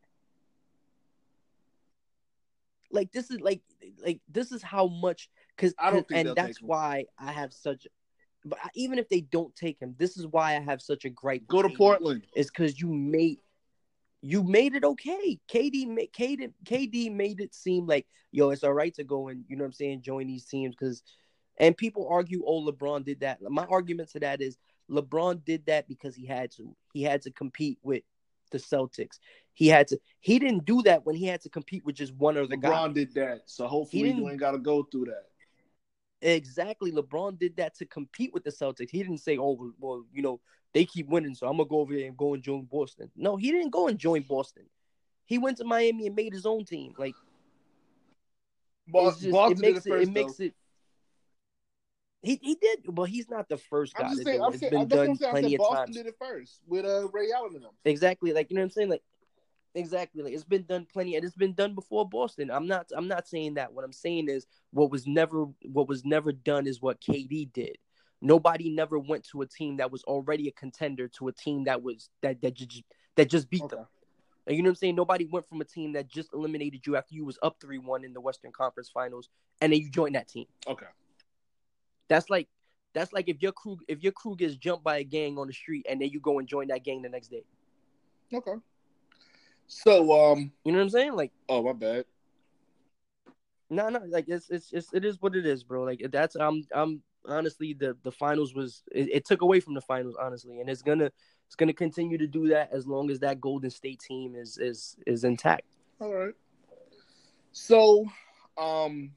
Like 2.92 3.12
this 3.12 3.32
is 3.32 3.40
like 3.40 3.62
like 4.04 4.20
this 4.30 4.52
is 4.52 4.62
how 4.62 4.88
much 4.88 5.30
because 5.56 5.74
I 5.78 5.92
don't 5.92 6.06
and 6.14 6.36
that's 6.36 6.62
why 6.62 7.06
I 7.18 7.32
have 7.32 7.54
such. 7.54 7.88
But 8.44 8.60
I- 8.64 8.70
even 8.76 8.98
if 9.00 9.08
they 9.10 9.22
don't 9.22 9.56
take 9.56 9.80
him, 9.80 9.96
this 9.98 10.18
is 10.18 10.26
why 10.28 10.56
I 10.56 10.60
have 10.60 10.82
such 10.82 11.06
a 11.06 11.10
gripe. 11.10 11.48
Go 11.48 11.62
to 11.62 11.70
KD. 11.70 11.78
Portland. 11.78 12.26
is 12.36 12.48
because 12.48 12.80
you 12.80 12.94
made 12.94 13.38
you 14.22 14.44
made 14.44 14.76
it 14.76 14.84
okay. 14.84 15.40
KD 15.48 15.88
made 15.88 16.12
KD, 16.12 16.52
KD 16.66 17.12
made 17.12 17.40
it 17.40 17.54
seem 17.54 17.88
like 17.88 18.08
yo, 18.32 18.50
it's 18.50 18.64
all 18.64 18.74
right 18.74 18.94
to 18.96 19.04
go 19.04 19.28
and 19.28 19.44
you 19.48 19.56
know 19.56 19.64
what 19.64 19.68
I'm 19.68 19.74
saying, 19.74 20.02
join 20.02 20.28
these 20.28 20.46
teams 20.46 20.76
because 20.76 21.04
and 21.58 21.78
people 21.78 22.08
argue, 22.10 22.44
oh, 22.46 22.66
LeBron 22.66 23.06
did 23.06 23.20
that. 23.20 23.40
My 23.42 23.66
argument 23.66 24.10
to 24.12 24.20
that 24.22 24.42
is 24.42 24.58
LeBron 24.90 25.46
did 25.46 25.66
that 25.68 25.88
because 25.88 26.16
he 26.16 26.26
had 26.26 26.52
to. 26.54 26.76
He 26.94 27.04
had 27.04 27.22
to 27.24 27.32
compete 27.32 27.78
with 27.84 28.04
the 28.52 28.58
Celtics. 28.58 29.20
He 29.54 29.68
had 29.68 29.88
to. 29.88 30.00
He 30.20 30.40
didn't 30.40 30.66
do 30.66 30.82
that 30.84 31.06
when 31.06 31.16
he 31.16 31.26
had 31.26 31.42
to 31.42 31.50
compete 31.50 31.86
with 31.86 31.96
just 31.96 32.14
one 32.16 32.38
other 32.38 32.56
guy. 32.56 32.70
LeBron 32.70 32.94
did 32.94 33.14
that, 33.16 33.44
so 33.46 33.68
hopefully 33.68 34.12
you 34.12 34.30
ain't 34.30 34.40
got 34.40 34.52
to 34.52 34.60
go 34.60 34.84
through 34.84 35.06
that. 35.06 35.26
Exactly. 36.22 36.92
LeBron 36.92 37.40
did 37.40 37.58
that 37.58 37.76
to 37.76 37.86
compete 37.86 38.34
with 38.34 38.44
the 38.44 38.52
Celtics. 38.52 38.92
He 38.92 39.02
didn't 39.02 39.18
say, 39.20 39.38
"Oh, 39.38 39.74
well, 39.80 40.06
you 40.14 40.22
know, 40.22 40.40
they 40.74 40.86
keep 40.86 41.08
winning, 41.08 41.34
so 41.34 41.48
I'm 41.48 41.58
gonna 41.58 41.68
go 41.68 41.80
over 41.80 41.94
there 41.94 42.08
and 42.08 42.16
go 42.16 42.34
and 42.34 42.44
join 42.44 42.64
Boston." 42.64 43.12
No, 43.16 43.36
he 43.36 43.52
didn't 43.52 43.72
go 43.72 43.88
and 43.88 43.98
join 43.98 44.22
Boston. 44.22 44.66
He 45.26 45.38
went 45.38 45.58
to 45.58 45.64
Miami 45.64 46.08
and 46.08 46.16
made 46.16 46.34
his 46.34 46.46
own 46.46 46.66
team. 46.66 46.94
Like 46.98 47.16
Bos- 48.88 49.14
it's 49.14 49.22
just, 49.24 49.32
Boston 49.32 49.58
it 49.58 49.62
makes 49.62 49.86
it. 49.86 49.90
it 49.90 49.94
first, 49.94 50.10
it 50.10 50.14
makes 50.14 50.40
it. 50.40 50.54
He 52.24 52.40
he 52.42 52.56
did, 52.56 52.80
but 52.88 53.04
he's 53.04 53.30
not 53.30 53.50
the 53.50 53.58
first 53.58 53.96
guy 53.96 54.06
I'm 54.06 54.12
just 54.12 54.24
saying. 54.24 54.38
do. 54.40 54.44
I'm 54.44 54.52
It's 54.54 54.60
saying. 54.62 54.72
been 54.72 54.88
done 54.88 55.16
saying. 55.16 55.30
I 55.30 55.32
plenty 55.32 55.50
said 55.50 55.54
of 55.56 55.58
Boston 55.60 55.86
times. 55.86 55.96
did 55.98 56.06
it 56.08 56.16
first 56.20 56.60
with 56.68 56.86
uh, 56.86 57.08
Ray 57.10 57.32
Allen 57.36 57.56
and 57.56 57.64
them. 57.64 57.72
Exactly, 57.86 58.32
like 58.32 58.50
you 58.52 58.56
know 58.56 58.62
what 58.62 58.66
I'm 58.66 58.72
saying. 58.72 58.90
Like 58.90 59.02
exactly, 59.74 60.22
like 60.24 60.34
it's 60.34 60.44
been 60.44 60.64
done 60.66 60.86
plenty, 60.92 61.16
and 61.16 61.26
it's 61.26 61.36
been 61.36 61.54
done 61.54 61.74
before 61.74 62.08
Boston. 62.08 62.52
I'm 62.52 62.68
not. 62.68 62.88
I'm 62.96 63.08
not 63.08 63.28
saying 63.28 63.56
that. 63.56 63.74
What 63.74 63.84
I'm 63.84 63.94
saying 63.94 64.30
is 64.30 64.46
what 64.72 64.92
was 64.92 65.08
never 65.08 65.46
what 65.72 65.88
was 65.88 66.06
never 66.06 66.32
done 66.32 66.68
is 66.68 66.82
what 66.82 67.02
KD 67.02 67.52
did. 67.54 67.78
Nobody 68.22 68.70
never 68.70 69.00
went 69.00 69.24
to 69.32 69.42
a 69.42 69.48
team 69.48 69.78
that 69.78 69.92
was 69.92 70.04
already 70.04 70.48
a 70.48 70.52
contender 70.52 71.08
to 71.18 71.28
a 71.28 71.32
team 71.32 71.64
that 71.64 71.82
was 71.82 72.10
that 72.22 72.40
that 72.44 72.54
just 72.54 72.84
that 73.16 73.30
just 73.30 73.50
beat 73.50 73.64
Okay. 73.64 73.78
them. 73.78 73.88
You 74.48 74.62
know 74.64 74.68
what 74.68 74.72
I'm 74.72 74.76
saying? 74.76 74.96
Nobody 74.96 75.26
went 75.26 75.48
from 75.48 75.62
a 75.62 75.66
team 75.66 75.94
that 75.94 76.08
just 76.08 76.30
eliminated 76.34 76.86
you 76.86 76.96
after 76.98 77.16
you 77.16 77.26
was 77.26 77.40
up 77.42 77.58
three 77.60 77.80
one 77.80 78.04
in 78.04 78.14
the 78.14 78.22
Western 78.22 78.52
Conference 78.52 78.90
Finals, 78.90 79.30
and 79.60 79.74
then 79.74 79.80
you 79.80 79.90
joined 79.90 80.14
that 80.16 80.28
team. 80.28 80.46
Okay. 80.68 80.86
That's 82.12 82.30
like 82.30 82.50
that's 82.94 83.14
like 83.14 83.30
if 83.30 83.42
your 83.42 83.54
crew 83.54 83.80
if 83.88 84.04
your 84.04 84.12
crew 84.12 84.36
gets 84.36 84.56
jumped 84.56 84.84
by 84.84 84.98
a 84.98 85.04
gang 85.06 85.38
on 85.38 85.48
the 85.48 85.54
street, 85.54 85.86
and 85.90 86.02
then 86.02 86.10
you 86.10 86.20
go 86.20 86.40
and 86.40 86.48
join 86.48 86.68
that 86.68 86.84
gang 86.84 87.02
the 87.02 87.08
next 87.08 87.30
day. 87.30 87.46
Okay. 88.34 88.56
So, 89.68 90.12
um, 90.12 90.52
You 90.66 90.74
know 90.74 90.80
what 90.80 90.84
I'm 90.84 90.90
saying? 90.90 91.14
Like. 91.14 91.32
oh 91.48 91.64
my 91.64 91.72
bad. 91.72 92.04
No, 93.70 93.88
no, 93.88 94.02
like 94.10 94.26
it's 94.28 94.50
it's 94.50 94.74
it's 94.74 94.94
it 94.94 95.06
is 95.06 95.22
what 95.22 95.38
it 95.38 95.46
is, 95.46 95.64
bro. 95.64 95.84
Like 95.84 96.06
that's 96.12 96.36
I'm 96.36 96.68
I'm 96.76 97.02
honestly 97.26 97.74
the 97.74 97.96
the 98.04 98.12
finals 98.12 98.54
was 98.54 98.84
it, 98.92 99.08
it 99.14 99.26
took 99.26 99.42
away 99.42 99.62
from 99.62 99.74
the 99.74 99.80
finals, 99.80 100.18
honestly, 100.22 100.60
and 100.60 100.70
it's 100.70 100.82
gonna 100.82 101.10
it's 101.48 101.56
gonna 101.56 101.72
continue 101.72 102.18
to 102.18 102.28
do 102.28 102.50
that 102.50 102.74
as 102.74 102.86
long 102.86 103.10
as 103.10 103.22
that 103.22 103.40
Golden 103.40 103.70
State 103.70 104.02
team 104.02 104.36
is 104.36 104.58
is 104.58 104.98
is 105.08 105.24
intact. 105.24 105.78
All 106.02 106.14
right. 106.14 106.34
So, 107.54 108.06
um, 108.58 109.12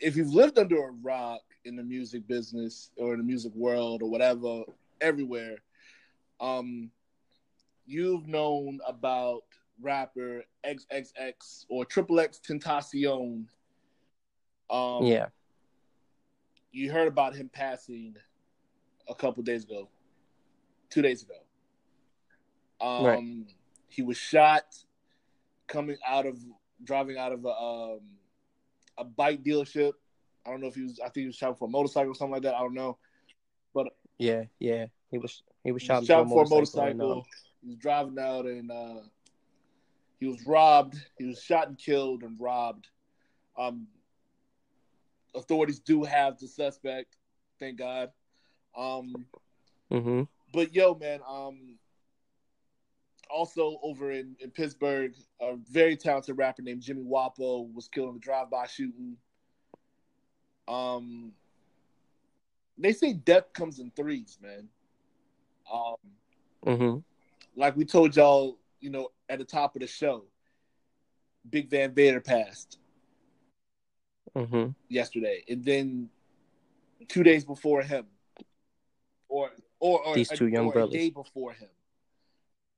if 0.00 0.16
you've 0.16 0.32
lived 0.32 0.58
under 0.58 0.88
a 0.88 0.92
rock 1.02 1.42
in 1.64 1.76
the 1.76 1.82
music 1.82 2.26
business 2.26 2.90
or 2.96 3.12
in 3.12 3.18
the 3.18 3.24
music 3.24 3.52
world 3.54 4.02
or 4.02 4.10
whatever, 4.10 4.62
everywhere, 5.00 5.56
um, 6.40 6.90
you've 7.86 8.26
known 8.26 8.80
about 8.86 9.42
rapper 9.80 10.42
XXX 10.64 11.66
or 11.68 11.84
XXXTentacion. 11.84 13.46
Um, 14.70 15.02
yeah, 15.04 15.26
you 16.72 16.90
heard 16.90 17.08
about 17.08 17.34
him 17.34 17.50
passing 17.52 18.16
a 19.08 19.14
couple 19.14 19.42
days 19.42 19.64
ago, 19.64 19.88
two 20.88 21.02
days 21.02 21.22
ago. 21.22 21.34
Um, 22.80 23.04
Right. 23.04 23.54
He 23.88 24.02
was 24.02 24.16
shot 24.16 24.62
coming 25.66 25.96
out 26.06 26.26
of 26.26 26.38
driving 26.84 27.18
out 27.18 27.32
of 27.32 27.44
a 27.44 27.48
um, 27.48 28.00
a 29.00 29.04
bike 29.04 29.42
dealership. 29.42 29.92
I 30.46 30.50
don't 30.50 30.60
know 30.60 30.68
if 30.68 30.74
he 30.74 30.82
was. 30.82 31.00
I 31.00 31.04
think 31.04 31.22
he 31.22 31.26
was 31.26 31.36
shopping 31.36 31.56
for 31.56 31.66
a 31.66 31.70
motorcycle 31.70 32.12
or 32.12 32.14
something 32.14 32.32
like 32.32 32.42
that. 32.42 32.54
I 32.54 32.60
don't 32.60 32.74
know. 32.74 32.98
But 33.74 33.88
yeah, 34.18 34.44
yeah. 34.58 34.86
He 35.10 35.18
was 35.18 35.42
he 35.64 35.72
was 35.72 35.82
He 35.82 35.92
was 35.92 36.06
shot 36.06 36.28
for 36.28 36.38
a 36.38 36.40
and, 36.42 36.50
motorcycle. 36.50 37.12
um, 37.12 37.22
He 37.62 37.68
was 37.68 37.76
driving 37.78 38.18
out 38.18 38.46
and 38.46 38.70
uh, 38.70 39.00
he 40.18 40.26
was 40.26 40.46
robbed. 40.46 40.96
He 41.18 41.24
was 41.24 41.42
shot 41.42 41.68
and 41.68 41.78
killed 41.78 42.22
and 42.22 42.38
robbed. 42.40 42.88
Um, 43.58 43.88
authorities 45.34 45.80
do 45.80 46.04
have 46.04 46.38
the 46.38 46.48
suspect. 46.48 47.16
Thank 47.58 47.78
God. 47.78 48.10
Um, 48.76 49.26
mhm. 49.90 50.28
but 50.52 50.74
yo, 50.74 50.94
man, 50.94 51.20
um, 51.28 51.78
also 53.32 53.78
over 53.82 54.12
in, 54.12 54.36
in 54.40 54.50
Pittsburgh, 54.50 55.14
a 55.40 55.56
very 55.70 55.96
talented 55.96 56.36
rapper 56.36 56.62
named 56.62 56.82
Jimmy 56.82 57.02
Wopo 57.02 57.72
was 57.72 57.88
killed 57.88 58.10
in 58.10 58.16
a 58.16 58.18
drive-by 58.18 58.66
shooting. 58.66 59.16
Um, 60.68 61.32
they 62.78 62.92
say 62.92 63.12
death 63.12 63.52
comes 63.52 63.78
in 63.78 63.90
threes, 63.90 64.38
man. 64.40 64.68
Um, 65.72 65.96
Mhm. 66.64 67.04
like 67.56 67.76
we 67.76 67.84
told 67.84 68.16
y'all, 68.16 68.58
you 68.80 68.90
know, 68.90 69.10
at 69.28 69.38
the 69.38 69.44
top 69.44 69.76
of 69.76 69.80
the 69.80 69.86
show, 69.86 70.24
Big 71.48 71.68
Van 71.68 71.92
Vader 71.94 72.20
passed 72.20 72.78
Mhm. 74.34 74.74
yesterday, 74.88 75.44
and 75.48 75.64
then 75.64 76.10
two 77.08 77.22
days 77.22 77.44
before 77.44 77.82
him, 77.82 78.06
or 79.28 79.50
or, 79.78 80.04
or 80.04 80.14
These 80.14 80.28
two 80.28 80.48
young 80.48 80.70
brothers. 80.70 80.94
a 80.94 80.98
day 80.98 81.10
before 81.10 81.52
him. 81.54 81.70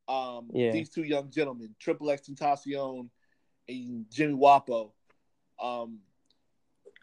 Um, 0.08 0.50
Yeah. 0.52 0.72
these 0.72 0.88
two 0.90 1.04
young 1.04 1.30
gentlemen, 1.30 1.74
XXXTentacion 1.80 3.08
and 3.68 4.06
Jimmy 4.10 4.34
Wopo. 4.34 4.92
Um, 5.60 6.00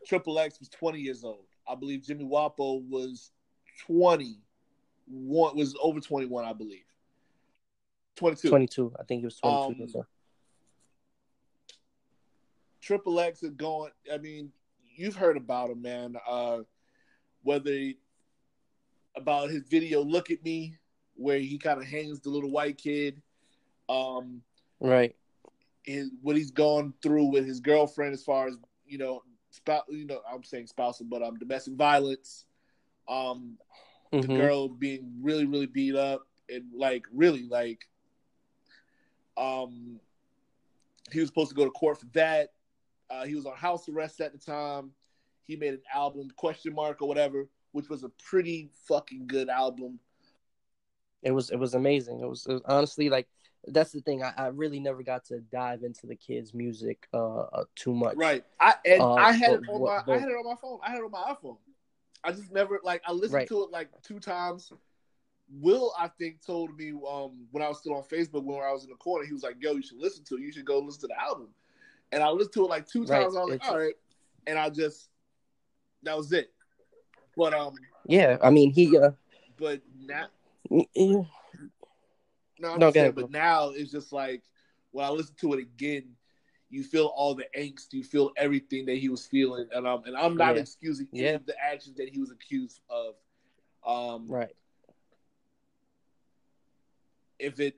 Triple 0.05 0.39
X 0.39 0.59
was 0.59 0.69
20 0.69 0.99
years 0.99 1.23
old. 1.23 1.45
I 1.67 1.75
believe 1.75 2.01
Jimmy 2.03 2.25
Wopo 2.25 2.81
was 2.89 3.31
20, 3.85 4.41
one 5.05 5.55
was 5.55 5.75
over 5.81 5.99
21, 5.99 6.45
I 6.45 6.53
believe. 6.53 6.83
22. 8.15 8.49
Twenty 8.49 8.67
two. 8.67 8.93
I 8.99 9.03
think 9.03 9.19
he 9.21 9.25
was 9.25 9.37
twenty 9.37 9.55
two 9.57 9.63
Um, 9.73 9.75
years 9.79 9.95
old. 9.95 10.05
Triple 12.81 13.19
X 13.19 13.43
is 13.43 13.51
going. 13.51 13.91
I 14.11 14.17
mean, 14.17 14.51
you've 14.95 15.15
heard 15.15 15.37
about 15.37 15.69
him, 15.69 15.81
man. 15.81 16.15
Uh, 16.27 16.63
whether 17.43 17.71
he- 17.71 17.99
about 19.15 19.49
his 19.49 19.63
video 19.69 20.01
"Look 20.01 20.31
at 20.31 20.43
Me," 20.43 20.77
where 21.19 21.39
he 21.39 21.57
kind 21.57 21.79
of 21.79 21.85
hangs 21.85 22.21
the 22.21 22.29
little 22.29 22.49
white 22.49 22.77
kid. 22.77 23.21
Um, 23.89 24.41
Right. 24.79 25.15
his, 25.83 26.09
what 26.21 26.35
he's 26.37 26.51
gone 26.51 26.93
through 27.01 27.25
with 27.25 27.45
his 27.45 27.59
girlfriend, 27.59 28.13
as 28.13 28.23
far 28.23 28.47
as 28.47 28.55
you 28.85 28.97
know, 28.97 29.21
spouse, 29.51 29.83
you 29.89 30.05
know, 30.05 30.21
I'm 30.31 30.43
saying 30.43 30.67
spousal, 30.67 31.05
but 31.09 31.21
um, 31.21 31.37
domestic 31.37 31.73
violence. 31.75 32.45
Um, 33.07 33.57
Mhm. 34.13 34.21
the 34.21 34.27
girl 34.27 34.67
being 34.69 35.11
really, 35.21 35.45
really 35.45 35.65
beat 35.67 35.95
up 35.95 36.27
and 36.49 36.63
like 36.73 37.05
really 37.13 37.47
like, 37.47 37.87
um, 39.37 39.99
he 41.11 41.19
was 41.19 41.29
supposed 41.29 41.49
to 41.49 41.55
go 41.55 41.65
to 41.65 41.71
court 41.71 41.99
for 41.99 42.05
that. 42.13 42.53
Uh, 43.09 43.25
he 43.25 43.35
was 43.35 43.45
on 43.45 43.55
house 43.55 43.87
arrest 43.89 44.21
at 44.21 44.31
the 44.31 44.37
time. 44.37 44.91
He 45.45 45.55
made 45.55 45.73
an 45.73 45.81
album, 45.93 46.29
question 46.35 46.73
mark 46.73 47.01
or 47.01 47.07
whatever, 47.07 47.47
which 47.71 47.89
was 47.89 48.03
a 48.03 48.09
pretty 48.09 48.69
fucking 48.87 49.25
good 49.27 49.49
album. 49.49 49.99
It 51.23 51.31
was 51.31 51.49
it 51.49 51.57
was 51.57 51.73
amazing. 51.73 52.21
It 52.21 52.27
was, 52.27 52.45
it 52.45 52.53
was 52.53 52.61
honestly 52.65 53.09
like 53.09 53.27
that's 53.67 53.91
the 53.91 54.01
thing. 54.01 54.23
I, 54.23 54.33
I 54.37 54.47
really 54.47 54.79
never 54.79 55.03
got 55.03 55.25
to 55.25 55.39
dive 55.41 55.83
into 55.83 56.07
the 56.07 56.15
kids' 56.15 56.53
music 56.53 57.07
uh, 57.13 57.39
uh 57.41 57.63
too 57.75 57.93
much. 57.93 58.15
Right. 58.15 58.43
I 58.59 58.75
and 58.85 59.01
Uh, 59.01 59.15
I 59.15 59.31
had 59.31 59.51
but 59.51 59.63
it 59.63 59.69
on 59.69 59.81
my 59.83 60.13
I 60.13 60.17
had 60.17 60.29
it 60.29 60.33
on 60.33 60.45
my 60.45 60.55
phone. 60.55 60.79
I 60.83 60.89
had 60.91 60.99
it 60.99 61.03
on 61.03 61.11
my 61.11 61.33
iPhone. 61.33 61.57
I 62.23 62.31
just 62.31 62.51
never 62.51 62.79
like 62.83 63.01
I 63.05 63.11
listened 63.11 63.33
Right. 63.33 63.47
to 63.49 63.63
it 63.63 63.71
like 63.71 63.89
two 64.01 64.19
times. 64.19 64.71
Will 65.51 65.93
I 65.97 66.07
think 66.07 66.45
told 66.45 66.77
me 66.77 66.91
um 66.91 67.47
when 67.51 67.63
I 67.63 67.67
was 67.67 67.79
still 67.79 67.95
on 67.95 68.03
Facebook 68.03 68.43
when 68.43 68.61
I 68.61 68.71
was 68.71 68.83
in 68.83 68.89
the 68.89 68.95
corner, 68.95 69.25
he 69.25 69.33
was 69.33 69.43
like, 69.43 69.55
Yo, 69.59 69.73
you 69.73 69.81
should 69.81 69.97
listen 69.97 70.23
to 70.25 70.35
it. 70.35 70.41
You 70.41 70.51
should 70.51 70.65
go 70.65 70.79
listen 70.79 71.01
to 71.01 71.07
the 71.07 71.19
album. 71.21 71.49
And 72.11 72.23
I 72.23 72.29
listened 72.29 72.53
to 72.53 72.65
it 72.65 72.69
like 72.69 72.87
two 72.87 73.01
Right. 73.01 73.21
times. 73.23 73.35
I 73.35 73.39
was 73.39 73.49
like, 73.49 73.55
It's- 73.55 73.69
all 73.69 73.77
right. 73.77 73.95
And 74.47 74.57
I 74.57 74.69
just 74.69 75.09
that 76.03 76.15
was 76.15 76.31
it. 76.31 76.53
But 77.35 77.53
um 77.53 77.73
Yeah, 78.05 78.37
I 78.41 78.49
mean 78.51 78.71
he. 78.71 78.97
Uh, 78.97 79.11
but 79.57 79.81
now 79.99 80.27
no, 80.69 81.27
I'm 82.73 82.79
No, 82.79 82.89
saying, 82.89 83.13
but 83.13 83.29
now 83.29 83.69
it's 83.69 83.91
just 83.91 84.11
like 84.11 84.43
when 84.91 85.05
I 85.05 85.09
listen 85.09 85.35
to 85.41 85.53
it 85.53 85.59
again, 85.59 86.15
you 86.69 86.83
feel 86.83 87.07
all 87.07 87.35
the 87.35 87.45
angst, 87.57 87.93
you 87.93 88.03
feel 88.03 88.31
everything 88.37 88.85
that 88.85 88.97
he 88.97 89.09
was 89.09 89.25
feeling, 89.25 89.67
and 89.73 89.87
um, 89.87 90.03
and 90.05 90.15
I'm 90.15 90.37
not 90.37 90.55
Yeah. 90.55 90.61
excusing 90.61 91.07
any 91.17 91.21
Yeah. 91.25 91.35
of 91.35 91.45
the 91.45 91.55
actions 91.61 91.97
that 91.97 92.09
he 92.09 92.19
was 92.19 92.31
accused 92.31 92.81
of. 92.89 93.15
Um, 93.85 94.27
right. 94.29 94.53
if 97.39 97.59
it, 97.59 97.75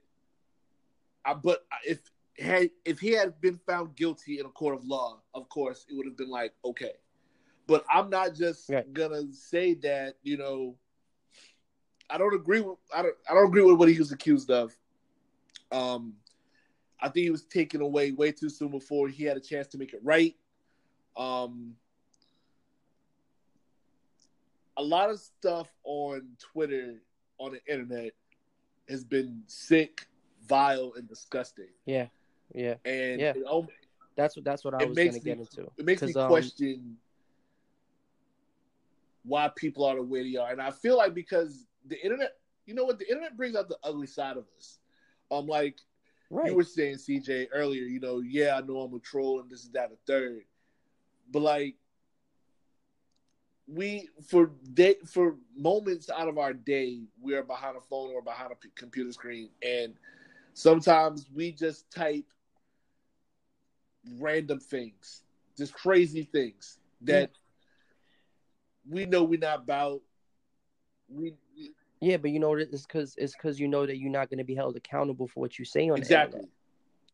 I, 1.25 1.33
but 1.33 1.65
if 1.85 1.99
had 2.37 2.69
if 2.85 2.99
he 2.99 3.11
had 3.11 3.39
been 3.41 3.59
found 3.67 3.95
guilty 3.95 4.39
in 4.39 4.45
a 4.45 4.49
court 4.49 4.75
of 4.75 4.85
law, 4.85 5.21
of 5.33 5.49
course 5.49 5.85
it 5.89 5.95
would 5.95 6.05
have 6.05 6.17
been 6.17 6.29
like 6.29 6.53
okay, 6.65 6.93
but 7.67 7.83
I'm 7.91 8.09
not 8.09 8.35
just 8.35 8.69
Right. 8.69 8.91
gonna 8.93 9.31
say 9.33 9.73
that 9.75 10.15
you 10.23 10.37
know. 10.37 10.77
I 12.11 12.17
don't 12.17 12.33
agree 12.33 12.59
with 12.61 12.77
I 12.93 13.01
don't 13.01 13.15
I 13.29 13.33
don't 13.33 13.47
agree 13.47 13.63
with 13.63 13.77
what 13.77 13.89
he 13.89 13.97
was 13.97 14.11
accused 14.11 14.51
of. 14.51 14.75
Um, 15.71 16.13
I 16.99 17.05
think 17.07 17.23
he 17.23 17.29
was 17.31 17.45
taken 17.45 17.81
away 17.81 18.11
way 18.11 18.31
too 18.31 18.49
soon 18.49 18.69
before 18.69 19.07
he 19.07 19.23
had 19.23 19.37
a 19.37 19.39
chance 19.39 19.67
to 19.67 19.77
make 19.77 19.93
it 19.93 20.01
right. 20.03 20.35
Um, 21.17 21.75
a 24.77 24.83
lot 24.83 25.09
of 25.09 25.19
stuff 25.19 25.69
on 25.83 26.27
Twitter, 26.39 27.01
on 27.37 27.53
the 27.53 27.71
internet, 27.71 28.11
has 28.89 29.03
been 29.03 29.41
sick, 29.47 30.05
vile, 30.47 30.93
and 30.97 31.07
disgusting. 31.07 31.69
Yeah, 31.85 32.07
yeah. 32.53 32.75
And 32.85 33.21
Yeah. 33.21 33.33
it, 33.35 33.43
al- 33.47 33.67
That's 34.15 34.35
what 34.35 34.45
that's 34.45 34.63
what 34.63 34.73
I 34.73 34.83
was 34.83 34.97
gonna 34.97 35.19
get 35.19 35.39
into. 35.39 35.71
it 35.77 35.85
makes 35.85 36.01
me 36.01 36.13
um, 36.13 36.27
question 36.27 36.97
why 39.23 39.49
people 39.55 39.85
are 39.85 39.95
the 39.95 40.03
way 40.03 40.29
they 40.29 40.37
are. 40.37 40.51
And 40.51 40.61
I 40.61 40.71
feel 40.71 40.97
like 40.97 41.13
because 41.13 41.67
the 41.87 42.01
internet, 42.03 42.37
you 42.65 42.73
know 42.73 42.85
what, 42.85 42.99
the 42.99 43.07
internet 43.09 43.37
brings 43.37 43.55
out 43.55 43.69
the 43.69 43.77
ugly 43.83 44.07
side 44.07 44.37
of 44.37 44.45
us. 44.57 44.79
Um, 45.31 45.47
like 45.47 45.77
Right. 46.29 46.49
you 46.49 46.55
were 46.55 46.63
saying, 46.63 46.95
CJ, 46.95 47.47
earlier, 47.53 47.83
you 47.83 47.99
know, 47.99 48.19
yeah, 48.19 48.57
I 48.57 48.61
know 48.61 48.81
I'm 48.81 48.93
a 48.93 48.99
troll 48.99 49.41
and 49.41 49.49
this 49.49 49.63
is 49.63 49.71
that, 49.71 49.91
a 49.91 49.97
third. 50.07 50.43
But 51.31 51.41
like 51.41 51.75
we 53.67 54.09
for 54.27 54.51
day 54.73 54.95
for 55.05 55.35
moments 55.55 56.09
out 56.09 56.27
of 56.27 56.37
our 56.37 56.53
day, 56.53 57.01
we 57.21 57.35
are 57.35 57.43
behind 57.43 57.77
a 57.77 57.81
phone 57.81 58.11
or 58.11 58.21
behind 58.21 58.51
a 58.51 58.55
p- 58.55 58.69
computer 58.75 59.11
screen, 59.11 59.49
and 59.65 59.93
sometimes 60.53 61.27
we 61.33 61.51
just 61.51 61.89
type 61.91 62.25
random 64.19 64.59
things, 64.59 65.23
just 65.57 65.73
crazy 65.73 66.23
things 66.23 66.79
that 67.01 67.31
we 68.89 69.05
know 69.05 69.23
we're 69.23 69.39
not 69.39 69.59
about. 69.59 70.01
We 71.07 71.35
Yeah, 72.01 72.17
but 72.17 72.31
you 72.31 72.39
know 72.39 72.49
what? 72.49 72.59
It's 72.59 72.85
because 72.85 73.15
it's 73.17 73.33
because 73.35 73.59
you 73.59 73.67
know 73.67 73.85
that 73.85 73.97
you're 73.97 74.11
not 74.11 74.29
going 74.29 74.39
to 74.39 74.43
be 74.43 74.55
held 74.55 74.75
accountable 74.75 75.27
for 75.27 75.39
what 75.39 75.59
you 75.59 75.65
say 75.65 75.87
on 75.89 75.99
exactly. 75.99 76.41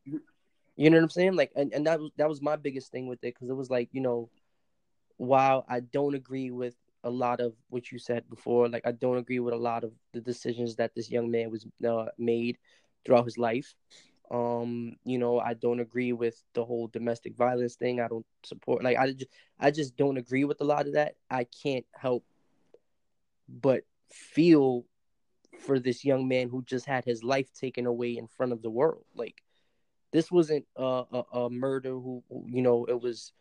You 0.06 0.90
know 0.90 0.98
what 0.98 1.04
I'm 1.04 1.10
saying? 1.10 1.36
Like, 1.36 1.52
and, 1.56 1.74
and 1.74 1.86
that 1.88 2.00
was 2.00 2.12
that 2.18 2.30
was 2.30 2.42
my 2.42 2.56
biggest 2.56 2.92
thing 2.92 3.08
with 3.08 3.24
it 3.24 3.34
because 3.34 3.50
it 3.50 3.56
was 3.56 3.70
like, 3.70 3.90
you 3.92 4.00
know, 4.00 4.30
while 5.18 5.66
I 5.68 5.82
don't 5.82 6.16
agree 6.16 6.52
with 6.52 6.76
a 7.04 7.10
lot 7.10 7.42
of 7.42 7.54
what 7.70 7.92
you 7.92 8.00
said 8.00 8.30
before, 8.30 8.70
like 8.70 8.88
I 8.88 8.92
don't 8.94 9.18
agree 9.18 9.40
with 9.40 9.54
a 9.54 9.58
lot 9.58 9.84
of 9.84 9.92
the 10.14 10.22
decisions 10.22 10.76
that 10.78 10.96
this 10.96 11.12
young 11.12 11.30
man 11.30 11.52
was 11.52 11.66
uh, 11.88 12.06
made 12.18 12.58
throughout 13.06 13.26
his 13.26 13.38
life. 13.38 13.76
Um, 14.32 14.96
you 15.04 15.18
know, 15.18 15.40
I 15.40 15.54
don't 15.54 15.80
agree 15.80 16.14
with 16.14 16.42
the 16.54 16.64
whole 16.64 16.88
domestic 16.88 17.36
violence 17.36 17.76
thing. 17.76 18.00
I 18.00 18.08
don't 18.08 18.26
support 18.44 18.84
like 18.84 18.98
I 18.98 19.12
just 19.12 19.32
I 19.60 19.72
just 19.72 19.98
don't 19.98 20.18
agree 20.18 20.46
with 20.46 20.62
a 20.62 20.66
lot 20.66 20.88
of 20.88 20.94
that. 20.94 21.16
I 21.30 21.46
can't 21.46 21.86
help 21.94 22.24
but 23.50 23.84
feel 24.10 24.86
for 25.60 25.80
this 25.80 26.06
young 26.06 26.28
man 26.28 26.50
who 26.50 26.64
just 26.64 26.86
had 26.86 27.06
his 27.06 27.24
life 27.24 27.52
taken 27.54 27.86
away 27.86 28.18
in 28.18 28.28
front 28.28 28.52
of 28.52 28.62
the 28.62 28.70
world. 28.70 29.06
Like 29.16 29.42
this 30.12 30.32
wasn't 30.32 30.66
a, 30.76 31.04
a, 31.12 31.24
a 31.34 31.50
murder 31.50 31.92
who 31.92 32.24
who, 32.30 32.46
you 32.48 32.62
know 32.62 32.86
it 32.86 33.00
was 33.00 33.34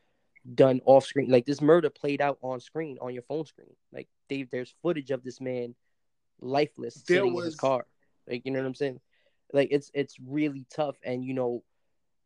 done 0.55 0.81
off 0.85 1.05
screen. 1.05 1.31
Like 1.31 1.47
this 1.47 1.61
murder 1.61 1.91
played 1.91 2.21
out 2.21 2.39
on 2.43 2.61
screen 2.61 2.99
on 3.01 3.13
your 3.13 3.23
phone 3.23 3.47
screen. 3.47 3.75
Like 3.93 4.09
there's 4.29 4.75
footage 4.83 5.11
of 5.11 5.23
this 5.23 5.41
man 5.41 5.75
lifeless 6.41 7.03
There 7.03 7.19
sitting 7.19 7.37
in 7.37 7.45
his 7.45 7.57
car. 7.57 7.87
Like 8.29 8.43
you 8.45 8.53
know 8.53 8.61
what 8.61 8.67
I'm 8.67 8.75
saying? 8.75 9.01
Like 9.53 9.69
it's 9.71 9.91
it's 9.95 10.17
really 10.21 10.67
tough, 10.75 10.97
and 11.05 11.25
you 11.25 11.35
know, 11.35 11.63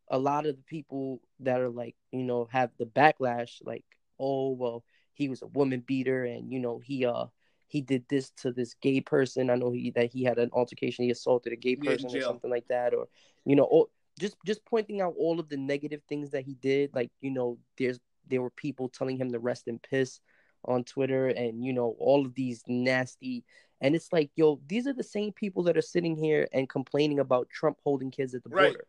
a 0.09 0.19
lot 0.19 0.47
of 0.47 0.57
the 0.57 0.63
people 0.63 1.21
that 1.41 1.61
are 1.61 1.69
like 1.69 1.95
you 2.13 2.25
know 2.25 2.49
have 2.51 2.71
the 2.79 2.87
backlash, 2.87 3.61
like 3.65 3.85
oh 4.19 4.51
well, 4.51 4.85
he 5.13 5.29
was 5.29 5.43
a 5.43 5.47
woman 5.47 5.81
beater, 5.87 6.25
and 6.25 6.51
you 6.51 6.59
know 6.59 6.79
he 6.79 7.05
uh 7.05 7.27
he 7.71 7.83
did 7.83 8.05
this 8.09 8.31
to 8.33 8.53
this 8.53 8.75
gay 8.75 9.01
person. 9.01 9.51
I 9.51 9.57
know 9.57 9.73
he 9.73 9.91
that 9.93 10.13
he 10.13 10.25
had 10.25 10.39
an 10.39 10.51
altercation, 10.53 11.05
he 11.05 11.11
assaulted 11.11 11.53
a 11.53 11.57
gay 11.57 11.77
Yeah, 11.77 11.97
person 11.97 12.15
or 12.15 12.21
something 12.21 12.51
like 12.51 12.69
that, 12.69 12.95
or 12.95 13.09
you 13.45 13.57
know, 13.57 13.65
all, 13.65 13.91
just 14.21 14.37
just 14.47 14.65
pointing 14.67 15.01
out 15.01 15.15
all 15.19 15.41
of 15.41 15.49
the 15.49 15.57
negative 15.57 16.03
things 16.09 16.31
that 16.31 16.45
he 16.45 16.55
did. 16.55 16.95
Like 16.95 17.11
you 17.21 17.31
know, 17.31 17.59
there's 17.79 18.01
there 18.29 18.43
were 18.43 18.51
people 18.51 18.89
telling 18.89 19.19
him 19.19 19.33
to 19.33 19.39
rest 19.41 19.69
in 19.69 19.79
piss 19.79 20.21
on 20.65 20.85
Twitter, 20.85 21.29
and 21.29 21.65
you 21.65 21.73
know 21.73 21.97
all 21.99 22.27
of 22.27 22.35
these 22.35 22.65
nasty. 22.69 23.45
And 23.81 23.95
it's 23.95 24.13
like, 24.13 24.31
yo, 24.37 24.61
these 24.67 24.87
are 24.87 24.93
the 24.95 25.03
same 25.05 25.33
people 25.33 25.63
that 25.65 25.77
are 25.77 25.83
sitting 25.83 26.17
here 26.17 26.49
and 26.53 26.69
complaining 26.69 27.19
about 27.21 27.51
Trump 27.51 27.79
holding 27.85 28.11
kids 28.11 28.35
at 28.35 28.43
the 28.45 28.51
Right. 28.51 28.73
border. 28.73 28.87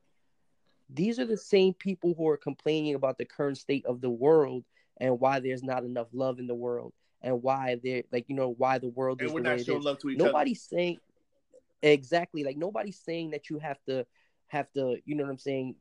These 0.90 1.20
are 1.20 1.26
the 1.26 1.38
same 1.38 1.74
people 1.74 2.14
who 2.16 2.28
are 2.30 2.38
complaining 2.38 2.96
about 2.96 3.18
the 3.18 3.26
current 3.26 3.58
state 3.58 3.86
of 3.86 4.02
the 4.02 4.10
world 4.10 4.66
and 5.00 5.20
why 5.20 5.40
there's 5.40 5.64
not 5.64 5.84
enough 5.86 6.08
love 6.14 6.40
in 6.40 6.48
the 6.48 6.56
world 6.56 6.94
and 7.22 7.42
why 7.42 7.80
they're 7.84 8.04
like, 8.12 8.26
you 8.28 8.36
know, 8.36 8.50
why 8.58 8.78
the 8.78 8.90
world 8.90 9.20
and 9.22 9.30
is 9.30 9.34
we're 9.34 9.42
not 9.42 9.60
showing 9.62 9.84
love 9.84 10.00
to 10.00 10.10
each 10.10 10.18
nobody's 10.18 10.64
saying 10.64 10.98
exactly 11.82 12.44
like 12.44 12.58
nobody's 12.58 13.00
saying 13.00 13.32
that 13.32 13.50
you 13.50 13.58
have 13.58 13.78
to 13.88 14.06
have 14.48 14.72
to 14.72 14.98
you 15.06 15.16
know 15.16 15.24
what 15.24 15.32
i'm 15.32 15.38
saying 15.38 15.76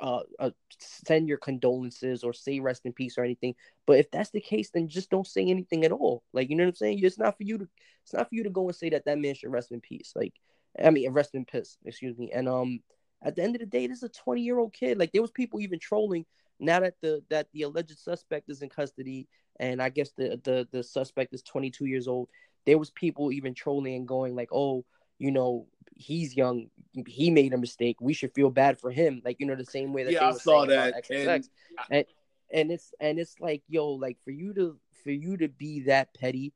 uh, 0.00 0.20
uh 0.38 0.50
send 0.78 1.28
your 1.28 1.38
condolences 1.38 2.22
or 2.22 2.32
say 2.32 2.60
rest 2.60 2.82
in 2.84 2.92
peace 2.92 3.18
or 3.18 3.24
anything. 3.24 3.54
But 3.86 3.98
if 3.98 4.10
that's 4.10 4.30
the 4.30 4.40
case 4.40 4.70
then 4.70 4.88
just 4.88 5.10
don't 5.10 5.26
say 5.26 5.46
anything 5.46 5.84
at 5.84 5.92
all. 5.92 6.22
Like 6.32 6.50
you 6.50 6.56
know 6.56 6.64
what 6.64 6.70
i'm 6.70 6.74
saying? 6.76 7.00
It's 7.02 7.18
not 7.18 7.36
for 7.36 7.42
you 7.42 7.58
to 7.58 7.68
it's 8.04 8.12
not 8.12 8.28
for 8.28 8.34
you 8.34 8.44
to 8.44 8.50
go 8.50 8.68
and 8.68 8.76
say 8.76 8.90
that 8.90 9.04
that 9.06 9.18
man 9.18 9.34
should 9.34 9.52
rest 9.52 9.72
in 9.72 9.80
peace. 9.80 10.12
Like 10.14 10.34
i 10.82 10.90
mean 10.90 11.10
rest 11.10 11.34
in 11.34 11.44
peace 11.44 11.78
excuse 11.84 12.16
me. 12.16 12.30
And 12.32 12.48
um 12.48 12.80
at 13.22 13.34
the 13.34 13.42
end 13.42 13.56
of 13.56 13.60
the 13.60 13.66
day 13.66 13.86
this 13.86 13.98
is 13.98 14.04
a 14.04 14.08
20 14.08 14.40
year 14.42 14.58
old 14.58 14.72
kid. 14.72 14.98
Like 14.98 15.12
there 15.12 15.22
was 15.22 15.32
people 15.32 15.60
even 15.60 15.78
trolling 15.78 16.24
now 16.60 16.80
that 16.80 16.94
the 17.02 17.22
that 17.30 17.48
the 17.52 17.62
alleged 17.62 17.98
suspect 17.98 18.50
is 18.50 18.62
in 18.62 18.68
custody 18.68 19.26
and 19.60 19.82
i 19.82 19.88
guess 19.88 20.10
the 20.16 20.40
the 20.44 20.66
the 20.70 20.82
suspect 20.82 21.34
is 21.34 21.42
22 21.42 21.86
years 21.86 22.08
old. 22.08 22.28
There 22.66 22.78
was 22.78 22.90
people 22.90 23.32
even 23.32 23.54
trolling 23.54 23.94
and 23.96 24.06
going 24.08 24.34
like 24.36 24.50
oh 24.52 24.84
you 25.18 25.30
know 25.30 25.66
he's 25.94 26.36
young. 26.36 26.70
He 27.06 27.28
made 27.30 27.52
a 27.52 27.58
mistake. 27.58 27.96
We 28.00 28.12
should 28.12 28.32
feel 28.32 28.50
bad 28.50 28.78
for 28.78 28.90
him. 28.92 29.20
Like 29.24 29.36
you 29.40 29.46
know 29.46 29.56
the 29.56 29.64
same 29.64 29.92
way 29.92 30.04
that 30.04 30.12
Yeah, 30.12 30.28
I 30.28 30.32
saw 30.32 30.64
that, 30.66 30.94
XXX. 31.10 31.26
and- 31.26 31.50
and 31.90 32.04
and 32.52 32.70
it's 32.72 32.92
and 33.00 33.18
it's 33.18 33.34
like 33.40 33.62
yo 33.68 33.90
like 33.90 34.18
for 34.24 34.30
you 34.30 34.54
to 34.54 34.78
for 35.02 35.10
you 35.10 35.36
to 35.38 35.48
be 35.48 35.80
that 35.80 36.14
petty 36.14 36.52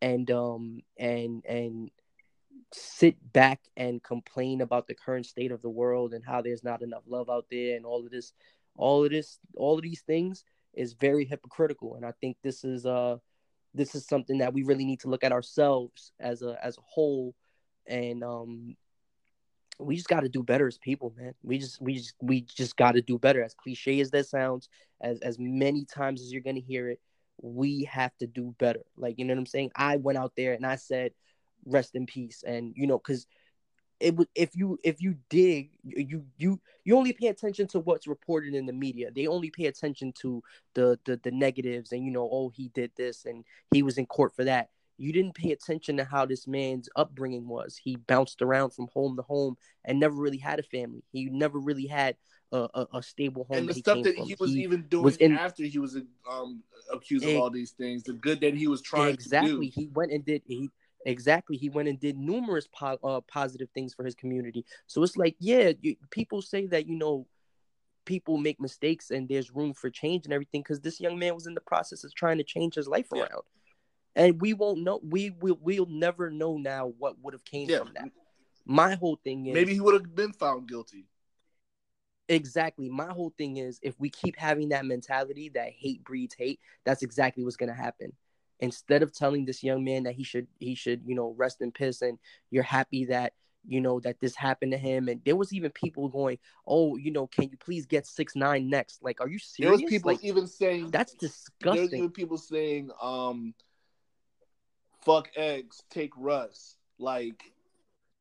and 0.00 0.30
um 0.30 0.82
and 0.98 1.44
and 1.46 1.90
sit 2.72 3.16
back 3.32 3.60
and 3.76 4.02
complain 4.02 4.60
about 4.60 4.86
the 4.86 4.94
current 4.94 5.24
state 5.26 5.52
of 5.52 5.62
the 5.62 5.70
world 5.70 6.14
and 6.14 6.24
how 6.24 6.42
there's 6.42 6.64
not 6.64 6.82
enough 6.82 7.02
love 7.06 7.30
out 7.30 7.46
there 7.50 7.76
and 7.76 7.86
all 7.86 8.04
of 8.04 8.10
this 8.10 8.32
all 8.76 9.04
of 9.04 9.10
this 9.10 9.38
all 9.56 9.76
of 9.76 9.82
these 9.82 10.02
things 10.02 10.44
is 10.76 10.94
very 10.94 11.24
hypocritical 11.24 11.94
and 11.96 12.04
i 12.04 12.12
think 12.20 12.36
this 12.42 12.64
is 12.64 12.86
uh 12.86 13.16
this 13.74 13.94
is 13.94 14.06
something 14.06 14.38
that 14.38 14.52
we 14.52 14.62
really 14.62 14.84
need 14.84 15.00
to 15.00 15.08
look 15.08 15.24
at 15.24 15.32
ourselves 15.32 16.12
as 16.20 16.42
a 16.42 16.56
as 16.64 16.78
a 16.78 16.82
whole 16.82 17.34
and 17.86 18.22
um 18.22 18.76
we 19.78 19.96
just 19.96 20.08
got 20.08 20.20
to 20.20 20.28
do 20.28 20.42
better 20.42 20.66
as 20.66 20.78
people, 20.78 21.12
man. 21.16 21.34
We 21.42 21.58
just 21.58 21.80
we 21.80 21.94
just 21.96 22.14
we 22.20 22.40
just 22.42 22.76
got 22.76 22.92
to 22.92 23.02
do 23.02 23.18
better. 23.18 23.42
As 23.42 23.54
cliche 23.54 24.00
as 24.00 24.10
that 24.10 24.26
sounds, 24.26 24.68
as 25.00 25.18
as 25.20 25.38
many 25.38 25.84
times 25.84 26.22
as 26.22 26.32
you're 26.32 26.42
gonna 26.42 26.60
hear 26.60 26.88
it, 26.88 27.00
we 27.40 27.84
have 27.84 28.16
to 28.18 28.26
do 28.26 28.54
better. 28.58 28.82
Like 28.96 29.18
you 29.18 29.24
know 29.24 29.34
what 29.34 29.40
I'm 29.40 29.46
saying? 29.46 29.72
I 29.76 29.96
went 29.96 30.18
out 30.18 30.32
there 30.36 30.54
and 30.54 30.64
I 30.64 30.76
said, 30.76 31.12
"Rest 31.66 31.94
in 31.94 32.06
peace," 32.06 32.42
and 32.46 32.72
you 32.76 32.86
know, 32.86 32.98
because 32.98 33.26
it 34.00 34.14
would 34.16 34.28
if 34.34 34.54
you 34.54 34.78
if 34.84 35.00
you 35.00 35.16
dig 35.30 35.70
you 35.82 36.24
you 36.36 36.60
you 36.84 36.96
only 36.96 37.12
pay 37.12 37.28
attention 37.28 37.66
to 37.66 37.80
what's 37.80 38.06
reported 38.06 38.54
in 38.54 38.66
the 38.66 38.72
media 38.72 39.10
they 39.14 39.26
only 39.26 39.50
pay 39.50 39.66
attention 39.66 40.12
to 40.12 40.42
the 40.74 40.98
the, 41.04 41.18
the 41.22 41.30
negatives 41.30 41.92
and 41.92 42.04
you 42.04 42.10
know 42.10 42.28
oh 42.30 42.50
he 42.54 42.68
did 42.68 42.90
this 42.96 43.24
and 43.24 43.44
he 43.72 43.82
was 43.82 43.98
in 43.98 44.06
court 44.06 44.34
for 44.34 44.44
that 44.44 44.68
you 44.98 45.12
didn't 45.12 45.34
pay 45.34 45.52
attention 45.52 45.96
to 45.98 46.04
how 46.04 46.24
this 46.26 46.46
man's 46.46 46.88
upbringing 46.96 47.46
was. 47.46 47.76
He 47.76 47.96
bounced 47.96 48.42
around 48.42 48.70
from 48.70 48.88
home 48.92 49.16
to 49.16 49.22
home 49.22 49.56
and 49.84 50.00
never 50.00 50.14
really 50.14 50.38
had 50.38 50.58
a 50.58 50.62
family. 50.62 51.02
He 51.12 51.26
never 51.26 51.58
really 51.58 51.86
had 51.86 52.16
a, 52.52 52.68
a, 52.74 52.86
a 52.94 53.02
stable 53.02 53.44
home. 53.44 53.58
And 53.58 53.68
the 53.68 53.74
that 53.74 53.78
stuff 53.80 54.02
that 54.04 54.16
from. 54.16 54.26
he 54.26 54.36
was 54.38 54.52
He 54.52 54.62
even 54.62 54.82
doing 54.88 55.04
was 55.04 55.16
in- 55.18 55.36
after 55.36 55.64
he 55.64 55.78
was 55.78 55.98
um, 56.30 56.62
accused 56.92 57.26
of 57.26 57.36
all 57.36 57.50
these 57.50 57.72
things, 57.72 58.04
the 58.04 58.14
good 58.14 58.40
that 58.40 58.54
he 58.54 58.68
was 58.68 58.80
trying 58.80 59.14
exactly. 59.14 59.50
to 59.50 59.74
do. 59.74 59.80
He 59.80 59.88
went 59.88 60.12
and 60.12 60.24
did 60.24 60.42
he 60.46 60.70
exactly 61.06 61.56
he 61.56 61.68
went 61.68 61.88
and 61.88 61.98
did 61.98 62.18
numerous 62.18 62.68
po- 62.68 62.98
uh, 63.02 63.20
positive 63.22 63.68
things 63.72 63.94
for 63.94 64.04
his 64.04 64.14
community. 64.14 64.64
So 64.86 65.02
it's 65.02 65.16
like 65.16 65.36
yeah, 65.38 65.72
you, 65.80 65.96
people 66.10 66.42
say 66.42 66.66
that 66.66 66.86
you 66.86 66.96
know 66.96 67.26
people 68.04 68.36
make 68.38 68.60
mistakes 68.60 69.10
and 69.10 69.28
there's 69.28 69.50
room 69.50 69.74
for 69.74 69.90
change 69.90 70.24
and 70.26 70.32
everything 70.32 70.62
because 70.62 70.80
this 70.80 71.00
young 71.00 71.18
man 71.18 71.34
was 71.34 71.46
in 71.46 71.54
the 71.54 71.60
process 71.60 72.04
of 72.04 72.14
trying 72.14 72.38
to 72.38 72.44
change 72.44 72.74
his 72.74 72.88
life 72.88 73.08
Yeah. 73.14 73.22
around. 73.22 73.42
And 74.14 74.40
we 74.40 74.54
won't 74.54 74.82
know. 74.82 75.00
We 75.02 75.30
will. 75.30 75.58
We'll 75.60 75.86
never 75.86 76.30
know 76.30 76.56
now 76.56 76.92
what 76.98 77.18
would 77.22 77.34
have 77.34 77.44
came 77.44 77.68
Yeah, 77.68 77.78
from 77.78 77.92
that. 77.94 78.08
My 78.64 78.94
whole 78.94 79.20
thing 79.22 79.46
is 79.46 79.54
maybe 79.54 79.74
he 79.74 79.80
would 79.80 79.94
have 79.94 80.14
been 80.14 80.32
found 80.32 80.68
guilty. 80.68 81.06
Exactly. 82.28 82.88
My 82.88 83.12
whole 83.12 83.32
thing 83.38 83.58
is 83.58 83.78
if 83.82 83.94
we 84.00 84.10
keep 84.10 84.36
having 84.36 84.70
that 84.70 84.84
mentality 84.84 85.50
that 85.50 85.70
hate 85.70 86.02
breeds 86.02 86.34
hate, 86.34 86.58
that's 86.84 87.02
exactly 87.02 87.44
what's 87.44 87.56
gonna 87.56 87.74
happen. 87.74 88.12
Instead 88.60 89.02
of 89.02 89.12
telling 89.12 89.44
this 89.44 89.62
young 89.62 89.84
man 89.84 90.04
that 90.04 90.14
he 90.14 90.24
should 90.24 90.46
he 90.58 90.74
should, 90.74 91.02
you 91.06 91.14
know, 91.14 91.34
rest 91.36 91.60
in 91.60 91.72
piss 91.72 92.02
and 92.02 92.18
you're 92.50 92.62
happy 92.62 93.04
that 93.06 93.32
you 93.68 93.80
know 93.80 94.00
that 94.00 94.20
this 94.20 94.36
happened 94.36 94.72
to 94.72 94.78
him 94.78 95.08
and 95.08 95.20
there 95.24 95.36
was 95.36 95.52
even 95.52 95.70
people 95.72 96.08
going, 96.08 96.38
Oh, 96.66 96.96
you 96.96 97.10
know, 97.10 97.26
can 97.26 97.44
you 97.50 97.56
please 97.58 97.84
get 97.86 98.06
six 98.06 98.34
nine 98.34 98.70
next? 98.70 99.02
Like, 99.02 99.20
are 99.20 99.28
you 99.28 99.38
serious 99.38 99.78
There 99.78 99.84
was 99.84 99.90
people 99.90 100.12
like, 100.12 100.24
even 100.24 100.46
saying 100.46 100.90
that's 100.90 101.14
disgusting. 101.14 101.72
there 101.72 101.82
was 101.82 101.92
even 101.94 102.10
people 102.10 102.38
saying, 102.38 102.90
um, 103.02 103.54
"Fuck 105.04 105.30
eggs, 105.36 105.82
take 105.90 106.12
Russ." 106.16 106.76
Like, 106.98 107.52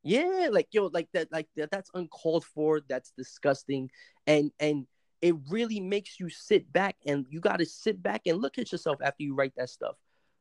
Yeah, 0.04 0.50
like 0.52 0.68
yo, 0.72 0.88
like 0.88 1.08
that, 1.14 1.32
like 1.32 1.48
that, 1.56 1.72
that's 1.72 1.90
uncalled 1.94 2.46
for. 2.46 2.82
That's 2.88 3.12
disgusting, 3.18 3.90
and 4.28 4.52
and 4.60 4.86
it 5.22 5.36
really 5.50 5.80
makes 5.80 6.20
you 6.20 6.30
sit 6.30 6.72
back 6.72 6.96
and 7.08 7.26
you 7.30 7.40
got 7.40 7.58
to 7.58 7.66
sit 7.66 8.04
back 8.04 8.22
and 8.28 8.40
look 8.40 8.58
at 8.58 8.72
yourself 8.72 8.98
after 9.02 9.24
you 9.24 9.34
write 9.34 9.54
that 9.58 9.70
stuff. 9.70 9.96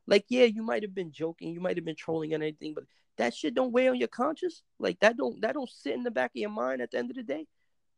Like, 0.07 0.27
yeah, 0.29 0.45
you 0.45 0.63
might 0.63 0.83
have 0.83 0.95
been 0.95 1.13
joking, 1.13 1.53
you 1.53 1.61
might 1.61 1.77
have 1.77 1.85
been 1.85 1.97
trolling 1.97 2.35
and 2.35 2.43
anything, 2.43 2.75
but 2.75 2.85
that 3.17 3.35
shit 3.35 3.55
don't 3.55 3.73
weigh 3.73 3.89
on 3.89 3.97
your 3.97 4.09
conscience. 4.09 4.63
Like 4.79 5.01
that 5.01 5.17
don't 5.17 5.41
that 5.43 5.55
don't 5.55 5.71
sit 5.71 5.95
in 5.95 6.03
the 6.03 6.11
back 6.11 6.33
of 6.33 6.41
your 6.41 6.51
mind 6.51 6.83
at 6.83 6.91
the 6.91 6.99
end 6.99 7.11
of 7.11 7.17
the 7.17 7.23
day. 7.23 7.47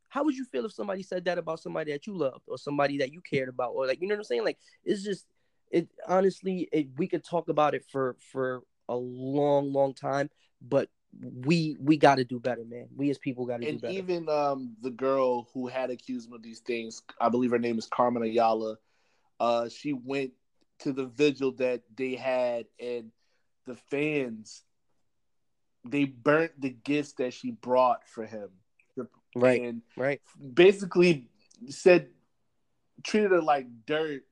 How 0.08 0.24
would 0.24 0.36
you 0.36 0.44
feel 0.44 0.64
if 0.64 0.72
somebody 0.72 1.02
said 1.02 1.24
that 1.24 1.38
about 1.38 1.60
somebody 1.60 1.92
that 1.92 2.06
you 2.06 2.16
loved 2.16 2.44
or 2.46 2.58
somebody 2.58 2.98
that 2.98 3.12
you 3.12 3.20
cared 3.20 3.48
about 3.48 3.70
or 3.70 3.86
like 3.86 4.00
you 4.00 4.08
know 4.08 4.14
what 4.14 4.20
I'm 4.20 4.24
saying? 4.24 4.44
Like 4.44 4.58
it's 4.84 5.02
just 5.02 5.26
it 5.70 5.88
honestly 6.06 6.68
it, 6.72 6.88
we 6.96 7.08
could 7.08 7.24
talk 7.24 7.48
about 7.48 7.74
it 7.74 7.84
for 7.90 8.16
for 8.30 8.62
a 8.88 8.94
long 8.94 9.72
long 9.72 9.94
time, 9.94 10.30
but 10.60 10.88
we 11.20 11.76
we 11.80 11.96
got 11.96 12.16
to 12.16 12.24
do 12.24 12.38
better, 12.38 12.64
man. 12.64 12.88
We 12.94 13.10
as 13.10 13.18
people 13.18 13.46
got 13.46 13.60
to 13.60 13.66
do 13.66 13.78
better. 13.78 13.86
and 13.86 13.96
even 13.96 14.28
um, 14.28 14.76
the 14.82 14.90
girl 14.90 15.48
who 15.54 15.66
had 15.66 15.90
accused 15.90 16.28
him 16.28 16.34
of 16.34 16.42
these 16.42 16.60
things, 16.60 17.02
I 17.20 17.28
believe 17.30 17.50
her 17.50 17.58
name 17.58 17.78
is 17.78 17.86
Carmen 17.86 18.22
Ayala. 18.22 18.76
Uh, 19.40 19.68
she 19.68 19.92
went 19.92 20.32
to 20.80 20.92
the 20.92 21.06
vigil 21.06 21.52
that 21.52 21.82
they 21.96 22.14
had, 22.14 22.66
and 22.80 23.10
the 23.66 23.74
fans 23.74 24.62
they 25.88 26.04
burnt 26.04 26.52
the 26.60 26.70
gifts 26.70 27.12
that 27.12 27.32
she 27.32 27.52
brought 27.52 28.08
for 28.08 28.26
him, 28.26 28.48
right, 29.36 29.62
and 29.62 29.82
right. 29.96 30.20
basically 30.54 31.28
said 31.68 32.08
treated 33.04 33.30
her 33.30 33.40
like 33.40 33.66
dirt, 33.86 34.22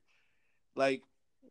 like 0.75 1.01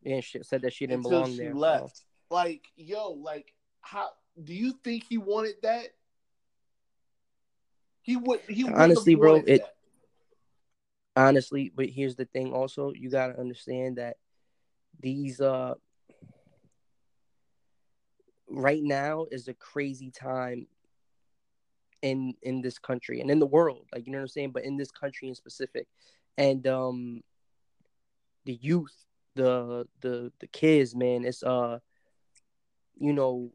And 0.05 0.23
she 0.23 0.43
said 0.43 0.63
that 0.63 0.73
she 0.73 0.87
didn't 0.87 1.03
belong 1.03 1.31
she 1.33 1.39
there. 1.39 1.55
left. 1.55 2.05
Like, 2.31 2.65
yo, 2.77 3.13
like, 3.13 3.53
how 3.81 4.11
do 4.43 4.53
you 4.53 4.73
think 4.85 5.05
he 5.09 5.19
wanted 5.19 5.57
that? 5.63 5.87
He 8.03 8.17
would. 8.17 8.41
He 8.49 8.65
Honestly, 8.65 9.15
bro, 9.15 9.37
it- 9.37 9.61
that. 9.61 9.71
honestly 11.17 11.71
but 11.73 11.87
here's 11.87 12.17
the 12.17 12.25
thing 12.25 12.53
also 12.53 12.93
you 12.93 13.09
got 13.09 13.29
to 13.29 13.39
understand 13.39 13.99
that 13.99 14.17
these 15.01 15.41
uh 15.41 15.75
right 18.49 18.83
now 18.83 19.27
is 19.31 19.49
a 19.49 19.55
crazy 19.55 20.11
time 20.11 20.67
in 22.03 22.35
in 22.43 22.61
this 22.61 22.79
country 22.79 23.21
and 23.21 23.31
in 23.31 23.39
the 23.39 23.47
world 23.47 23.87
like 23.93 24.07
you 24.07 24.13
know 24.13 24.19
what 24.19 24.23
i'm 24.23 24.29
saying? 24.29 24.51
But 24.53 24.65
in 24.65 24.77
this 24.77 24.91
country 24.91 25.29
in 25.29 25.35
specific. 25.35 25.87
And 26.37 26.67
um 26.67 27.23
the 28.45 28.59
youth 28.61 28.95
the 29.35 29.87
the 30.01 30.31
the 30.39 30.47
kids 30.49 30.95
man 30.95 31.25
it's 31.25 31.43
uh 31.43 31.79
you 32.99 33.13
know 33.13 33.51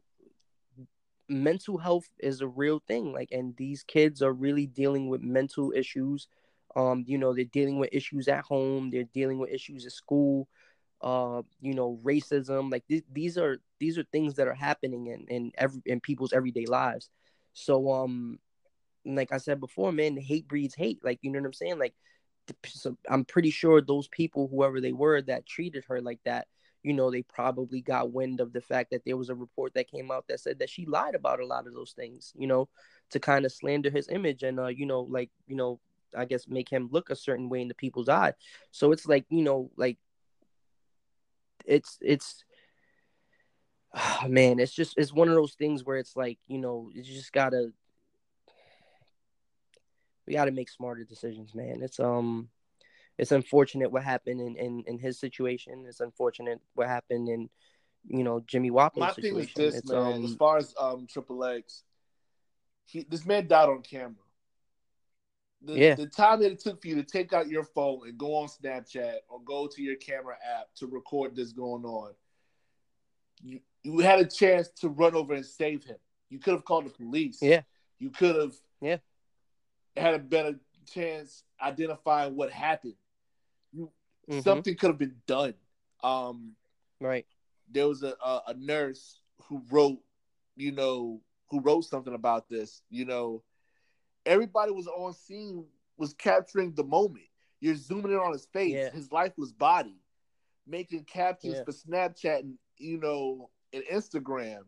mental 1.28 1.78
health 1.78 2.08
is 2.18 2.40
a 2.40 2.48
real 2.48 2.80
thing. 2.88 3.12
Like 3.12 3.28
and 3.30 3.56
these 3.56 3.84
kids 3.84 4.20
are 4.20 4.32
really 4.32 4.66
dealing 4.66 5.08
with 5.08 5.22
mental 5.22 5.72
issues. 5.74 6.26
Um 6.74 7.04
you 7.06 7.18
know 7.18 7.32
they're 7.32 7.44
dealing 7.44 7.78
with 7.78 7.90
issues 7.92 8.26
at 8.26 8.42
home. 8.42 8.90
They're 8.90 9.04
dealing 9.04 9.38
with 9.38 9.50
issues 9.50 9.86
at 9.86 9.92
school 9.92 10.48
uh 11.02 11.42
you 11.60 11.74
know 11.74 11.98
racism 12.02 12.70
like 12.70 12.86
th- 12.88 13.04
these 13.12 13.38
are 13.38 13.58
these 13.78 13.96
are 13.98 14.04
things 14.12 14.34
that 14.34 14.48
are 14.48 14.54
happening 14.54 15.06
in 15.06 15.26
in 15.28 15.52
every 15.56 15.80
in 15.86 16.00
people's 16.00 16.32
everyday 16.32 16.66
lives. 16.66 17.08
So 17.52 17.92
um 17.92 18.38
like 19.06 19.32
i 19.32 19.38
said 19.38 19.60
before 19.60 19.92
man 19.92 20.16
hate 20.16 20.46
breeds 20.46 20.74
hate 20.74 21.02
like 21.02 21.18
you 21.22 21.30
know 21.30 21.38
what 21.38 21.46
i'm 21.46 21.52
saying? 21.54 21.78
Like 21.78 21.94
so 22.66 22.96
i'm 23.08 23.24
pretty 23.24 23.50
sure 23.50 23.80
those 23.80 24.08
people 24.08 24.48
whoever 24.48 24.80
they 24.80 24.92
were 24.92 25.22
that 25.22 25.46
treated 25.46 25.84
her 25.86 26.00
like 26.00 26.18
that 26.24 26.48
you 26.82 26.92
know 26.92 27.10
they 27.10 27.22
probably 27.22 27.80
got 27.80 28.12
wind 28.12 28.40
of 28.40 28.52
the 28.52 28.60
fact 28.60 28.90
that 28.90 29.02
there 29.04 29.16
was 29.16 29.28
a 29.28 29.34
report 29.34 29.72
that 29.74 29.90
came 29.90 30.10
out 30.10 30.26
that 30.28 30.40
said 30.40 30.58
that 30.58 30.70
she 30.70 30.86
lied 30.86 31.14
about 31.14 31.40
a 31.40 31.46
lot 31.46 31.66
of 31.66 31.74
those 31.74 31.92
things 31.92 32.32
you 32.36 32.46
know 32.46 32.68
to 33.10 33.20
kind 33.20 33.44
of 33.44 33.52
slander 33.52 33.90
his 33.90 34.08
image 34.08 34.42
and 34.42 34.58
uh 34.58 34.66
you 34.66 34.86
know 34.86 35.02
like 35.02 35.30
you 35.46 35.54
know 35.56 35.78
i 36.16 36.24
guess 36.24 36.48
make 36.48 36.68
him 36.68 36.88
look 36.90 37.10
a 37.10 37.16
certain 37.16 37.48
way 37.48 37.60
in 37.60 37.68
the 37.68 37.74
people's 37.74 38.08
eye. 38.08 38.32
So 38.72 38.90
it's 38.92 39.06
like 39.06 39.26
you 39.28 39.42
know 39.42 39.70
like 39.76 39.98
it's 41.66 41.98
it's 42.00 42.44
ah, 43.94 44.24
man 44.28 44.58
it's 44.58 44.74
just 44.74 44.94
it's 44.96 45.12
one 45.12 45.28
of 45.28 45.34
those 45.34 45.54
things 45.54 45.84
where 45.84 45.96
it's 45.96 46.16
like 46.16 46.38
you 46.46 46.58
know 46.58 46.90
you 46.92 47.02
just 47.02 47.32
gotta 47.32 47.72
we 50.26 50.34
gotta 50.34 50.52
make 50.52 50.68
smarter 50.68 51.04
decisions 51.04 51.54
man 51.54 51.80
it's 51.82 51.98
um 52.00 52.48
it's 53.18 53.32
unfortunate 53.32 53.90
what 53.90 54.02
happened 54.02 54.40
in 54.40 54.56
in, 54.56 54.84
in 54.86 54.98
his 54.98 55.18
situation 55.18 55.84
it's 55.86 56.00
unfortunate 56.00 56.60
what 56.74 56.86
happened 56.86 57.28
in 57.28 57.48
you 58.06 58.24
know 58.24 58.40
jimmy 58.46 58.70
My 58.70 58.88
Wopo's 58.88 59.14
thing 59.16 59.38
is 59.38 59.52
this, 59.54 59.74
it's 59.76 59.90
man. 59.90 59.98
um 60.00 60.24
as 60.24 60.34
far 60.34 60.56
as 60.56 60.74
um 60.80 61.06
Triple 61.08 61.44
X, 61.44 61.82
he 62.86 63.04
this 63.08 63.26
man 63.26 63.46
died 63.46 63.68
on 63.68 63.82
camera. 63.82 64.14
The, 65.62 65.74
Yeah. 65.78 65.94
the 65.94 66.06
time 66.06 66.40
that 66.40 66.52
it 66.52 66.58
took 66.60 66.80
for 66.80 66.88
you 66.88 66.96
to 66.96 67.02
take 67.02 67.32
out 67.32 67.48
your 67.48 67.64
phone 67.64 68.08
and 68.08 68.16
go 68.16 68.34
on 68.34 68.48
Snapchat 68.48 69.16
or 69.28 69.40
go 69.42 69.66
to 69.66 69.82
your 69.82 69.96
camera 69.96 70.36
app 70.58 70.74
to 70.76 70.86
record 70.86 71.36
this 71.36 71.52
going 71.52 71.84
on, 71.84 72.14
you, 73.42 73.60
you 73.82 73.98
had 73.98 74.20
a 74.20 74.24
chance 74.26 74.68
to 74.80 74.88
run 74.88 75.14
over 75.14 75.34
and 75.34 75.44
save 75.44 75.84
him. 75.84 75.96
You 76.30 76.38
could 76.38 76.54
have 76.54 76.64
called 76.64 76.86
the 76.86 76.90
police. 76.90 77.42
Yeah. 77.42 77.62
You 77.98 78.10
could 78.10 78.36
have 78.36 78.54
Yeah. 78.80 78.98
had 79.96 80.14
a 80.14 80.18
better 80.18 80.58
chance 80.86 81.44
identifying 81.60 82.36
what 82.36 82.50
happened. 82.50 82.96
mhm, 83.76 84.42
Something 84.42 84.76
could 84.76 84.88
have 84.90 84.98
been 84.98 85.20
done. 85.26 85.54
Um, 86.02 86.56
right 87.00 87.26
there 87.72 87.86
was 87.86 88.02
a, 88.02 88.14
a 88.24 88.42
a 88.48 88.54
nurse 88.54 89.20
who 89.44 89.62
wrote, 89.70 90.00
you 90.56 90.72
know, 90.72 91.20
who 91.50 91.60
wrote 91.60 91.84
something 91.84 92.14
about 92.14 92.48
this. 92.48 92.82
You 92.90 93.04
know, 93.04 93.42
everybody 94.30 94.70
was 94.72 94.86
on 94.86 95.12
scene, 95.12 95.64
was 95.98 96.14
capturing 96.14 96.72
the 96.72 96.84
moment. 96.84 97.24
You're 97.60 97.74
zooming 97.74 98.12
in 98.12 98.18
on 98.18 98.32
his 98.32 98.46
face, 98.46 98.72
Yeah. 98.74 98.90
his 98.90 99.10
lifeless 99.12 99.52
body, 99.52 100.00
making 100.66 101.04
captions 101.04 101.56
Yeah. 101.56 101.64
for 101.64 101.72
Snapchat 101.72 102.40
and 102.40 102.58
you 102.78 102.98
know 102.98 103.50
and 103.72 103.84
Instagram, 103.84 104.64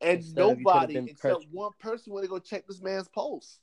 and 0.00 0.18
Instead 0.18 0.38
of 0.42 0.58
you 0.58 0.64
could've 0.64 0.90
nobody 0.90 1.10
except 1.10 1.20
pres- 1.42 1.46
one 1.52 1.72
person 1.78 2.12
went 2.12 2.24
to 2.24 2.28
go 2.30 2.38
check 2.38 2.66
this 2.66 2.80
man's 2.82 3.08
pulse. 3.08 3.60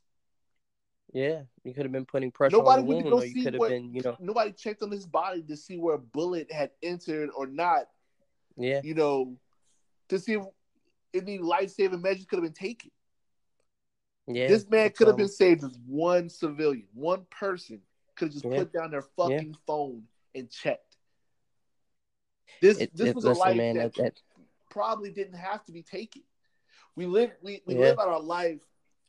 yeah 1.13 1.43
you 1.63 1.73
could 1.73 1.83
have 1.83 1.91
been 1.91 2.05
putting 2.05 2.31
pressure 2.31 2.55
Nobody 2.57 2.81
on 2.81 2.87
the 2.87 2.93
wound 2.95 3.13
or 3.13 3.25
you 3.25 3.43
could 3.43 3.53
have 3.55 3.69
been 3.69 3.93
you 3.93 4.01
know 4.01 4.15
nobody 4.19 4.51
checked 4.53 4.81
on 4.81 4.89
his 4.91 5.05
body 5.05 5.43
to 5.43 5.55
see 5.57 5.77
where 5.77 5.95
a 5.95 5.99
bullet 5.99 6.51
had 6.51 6.71
entered 6.81 7.29
or 7.35 7.45
not. 7.45 7.89
yeah 8.55 8.79
you 8.83 8.93
know, 8.95 9.37
to 10.09 10.17
see 10.17 10.33
if 10.33 10.43
any 11.13 11.37
life 11.39 11.69
saving 11.71 12.01
measures 12.01 12.25
could 12.25 12.37
have 12.37 12.43
been 12.43 12.53
taken. 12.53 12.89
Yeah, 14.27 14.47
this 14.47 14.69
man 14.69 14.89
could 14.91 15.07
have 15.07 15.17
been 15.17 15.27
saved 15.27 15.63
as 15.63 15.77
one 15.85 16.29
civilian, 16.29 16.87
one 16.93 17.25
person 17.29 17.81
could 18.15 18.27
have 18.27 18.33
just 18.33 18.45
Yeah. 18.45 18.59
put 18.59 18.71
down 18.73 18.91
their 18.91 19.01
fucking 19.01 19.55
phone 19.67 20.07
and 20.33 20.49
checked. 20.49 20.97
This 22.61 22.77
It, 22.79 22.95
this 22.95 23.09
it- 23.09 23.15
was 23.15 23.25
a 23.25 23.33
life 23.33 23.57
man. 23.57 23.75
that, 23.77 23.93
That, 23.95 24.21
probably 24.69 25.11
didn't 25.11 25.35
have 25.35 25.63
to 25.65 25.71
be 25.71 25.81
taken. 25.83 26.23
We 26.95 27.05
live 27.05 27.31
we, 27.41 27.61
we 27.65 27.73
Yeah. 27.75 27.81
live 27.81 27.99
out 27.99 28.07
our 28.07 28.21
life 28.21 28.61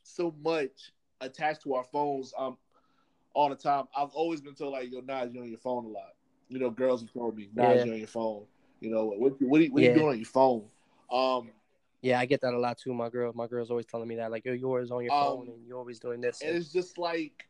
so 0.03 0.35
much 0.43 0.91
attached 1.21 1.61
to 1.63 1.73
our 1.75 1.83
phones 1.85 2.33
um 2.37 2.57
all 3.33 3.49
the 3.49 3.55
time. 3.55 3.87
I've 3.95 4.09
always 4.11 4.41
been 4.41 4.55
told 4.55 4.73
like, 4.73 4.91
yo, 4.91 4.99
Nas, 5.01 5.33
you're 5.33 5.43
on 5.43 5.49
your 5.49 5.59
phone 5.59 5.85
a 5.85 5.89
lot. 5.89 6.13
You 6.49 6.59
know, 6.59 6.69
girls 6.69 7.01
have 7.01 7.11
told 7.11 7.35
me, 7.35 7.49
Nas, 7.53 7.79
Yeah. 7.79 7.85
you're 7.85 7.93
on 7.93 7.99
your 7.99 8.07
phone. 8.07 8.45
You 8.81 8.91
know, 8.91 9.05
what 9.05 9.19
what, 9.41 9.61
are 9.61 9.63
you, 9.63 9.71
what 9.71 9.81
are 9.81 9.85
you 9.85 9.93
doing 9.93 10.09
on 10.09 10.17
your 10.17 10.25
phone? 10.25 10.69
Um 11.11 11.51
yeah, 12.05 12.19
I 12.19 12.25
get 12.25 12.41
that 12.41 12.53
a 12.53 12.59
lot 12.59 12.77
too. 12.77 12.93
My 12.93 13.09
girl, 13.09 13.31
my 13.33 13.47
girl's 13.47 13.71
always 13.71 13.85
telling 13.85 14.07
me 14.07 14.15
that, 14.17 14.29
like, 14.29 14.45
yo, 14.45 14.53
you're 14.53 14.69
always 14.69 14.91
on 14.91 15.03
your 15.03 15.11
phone 15.11 15.47
Um, 15.47 15.53
and 15.55 15.67
you're 15.67 15.77
always 15.77 15.99
doing 15.99 16.21
this. 16.21 16.41
and 16.41 16.55
it's 16.55 16.71
just 16.71 16.97
like 16.97 17.47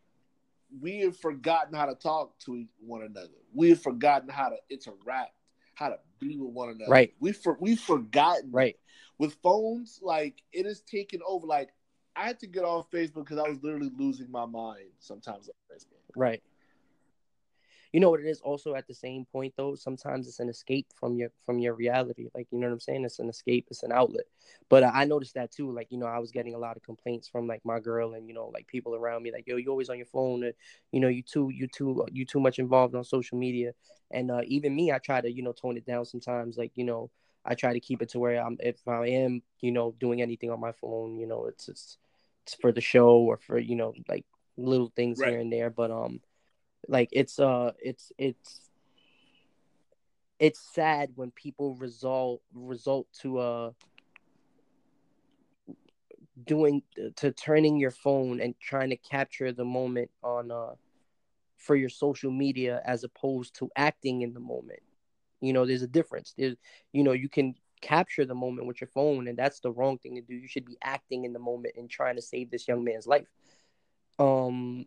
we 0.82 0.99
have 1.02 1.18
forgotten 1.18 1.73
how 1.73 1.86
to 1.86 1.95
talk 1.95 2.38
to 2.40 2.65
one 2.80 3.03
another. 3.03 3.34
We 3.53 3.69
have 3.69 3.82
forgotten 3.82 4.30
how 4.30 4.49
to 4.49 4.57
interact, 4.69 5.34
how 5.76 5.90
to 5.90 5.99
be 6.19 6.38
with 6.38 6.52
one 6.52 6.69
another. 6.69 6.90
Right. 6.90 7.14
We 7.19 7.34
for 7.34 7.57
we've 7.60 7.80
forgotten 7.80 8.49
right. 8.52 8.77
with 9.18 9.36
phones, 9.44 9.99
like 10.02 10.41
it 10.53 10.65
is 10.65 10.82
taken 10.82 11.19
over. 11.27 11.45
Like 11.45 11.72
I 12.15 12.26
had 12.26 12.40
to 12.40 12.48
get 12.48 12.64
off 12.64 12.90
Facebook 12.90 13.26
because 13.26 13.38
I 13.38 13.48
was 13.48 13.61
literally 13.61 13.91
losing 13.98 14.32
my 14.32 14.45
mind 14.45 14.90
sometimes 14.99 15.49
on 15.49 15.76
Facebook. 15.76 15.99
Right. 16.15 16.41
You 17.95 18.01
know 18.01 18.11
what 18.11 18.22
it 18.22 18.27
is 18.27 18.41
also 18.41 18.76
at 18.76 18.88
the 18.88 18.93
same 18.93 19.26
point 19.31 19.55
though, 19.57 19.76
sometimes 19.76 20.27
it's 20.27 20.39
an 20.41 20.49
escape 20.49 20.88
from 20.99 21.15
your 21.15 21.31
from 21.45 21.59
your 21.59 21.76
reality. 21.76 22.30
Like 22.35 22.47
you 22.51 22.59
know 22.59 22.67
what 22.67 22.73
I'm 22.73 22.80
saying? 22.81 23.05
It's 23.05 23.19
an 23.19 23.30
escape, 23.30 23.67
it's 23.72 23.84
an 23.84 23.93
outlet. 23.93 24.26
But 24.69 24.84
uh, 24.84 24.91
I 24.93 25.05
noticed 25.05 25.35
that 25.35 25.51
too. 25.51 25.72
Like, 25.72 25.88
you 25.91 25.97
know, 25.97 26.07
I 26.07 26.19
was 26.19 26.31
getting 26.31 26.55
a 26.55 26.59
lot 26.59 26.77
of 26.77 26.84
complaints 26.84 27.27
from 27.30 27.47
like 27.47 27.65
my 27.65 27.80
girl 27.80 28.13
and 28.15 28.27
you 28.27 28.34
know, 28.35 28.51
like 28.53 28.67
people 28.67 28.95
around 28.95 29.23
me, 29.23 29.31
like, 29.31 29.47
yo, 29.47 29.57
you 29.57 29.69
always 29.69 29.89
on 29.89 29.97
your 29.97 30.05
phone 30.07 30.43
and 30.43 30.53
you 30.91 30.99
know, 30.99 31.07
you 31.07 31.23
too 31.23 31.49
you 31.53 31.67
too 31.67 32.05
you 32.11 32.26
too 32.26 32.39
much 32.39 32.59
involved 32.59 32.95
on 32.95 33.03
social 33.03 33.38
media. 33.38 33.73
And 34.11 34.31
uh 34.31 34.41
even 34.45 34.76
me, 34.76 34.91
I 34.91 34.99
try 34.99 35.22
to, 35.22 35.31
you 35.31 35.43
know, 35.43 35.53
tone 35.53 35.77
it 35.77 35.85
down 35.85 36.05
sometimes. 36.05 36.57
Like, 36.57 36.73
you 36.76 36.84
know, 36.85 37.11
I 37.45 37.55
try 37.55 37.73
to 37.73 37.80
keep 37.80 38.01
it 38.01 38.09
to 38.09 38.19
where 38.19 38.43
I'm 38.43 38.57
if 38.61 38.88
I 38.88 39.07
am, 39.07 39.43
you 39.61 39.72
know, 39.72 39.95
doing 39.99 40.22
anything 40.22 40.51
on 40.51 40.59
my 40.61 40.73
phone, 40.73 41.17
you 41.17 41.27
know, 41.27 41.45
it's 41.47 41.69
it's 41.69 41.97
it's 42.43 42.55
for 42.55 42.72
the 42.73 42.81
show 42.81 43.17
or 43.17 43.38
for, 43.38 43.57
you 43.59 43.76
know, 43.76 43.93
like 44.09 44.26
little 44.57 44.91
things 44.95 45.22
Right. 45.22 45.35
here 45.35 45.39
and 45.39 45.51
there. 45.51 45.69
But 45.69 45.91
um 45.91 46.22
like 46.87 47.09
it's 47.11 47.39
uh 47.39 47.71
it's 47.79 48.11
it's 48.17 48.69
it's 50.39 50.59
sad 50.73 51.11
when 51.15 51.31
people 51.31 51.75
result 51.75 52.41
result 52.53 53.07
to 53.21 53.39
uh 53.39 53.71
doing 56.43 56.83
to 57.15 57.31
turning 57.31 57.77
your 57.77 57.91
phone 57.91 58.41
and 58.41 58.55
trying 58.59 58.89
to 58.89 58.97
capture 58.97 59.51
the 59.51 59.65
moment 59.65 60.11
on 60.23 60.51
uh 60.51 60.73
for 61.57 61.75
your 61.75 61.89
social 61.89 62.31
media 62.31 62.81
as 62.85 63.03
opposed 63.03 63.55
to 63.55 63.69
acting 63.75 64.21
in 64.21 64.33
the 64.33 64.39
moment. 64.39 64.81
You 65.41 65.53
know 65.53 65.65
there's 65.65 65.81
a 65.81 65.87
difference. 65.87 66.33
There's 66.37 66.55
you 66.91 67.03
know 67.03 67.13
you 67.13 67.29
can 67.29 67.55
capture 67.81 68.25
the 68.25 68.35
moment 68.35 68.67
with 68.67 68.81
your 68.81 68.87
phone 68.87 69.27
and 69.27 69.37
that's 69.37 69.59
the 69.59 69.71
wrong 69.71 69.97
thing 69.97 70.15
to 70.15 70.21
do. 70.21 70.33
You 70.35 70.47
should 70.47 70.65
be 70.65 70.77
acting 70.83 71.25
in 71.25 71.33
the 71.33 71.39
moment 71.39 71.75
and 71.77 71.89
trying 71.89 72.15
to 72.15 72.21
save 72.21 72.51
this 72.51 72.67
young 72.67 72.83
man's 72.83 73.07
life. 73.07 73.27
Um 74.19 74.85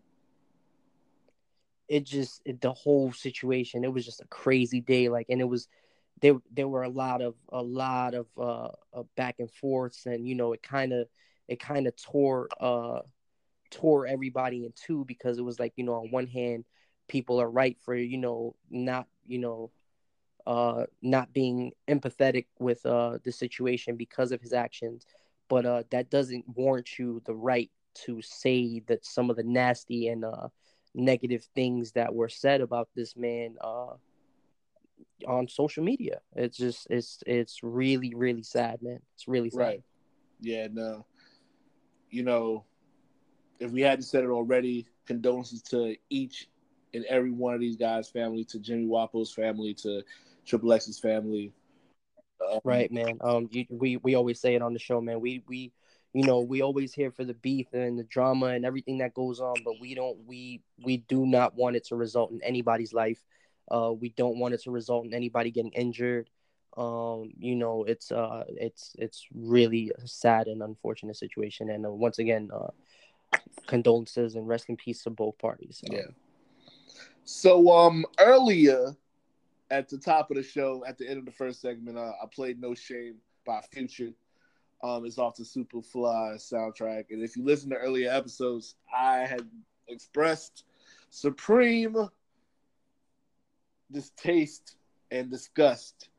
it 1.88 2.04
just 2.04 2.42
it, 2.44 2.60
the 2.60 2.72
whole 2.72 3.12
situation 3.12 3.84
it 3.84 3.92
was 3.92 4.04
just 4.04 4.20
a 4.20 4.26
crazy 4.28 4.80
day 4.80 5.08
like 5.08 5.26
and 5.28 5.40
it 5.40 5.48
was 5.48 5.68
there 6.20 6.34
there 6.52 6.68
were 6.68 6.82
a 6.82 6.88
lot 6.88 7.22
of 7.22 7.34
a 7.52 7.62
lot 7.62 8.14
of 8.14 8.26
uh, 8.40 8.68
back 9.16 9.36
and 9.38 9.50
forths 9.50 10.06
and 10.06 10.26
you 10.26 10.34
know 10.34 10.52
it 10.52 10.62
kind 10.62 10.92
of 10.92 11.06
it 11.48 11.60
kind 11.60 11.86
of 11.86 11.94
tore 11.96 12.48
uh 12.60 13.00
tore 13.70 14.06
everybody 14.06 14.64
in 14.64 14.72
two 14.74 15.04
because 15.04 15.38
it 15.38 15.44
was 15.44 15.58
like 15.58 15.72
you 15.76 15.84
know 15.84 15.94
on 15.94 16.10
one 16.10 16.26
hand 16.26 16.64
people 17.08 17.40
are 17.40 17.50
right 17.50 17.76
for 17.80 17.94
you 17.94 18.18
know 18.18 18.54
not 18.70 19.06
you 19.26 19.38
know 19.38 19.70
uh 20.46 20.84
not 21.02 21.32
being 21.32 21.72
empathetic 21.88 22.46
with 22.58 22.84
uh 22.86 23.18
the 23.24 23.32
situation 23.32 23.96
because 23.96 24.32
of 24.32 24.40
his 24.40 24.52
actions. 24.52 25.06
But 25.48 25.66
uh 25.66 25.82
that 25.90 26.10
doesn't 26.10 26.44
warrant 26.48 26.98
you 26.98 27.22
the 27.24 27.34
right 27.34 27.70
to 28.06 28.22
say 28.22 28.80
that 28.86 29.04
some 29.04 29.30
of 29.30 29.36
the 29.36 29.42
nasty 29.42 30.08
and 30.08 30.24
uh 30.24 30.48
negative 30.94 31.44
things 31.54 31.92
that 31.92 32.14
were 32.14 32.28
said 32.28 32.60
about 32.60 32.88
this 32.94 33.16
man 33.16 33.56
uh 33.60 33.94
on 35.26 35.48
social 35.48 35.82
media 35.82 36.20
it's 36.36 36.56
just 36.56 36.86
it's 36.90 37.22
it's 37.26 37.60
really 37.62 38.14
really 38.14 38.42
sad 38.42 38.80
man 38.82 39.00
it's 39.14 39.26
really 39.28 39.50
sad 39.50 39.58
Right. 39.58 39.82
Yeah, 40.40 40.68
no. 40.72 41.04
You 42.10 42.22
know, 42.22 42.64
if 43.58 43.70
we 43.70 43.82
hadn't 43.82 44.04
said 44.04 44.24
it 44.24 44.28
already, 44.28 44.86
condolences 45.06 45.62
to 45.62 45.96
each 46.10 46.48
and 46.94 47.04
every 47.06 47.30
one 47.30 47.54
of 47.54 47.60
these 47.60 47.76
guys' 47.76 48.08
family, 48.08 48.44
to 48.44 48.58
Jimmy 48.58 48.86
Wopo's 48.86 49.32
family, 49.32 49.74
to 49.74 50.02
Triple 50.46 50.72
X's 50.72 50.98
family. 50.98 51.52
Um, 52.50 52.60
Right, 52.64 52.90
man. 52.90 53.18
Um, 53.20 53.48
you, 53.50 53.66
we 53.68 53.96
we 53.98 54.14
always 54.14 54.40
say 54.40 54.54
it 54.54 54.62
on 54.62 54.72
the 54.72 54.78
show, 54.78 55.00
man. 55.00 55.20
We 55.20 55.42
we, 55.48 55.72
you 56.12 56.24
know, 56.24 56.40
we 56.40 56.62
always 56.62 56.94
here 56.94 57.10
for 57.10 57.24
the 57.24 57.34
beef 57.34 57.66
and 57.72 57.98
the 57.98 58.04
drama 58.04 58.46
and 58.46 58.64
everything 58.64 58.98
that 58.98 59.14
goes 59.14 59.40
on, 59.40 59.56
but 59.64 59.74
we 59.80 59.94
don't 59.94 60.18
we 60.26 60.62
we 60.82 60.98
do 60.98 61.26
not 61.26 61.54
want 61.54 61.76
it 61.76 61.84
to 61.86 61.96
result 61.96 62.30
in 62.30 62.42
anybody's 62.42 62.92
life. 62.92 63.22
Uh, 63.70 63.92
we 63.92 64.10
don't 64.10 64.38
want 64.38 64.54
it 64.54 64.62
to 64.62 64.70
result 64.70 65.04
in 65.04 65.12
anybody 65.12 65.50
getting 65.50 65.72
injured. 65.72 66.30
Um, 66.76 67.32
you 67.38 67.56
know, 67.56 67.84
it's 67.84 68.10
uh, 68.10 68.44
it's 68.48 68.94
it's 68.98 69.26
really 69.34 69.92
a 70.02 70.06
sad 70.06 70.46
and 70.46 70.62
unfortunate 70.62 71.16
situation. 71.16 71.68
And 71.70 71.84
uh, 71.84 71.90
once 71.90 72.18
again, 72.18 72.50
uh, 72.54 72.70
condolences 73.66 74.36
and 74.36 74.48
rest 74.48 74.68
in 74.68 74.76
peace 74.76 75.02
to 75.02 75.10
both 75.10 75.38
parties. 75.38 75.82
Um, 75.88 75.96
Yeah. 75.96 76.06
So 77.24 77.70
um 77.70 78.06
earlier 78.18 78.96
at 79.70 79.88
the 79.88 79.98
top 79.98 80.30
of 80.30 80.36
the 80.36 80.42
show, 80.42 80.84
at 80.86 80.96
the 80.96 81.06
end 81.06 81.18
of 81.18 81.26
the 81.26 81.32
first 81.32 81.60
segment, 81.60 81.98
uh, 81.98 82.12
I 82.22 82.26
played 82.32 82.60
No 82.60 82.74
Shame 82.74 83.16
by 83.44 83.60
Future. 83.70 84.12
Um, 84.82 85.04
it's 85.04 85.18
off 85.18 85.36
the 85.36 85.42
Superfly 85.42 86.36
soundtrack. 86.36 87.06
And 87.10 87.22
if 87.22 87.36
you 87.36 87.44
listen 87.44 87.70
to 87.70 87.76
earlier 87.76 88.10
episodes, 88.10 88.76
I 88.96 89.18
had 89.26 89.42
expressed 89.88 90.64
supreme 91.10 91.96
distaste 93.90 94.76
and 95.10 95.30
disgust 95.30 96.10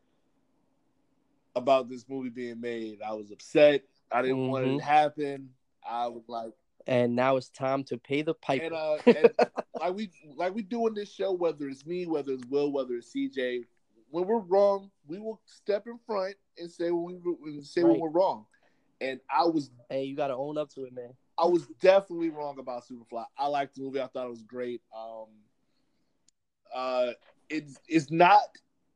about 1.55 1.89
this 1.89 2.05
movie 2.09 2.29
being 2.29 2.59
made. 2.59 2.99
I 3.05 3.13
was 3.13 3.31
upset. 3.31 3.83
I 4.11 4.21
didn't 4.21 4.47
want 4.47 4.65
it 4.65 4.69
Mhm. 4.69 4.77
to 4.79 4.83
happen. 4.83 5.53
I 5.87 6.07
was 6.07 6.27
like, 6.27 6.53
And 6.87 7.15
now 7.15 7.35
it's 7.37 7.49
time 7.49 7.83
to 7.85 7.97
pay 7.97 8.23
the 8.23 8.33
piper. 8.33 8.65
and 8.65 8.73
uh, 8.73 8.97
and 9.05 9.33
like 9.79 9.93
we 9.93 10.09
like 10.35 10.55
we 10.55 10.63
do 10.63 10.87
in 10.87 10.95
this 10.95 11.11
show, 11.11 11.31
whether 11.31 11.67
it's 11.69 11.85
me, 11.85 12.07
whether 12.07 12.33
it's 12.33 12.45
Will, 12.47 12.71
whether 12.71 12.95
it's 12.95 13.13
CJ, 13.13 13.65
when 14.09 14.25
we're 14.25 14.39
wrong, 14.39 14.89
we 15.07 15.19
will 15.19 15.39
step 15.45 15.85
in 15.85 15.99
front 16.07 16.35
and 16.59 16.69
say 16.69 16.91
when 16.91 17.21
we 17.41 17.51
and 17.51 17.65
say 17.65 17.83
when 17.83 17.99
we're 17.99 18.09
wrong. 18.09 18.45
And 19.01 19.19
I 19.29 19.45
was 19.45 19.71
hey, 19.89 20.03
you 20.03 20.15
gotta 20.15 20.35
own 20.35 20.57
up 20.57 20.69
to 20.75 20.85
it, 20.85 20.93
man. 20.93 21.13
I 21.37 21.45
was 21.45 21.67
definitely 21.81 22.29
wrong 22.29 22.59
about 22.59 22.83
Superfly. 22.85 23.25
I 23.37 23.47
liked 23.47 23.75
the 23.75 23.81
movie. 23.81 24.01
I 24.01 24.07
thought 24.07 24.25
it 24.25 24.29
was 24.29 24.43
great. 24.43 24.81
Um, 24.95 25.27
uh, 26.73 27.11
it's 27.49 27.79
it's 27.87 28.11
not 28.11 28.41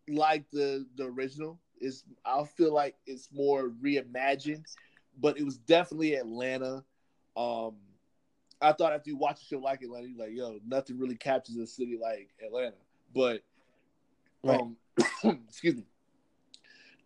like 0.10 0.50
the 0.52 0.86
the 0.98 1.06
original. 1.06 1.60
It's 1.80 2.04
I 2.26 2.44
feel 2.44 2.74
like 2.74 2.96
it's 3.06 3.30
more 3.34 3.70
reimagined, 3.70 4.66
but 5.20 5.38
it 5.40 5.44
was 5.44 5.58
definitely 5.58 6.16
Atlanta. 6.16 6.84
Um, 7.36 7.76
I 8.62 8.72
thought 8.74 8.94
after 8.94 9.10
you 9.10 9.18
watch 9.18 9.42
a 9.42 9.46
show 9.46 9.60
like 9.60 9.82
Atlanta, 9.82 10.08
you're 10.08 10.20
like, 10.26 10.36
yo, 10.36 10.60
nothing 10.66 10.98
really 10.98 11.16
captures 11.16 11.58
a 11.58 11.68
city 11.68 11.98
like 12.02 12.30
Atlanta. 12.46 12.76
But 13.14 13.42
Right. 14.44 14.60
um, 14.60 14.78
excuse 15.48 15.76
me, 15.76 15.84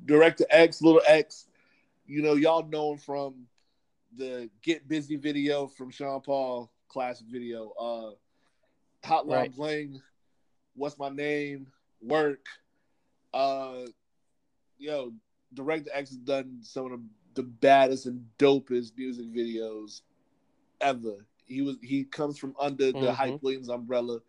Director 0.06 0.46
X, 0.50 0.82
Little 0.82 1.02
X, 1.08 1.48
you 2.06 2.22
know, 2.22 2.36
y'all 2.36 2.66
know 2.66 2.94
him 2.94 2.98
from 2.98 3.48
the 4.16 4.50
Get 4.62 4.88
Busy 4.88 5.16
video 5.18 5.68
from 5.68 5.92
Sean 5.92 6.22
Paul, 6.22 6.72
classic 6.88 7.28
video. 7.28 7.72
Uh, 7.80 8.12
Hotline 9.08 9.28
Right. 9.32 9.56
Bling, 9.56 10.02
What's 10.76 10.98
My 10.98 11.10
Name, 11.10 11.68
Work. 12.02 12.46
Uh, 13.34 13.86
yo, 14.78 15.14
Director 15.54 15.90
X 15.94 16.10
has 16.10 16.18
done 16.20 16.60
some 16.62 16.86
of 16.86 16.92
the, 16.92 17.02
the 17.36 17.44
baddest 17.44 18.06
and 18.06 18.26
dopest 18.40 18.98
music 18.98 19.26
videos 19.34 20.02
ever. 20.82 21.26
He 21.46 21.62
was 21.62 21.78
he 21.82 22.04
comes 22.04 22.38
from 22.38 22.56
under 22.60 22.88
the 22.92 23.00
Mhm. 23.00 23.14
Hype 23.14 23.42
Williams 23.44 23.70
umbrella. 23.70 24.20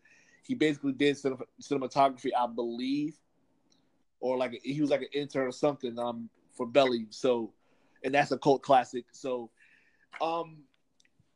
He 0.47 0.55
basically 0.55 0.93
did 0.93 1.17
cinem- 1.17 1.43
cinematography, 1.61 2.31
I 2.37 2.47
believe, 2.47 3.19
or 4.21 4.37
like 4.37 4.55
a, 4.55 4.59
he 4.63 4.81
was 4.81 4.91
like 4.91 5.03
an 5.03 5.09
intern 5.13 5.47
or 5.47 5.53
something 5.53 5.99
um 5.99 6.29
for 6.53 6.67
Belly. 6.67 7.07
So, 7.11 7.53
and 8.05 8.15
that's 8.15 8.33
a 8.33 8.39
cult 8.39 8.63
classic. 8.63 9.07
So, 9.13 9.51
um, 10.21 10.59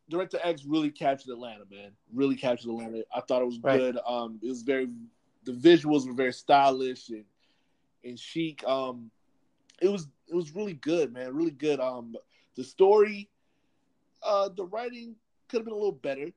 Director 0.09 0.39
X 0.43 0.65
really 0.65 0.91
captured 0.91 1.33
Atlanta, 1.33 1.65
man. 1.71 1.93
Really 2.13 2.37
captured 2.37 2.71
Atlanta. 2.71 3.05
I 3.15 3.21
thought 3.21 3.43
it 3.43 3.47
was 3.47 3.59
Right. 3.63 3.79
good. 3.79 3.99
Um, 4.07 4.39
it 4.43 4.49
was 4.49 4.63
very 4.63 4.89
the 5.45 5.53
visuals 5.53 6.07
were 6.07 6.13
very 6.13 6.33
stylish 6.33 7.09
and 7.11 7.25
and 8.05 8.19
chic. 8.19 8.65
Um, 8.67 9.11
it 9.81 9.89
was 9.89 10.09
it 10.29 10.35
was 10.35 10.55
really 10.55 10.75
good, 10.75 11.13
man. 11.13 11.35
Really 11.35 11.51
good. 11.53 11.81
Um, 11.81 12.15
the 12.57 12.65
story 12.65 13.29
Uh, 14.23 14.49
the 14.49 14.65
writing 14.67 15.17
could 15.49 15.59
have 15.59 15.65
been 15.65 15.75
a 15.75 15.77
little 15.77 15.93
better, 15.93 16.33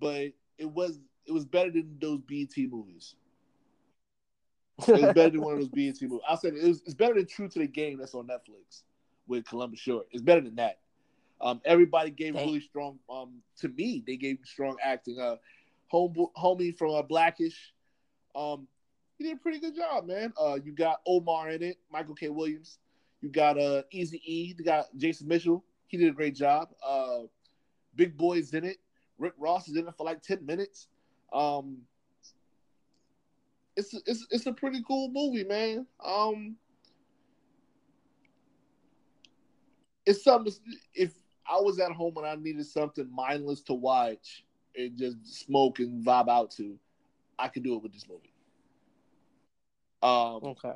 but 0.00 0.32
it 0.58 0.70
was 0.70 1.00
it 1.26 1.32
was 1.32 1.44
better 1.44 1.70
than 1.70 1.98
those 2.00 2.20
BT 2.26 2.66
movies. 2.66 3.16
It 4.78 4.88
was 4.88 5.00
better 5.14 5.30
than 5.30 5.40
one 5.42 5.54
of 5.54 5.60
those 5.60 5.68
BT 5.68 6.06
movies. 6.06 6.22
I'll 6.28 6.36
say 6.36 6.48
it 6.48 6.62
was, 6.62 6.82
it's 6.82 6.94
better 6.94 7.14
than 7.14 7.26
True 7.26 7.48
to 7.48 7.58
the 7.58 7.66
Game 7.66 7.98
that's 7.98 8.14
on 8.14 8.26
Netflix 8.26 8.82
with 9.26 9.46
Columbus 9.46 9.80
Short. 9.80 10.06
It's 10.10 10.22
better 10.22 10.40
than 10.40 10.56
that. 10.56 10.78
Um, 11.40 11.60
everybody 11.64 12.10
gave 12.10 12.34
Dang. 12.34 12.46
really 12.46 12.60
strong. 12.60 12.98
Um, 13.10 13.42
to 13.60 13.68
me, 13.68 14.02
they 14.06 14.16
gave 14.16 14.38
strong 14.44 14.76
acting. 14.82 15.18
Uh, 15.20 15.36
home 15.88 16.14
homie 16.36 16.76
from 16.76 16.94
uh, 16.94 17.02
Blackish, 17.02 17.72
um, 18.34 18.66
he 19.18 19.24
did 19.24 19.34
a 19.34 19.40
pretty 19.40 19.58
good 19.58 19.74
job, 19.74 20.06
man. 20.06 20.32
Uh, 20.40 20.58
you 20.62 20.72
got 20.72 21.00
Omar 21.06 21.50
in 21.50 21.62
it, 21.62 21.78
Michael 21.90 22.14
K. 22.14 22.28
Williams. 22.28 22.78
You 23.22 23.30
got 23.30 23.58
uh 23.58 23.82
Easy 23.90 24.20
E. 24.26 24.54
You 24.56 24.64
got 24.64 24.86
Jason 24.96 25.26
Mitchell. 25.26 25.64
He 25.88 25.96
did 25.96 26.08
a 26.08 26.12
great 26.12 26.34
job. 26.34 26.68
Uh, 26.86 27.20
Big 27.94 28.16
Boi's 28.16 28.52
in 28.52 28.64
it. 28.64 28.76
Rick 29.18 29.32
Ross 29.38 29.68
is 29.68 29.76
in 29.76 29.88
it 29.88 29.94
for 29.96 30.04
like 30.04 30.22
ten 30.22 30.44
minutes. 30.44 30.88
Um, 31.32 31.78
it's 33.76 33.94
it's 34.06 34.26
it's 34.30 34.46
a 34.46 34.52
pretty 34.52 34.82
cool 34.86 35.10
movie, 35.10 35.44
man. 35.44 35.86
Um, 36.04 36.56
it's 40.04 40.24
something. 40.24 40.52
If 40.94 41.14
I 41.48 41.60
was 41.60 41.78
at 41.78 41.92
home 41.92 42.16
and 42.16 42.26
I 42.26 42.34
needed 42.36 42.66
something 42.66 43.08
mindless 43.12 43.60
to 43.62 43.74
watch 43.74 44.44
and 44.76 44.96
just 44.96 45.44
smoke 45.44 45.78
and 45.78 46.04
vibe 46.04 46.28
out 46.28 46.50
to, 46.52 46.78
I 47.38 47.48
could 47.48 47.62
do 47.62 47.74
it 47.74 47.82
with 47.82 47.92
this 47.92 48.06
movie. 48.08 48.32
Um, 50.02 50.40
Okay. 50.42 50.72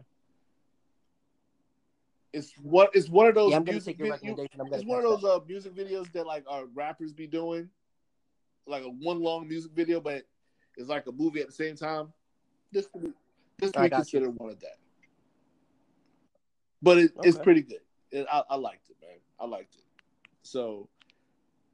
it's 2.32 2.52
what 2.62 2.90
it's 2.94 3.08
one 3.08 3.26
of 3.26 3.34
those. 3.34 3.50
Yeah, 3.50 3.56
I'm 3.56 3.64
gonna 3.64 3.74
music 3.74 3.94
take 3.94 3.98
your 3.98 4.10
recommendation. 4.10 4.60
It's 4.72 4.84
one 4.84 4.98
of 4.98 5.04
those 5.04 5.24
uh, 5.24 5.40
music 5.46 5.74
videos 5.74 6.12
that 6.12 6.26
like 6.26 6.44
our 6.48 6.66
rappers 6.66 7.12
be 7.12 7.26
doing, 7.26 7.68
like 8.66 8.82
a 8.82 8.88
one 8.88 9.20
long 9.20 9.48
music 9.48 9.72
video, 9.72 10.00
but 10.00 10.22
it's 10.76 10.88
like 10.88 11.06
a 11.06 11.12
movie 11.12 11.40
at 11.40 11.46
the 11.48 11.52
same 11.52 11.76
time. 11.76 12.12
This 12.72 12.88
this 13.58 13.72
I 13.76 13.84
be 13.84 13.90
got 13.90 14.12
you. 14.12 14.30
one 14.36 14.50
of 14.50 14.60
that. 14.60 14.76
But 16.82 16.98
it, 16.98 17.12
it's 17.22 17.38
pretty 17.38 17.62
good. 17.62 17.80
It, 18.10 18.26
I, 18.32 18.42
I 18.50 18.56
liked 18.56 18.88
it, 18.88 18.96
man. 19.02 19.18
I 19.38 19.44
liked 19.46 19.74
it. 19.74 19.84
So 20.42 20.88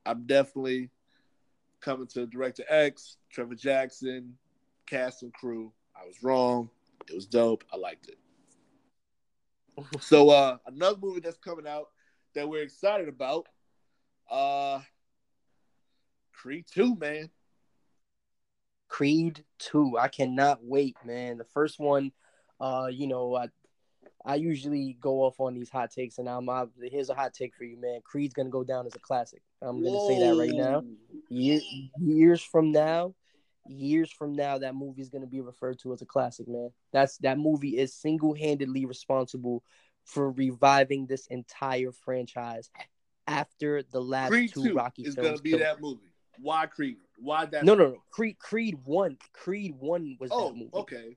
I'm 0.04 0.26
definitely 0.26 0.90
coming 1.80 2.06
to 2.08 2.26
Director 2.26 2.64
X, 2.68 3.16
Trevor 3.30 3.54
Jackson, 3.54 4.36
cast 4.86 5.22
and 5.22 5.32
crew. 5.32 5.72
I 5.94 6.06
was 6.06 6.22
wrong. 6.22 6.70
It 7.08 7.14
was 7.14 7.26
dope. 7.26 7.64
I 7.72 7.76
liked 7.76 8.08
it. 8.08 8.18
So 10.00 10.30
uh 10.30 10.56
another 10.66 10.96
movie 10.98 11.20
that's 11.20 11.36
coming 11.36 11.66
out 11.66 11.88
that 12.34 12.48
we're 12.48 12.62
excited 12.62 13.08
about, 13.08 13.46
uh 14.30 14.80
Creed 16.32 16.64
2, 16.72 16.96
man. 16.96 17.28
Creed 18.88 19.44
2. 19.58 19.98
I 19.98 20.08
cannot 20.08 20.60
wait, 20.62 20.96
man. 21.04 21.38
The 21.38 21.44
first 21.44 21.78
one, 21.78 22.12
uh, 22.60 22.88
you 22.90 23.06
know, 23.06 23.34
I 23.34 23.48
I 24.24 24.34
usually 24.34 24.96
go 25.00 25.22
off 25.22 25.38
on 25.38 25.54
these 25.54 25.70
hot 25.70 25.92
takes, 25.92 26.18
and 26.18 26.28
I'm 26.28 26.48
I, 26.48 26.66
here's 26.82 27.10
a 27.10 27.14
hot 27.14 27.32
take 27.32 27.54
for 27.54 27.64
you, 27.64 27.80
man. 27.80 28.00
Creed's 28.02 28.34
gonna 28.34 28.50
go 28.50 28.64
down 28.64 28.86
as 28.86 28.94
a 28.94 28.98
classic. 28.98 29.42
I'm 29.62 29.82
gonna 29.82 30.00
say 30.00 30.18
that 30.18 30.36
right 30.36 30.54
now. 30.54 30.82
Year, 31.28 31.60
years 32.00 32.42
from 32.42 32.72
now, 32.72 33.14
years 33.68 34.10
from 34.10 34.34
now, 34.34 34.58
that 34.58 34.74
movie 34.74 35.02
is 35.02 35.10
gonna 35.10 35.26
be 35.26 35.40
referred 35.40 35.78
to 35.80 35.92
as 35.92 36.02
a 36.02 36.06
classic, 36.06 36.48
man. 36.48 36.70
That's 36.92 37.18
that 37.18 37.38
movie 37.38 37.78
is 37.78 37.94
single 37.94 38.34
handedly 38.34 38.84
responsible 38.84 39.62
for 40.04 40.30
reviving 40.32 41.06
this 41.06 41.26
entire 41.28 41.92
franchise 41.92 42.70
after 43.26 43.82
the 43.82 44.00
last 44.00 44.30
Creed 44.30 44.52
two 44.52 44.70
2 44.70 44.74
Rocky 44.74 45.02
is 45.02 45.14
films. 45.14 45.28
gonna 45.28 45.42
be 45.42 45.50
killed 45.50 45.62
that 45.62 45.80
movie. 45.80 46.10
Why 46.40 46.66
Creed? 46.66 46.96
Why 47.18 47.46
that? 47.46 47.64
No, 47.64 47.74
no, 47.74 47.88
no. 47.88 48.02
Creed 48.10 48.38
Creed 48.38 48.76
one. 48.84 49.16
Creed 49.32 49.74
one 49.78 50.16
was 50.20 50.30
Oh, 50.32 50.48
that 50.48 50.56
movie. 50.56 50.70
okay. 50.74 51.16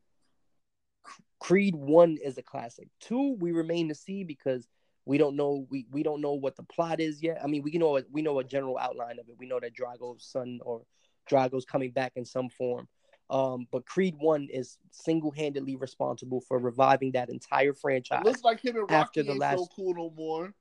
Creed 1.39 1.75
one 1.75 2.17
is 2.23 2.37
a 2.37 2.43
classic. 2.43 2.87
Two, 2.99 3.35
we 3.39 3.51
remain 3.51 3.87
to 3.89 3.95
see 3.95 4.23
because 4.23 4.67
we 5.05 5.17
don't 5.17 5.35
know 5.35 5.65
we, 5.69 5.87
we 5.91 6.03
don't 6.03 6.21
know 6.21 6.33
what 6.33 6.55
the 6.55 6.63
plot 6.63 6.99
is 6.99 7.23
yet. 7.23 7.39
I 7.43 7.47
mean, 7.47 7.63
we 7.63 7.71
know 7.71 8.01
we 8.11 8.21
know 8.21 8.39
a 8.39 8.43
general 8.43 8.77
outline 8.77 9.19
of 9.19 9.27
it. 9.29 9.35
We 9.39 9.47
know 9.47 9.59
that 9.59 9.73
Drago's 9.73 10.23
son 10.25 10.59
or 10.63 10.83
Drago's 11.27 11.65
coming 11.65 11.91
back 11.91 12.13
in 12.15 12.25
some 12.25 12.49
form. 12.49 12.87
Um, 13.29 13.67
but 13.71 13.85
Creed 13.85 14.15
one 14.19 14.47
is 14.51 14.79
single 14.91 15.31
handedly 15.31 15.75
responsible 15.75 16.41
for 16.41 16.57
reviving 16.57 17.11
that 17.11 17.29
entire 17.29 17.73
franchise. 17.73 18.21
It 18.21 18.25
looks 18.25 18.43
like 18.43 18.59
him 18.59 18.75
and 18.75 18.81
Rocky 18.89 18.95
After 18.95 19.23
the 19.23 19.35
last- 19.35 19.59
so 19.59 19.67
cool 19.75 19.93
no 19.93 20.09
more. 20.09 20.53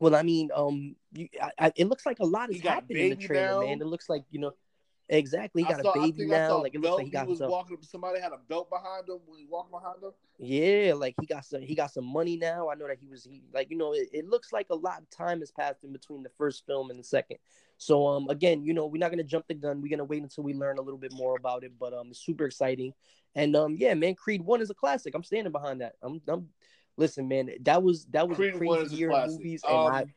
Well, 0.00 0.14
I 0.14 0.22
mean, 0.22 0.50
um, 0.54 0.96
you, 1.12 1.28
I, 1.42 1.50
I, 1.58 1.72
it 1.76 1.88
looks 1.88 2.06
like 2.06 2.20
a 2.20 2.24
lot 2.24 2.50
is 2.50 2.60
happening 2.60 3.10
in 3.12 3.18
the 3.18 3.26
trailer, 3.26 3.54
now. 3.54 3.60
man. 3.60 3.80
It 3.80 3.86
looks 3.86 4.08
like 4.08 4.24
you 4.30 4.40
know, 4.40 4.52
exactly. 5.08 5.62
He 5.62 5.68
got 5.68 5.82
saw, 5.82 5.90
a 5.92 6.00
baby 6.00 6.18
think 6.18 6.32
I 6.32 6.46
saw 6.46 6.56
now. 6.56 6.62
Like 6.62 6.74
it 6.74 6.80
looks 6.80 6.96
like 6.96 7.04
he 7.04 7.10
he 7.10 7.12
got 7.12 7.26
was 7.26 7.38
some. 7.38 7.50
walking. 7.50 7.78
Somebody 7.82 8.20
had 8.20 8.32
a 8.32 8.38
belt 8.48 8.70
behind 8.70 9.08
him 9.08 9.18
when 9.26 9.40
he 9.40 9.46
walked 9.46 9.70
behind 9.70 10.02
him. 10.02 10.12
Yeah, 10.38 10.94
like 10.94 11.14
he 11.20 11.26
got 11.26 11.44
some 11.44 11.62
he 11.62 11.74
got 11.74 11.90
some 11.90 12.04
money 12.04 12.36
now. 12.36 12.68
I 12.70 12.74
know 12.74 12.86
that 12.86 12.98
he 13.00 13.08
was 13.08 13.24
he 13.24 13.42
like 13.52 13.70
you 13.70 13.76
know 13.76 13.92
it, 13.92 14.08
it 14.12 14.28
looks 14.28 14.52
like 14.52 14.66
a 14.70 14.74
lot 14.74 15.00
of 15.00 15.10
time 15.10 15.40
has 15.40 15.50
passed 15.50 15.82
in 15.82 15.92
between 15.92 16.22
the 16.22 16.30
first 16.38 16.64
film 16.64 16.90
and 16.90 16.98
the 16.98 17.04
second. 17.04 17.38
So 17.76 18.06
um 18.06 18.28
again, 18.28 18.64
you 18.64 18.72
know, 18.72 18.86
we're 18.86 19.00
not 19.00 19.10
gonna 19.10 19.24
jump 19.24 19.48
the 19.48 19.54
gun. 19.54 19.82
We're 19.82 19.90
gonna 19.90 20.04
wait 20.04 20.22
until 20.22 20.44
we 20.44 20.54
learn 20.54 20.78
a 20.78 20.82
little 20.82 20.98
bit 20.98 21.12
more 21.12 21.36
about 21.36 21.64
it. 21.64 21.72
But 21.78 21.92
um 21.92 22.08
it's 22.10 22.24
super 22.24 22.44
exciting. 22.44 22.92
And 23.34 23.56
um 23.56 23.76
yeah, 23.78 23.94
man, 23.94 24.14
Creed 24.14 24.42
one 24.42 24.60
is 24.60 24.70
a 24.70 24.74
classic. 24.74 25.14
I'm 25.14 25.24
standing 25.24 25.52
behind 25.52 25.80
that. 25.80 25.94
I'm 26.02 26.20
I'm 26.28 26.50
listen, 26.98 27.28
man, 27.28 27.50
that 27.62 27.82
was 27.82 28.04
that 28.06 28.28
was 28.28 28.36
Creed 28.36 28.56
a 28.56 28.58
1 28.58 28.78
crazy 28.80 28.96
year 28.96 29.10
of 29.12 29.30
movies 29.30 29.62
and 29.66 29.74
I 29.74 30.00
Um, 30.02 30.12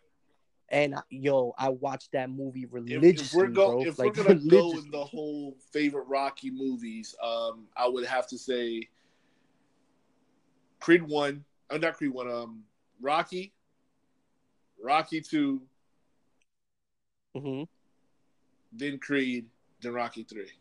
and 0.70 0.96
I, 0.96 1.02
yo, 1.10 1.54
I 1.58 1.70
watched 1.70 2.14
that 2.14 2.30
movie 2.30 2.66
religiously, 2.66 3.10
if 3.26 3.34
we're 3.34 3.48
go, 3.48 3.72
bro. 3.72 3.86
if 3.86 4.00
like 4.00 4.16
we're 4.16 4.24
gonna 4.28 4.40
go 4.40 4.72
in 4.72 4.90
the 4.90 5.04
whole 5.04 5.56
favorite 5.72 6.08
Rocky 6.08 6.50
movies, 6.50 7.16
um, 7.22 7.68
I 7.76 7.88
would 7.88 8.06
have 8.06 8.28
to 8.28 8.38
say 8.38 8.90
Creed 10.80 11.04
one. 11.04 11.44
Oh, 11.70 11.78
not 11.78 11.96
Creed 11.96 12.12
one. 12.12 12.30
Um, 12.30 12.64
Rocky, 13.02 13.54
Rocky 14.82 15.22
two, 15.22 15.62
mm-hmm. 17.36 17.64
then 18.72 18.98
Creed, 18.98 19.48
then 19.82 19.94
Rocky 19.94 20.24
three. 20.24 20.52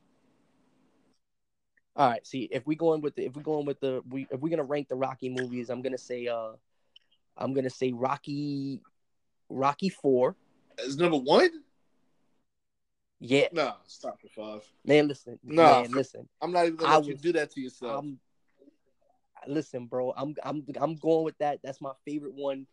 All 1.97 2.09
right. 2.09 2.27
See, 2.27 2.49
if 2.51 2.67
we 2.67 2.77
going 2.77 3.01
with 3.01 3.17
the 3.17 3.27
if 3.27 3.37
we 3.37 3.43
going 3.43 3.67
with 3.67 3.81
the 3.81 4.03
we 4.09 4.27
if 4.31 4.41
we're 4.41 4.49
gonna 4.51 4.65
rank 4.65 4.89
the 4.89 4.95
Rocky 4.97 5.29
movies, 5.29 5.71
I'm 5.71 5.83
gonna 5.83 5.99
say 5.99 6.29
uh, 6.29 6.53
I'm 7.37 7.53
gonna 7.53 7.71
say 7.71 7.93
Rocky, 7.93 8.81
Rocky 9.49 9.89
four. 9.89 10.37
Is 10.79 10.97
number 10.97 11.19
one? 11.19 11.51
Yeah, 13.23 13.49
No, 13.53 13.75
stop 13.87 14.19
at 14.25 14.31
five. 14.31 14.67
man. 14.85 15.09
Listen, 15.09 15.39
Nah. 15.45 15.83
man. 15.83 15.93
Listen. 15.93 16.27
I'm 16.41 16.53
not 16.53 16.65
even 16.65 16.77
gonna 16.77 16.97
let 16.99 17.07
you 17.07 17.15
do 17.17 17.33
that 17.33 17.51
to 17.51 17.61
yourself. 17.61 17.99
I'm 17.99 18.19
listen, 19.47 19.87
bro. 19.87 20.12
I'm 20.17 20.35
I'm 20.43 20.65
I'm 20.81 20.95
going 20.97 21.25
with 21.25 21.37
that. 21.39 21.61
That's 21.62 21.81
my 21.81 21.93
favorite 22.07 22.35
one. 22.35 22.67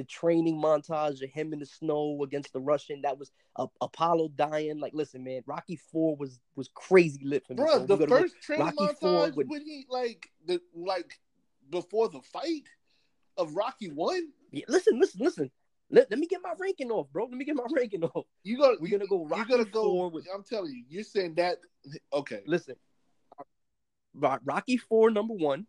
The 0.00 0.04
training 0.04 0.56
montage 0.58 1.22
of 1.22 1.28
him 1.28 1.52
in 1.52 1.58
the 1.58 1.66
snow 1.66 2.22
against 2.24 2.54
the 2.54 2.60
Russian. 2.60 3.02
That 3.02 3.18
was 3.18 3.30
uh, 3.56 3.66
Apollo 3.82 4.28
dying. 4.34 4.80
Like, 4.80 4.94
listen, 4.94 5.22
man. 5.22 5.42
Rocky 5.44 5.76
four 5.76 6.16
was 6.16 6.40
was 6.56 6.70
crazy 6.72 7.20
lit 7.22 7.46
for 7.46 7.52
me. 7.52 7.56
Bro, 7.58 7.66
So 7.66 7.78
the 7.80 7.96
we 7.96 7.98
gotta 7.98 8.06
go- 8.06 8.16
first 8.22 8.34
training 8.40 8.64
Rocky 8.64 8.94
montage 8.94 9.36
with- 9.36 9.48
when 9.48 9.60
he 9.60 9.84
like 9.90 10.30
the 10.46 10.58
like 10.74 11.20
before 11.68 12.08
the 12.08 12.22
fight 12.22 12.62
of 13.36 13.54
Rocky 13.54 13.88
one. 13.90 14.28
Yeah, 14.52 14.64
listen, 14.68 14.98
listen, 14.98 15.20
listen. 15.22 15.50
Let, 15.90 16.10
let 16.10 16.18
me 16.18 16.26
get 16.26 16.40
my 16.42 16.54
ranking 16.58 16.90
off, 16.90 17.08
bro. 17.12 17.24
Let 17.24 17.32
me 17.32 17.44
get 17.44 17.56
my 17.56 17.66
ranking 17.76 18.02
off. 18.02 18.24
You 18.42 18.56
gotta 18.56 18.78
We're 18.80 18.90
gonna 18.90 19.06
go 19.06 19.26
Rocky 19.26 19.50
gotta 19.50 19.66
go. 19.66 19.82
four 19.82 20.08
with 20.08 20.26
I'm 20.34 20.44
telling 20.44 20.72
you, 20.72 20.84
you're 20.88 21.04
saying 21.04 21.34
that. 21.34 21.58
Okay, 22.10 22.40
listen, 22.46 22.76
Rocky 24.14 24.78
four 24.78 25.10
number 25.10 25.34
one, 25.34 25.66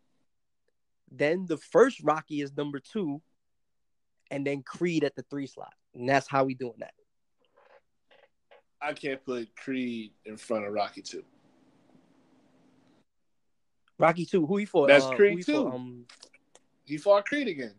then 1.12 1.48
the 1.50 1.58
first 1.58 2.00
Rocky 2.02 2.40
is 2.40 2.56
number 2.56 2.80
two, 2.80 3.22
and 4.32 4.48
then 4.48 4.64
Creed 4.64 5.04
at 5.04 5.16
the 5.16 5.24
three 5.30 5.46
slot, 5.46 5.74
and 5.94 6.10
that's 6.10 6.28
how 6.28 6.44
we 6.46 6.56
doing 6.56 6.74
that. 6.80 6.94
I 8.82 8.94
can't 8.94 9.24
put 9.24 9.56
Creed 9.56 10.14
in 10.26 10.38
front 10.38 10.66
of 10.66 10.74
Rocky 10.74 11.04
two. 11.04 11.24
Rocky 14.00 14.26
two, 14.26 14.48
who 14.48 14.58
he 14.58 14.66
fought? 14.66 14.88
That's 14.88 15.06
uh, 15.06 15.12
Creed 15.16 15.46
fought? 15.46 15.52
two. 15.54 15.68
Um, 15.68 16.06
He 16.86 16.98
fought 16.98 17.26
Creed 17.26 17.48
again. 17.48 17.76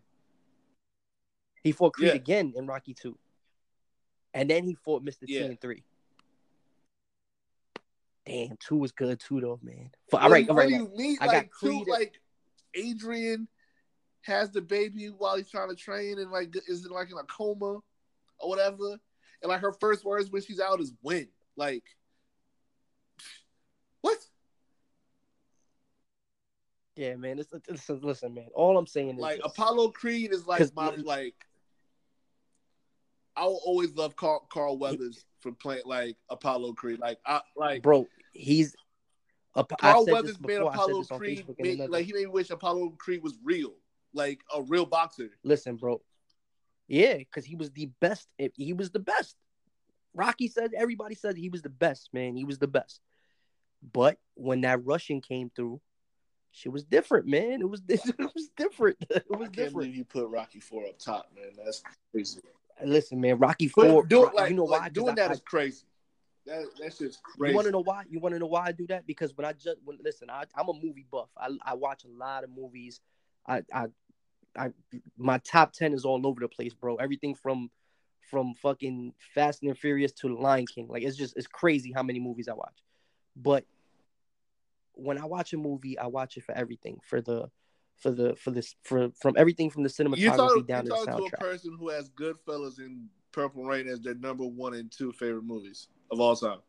he 1.63 1.71
fought 1.73 1.93
Creed 1.93 2.09
Yeah. 2.09 2.13
again 2.15 2.53
in 2.55 2.65
Rocky 2.67 2.93
two, 2.93 3.17
and 4.33 4.49
then 4.49 4.63
he 4.63 4.75
fought 4.75 5.03
Mister 5.03 5.25
Yeah. 5.27 5.39
T 5.41 5.45
in 5.47 5.57
three. 5.57 5.83
Damn, 8.25 8.55
two 8.57 8.77
was 8.77 8.93
good 8.93 9.19
too, 9.19 9.41
though, 9.41 9.59
man. 9.61 9.91
For, 10.09 10.21
all 10.21 10.29
right, 10.29 10.47
you- 10.47 10.53
right. 10.53 10.69
What 10.69 10.69
do 10.69 10.75
you 10.75 10.91
mean? 10.95 11.17
I 11.19 11.25
got 11.25 11.33
Like 11.35 11.51
two, 11.59 11.67
Creed- 11.67 11.87
like 11.89 12.21
Adrian 12.73 13.47
has 14.23 14.51
the 14.51 14.61
baby 14.61 15.07
while 15.07 15.37
he's 15.37 15.49
trying 15.49 15.69
to 15.69 15.75
train 15.75 16.19
and 16.19 16.31
like 16.31 16.55
is 16.67 16.85
it 16.85 16.91
like 16.91 17.11
in 17.11 17.17
a 17.17 17.23
coma 17.23 17.79
or 18.39 18.49
whatever. 18.49 18.97
And 19.41 19.49
like 19.49 19.61
her 19.61 19.73
first 19.73 20.05
words 20.05 20.29
when 20.29 20.41
she's 20.41 20.59
out 20.59 20.79
is 20.79 20.93
"win." 21.01 21.27
Like, 21.55 21.83
what? 24.01 24.17
Yeah, 26.95 27.15
man. 27.15 27.39
It's, 27.39 27.51
it's, 27.67 27.89
listen, 27.89 28.33
man. 28.33 28.47
All 28.53 28.77
I'm 28.77 28.87
saying 28.87 29.15
is 29.15 29.19
Like 29.19 29.41
this. 29.41 29.51
Apollo 29.51 29.89
Creed 29.89 30.31
is 30.31 30.47
like 30.47 30.73
my 30.75 30.95
like. 30.95 31.35
I 33.35 33.45
will 33.45 33.61
always 33.65 33.95
love 33.95 34.15
Carl, 34.15 34.47
Carl 34.51 34.77
Weathers 34.77 35.25
for 35.41 35.51
playing 35.53 35.81
like 35.85 36.15
Apollo 36.29 36.73
Creed. 36.73 36.99
Like 36.99 37.17
I 37.25 37.41
like 37.57 37.81
bro. 37.81 38.07
He's 38.31 38.75
a, 39.55 39.65
Carl 39.65 40.05
Weathers 40.05 40.39
made 40.39 40.61
Apollo 40.61 41.03
Creed 41.03 41.45
made, 41.59 41.79
like 41.89 42.05
he 42.05 42.13
made 42.13 42.21
me 42.21 42.27
wish 42.27 42.49
Apollo 42.49 42.95
Creed 42.99 43.21
was 43.21 43.37
real, 43.43 43.73
like 44.13 44.41
a 44.55 44.61
real 44.61 44.85
boxer. 44.85 45.29
Listen, 45.43 45.75
bro. 45.75 46.01
Yeah, 46.87 47.17
because 47.17 47.45
he 47.45 47.55
was 47.55 47.71
the 47.71 47.89
best. 47.99 48.27
He 48.55 48.73
was 48.73 48.91
the 48.91 48.99
best. 48.99 49.35
Rocky 50.13 50.47
said 50.47 50.73
everybody 50.77 51.15
said 51.15 51.37
he 51.37 51.49
was 51.49 51.61
the 51.61 51.69
best, 51.69 52.09
man. 52.13 52.35
He 52.35 52.45
was 52.45 52.59
the 52.59 52.67
best. 52.67 53.01
But 53.91 54.17
when 54.35 54.61
that 54.61 54.85
Russian 54.85 55.21
came 55.21 55.51
through, 55.55 55.81
she 56.51 56.69
was 56.69 56.83
different, 56.83 57.25
man. 57.25 57.61
It 57.61 57.69
was 57.69 57.81
it 57.89 58.33
was 58.33 58.49
different. 58.55 58.97
It 59.09 59.25
was 59.29 59.39
I 59.39 59.43
can't 59.43 59.53
different. 59.53 59.73
believe 59.75 59.95
you 59.95 60.05
put 60.05 60.27
Rocky 60.29 60.59
Four 60.59 60.85
up 60.85 60.99
top, 60.99 61.29
man. 61.35 61.51
That's 61.63 61.81
crazy. 62.11 62.41
Listen, 62.83 63.19
man, 63.19 63.37
Rocky 63.37 63.67
Four. 63.67 64.05
Do, 64.05 64.29
like, 64.33 64.49
you 64.49 64.55
know 64.55 64.65
like, 64.65 64.81
why? 64.81 64.89
Doing 64.89 65.15
that 65.15 65.31
I, 65.31 65.33
is 65.33 65.41
crazy. 65.41 65.85
That 66.45 66.65
that's 66.79 66.99
just 66.99 67.23
crazy. 67.23 67.51
You 67.51 67.55
want 67.55 67.65
to 67.65 67.71
know 67.71 67.83
why? 67.83 68.03
You 68.09 68.19
want 68.19 68.33
to 68.33 68.39
know 68.39 68.47
why 68.47 68.65
I 68.65 68.71
do 68.71 68.85
that? 68.87 69.07
Because 69.07 69.35
when 69.35 69.45
I 69.45 69.53
just 69.53 69.77
when, 69.83 69.97
listen, 70.03 70.29
I, 70.29 70.43
I'm 70.55 70.69
a 70.69 70.73
movie 70.73 71.05
buff. 71.09 71.29
I 71.37 71.49
I 71.65 71.73
watch 71.73 72.03
a 72.05 72.09
lot 72.09 72.43
of 72.43 72.49
movies. 72.49 73.01
I 73.47 73.63
I 73.73 73.87
I 74.57 74.71
my 75.17 75.39
top 75.39 75.73
ten 75.73 75.93
is 75.93 76.05
all 76.05 76.25
over 76.25 76.39
the 76.39 76.47
place, 76.47 76.73
bro. 76.73 76.95
Everything 76.95 77.35
from 77.35 77.69
from 78.29 78.55
fucking 78.55 79.13
Fast 79.33 79.63
and 79.63 79.77
Furious 79.77 80.11
to 80.13 80.35
Lion 80.35 80.65
King. 80.65 80.87
Like 80.87 81.03
it's 81.03 81.17
just 81.17 81.37
it's 81.37 81.47
crazy 81.47 81.91
how 81.91 82.03
many 82.03 82.19
movies 82.19 82.47
I 82.47 82.53
watch. 82.53 82.77
But 83.35 83.65
when 84.93 85.17
I 85.17 85.25
watch 85.25 85.53
a 85.53 85.57
movie, 85.57 85.97
I 85.97 86.07
watch 86.07 86.37
it 86.37 86.43
for 86.43 86.53
everything, 86.53 86.99
for 87.03 87.21
the 87.21 87.49
for 87.97 88.11
the 88.11 88.35
for 88.35 88.51
this 88.51 88.75
for 88.83 89.09
from 89.21 89.35
everything 89.37 89.69
from 89.69 89.83
the 89.83 89.89
cinematography 89.89 90.17
you 90.17 90.29
talk, 90.29 90.67
down 90.67 90.85
you 90.85 90.91
to 90.91 91.05
the 91.05 91.11
soundtrack. 91.11 91.29
To 91.29 91.35
a 91.35 91.39
person 91.39 91.77
who 91.79 91.89
has 91.89 92.09
Goodfellas 92.09 92.77
and 92.79 93.07
Purple 93.31 93.63
Rain 93.63 93.87
as 93.87 94.01
their 94.01 94.15
number 94.15 94.45
one 94.45 94.73
and 94.73 94.91
two 94.91 95.11
favorite 95.13 95.45
movies 95.45 95.87
of 96.11 96.19
all 96.19 96.35
time. 96.35 96.59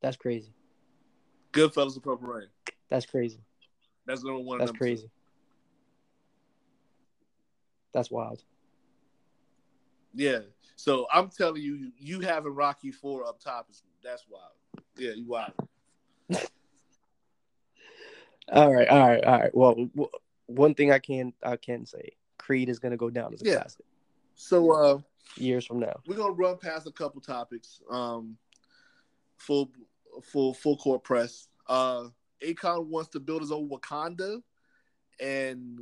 That's 0.00 0.16
crazy. 0.16 0.52
Goodfellas 1.52 1.94
and 1.94 2.02
Purple 2.02 2.28
Rain. 2.28 2.48
That's 2.90 3.06
crazy. 3.06 3.40
That's 4.06 4.22
number 4.22 4.40
one. 4.40 4.58
That's 4.58 4.72
crazy. 4.72 5.04
Two. 5.06 5.10
That's 7.94 8.10
wild. 8.10 8.42
Yeah. 10.12 10.40
So 10.76 11.06
I'm 11.12 11.30
telling 11.30 11.62
you, 11.62 11.92
you 11.96 12.20
having 12.20 12.52
Rocky 12.54 12.90
Four 12.90 13.26
up 13.26 13.40
top 13.40 13.68
is 13.70 13.82
that's 14.02 14.24
wild. 14.28 14.50
Yeah, 14.96 15.12
you 15.12 15.26
wild. 15.26 15.52
all 18.52 18.74
right, 18.74 18.88
all 18.88 19.08
right, 19.08 19.24
all 19.24 19.38
right. 19.38 19.54
Well, 19.54 19.88
one 20.46 20.74
thing 20.74 20.90
I 20.90 20.98
can 20.98 21.32
I 21.42 21.56
can 21.56 21.86
say, 21.86 22.10
Creed 22.36 22.68
is 22.68 22.78
gonna 22.78 22.96
go 22.96 23.08
down 23.08 23.32
as 23.32 23.40
a 23.42 23.46
yeah. 23.46 23.54
classic. 23.54 23.86
So 24.34 24.72
uh 24.72 24.98
years 25.36 25.64
from 25.64 25.78
now, 25.78 26.00
we're 26.06 26.16
gonna 26.16 26.32
run 26.32 26.58
past 26.58 26.88
a 26.88 26.92
couple 26.92 27.20
topics. 27.20 27.80
Um, 27.88 28.36
full 29.38 29.70
full 30.22 30.52
full 30.54 30.76
court 30.76 31.04
press. 31.04 31.48
Uh, 31.68 32.08
Akon 32.44 32.86
wants 32.86 33.10
to 33.10 33.20
build 33.20 33.40
his 33.40 33.52
own 33.52 33.68
Wakanda, 33.68 34.42
and 35.20 35.80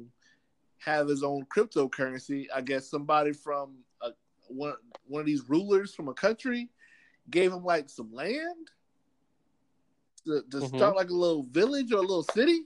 have 0.85 1.09
his 1.09 1.23
own 1.23 1.47
cryptocurrency. 1.47 2.47
I 2.55 2.61
guess 2.61 2.89
somebody 2.89 3.33
from 3.33 3.77
a, 4.01 4.11
one 4.49 4.75
one 5.07 5.21
of 5.21 5.27
these 5.27 5.49
rulers 5.49 5.95
from 5.95 6.09
a 6.09 6.15
country 6.15 6.69
gave 7.31 7.53
him 7.53 7.65
like 7.65 7.89
some 7.89 8.13
land 8.13 8.69
to, 10.27 10.43
to 10.51 10.57
mm-hmm. 10.59 10.77
start 10.77 10.97
like 10.97 11.11
a 11.11 11.15
little 11.15 11.45
village 11.45 11.93
or 11.93 11.99
a 11.99 12.01
little 12.01 12.25
city. 12.25 12.63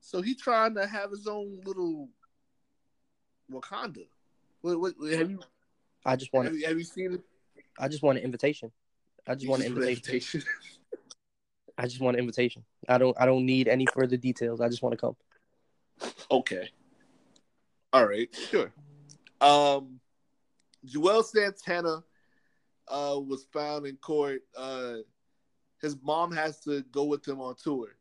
So 0.00 0.22
he 0.22 0.34
trying 0.34 0.74
to 0.74 0.86
have 0.86 1.10
his 1.10 1.26
own 1.26 1.60
little 1.64 2.08
Wakanda. 3.50 4.06
What, 4.62 4.80
what, 4.80 4.94
have 5.12 5.30
you? 5.30 5.40
I 6.04 6.16
just 6.16 6.32
want. 6.32 6.46
Have, 6.46 6.56
you, 6.56 6.66
have 6.66 6.78
you 6.78 6.84
seen 6.84 7.14
it? 7.14 7.20
I 7.78 7.88
just 7.88 8.02
want 8.02 8.18
an 8.18 8.24
invitation. 8.24 8.70
I 9.26 9.34
just 9.34 9.44
you 9.44 9.50
want 9.50 9.62
an 9.62 9.68
invitation. 9.68 10.14
invitation. 10.14 10.42
I 11.78 11.84
just 11.84 12.00
want 12.00 12.16
an 12.16 12.20
invitation. 12.20 12.64
I 12.88 12.98
don't. 12.98 13.16
I 13.18 13.26
don't 13.26 13.46
need 13.46 13.68
any 13.68 13.86
further 13.94 14.16
details. 14.16 14.60
I 14.60 14.68
just 14.68 14.82
want 14.82 14.92
to 14.92 14.98
come. 14.98 15.16
Okay. 16.30 16.70
All 17.92 18.06
right, 18.06 18.28
sure. 18.50 18.72
Um, 19.40 20.00
Juelz 20.86 21.26
Santana 21.26 22.04
uh, 22.88 23.18
was 23.18 23.46
found 23.52 23.86
in 23.86 23.96
court. 23.96 24.42
Uh, 24.56 24.98
his 25.80 25.96
mom 26.02 26.30
has 26.32 26.60
to 26.60 26.82
go 26.92 27.04
with 27.04 27.26
him 27.26 27.40
on 27.40 27.56
tour. 27.56 27.96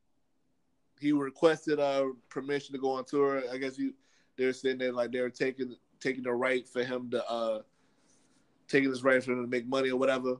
He 0.99 1.11
requested 1.11 1.79
uh, 1.79 2.07
permission 2.29 2.73
to 2.73 2.79
go 2.79 2.91
on 2.91 3.05
tour. 3.05 3.43
I 3.51 3.57
guess 3.57 3.77
you 3.79 3.93
they're 4.37 4.53
saying 4.53 4.79
that 4.79 4.93
like 4.93 5.11
they 5.11 5.21
were 5.21 5.29
taking 5.29 5.75
taking 5.99 6.23
the 6.23 6.33
right 6.33 6.67
for 6.67 6.83
him 6.83 7.09
to 7.11 7.25
uh, 7.29 7.61
taking 8.67 8.89
his 8.89 9.03
right 9.03 9.23
for 9.23 9.31
him 9.31 9.41
to 9.41 9.49
make 9.49 9.67
money 9.67 9.89
or 9.89 9.97
whatever. 9.97 10.37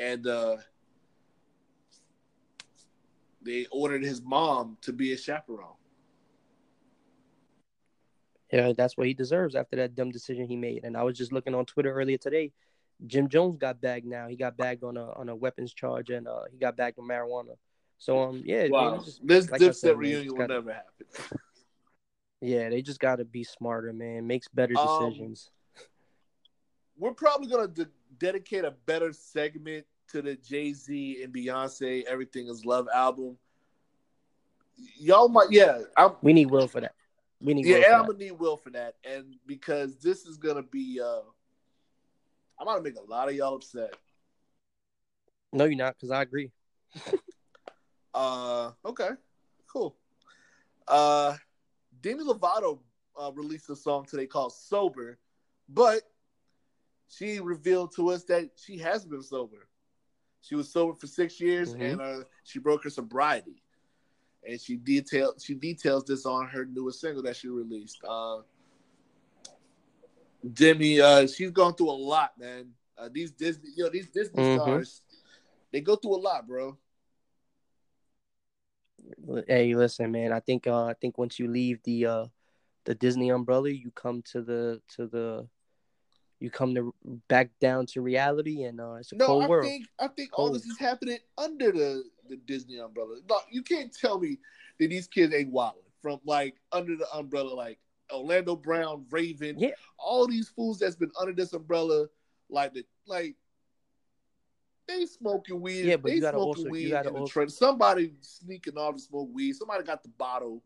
And 0.00 0.26
uh, 0.26 0.56
they 3.42 3.66
ordered 3.70 4.02
his 4.02 4.22
mom 4.22 4.76
to 4.82 4.92
be 4.92 5.12
a 5.12 5.16
chaperone. 5.16 5.76
Yeah, 8.52 8.72
that's 8.76 8.96
what 8.96 9.06
he 9.06 9.14
deserves 9.14 9.54
after 9.54 9.76
that 9.76 9.94
dumb 9.94 10.10
decision 10.10 10.46
he 10.46 10.56
made. 10.56 10.84
And 10.84 10.96
I 10.96 11.02
was 11.02 11.16
just 11.16 11.32
looking 11.32 11.54
on 11.54 11.66
Twitter 11.66 11.92
earlier 11.92 12.18
today. 12.18 12.52
Jim 13.06 13.28
Jones 13.28 13.58
got 13.58 13.80
bagged 13.80 14.06
now. 14.06 14.28
He 14.28 14.36
got 14.36 14.56
bagged 14.56 14.84
on 14.84 14.96
a 14.96 15.12
on 15.12 15.28
a 15.28 15.36
weapons 15.36 15.74
charge 15.74 16.10
and 16.10 16.26
uh, 16.26 16.42
he 16.50 16.56
got 16.56 16.76
bagged 16.76 16.98
on 16.98 17.06
marijuana. 17.06 17.56
So 17.98 18.22
um 18.22 18.42
yeah, 18.44 18.68
wow. 18.68 18.98
just, 18.98 19.26
this 19.26 19.50
like 19.50 19.60
Dipset 19.60 19.96
reunion 19.96 20.36
will 20.36 20.46
never 20.46 20.72
happen. 20.72 21.38
Yeah, 22.40 22.68
they 22.68 22.82
just 22.82 23.00
got 23.00 23.16
to 23.16 23.24
be 23.24 23.44
smarter, 23.44 23.92
man. 23.92 24.26
Makes 24.26 24.48
better 24.48 24.74
um, 24.78 24.86
decisions. 24.86 25.50
Um, 25.78 25.84
we're 26.98 27.14
probably 27.14 27.48
gonna 27.48 27.68
de- 27.68 27.88
dedicate 28.18 28.64
a 28.64 28.70
better 28.70 29.12
segment 29.12 29.86
to 30.08 30.22
the 30.22 30.36
Jay 30.36 30.72
Z 30.72 31.22
and 31.22 31.32
Beyonce 31.32 32.04
"Everything 32.04 32.48
Is 32.48 32.64
Love" 32.64 32.88
album. 32.94 33.38
Y'all 34.98 35.28
might, 35.28 35.50
yeah. 35.50 35.80
I'm, 35.96 36.12
we 36.20 36.34
need 36.34 36.50
Will 36.50 36.68
for 36.68 36.82
that. 36.82 36.94
We 37.40 37.54
need 37.54 37.66
yeah, 37.66 37.76
and 37.76 37.94
I'm 37.94 38.06
gonna 38.06 38.18
need 38.18 38.32
Will 38.32 38.56
for 38.56 38.70
that, 38.70 38.94
and 39.04 39.36
because 39.46 39.98
this 39.98 40.24
is 40.24 40.38
gonna 40.38 40.62
be, 40.62 41.00
uh 41.02 41.20
I'm 42.58 42.66
gonna 42.66 42.82
make 42.82 42.96
a 42.96 43.10
lot 43.10 43.28
of 43.28 43.34
y'all 43.34 43.54
upset. 43.54 43.94
No, 45.52 45.64
you're 45.64 45.76
not, 45.76 45.94
because 45.96 46.10
I 46.10 46.22
agree. 46.22 46.50
uh, 48.14 48.70
okay, 48.84 49.10
cool. 49.66 49.96
Uh, 50.88 51.34
Demi 52.00 52.24
Lovato 52.24 52.78
uh, 53.20 53.30
released 53.32 53.68
a 53.68 53.76
song 53.76 54.06
today 54.06 54.26
called 54.26 54.54
"Sober," 54.54 55.18
but 55.68 56.02
she 57.08 57.40
revealed 57.40 57.94
to 57.96 58.10
us 58.10 58.24
that 58.24 58.50
she 58.56 58.78
has 58.78 59.04
been 59.04 59.22
sober. 59.22 59.68
She 60.40 60.54
was 60.54 60.72
sober 60.72 60.94
for 60.94 61.06
six 61.06 61.38
years, 61.38 61.74
mm-hmm. 61.74 61.82
and 61.82 62.00
uh, 62.00 62.24
she 62.44 62.60
broke 62.60 62.84
her 62.84 62.90
sobriety 62.90 63.62
and 64.46 64.60
she 64.60 64.76
detailed 64.76 65.40
she 65.42 65.54
details 65.54 66.04
this 66.04 66.26
on 66.26 66.46
her 66.48 66.64
newest 66.64 67.00
single 67.00 67.22
that 67.22 67.36
she 67.36 67.48
released. 67.48 67.98
Uh, 68.06 68.38
Demi, 70.52 71.00
uh, 71.00 71.26
she's 71.26 71.50
going 71.50 71.74
through 71.74 71.90
a 71.90 71.92
lot, 71.92 72.32
man. 72.38 72.70
Uh, 72.96 73.08
these 73.12 73.32
Disney, 73.32 73.70
yo, 73.76 73.88
these 73.88 74.08
Disney 74.08 74.42
mm-hmm. 74.42 74.62
stars, 74.62 75.02
they 75.72 75.80
go 75.80 75.96
through 75.96 76.16
a 76.16 76.22
lot, 76.22 76.46
bro. 76.46 76.78
Hey, 79.46 79.74
listen, 79.74 80.10
man. 80.12 80.32
I 80.32 80.40
think 80.40 80.66
uh, 80.66 80.84
I 80.84 80.94
think 80.94 81.18
once 81.18 81.38
you 81.38 81.48
leave 81.48 81.82
the 81.84 82.06
uh, 82.06 82.26
the 82.84 82.94
Disney 82.94 83.30
umbrella, 83.30 83.70
you 83.70 83.90
come 83.90 84.22
to 84.32 84.42
the 84.42 84.80
to 84.96 85.06
the 85.06 85.48
you 86.40 86.50
come 86.50 86.74
to 86.74 86.94
back 87.28 87.50
down 87.60 87.86
to 87.86 88.02
reality, 88.02 88.64
and 88.64 88.80
uh, 88.80 88.94
it's 88.94 89.12
a 89.12 89.16
no, 89.16 89.26
cold 89.26 89.44
I 89.44 89.48
world. 89.48 89.66
Think, 89.66 89.86
I 89.98 90.08
think 90.08 90.32
cold. 90.32 90.48
all 90.48 90.54
this 90.54 90.66
is 90.66 90.78
happening 90.78 91.18
under 91.38 91.72
the 91.72 92.04
the 92.28 92.36
Disney 92.36 92.78
umbrella. 92.78 93.16
No, 93.28 93.38
you 93.50 93.62
can't 93.62 93.92
tell 93.92 94.18
me 94.18 94.38
that 94.78 94.88
these 94.88 95.06
kids 95.06 95.32
ain't 95.32 95.50
wilding 95.50 95.82
from 96.02 96.20
like 96.24 96.56
under 96.72 96.96
the 96.96 97.06
umbrella, 97.12 97.54
like 97.54 97.78
Orlando 98.12 98.56
Brown, 98.56 99.06
Raven, 99.10 99.58
yeah. 99.58 99.70
all 99.98 100.26
these 100.26 100.48
fools 100.48 100.78
that's 100.78 100.96
been 100.96 101.10
under 101.20 101.32
this 101.32 101.52
umbrella, 101.52 102.06
like 102.48 102.74
the 102.74 102.84
like 103.06 103.36
they 104.86 105.06
smoking 105.06 105.60
weed. 105.60 105.86
Yeah, 105.86 105.96
but 105.96 106.10
they 106.10 106.16
you 106.16 106.20
gotta 106.20 106.36
smoking 106.36 106.64
also, 106.64 106.70
weed 106.70 106.82
you 106.82 106.90
gotta 106.90 107.10
also, 107.10 107.46
Somebody 107.48 108.12
sneaking 108.20 108.76
off 108.76 108.94
to 108.94 109.00
smoke 109.00 109.28
weed. 109.32 109.54
Somebody 109.54 109.84
got 109.84 110.02
the 110.02 110.10
bottle. 110.10 110.62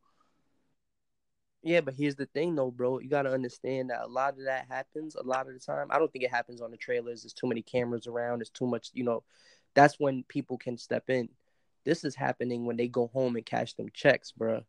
Yeah, 1.62 1.82
but 1.82 1.94
here's 1.94 2.16
the 2.16 2.26
thing 2.26 2.54
though, 2.54 2.70
bro. 2.70 3.00
You 3.00 3.08
gotta 3.08 3.32
understand 3.32 3.90
that 3.90 4.02
a 4.02 4.06
lot 4.06 4.38
of 4.38 4.44
that 4.44 4.66
happens 4.68 5.14
a 5.14 5.22
lot 5.22 5.46
of 5.46 5.52
the 5.52 5.60
time. 5.60 5.88
I 5.90 5.98
don't 5.98 6.10
think 6.10 6.24
it 6.24 6.30
happens 6.30 6.60
on 6.60 6.70
the 6.70 6.76
trailers. 6.76 7.22
There's 7.22 7.34
too 7.34 7.46
many 7.46 7.62
cameras 7.62 8.06
around. 8.06 8.38
There's 8.38 8.50
too 8.50 8.66
much, 8.66 8.90
you 8.94 9.04
know. 9.04 9.22
That's 9.74 10.00
when 10.00 10.24
people 10.24 10.56
can 10.56 10.78
step 10.78 11.10
in. 11.10 11.28
This 11.84 12.04
is 12.04 12.14
happening 12.14 12.64
when 12.64 12.76
they 12.76 12.88
go 12.88 13.08
home 13.08 13.36
and 13.36 13.44
cash 13.44 13.74
them 13.74 13.88
checks, 13.92 14.32
bro. 14.32 14.64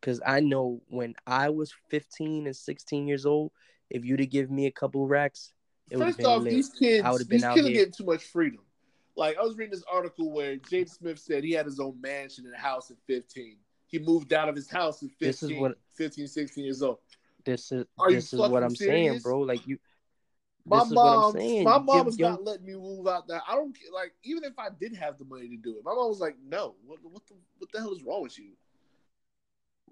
Cause 0.00 0.20
I 0.26 0.40
know 0.40 0.82
when 0.88 1.14
I 1.26 1.48
was 1.50 1.72
15 1.88 2.46
and 2.46 2.56
16 2.56 3.06
years 3.06 3.24
old, 3.24 3.52
if 3.88 4.04
you'd 4.04 4.20
have 4.20 4.30
given 4.30 4.54
me 4.54 4.66
a 4.66 4.70
couple 4.70 5.06
racks, 5.06 5.52
it 5.90 5.96
would 5.96 6.06
have 6.06 6.16
been 6.16 6.26
off, 6.26 6.42
lit. 6.42 6.52
these 6.52 6.68
kids, 6.70 7.04
I 7.04 7.10
would 7.10 7.28
been 7.28 7.36
these 7.36 7.44
out 7.44 7.54
kids 7.54 7.66
here. 7.66 7.74
are 7.74 7.78
getting 7.78 7.92
too 7.92 8.04
much 8.04 8.24
freedom. 8.24 8.60
Like 9.16 9.36
I 9.38 9.42
was 9.42 9.56
reading 9.56 9.72
this 9.72 9.84
article 9.90 10.32
where 10.32 10.56
Jaden 10.56 10.90
Smith 10.90 11.18
said 11.18 11.44
he 11.44 11.52
had 11.52 11.66
his 11.66 11.78
own 11.78 12.00
mansion 12.00 12.46
and 12.46 12.56
house 12.56 12.90
at 12.90 12.96
15. 13.06 13.56
He 13.94 14.00
moved 14.00 14.32
out 14.32 14.48
of 14.48 14.56
his 14.56 14.68
house 14.68 15.04
at 15.04 15.10
15, 15.20 15.60
what, 15.60 15.78
15 15.92 16.26
16 16.26 16.64
years 16.64 16.82
old. 16.82 16.98
This 17.44 17.70
is 17.70 17.84
Are 17.96 18.10
this 18.10 18.32
is 18.32 18.40
what 18.40 18.64
I'm 18.64 18.74
saying, 18.74 19.20
bro. 19.22 19.38
Like 19.42 19.64
you, 19.68 19.78
My 20.66 20.80
this 20.80 20.86
is 20.86 20.92
mom, 20.94 21.36
my 21.62 21.78
mom 21.78 21.86
give 21.86 22.06
was 22.06 22.18
not 22.18 22.42
letting 22.42 22.66
me 22.66 22.72
move 22.74 23.06
out 23.06 23.28
there. 23.28 23.40
I 23.46 23.54
don't 23.54 23.76
like 23.94 24.12
even 24.24 24.42
if 24.42 24.58
I 24.58 24.70
did 24.80 24.96
have 24.96 25.16
the 25.16 25.24
money 25.24 25.48
to 25.48 25.56
do 25.56 25.76
it. 25.76 25.84
My 25.84 25.94
mom 25.94 26.08
was 26.08 26.18
like, 26.18 26.34
"No, 26.44 26.74
what, 26.84 26.98
what 27.04 27.24
the 27.28 27.34
what 27.58 27.70
the 27.70 27.78
hell 27.78 27.92
is 27.92 28.02
wrong 28.02 28.24
with 28.24 28.36
you?" 28.36 28.50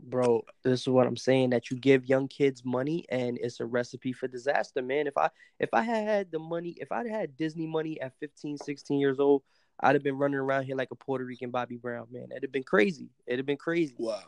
bro. 0.01 0.43
This 0.65 0.81
is 0.81 0.89
what 0.89 1.07
I'm 1.07 1.17
saying. 1.17 1.51
That 1.51 1.71
you 1.71 1.77
give 1.77 2.07
young 2.07 2.27
kids 2.27 2.65
money, 2.65 3.07
and 3.09 3.39
it's 3.41 3.61
a 3.61 3.65
recipe 3.65 4.13
for 4.13 4.27
disaster, 4.27 4.83
man. 4.83 5.07
If 5.07 5.17
I 5.17 5.31
if 5.61 5.69
I 5.73 5.83
had 5.83 6.09
had 6.09 6.33
the 6.33 6.41
money, 6.41 6.75
if 6.79 6.91
I'd 6.91 7.07
had 7.07 7.37
Disney 7.37 7.69
money 7.69 8.01
at 8.01 8.19
15, 8.19 8.59
16 8.59 8.99
years 8.99 9.21
old, 9.21 9.45
I'd 9.83 9.95
have 9.95 10.03
been 10.05 10.17
running 10.19 10.39
around 10.39 10.65
here 10.65 10.77
like 10.77 10.91
a 10.93 10.95
Puerto 10.95 11.25
Rican 11.25 11.51
Bobby 11.51 11.77
Brown, 11.77 12.07
man. 12.11 12.29
It'd 12.31 12.45
have 12.45 12.53
been 12.53 12.63
crazy. 12.63 13.09
It'd 13.27 13.39
have 13.41 13.47
been 13.47 13.57
crazy. 13.57 13.95
Wow. 13.99 14.23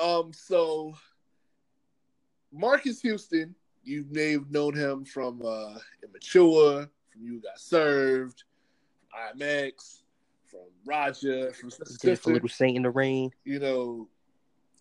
Um. 0.00 0.32
So 0.32 0.94
Marques 2.52 3.00
Houston, 3.02 3.54
you 3.84 4.06
may 4.10 4.32
have 4.32 4.50
known 4.50 4.74
him 4.74 5.04
from 5.04 5.42
uh, 5.44 5.78
Immature, 6.02 6.88
from 7.10 7.22
You 7.22 7.40
Got 7.40 7.58
Served, 7.58 8.44
IMX, 9.14 10.02
from 10.46 10.60
Roger, 10.84 11.52
from 11.52 11.70
Sister. 11.70 12.32
Little 12.32 12.48
Saint 12.48 12.76
in 12.76 12.82
the 12.82 12.90
Rain. 12.90 13.30
you 13.44 13.58
know, 13.58 14.08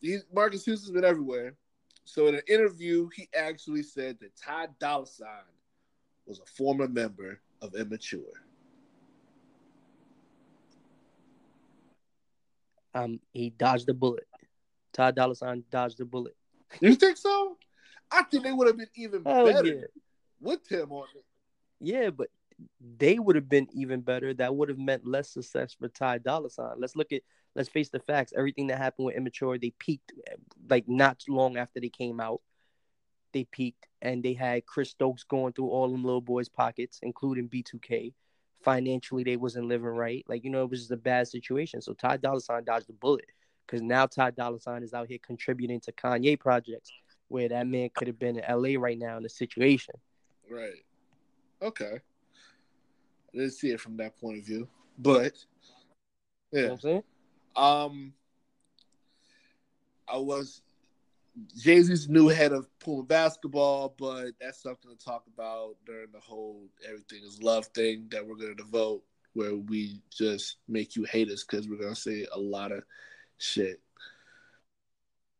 he, 0.01 0.19
Marques 0.33 0.65
Houston's 0.65 0.91
been 0.91 1.05
everywhere. 1.05 1.55
So 2.05 2.27
in 2.27 2.35
an 2.35 2.41
interview, 2.47 3.09
he 3.15 3.27
actually 3.35 3.83
said 3.83 4.17
that 4.21 4.35
Ty 4.35 4.67
Dolla 4.79 5.07
Sign 5.07 5.27
was 6.25 6.39
a 6.39 6.45
former 6.45 6.87
member 6.87 7.39
of 7.61 7.73
Immature. 7.75 8.21
Um, 12.95 13.19
he 13.33 13.49
dodged 13.49 13.85
the 13.85 13.93
bullet. 13.93 14.25
Ty 14.93 15.11
Dolla 15.11 15.35
Sign 15.35 15.63
dodged 15.69 15.97
the 15.97 16.05
bullet. 16.05 16.35
You 16.79 16.95
think 16.95 17.17
so? 17.17 17.57
I 18.11 18.23
think 18.23 18.43
they 18.43 18.51
would 18.51 18.67
have 18.67 18.77
been 18.77 18.89
even 18.95 19.23
Hell 19.23 19.45
better 19.45 19.67
yeah. 19.67 19.81
with 20.39 20.69
him 20.71 20.91
on 20.91 21.07
it. 21.15 21.23
Yeah, 21.79 22.09
but 22.09 22.29
they 22.97 23.19
would 23.19 23.35
have 23.35 23.49
been 23.49 23.67
even 23.73 24.01
better. 24.01 24.33
That 24.33 24.55
would 24.55 24.69
have 24.69 24.77
meant 24.77 25.05
less 25.05 25.29
success 25.29 25.73
for 25.73 25.89
Ty 25.89 26.19
Dolla 26.19 26.49
Sign. 26.49 26.75
Let's 26.77 26.95
look 26.95 27.11
at 27.11 27.21
let's 27.55 27.69
face 27.69 27.89
the 27.89 27.99
facts. 27.99 28.33
Everything 28.35 28.67
that 28.67 28.77
happened 28.77 29.07
with 29.07 29.15
Immature, 29.15 29.57
they 29.57 29.73
peaked 29.77 30.13
like 30.69 30.87
not 30.87 31.21
long 31.27 31.57
after 31.57 31.79
they 31.79 31.89
came 31.89 32.19
out. 32.19 32.41
They 33.33 33.43
peaked 33.43 33.87
and 34.01 34.23
they 34.23 34.33
had 34.33 34.65
Chris 34.65 34.91
Stokes 34.91 35.23
going 35.23 35.53
through 35.53 35.69
all 35.69 35.89
them 35.89 36.03
little 36.03 36.21
boys' 36.21 36.47
pockets, 36.47 36.99
including 37.03 37.49
B2K. 37.49 38.13
Financially, 38.65 39.23
they 39.23 39.37
wasn't 39.37 39.67
living 39.67 39.87
right. 39.87 40.25
Like, 40.27 40.43
you 40.43 40.49
know, 40.49 40.63
it 40.63 40.69
was 40.69 40.81
just 40.81 40.91
a 40.91 40.97
bad 40.97 41.27
situation. 41.27 41.81
So 41.81 41.93
Ty 41.93 42.17
Dolla 42.17 42.41
Sign 42.41 42.65
dodged 42.65 42.89
the 42.89 42.93
bullet. 42.93 43.25
Because 43.65 43.81
now 43.81 44.05
Ty 44.07 44.31
Dolla 44.31 44.59
Sign 44.59 44.83
is 44.83 44.93
out 44.93 45.07
here 45.07 45.19
contributing 45.25 45.79
to 45.81 45.91
Kanye 45.91 46.37
projects 46.39 46.91
where 47.27 47.47
that 47.49 47.67
man 47.67 47.89
could 47.95 48.07
have 48.07 48.19
been 48.19 48.37
in 48.39 48.43
LA 48.49 48.79
right 48.79 48.97
now 48.97 49.17
in 49.17 49.23
the 49.23 49.29
situation. 49.29 49.95
Right. 50.49 50.83
Okay. 51.61 51.99
I 53.33 53.37
didn't 53.37 53.53
see 53.53 53.69
it 53.69 53.79
from 53.79 53.97
that 53.97 54.19
point 54.19 54.39
of 54.39 54.45
view. 54.45 54.67
But 54.97 55.33
You 56.51 56.61
know 56.61 56.61
yeah. 56.61 56.63
what 56.63 56.73
I'm 56.73 56.79
saying? 56.79 57.03
Um 57.55 58.13
I 60.07 60.17
was 60.17 60.61
Jay 61.57 61.81
Z's 61.81 62.07
new 62.07 62.27
head 62.27 62.53
of 62.53 62.67
Puma 62.79 63.03
basketball, 63.03 63.93
but 63.97 64.31
that's 64.39 64.61
something 64.61 64.89
to 64.91 64.97
talk 64.97 65.25
about 65.33 65.75
during 65.85 66.11
the 66.11 66.19
whole 66.19 66.69
everything 66.87 67.23
is 67.25 67.41
love 67.43 67.65
thing 67.67 68.07
that 68.11 68.25
we're 68.25 68.35
gonna 68.35 68.55
devote, 68.55 69.03
where 69.33 69.55
we 69.55 70.01
just 70.09 70.57
make 70.67 70.95
you 70.95 71.03
hate 71.03 71.29
us 71.29 71.43
because 71.43 71.67
we're 71.67 71.81
gonna 71.81 71.95
say 71.95 72.25
a 72.33 72.39
lot 72.39 72.71
of 72.71 72.83
shit. 73.37 73.81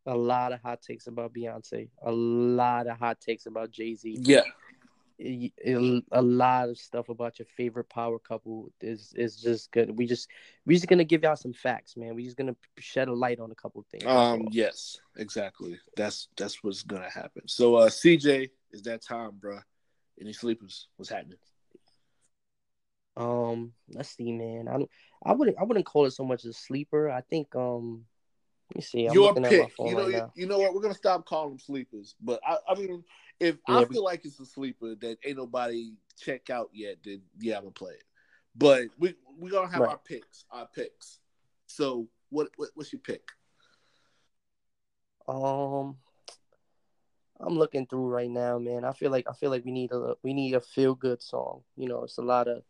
a 0.07 0.15
lot 0.15 0.53
of 0.53 0.61
hot 0.61 0.83
takes 0.83 1.07
about 1.07 1.33
Beyonce, 1.33 1.89
a 2.03 2.11
lot 2.11 2.85
of 2.85 2.97
hot 2.99 3.19
takes 3.19 3.47
about 3.47 3.71
Jay 3.71 3.95
Z, 3.95 4.19
Yeah. 4.21 4.43
A 5.19 6.21
lot 6.21 6.69
of 6.69 6.77
stuff 6.77 7.09
about 7.09 7.39
your 7.39 7.45
favorite 7.57 7.89
power 7.89 8.19
couple 8.19 8.71
is 8.81 9.13
is 9.15 9.37
just 9.37 9.71
good. 9.71 9.97
We 9.97 10.05
just 10.05 10.29
we 10.65 10.75
just 10.75 10.87
gonna 10.87 11.03
give 11.03 11.23
y'all 11.23 11.35
some 11.35 11.53
facts, 11.53 11.95
man. 11.95 12.15
We 12.15 12.25
just 12.25 12.37
gonna 12.37 12.55
shed 12.77 13.07
a 13.07 13.13
light 13.13 13.39
on 13.39 13.51
a 13.51 13.55
couple 13.55 13.85
things. 13.89 14.05
Um. 14.05 14.11
all. 14.11 14.39
Yes. 14.51 14.99
Exactly. 15.17 15.79
That's 15.95 16.27
that's 16.35 16.63
what's 16.63 16.83
gonna 16.83 17.09
happen. 17.09 17.43
So, 17.47 17.75
uh, 17.75 17.89
CJ, 17.89 18.49
is 18.71 18.81
that 18.83 19.01
time, 19.01 19.31
bruh? 19.39 19.61
Any 20.19 20.33
sleepers? 20.33 20.87
What's 20.97 21.09
happening? 21.09 21.37
Um, 23.17 23.71
let's 23.93 24.09
see, 24.15 24.31
man. 24.31 24.67
I 24.67 24.73
don't, 24.73 24.89
I 25.23 25.33
wouldn't 25.33 25.57
I 25.57 25.63
wouldn't 25.63 25.85
call 25.85 26.05
it 26.05 26.11
so 26.11 26.23
much 26.23 26.43
a 26.43 26.53
sleeper. 26.53 27.09
I 27.09 27.21
think 27.21 27.55
um, 27.55 28.05
let 28.71 28.77
me 28.77 28.81
see. 28.81 29.05
I'm 29.05 29.13
Your 29.13 29.27
looking 29.27 29.45
at 29.45 29.51
my 29.51 29.57
pick. 29.57 29.75
phone 29.77 29.87
You 29.87 29.95
know. 29.95 30.07
right 30.07 30.13
You, 30.35 30.41
you 30.41 30.47
know 30.47 30.59
what? 30.59 30.73
We're 30.73 30.81
gonna 30.81 30.93
stop 30.93 31.25
calling 31.25 31.51
them 31.51 31.59
sleepers. 31.59 32.15
But 32.21 32.41
I, 32.45 32.57
I 32.67 32.75
mean, 32.75 33.03
if 33.39 33.57
Yeah, 33.67 33.81
I 33.81 33.85
feel 33.85 34.03
like 34.03 34.25
it's 34.25 34.39
a 34.39 34.45
sleeper 34.45 34.95
that 34.95 35.17
ain't 35.25 35.37
nobody 35.37 35.93
check 36.17 36.49
out 36.49 36.69
yet, 36.73 36.97
then 37.03 37.21
yeah, 37.39 37.57
I'm 37.57 37.63
gonna 37.63 37.71
play 37.71 37.93
it. 37.93 38.03
But 38.55 38.87
we 38.97 39.15
we 39.37 39.49
gonna 39.49 39.71
have 39.71 39.81
Right. 39.81 39.89
our 39.89 39.97
picks. 39.97 40.45
Our 40.51 40.67
picks. 40.67 41.19
So 41.67 42.07
what, 42.29 42.49
what 42.57 42.69
what's 42.75 42.91
your 42.93 43.01
pick? 43.01 43.31
Um, 45.27 45.97
I'm 47.39 47.57
looking 47.57 47.85
through 47.87 48.07
right 48.07 48.29
now, 48.29 48.57
man. 48.59 48.85
I 48.85 48.93
feel 48.93 49.11
like 49.11 49.25
I 49.29 49.33
feel 49.33 49.49
like 49.51 49.65
we 49.65 49.71
need 49.71 49.91
a 49.91 50.15
we 50.23 50.33
need 50.33 50.53
a 50.53 50.61
feel 50.61 50.95
good 50.95 51.21
song. 51.21 51.61
You 51.75 51.87
know, 51.87 52.03
it's 52.03 52.17
a 52.17 52.21
lot 52.23 52.47
of 52.47 52.63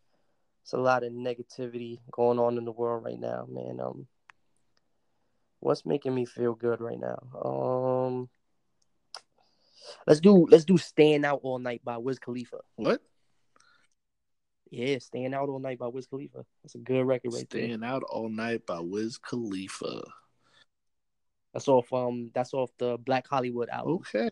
it's 0.64 0.74
a 0.74 0.78
lot 0.78 1.04
of 1.04 1.12
negativity 1.14 2.00
going 2.12 2.40
on 2.40 2.58
in 2.58 2.66
the 2.66 2.72
world 2.72 3.04
right 3.04 3.20
now, 3.20 3.46
man. 3.50 3.80
Um, 3.80 4.08
what's 5.60 5.86
making 5.86 6.16
me 6.16 6.26
feel 6.26 6.54
good 6.56 6.82
right 6.82 7.00
now? 7.00 7.20
Um, 7.44 8.30
let's 10.08 10.20
do 10.20 10.48
let's 10.50 10.66
do 10.66 10.78
"Staying 10.78 11.26
Out 11.26 11.40
All 11.44 11.60
Night" 11.60 11.82
by 11.84 11.98
Wiz 11.98 12.20
Khalifa. 12.20 12.58
What? 12.76 13.02
Yeah, 14.72 14.98
"Staying 15.00 15.34
Out 15.34 15.50
All 15.50 15.60
Night" 15.60 15.80
by 15.80 15.88
Wiz 15.88 16.08
Khalifa. 16.08 16.46
That's 16.64 16.76
a 16.76 16.80
good 16.80 17.06
record 17.06 17.34
right 17.34 17.50
there. 17.50 17.62
Staying 17.66 17.84
out 17.84 18.04
all 18.10 18.30
night 18.30 18.66
by 18.66 18.80
Wiz 18.80 19.18
Khalifa. 19.18 20.02
That's 21.54 21.68
off 21.68 21.92
um 21.94 22.32
that's 22.34 22.54
off 22.54 22.72
the 22.78 22.98
Blacc 23.00 23.28
Hollywood 23.28 23.70
album. 23.70 23.96
Okay. 23.98 24.30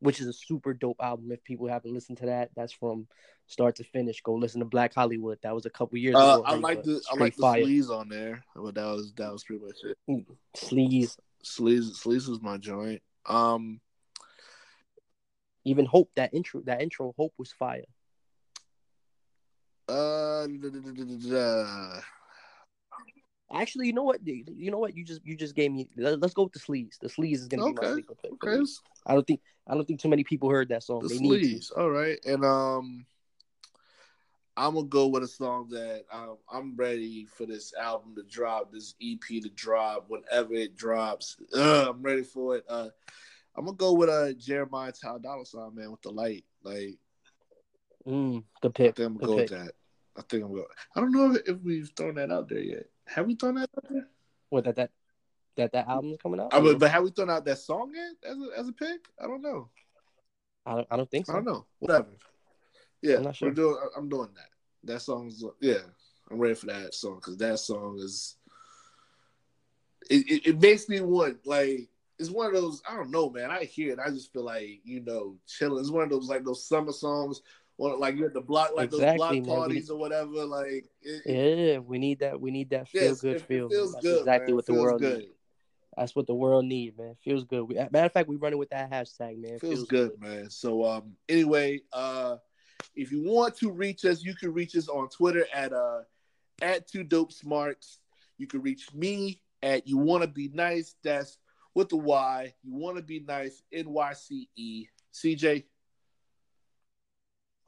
which 0.00 0.20
is 0.20 0.26
a 0.26 0.32
super 0.32 0.74
dope 0.74 0.96
album. 1.00 1.30
If 1.30 1.44
people 1.44 1.68
haven't 1.68 1.94
listened 1.94 2.18
to 2.18 2.26
that, 2.26 2.50
that's 2.56 2.72
from 2.72 3.06
start 3.46 3.76
to 3.76 3.84
finish. 3.84 4.20
Go 4.22 4.34
listen 4.34 4.58
to 4.60 4.66
Blacc 4.66 4.94
Hollywood. 4.94 5.38
That 5.44 5.54
was 5.54 5.66
a 5.66 5.70
couple 5.70 5.98
years 5.98 6.16
Uh, 6.16 6.40
ago. 6.40 6.42
I 6.44 6.54
like 6.56 6.82
the 6.82 7.00
I 7.12 7.16
like 7.16 7.36
the 7.36 7.42
fire. 7.42 7.62
sleaze 7.62 7.88
on 7.90 8.08
there, 8.08 8.42
but 8.56 8.74
that 8.74 8.86
was 8.86 9.12
that 9.16 9.32
was 9.32 9.44
pretty 9.44 9.64
much 9.64 9.76
it. 9.84 10.26
Sleaze. 10.56 11.16
Sleaze 11.44 11.92
sleaze 11.92 12.26
was 12.28 12.40
my 12.42 12.56
joint. 12.56 13.00
Um, 13.26 13.80
Even 15.64 15.86
Hope. 15.86 16.10
That 16.16 16.34
intro. 16.34 16.60
That 16.62 16.82
intro. 16.82 17.14
Hope 17.16 17.32
was 17.38 17.52
fire. 17.52 17.84
uh. 19.88 20.46
Actually, 23.54 23.86
you 23.86 23.92
know 23.92 24.04
what? 24.04 24.26
You 24.26 24.70
know 24.70 24.78
what? 24.78 24.96
You 24.96 25.04
just 25.04 25.20
you 25.24 25.36
just 25.36 25.54
gave 25.54 25.70
me. 25.70 25.88
let- 25.96 26.20
Let's 26.20 26.34
go 26.34 26.44
with 26.44 26.54
the 26.54 26.58
Sleaze. 26.58 26.98
The 26.98 27.08
Sleaze 27.08 27.34
is 27.34 27.48
gonna 27.48 27.66
be 27.66 27.74
my 27.74 27.82
Okay, 27.82 27.92
sleeper 27.92 28.14
pick. 28.14 28.32
okay. 28.32 28.62
I 29.06 29.14
don't 29.14 29.26
think 29.26 29.40
I 29.66 29.74
don't 29.74 29.86
think 29.86 30.00
too 30.00 30.08
many 30.08 30.24
people 30.24 30.48
heard 30.48 30.70
that 30.70 30.82
song. 30.82 31.02
the 31.02 31.08
they 31.08 31.18
need 31.18 31.62
All 31.76 31.90
right, 31.90 32.18
and 32.24 32.44
um, 32.44 33.06
I'm 34.56 34.74
gonna 34.74 34.86
go 34.86 35.06
with 35.08 35.22
a 35.22 35.28
song 35.28 35.68
that 35.70 36.04
um, 36.10 36.38
I'm 36.50 36.76
ready 36.76 37.26
for 37.26 37.46
this 37.46 37.74
album 37.74 38.14
to 38.16 38.22
drop, 38.22 38.72
this 38.72 38.94
EP 39.02 39.42
to 39.42 39.48
drop, 39.50 40.06
whenever 40.08 40.54
it 40.54 40.76
drops. 40.76 41.36
Ugh, 41.54 41.88
I'm 41.88 42.02
ready 42.02 42.22
for 42.22 42.56
it. 42.56 42.64
Uh, 42.68 42.88
I'm 43.56 43.64
gonna 43.66 43.76
go 43.76 43.92
with 43.92 44.08
uh 44.08 44.32
Jeremiah 44.34 44.92
Ty 44.92 45.18
Dolla 45.22 45.44
Sign, 45.44 45.74
man, 45.74 45.90
with 45.90 46.02
the 46.02 46.10
light. 46.10 46.44
Like, 46.62 46.98
Mm, 48.06 48.42
I 48.64 48.68
pick. 48.68 48.96
think 48.96 49.06
I'm 49.06 49.16
gonna 49.16 49.26
go 49.26 49.36
pick. 49.38 49.50
with 49.50 49.58
that. 49.60 49.72
I 50.16 50.22
think 50.22 50.44
I'm 50.44 50.52
going. 50.52 50.64
I 50.96 51.00
don't 51.00 51.12
know 51.12 51.38
if 51.46 51.56
we've 51.62 51.90
thrown 51.96 52.16
that 52.16 52.30
out 52.32 52.48
there 52.48 52.60
yet. 52.60 52.86
Have 53.06 53.26
we 53.26 53.34
thrown 53.34 53.54
that 53.56 53.68
out 53.76 53.84
there? 53.90 54.08
What 54.50 54.64
that 54.64 54.76
that 54.76 54.90
that 55.56 55.72
that 55.72 55.86
album 55.88 56.12
is 56.12 56.18
coming 56.22 56.40
out? 56.40 56.52
I 56.52 56.60
mean, 56.60 56.78
but 56.78 56.90
have 56.90 57.02
we 57.04 57.10
thrown 57.10 57.30
out 57.30 57.44
that 57.44 57.58
song 57.58 57.92
yet 57.94 58.30
as 58.30 58.36
a, 58.38 58.58
as 58.58 58.68
a 58.68 58.72
pick? 58.72 59.00
I 59.22 59.26
don't 59.26 59.42
know. 59.42 59.68
I 60.66 60.74
don't, 60.76 60.86
I 60.90 60.96
don't 60.96 61.10
think 61.10 61.26
so. 61.26 61.32
I 61.32 61.36
don't 61.36 61.44
know. 61.44 61.66
Whatever. 61.78 62.08
Yeah, 63.02 63.16
I'm 63.16 63.22
not 63.24 63.36
sure. 63.36 63.48
we're 63.48 63.54
doing. 63.54 63.76
I'm 63.96 64.08
doing 64.08 64.28
that. 64.34 64.48
That 64.92 65.00
song's 65.00 65.44
yeah. 65.60 65.78
I'm 66.30 66.38
ready 66.38 66.54
for 66.54 66.66
that 66.66 66.94
song 66.94 67.16
because 67.16 67.36
that 67.38 67.58
song 67.58 67.98
is. 68.00 68.36
It, 70.10 70.28
it 70.30 70.46
it 70.48 70.60
makes 70.60 70.88
me 70.88 71.00
want 71.00 71.46
like 71.46 71.88
it's 72.22 72.30
one 72.30 72.46
of 72.46 72.52
those 72.54 72.82
I 72.88 72.96
don't 72.96 73.10
know 73.10 73.30
man 73.30 73.50
I 73.50 73.64
hear 73.64 73.92
it 73.92 73.98
I 73.98 74.10
just 74.10 74.32
feel 74.32 74.44
like 74.44 74.80
you 74.84 75.00
know 75.00 75.36
chilling 75.46 75.80
it's 75.80 75.90
one 75.90 76.04
of 76.04 76.10
those 76.10 76.28
like 76.28 76.44
those 76.44 76.66
summer 76.66 76.92
songs 76.92 77.42
or 77.78 77.96
like 77.96 78.16
you're 78.16 78.28
at 78.28 78.34
the 78.34 78.40
block 78.40 78.70
like 78.76 78.86
Exactly, 78.86 79.18
those 79.18 79.18
block 79.18 79.32
man. 79.34 79.42
We- 79.42 79.48
parties 79.48 79.90
or 79.90 79.98
whatever 79.98 80.44
like 80.44 80.88
it, 81.02 81.22
Yeah, 81.26 81.78
we 81.78 81.98
need 81.98 82.20
that. 82.20 82.40
We 82.40 82.50
need 82.50 82.70
that 82.70 82.88
feel 82.88 83.10
yes, 83.10 83.20
good 83.20 83.40
feel. 83.42 83.68
feels 83.68 83.92
That's 83.94 84.04
good 84.06 84.18
exactly 84.20 84.46
man. 84.48 84.56
what 84.56 84.66
the 84.66 84.72
feels 84.72 84.82
world 84.82 85.00
good 85.00 85.18
needs. 85.18 85.32
That's 85.96 86.16
what 86.16 86.26
the 86.26 86.34
world 86.34 86.64
needs, 86.64 86.96
man. 86.96 87.16
Feels 87.22 87.44
good. 87.44 87.68
We, 87.68 87.74
matter 87.74 88.06
of 88.06 88.12
fact, 88.12 88.28
we 88.28 88.36
running 88.36 88.58
with 88.58 88.70
that 88.70 88.90
hashtag, 88.90 89.38
man. 89.38 89.58
feels, 89.58 89.84
good, 89.84 90.18
man. 90.20 90.48
So 90.50 90.84
um 90.84 91.16
anyway, 91.28 91.80
uh 91.92 92.36
if 92.94 93.12
you 93.12 93.22
want 93.24 93.56
to 93.56 93.70
reach 93.70 94.04
us, 94.04 94.22
you 94.22 94.34
can 94.34 94.52
reach 94.52 94.76
us 94.76 94.88
on 94.88 95.08
Twitter 95.08 95.44
at 95.54 95.72
uh 95.72 96.02
at 96.62 96.86
two 96.88 97.04
dope 97.04 97.32
smarts. 97.32 97.98
You 98.38 98.46
can 98.46 98.62
reach 98.62 98.92
me 98.94 99.40
at 99.62 99.86
you 99.86 99.98
wanna 99.98 100.26
be 100.26 100.48
nice. 100.52 100.94
That's 101.02 101.36
with 101.74 101.88
the 101.88 101.96
Y. 101.96 102.54
You 102.62 102.74
want 102.74 102.96
to 102.96 103.02
be 103.02 103.20
nice. 103.20 103.62
NYCE. 103.72 104.88
CJ. 105.14 105.64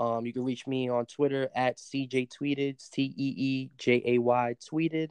Um, 0.01 0.26
you 0.26 0.32
can 0.32 0.44
reach 0.44 0.66
me 0.66 0.89
on 0.89 1.06
Twitter 1.06 1.48
at 1.55 1.78
CJ 1.78 2.28
Tweeted, 2.28 2.90
T 2.90 3.14
E 3.16 3.35
E 3.36 3.70
J 3.78 4.02
A 4.05 4.18
Y 4.18 4.56
Tweeted. 4.72 5.10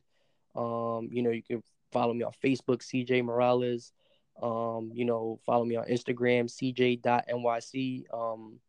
Um, 0.56 1.10
you 1.12 1.24
know, 1.24 1.32
you 1.32 1.42
can 1.42 1.64
follow 1.92 2.14
me 2.14 2.24
on 2.24 2.34
Facebook, 2.44 2.82
CJ 2.82 3.24
Morales. 3.24 3.94
Um, 4.42 4.92
you 4.94 5.06
know, 5.06 5.40
follow 5.46 5.64
me 5.64 5.76
on 5.76 5.86
Instagram, 5.86 6.46
CJ.NYC. 6.46 8.14
Um, 8.14 8.60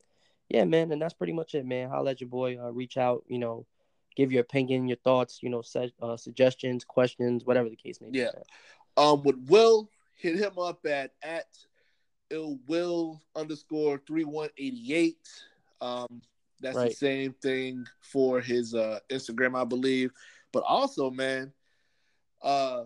yeah, 0.49 0.65
man, 0.65 0.93
and 0.93 1.01
that's 1.01 1.15
pretty 1.15 1.33
much 1.33 1.55
it, 1.55 1.65
man. 1.67 1.89
Holla 1.89 2.13
at 2.13 2.21
your 2.21 2.29
boy. 2.29 2.59
Uh, 2.59 2.71
reach 2.71 2.97
out, 2.97 3.25
you 3.27 3.39
know, 3.39 3.67
give 4.15 4.31
your 4.31 4.43
opinion, 4.43 4.87
your 4.89 4.99
thoughts, 4.99 5.41
you 5.43 5.49
know, 5.49 5.63
uh, 6.03 6.17
suggestions, 6.17 6.85
questions, 6.85 7.45
whatever 7.45 7.69
the 7.69 7.77
case 7.77 8.01
may 8.01 8.11
be. 8.11 8.19
Yeah. 8.19 8.31
Um, 8.97 9.23
with 9.23 9.37
Will, 9.49 9.89
hit 10.17 10.37
him 10.37 10.59
up 10.59 10.85
at 10.87 11.13
at 11.23 11.47
ill 12.31 12.59
will 12.67 13.21
underscore 13.37 13.99
three 14.07 14.25
one 14.25 14.49
eighty 14.59 14.95
eight. 14.95 15.29
Um, 15.81 16.23
that's 16.61 16.77
Right. 16.77 16.91
the 16.91 16.97
same 16.97 17.33
thing 17.35 17.87
for 18.01 18.41
his 18.41 18.75
uh 18.75 19.01
Instagram, 19.11 19.61
I 19.61 19.65
believe. 19.65 20.13
But 20.53 20.63
also, 20.65 21.11
man, 21.11 21.53
uh, 22.43 22.85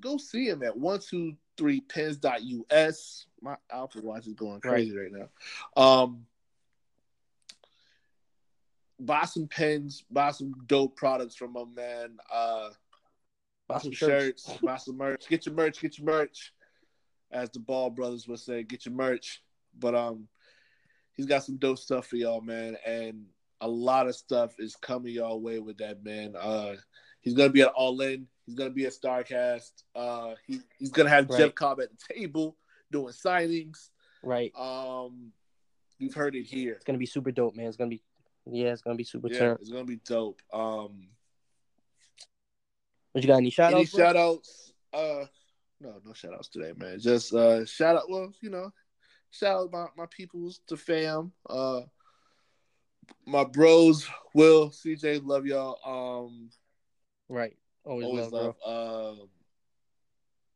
go 0.00 0.16
see- 0.18 0.46
him 0.48 0.62
at 0.62 0.76
one 0.76 1.00
two 1.00 1.36
three 1.56 1.80
pens.us. 1.80 3.26
My 3.40 3.56
Apple 3.70 4.02
Watch 4.02 4.26
is 4.26 4.34
going 4.34 4.60
crazy 4.60 4.96
right, 4.96 5.10
now. 5.12 5.28
Um, 5.76 6.26
buy 8.98 9.24
some 9.24 9.46
pens, 9.46 10.04
buy 10.10 10.30
some 10.30 10.52
dope 10.66 10.96
products 10.96 11.34
from 11.34 11.52
my 11.52 11.64
man. 11.64 12.18
Uh, 12.32 12.70
buy 13.74 13.80
some 13.80 13.92
shirts, 13.92 14.50
buy 14.62 14.76
some 14.76 14.96
merch. 14.96 15.28
Get 15.28 15.46
your 15.46 15.54
merch, 15.54 15.80
get 15.80 15.98
your 15.98 16.06
merch. 16.06 16.52
As 17.30 17.50
the 17.50 17.58
Ball 17.60 17.90
brothers 17.90 18.28
would 18.28 18.38
say, 18.38 18.62
get 18.62 18.86
your 18.86 18.94
merch. 18.94 19.42
But 19.78 19.94
um, 19.94 20.28
he's 21.12 21.26
got 21.26 21.44
some 21.44 21.56
dope 21.56 21.78
stuff 21.78 22.06
for 22.06 22.16
y'all, 22.16 22.40
man, 22.40 22.76
and 22.86 23.24
a 23.60 23.68
lot 23.68 24.06
of 24.06 24.14
stuff 24.14 24.54
is 24.58 24.76
coming 24.76 25.14
y'all 25.14 25.40
way 25.40 25.58
with 25.58 25.78
that 25.78 26.04
man. 26.04 26.34
Uh, 26.38 26.74
he's 27.20 27.34
gonna 27.34 27.50
be 27.50 27.62
at 27.62 27.68
All 27.68 28.00
In. 28.00 28.26
He's 28.46 28.54
gonna 28.54 28.70
be 28.70 28.86
at 28.86 28.92
Starcast. 28.92 29.70
Uh, 29.94 30.34
he, 30.46 30.60
he's 30.78 30.90
gonna 30.90 31.08
have 31.08 31.28
Jeff 31.36 31.54
Cobb 31.54 31.80
at 31.80 31.88
the 31.90 32.14
table 32.14 32.56
doing 32.92 33.12
signings. 33.12 33.90
Right. 34.22 34.52
Um, 34.56 35.32
you've 35.98 36.14
heard 36.14 36.36
it 36.36 36.44
here. 36.44 36.74
It's 36.74 36.84
gonna 36.84 36.98
be 36.98 37.06
super 37.06 37.32
dope, 37.32 37.56
man. 37.56 37.66
It's 37.66 37.76
gonna 37.76 37.90
be 37.90 38.02
yeah, 38.46 38.72
it's 38.72 38.82
gonna 38.82 38.96
be 38.96 39.04
super 39.04 39.28
Yeah, 39.28 39.38
turn. 39.38 39.56
it's 39.60 39.70
gonna 39.70 39.84
be 39.84 40.00
dope. 40.04 40.40
Um, 40.52 41.08
You 43.14 43.26
got 43.26 43.36
any 43.36 43.50
shout 43.50 43.72
any 43.72 43.82
outs? 43.82 43.90
shout 43.90 44.16
outs? 44.16 44.72
Uh, 44.92 45.24
no, 45.80 46.00
no 46.04 46.12
shout 46.12 46.34
outs 46.34 46.48
today, 46.48 46.72
man. 46.76 46.98
Just 46.98 47.32
uh, 47.32 47.64
shout 47.64 47.96
out. 47.96 48.10
Well, 48.10 48.32
you 48.40 48.50
know, 48.50 48.72
shout 49.30 49.56
out 49.56 49.72
my 49.72 49.86
my 49.96 50.06
peoples, 50.10 50.60
the 50.68 50.76
fam. 50.76 51.32
Uh, 51.48 51.82
my 53.26 53.44
bros, 53.44 54.08
Will, 54.34 54.70
CJ, 54.70 55.24
love 55.24 55.46
y'all. 55.46 55.78
Um, 56.26 56.50
Right. 57.28 57.56
Always, 57.84 58.06
always 58.06 58.32
love, 58.32 58.56
love. 58.64 59.18
Um, 59.18 59.28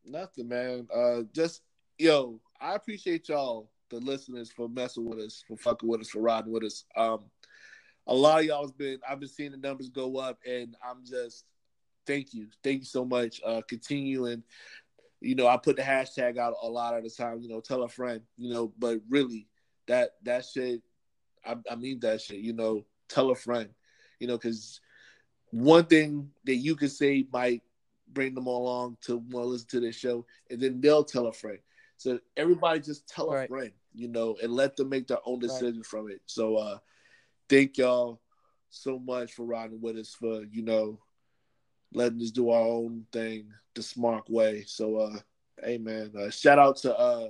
nothing, 0.04 0.48
man. 0.48 0.86
Uh, 0.94 1.22
just 1.32 1.62
yo, 1.98 2.40
I 2.60 2.74
appreciate 2.74 3.28
y'all, 3.28 3.70
the 3.90 3.98
listeners, 3.98 4.50
for 4.50 4.68
messing 4.68 5.04
with 5.04 5.18
us, 5.18 5.44
for 5.46 5.56
fucking 5.56 5.88
with 5.88 6.00
us, 6.00 6.10
for 6.10 6.20
riding 6.20 6.52
with 6.52 6.64
us. 6.64 6.84
Um, 6.96 7.24
a 8.06 8.14
lot 8.14 8.40
of 8.40 8.46
y'all 8.46 8.62
has 8.62 8.72
been. 8.72 9.00
I've 9.08 9.20
been 9.20 9.28
seeing 9.28 9.50
the 9.50 9.58
numbers 9.58 9.88
go 9.90 10.16
up, 10.16 10.38
and 10.46 10.74
I'm 10.82 11.04
just 11.04 11.44
thank 12.08 12.34
you, 12.34 12.48
thank 12.64 12.80
you 12.80 12.84
so 12.86 13.04
much. 13.04 13.40
Uh, 13.46 13.62
continue 13.68 14.26
and 14.26 14.42
you 15.20 15.34
know, 15.34 15.48
I 15.48 15.56
put 15.56 15.76
the 15.76 15.82
hashtag 15.82 16.38
out 16.38 16.54
a 16.62 16.68
lot 16.68 16.96
of 16.96 17.02
the 17.02 17.10
time. 17.10 17.40
You 17.42 17.48
know, 17.48 17.60
tell 17.60 17.82
a 17.82 17.88
friend. 17.88 18.20
You 18.36 18.52
know, 18.52 18.72
but 18.78 19.00
really, 19.08 19.48
that 19.86 20.12
that 20.24 20.44
shit, 20.44 20.82
I, 21.44 21.56
I 21.70 21.74
mean 21.74 22.00
that 22.00 22.20
shit. 22.20 22.38
You 22.38 22.52
know, 22.52 22.84
tell 23.08 23.30
a 23.30 23.34
friend. 23.34 23.68
You 24.20 24.28
know, 24.28 24.36
because 24.38 24.80
one 25.50 25.86
thing 25.86 26.30
that 26.44 26.56
you 26.56 26.76
could 26.76 26.92
say 26.92 27.26
might 27.32 27.62
bring 28.12 28.34
them 28.34 28.46
along 28.46 28.96
to 29.02 29.16
want 29.18 29.32
to 29.32 29.48
listen 29.50 29.68
to 29.70 29.80
this 29.80 29.96
show, 29.96 30.24
and 30.50 30.60
then 30.60 30.80
they'll 30.80 31.04
tell 31.04 31.26
a 31.26 31.32
friend. 31.32 31.58
So 31.96 32.20
everybody 32.36 32.80
just 32.80 33.08
tell 33.08 33.32
a 33.32 33.46
friend, 33.48 33.72
you 33.94 34.08
know, 34.08 34.36
and 34.40 34.52
let 34.52 34.76
them 34.76 34.88
make 34.88 35.08
their 35.08 35.18
own 35.26 35.40
Right. 35.40 35.48
decision 35.48 35.82
from 35.82 36.10
it. 36.10 36.20
So 36.26 36.56
uh 36.56 36.78
thank 37.48 37.78
y'all 37.78 38.20
so 38.70 38.98
much 39.00 39.32
for 39.32 39.44
riding 39.46 39.80
with 39.80 39.96
us 39.96 40.14
for, 40.14 40.44
you 40.44 40.62
know, 40.62 41.00
letting 41.92 42.20
us 42.20 42.30
do 42.30 42.50
our 42.50 42.62
own 42.62 43.04
thing 43.12 43.48
the 43.74 43.82
smart 43.82 44.28
way. 44.28 44.64
So 44.66 44.96
uh 44.96 45.18
hey 45.62 45.78
man, 45.78 46.12
uh, 46.18 46.30
shout 46.30 46.58
out 46.58 46.76
to 46.78 46.96
uh 46.96 47.28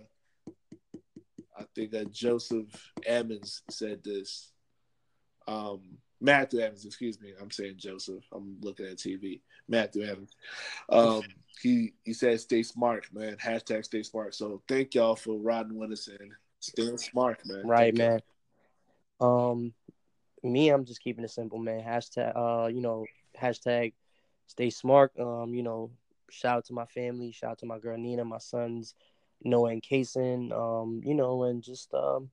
I 1.59 1.65
think 1.75 1.95
uh, 1.95 2.05
Joseph 2.05 2.93
Emmons 3.05 3.63
said 3.71 4.03
this. 4.05 4.53
Um 5.47 5.81
Matthew 6.21 6.61
Evans, 6.61 6.85
excuse 6.85 7.21
me. 7.21 7.33
I'm 7.41 7.51
saying 7.51 7.75
Joseph. 7.77 8.25
I'm 8.33 8.57
looking 8.61 8.87
at 8.87 8.97
TV. 8.97 9.41
Matthew 9.69 10.03
Evans. 10.03 10.33
Um, 10.89 11.23
he 11.63 11.93
he 12.05 12.13
said, 12.13 12.41
"Stay 12.41 12.63
smart, 12.63 13.07
man." 13.13 13.37
Hashtag 13.37 13.85
Stay 13.85 14.03
smart. 14.03 14.35
So 14.35 14.63
thank 14.69 14.95
y'all 14.95 15.17
for 15.17 15.39
riding 15.39 15.79
with 15.79 15.93
us 15.93 16.09
and 16.09 16.33
staying 16.61 16.99
smart, 16.99 17.41
man. 17.47 17.67
Right, 17.67 17.97
Thank 17.97 17.99
man. 17.99 18.21
Um, 19.21 19.73
me, 20.43 20.71
I'm 20.71 20.85
just 20.85 21.03
keeping 21.03 21.25
it 21.25 21.31
simple, 21.31 21.59
man. 21.59 21.83
Hashtag, 21.83 22.33
uh, 22.35 22.69
you 22.69 22.81
know, 22.81 23.07
hashtag, 23.41 23.93
stay 24.49 24.71
smart. 24.71 25.13
Um, 25.19 25.55
you 25.55 25.63
know, 25.63 25.91
shout 26.31 26.57
out 26.59 26.65
to 26.67 26.73
my 26.73 26.87
family, 26.87 27.31
shout 27.31 27.53
out 27.53 27.59
to 27.59 27.67
my 27.67 27.79
girl 27.79 27.97
Nina, 27.97 28.25
my 28.25 28.39
sons, 28.39 28.95
Noah 29.45 29.71
and 29.71 29.83
Kason. 29.83 30.51
Um, 30.53 31.01
you 31.05 31.15
know, 31.15 31.45
and 31.45 31.63
just 31.63 31.95
um, 31.95 32.31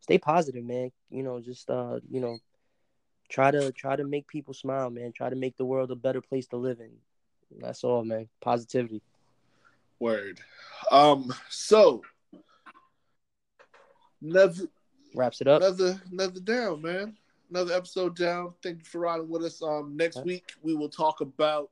stay 0.00 0.18
positive, 0.18 0.64
man. 0.64 0.92
You 1.10 1.24
know, 1.24 1.40
just 1.40 1.68
uh, 1.68 1.98
you 2.08 2.20
know, 2.20 2.38
try 3.28 3.50
to 3.50 3.72
try 3.72 3.96
to 3.96 4.04
make 4.04 4.28
people 4.28 4.54
smile, 4.54 4.90
man. 4.90 5.12
Try 5.12 5.30
to 5.30 5.36
make 5.36 5.56
the 5.56 5.64
world 5.64 5.90
a 5.90 5.96
better 5.96 6.20
place 6.20 6.46
to 6.48 6.56
live 6.56 6.78
in. 6.78 6.92
That's 7.60 7.82
all, 7.82 8.04
man. 8.04 8.28
Positivity. 8.40 9.02
Word. 9.98 10.40
Um. 10.90 11.32
So 11.48 12.02
another 14.22 14.68
Wraps 15.14 15.40
it 15.40 15.48
up. 15.48 15.62
another 15.62 16.00
another 16.12 16.40
down, 16.40 16.82
man. 16.82 17.16
Another 17.50 17.74
episode 17.74 18.16
down. 18.16 18.54
Thank 18.62 18.78
you 18.78 18.84
for 18.84 19.00
riding 19.00 19.28
with 19.28 19.44
us. 19.44 19.62
Um. 19.62 19.96
Next 19.96 20.16
Okay. 20.18 20.24
week 20.24 20.52
we 20.62 20.74
will 20.74 20.88
talk 20.88 21.20
about 21.20 21.70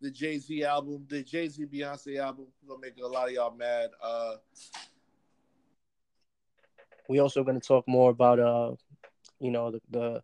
the 0.00 0.10
Jay 0.10 0.38
Z 0.38 0.64
album, 0.64 1.04
the 1.08 1.22
Jay 1.22 1.48
Z 1.48 1.64
Beyonce 1.66 2.18
album. 2.18 2.46
We're 2.62 2.74
gonna 2.74 2.80
make 2.86 3.02
a 3.02 3.06
lot 3.06 3.28
of 3.28 3.34
y'all 3.34 3.54
mad. 3.54 3.90
Uh. 4.02 4.36
we 7.08 7.18
also 7.20 7.44
going 7.44 7.60
to 7.60 7.66
talk 7.66 7.86
more 7.86 8.10
about 8.10 8.40
uh 8.40 8.74
you 9.38 9.50
know 9.50 9.70
the 9.70 9.80
the, 9.90 10.22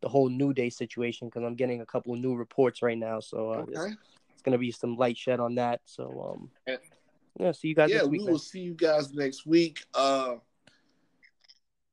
the 0.00 0.08
whole 0.08 0.30
new 0.30 0.54
day 0.54 0.70
situation 0.70 1.28
because 1.28 1.42
i'm 1.44 1.54
getting 1.54 1.82
a 1.82 1.86
couple 1.86 2.14
of 2.14 2.20
new 2.20 2.34
reports 2.34 2.80
right 2.80 2.96
now 2.96 3.20
so 3.20 3.50
uh, 3.52 3.64
it's, 3.68 3.78
Okay. 3.78 3.92
it's 4.32 4.40
going 4.42 4.52
to 4.52 4.58
be 4.58 4.70
some 4.72 4.96
light 4.96 5.18
shed 5.18 5.40
on 5.40 5.56
that 5.56 5.80
so 5.84 6.32
um 6.32 6.50
Yeah. 6.66 6.76
yeah 7.38 7.52
see 7.52 7.68
you 7.68 7.74
guys 7.74 7.90
yeah, 7.90 7.96
next 7.98 8.08
we 8.08 8.16
week 8.16 8.20
will 8.22 8.32
man. 8.32 8.38
see 8.38 8.60
you 8.60 8.72
guys 8.74 9.12
next 9.12 9.44
week. 9.46 9.84
Uh, 9.92 10.36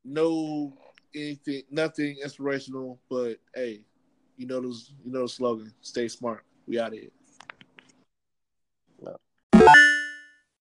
no 0.05 0.77
anything, 1.15 1.63
nothing 1.71 2.17
inspirational, 2.23 2.99
but 3.09 3.37
hey, 3.55 3.81
you 4.37 4.47
know 4.47 4.61
those, 4.61 4.93
you 5.03 5.11
know 5.11 5.23
the 5.23 5.29
slogan: 5.29 5.73
stay 5.81 6.07
smart. 6.07 6.45
We 6.67 6.79
out 6.79 6.93
of 6.93 6.99
here. 6.99 7.09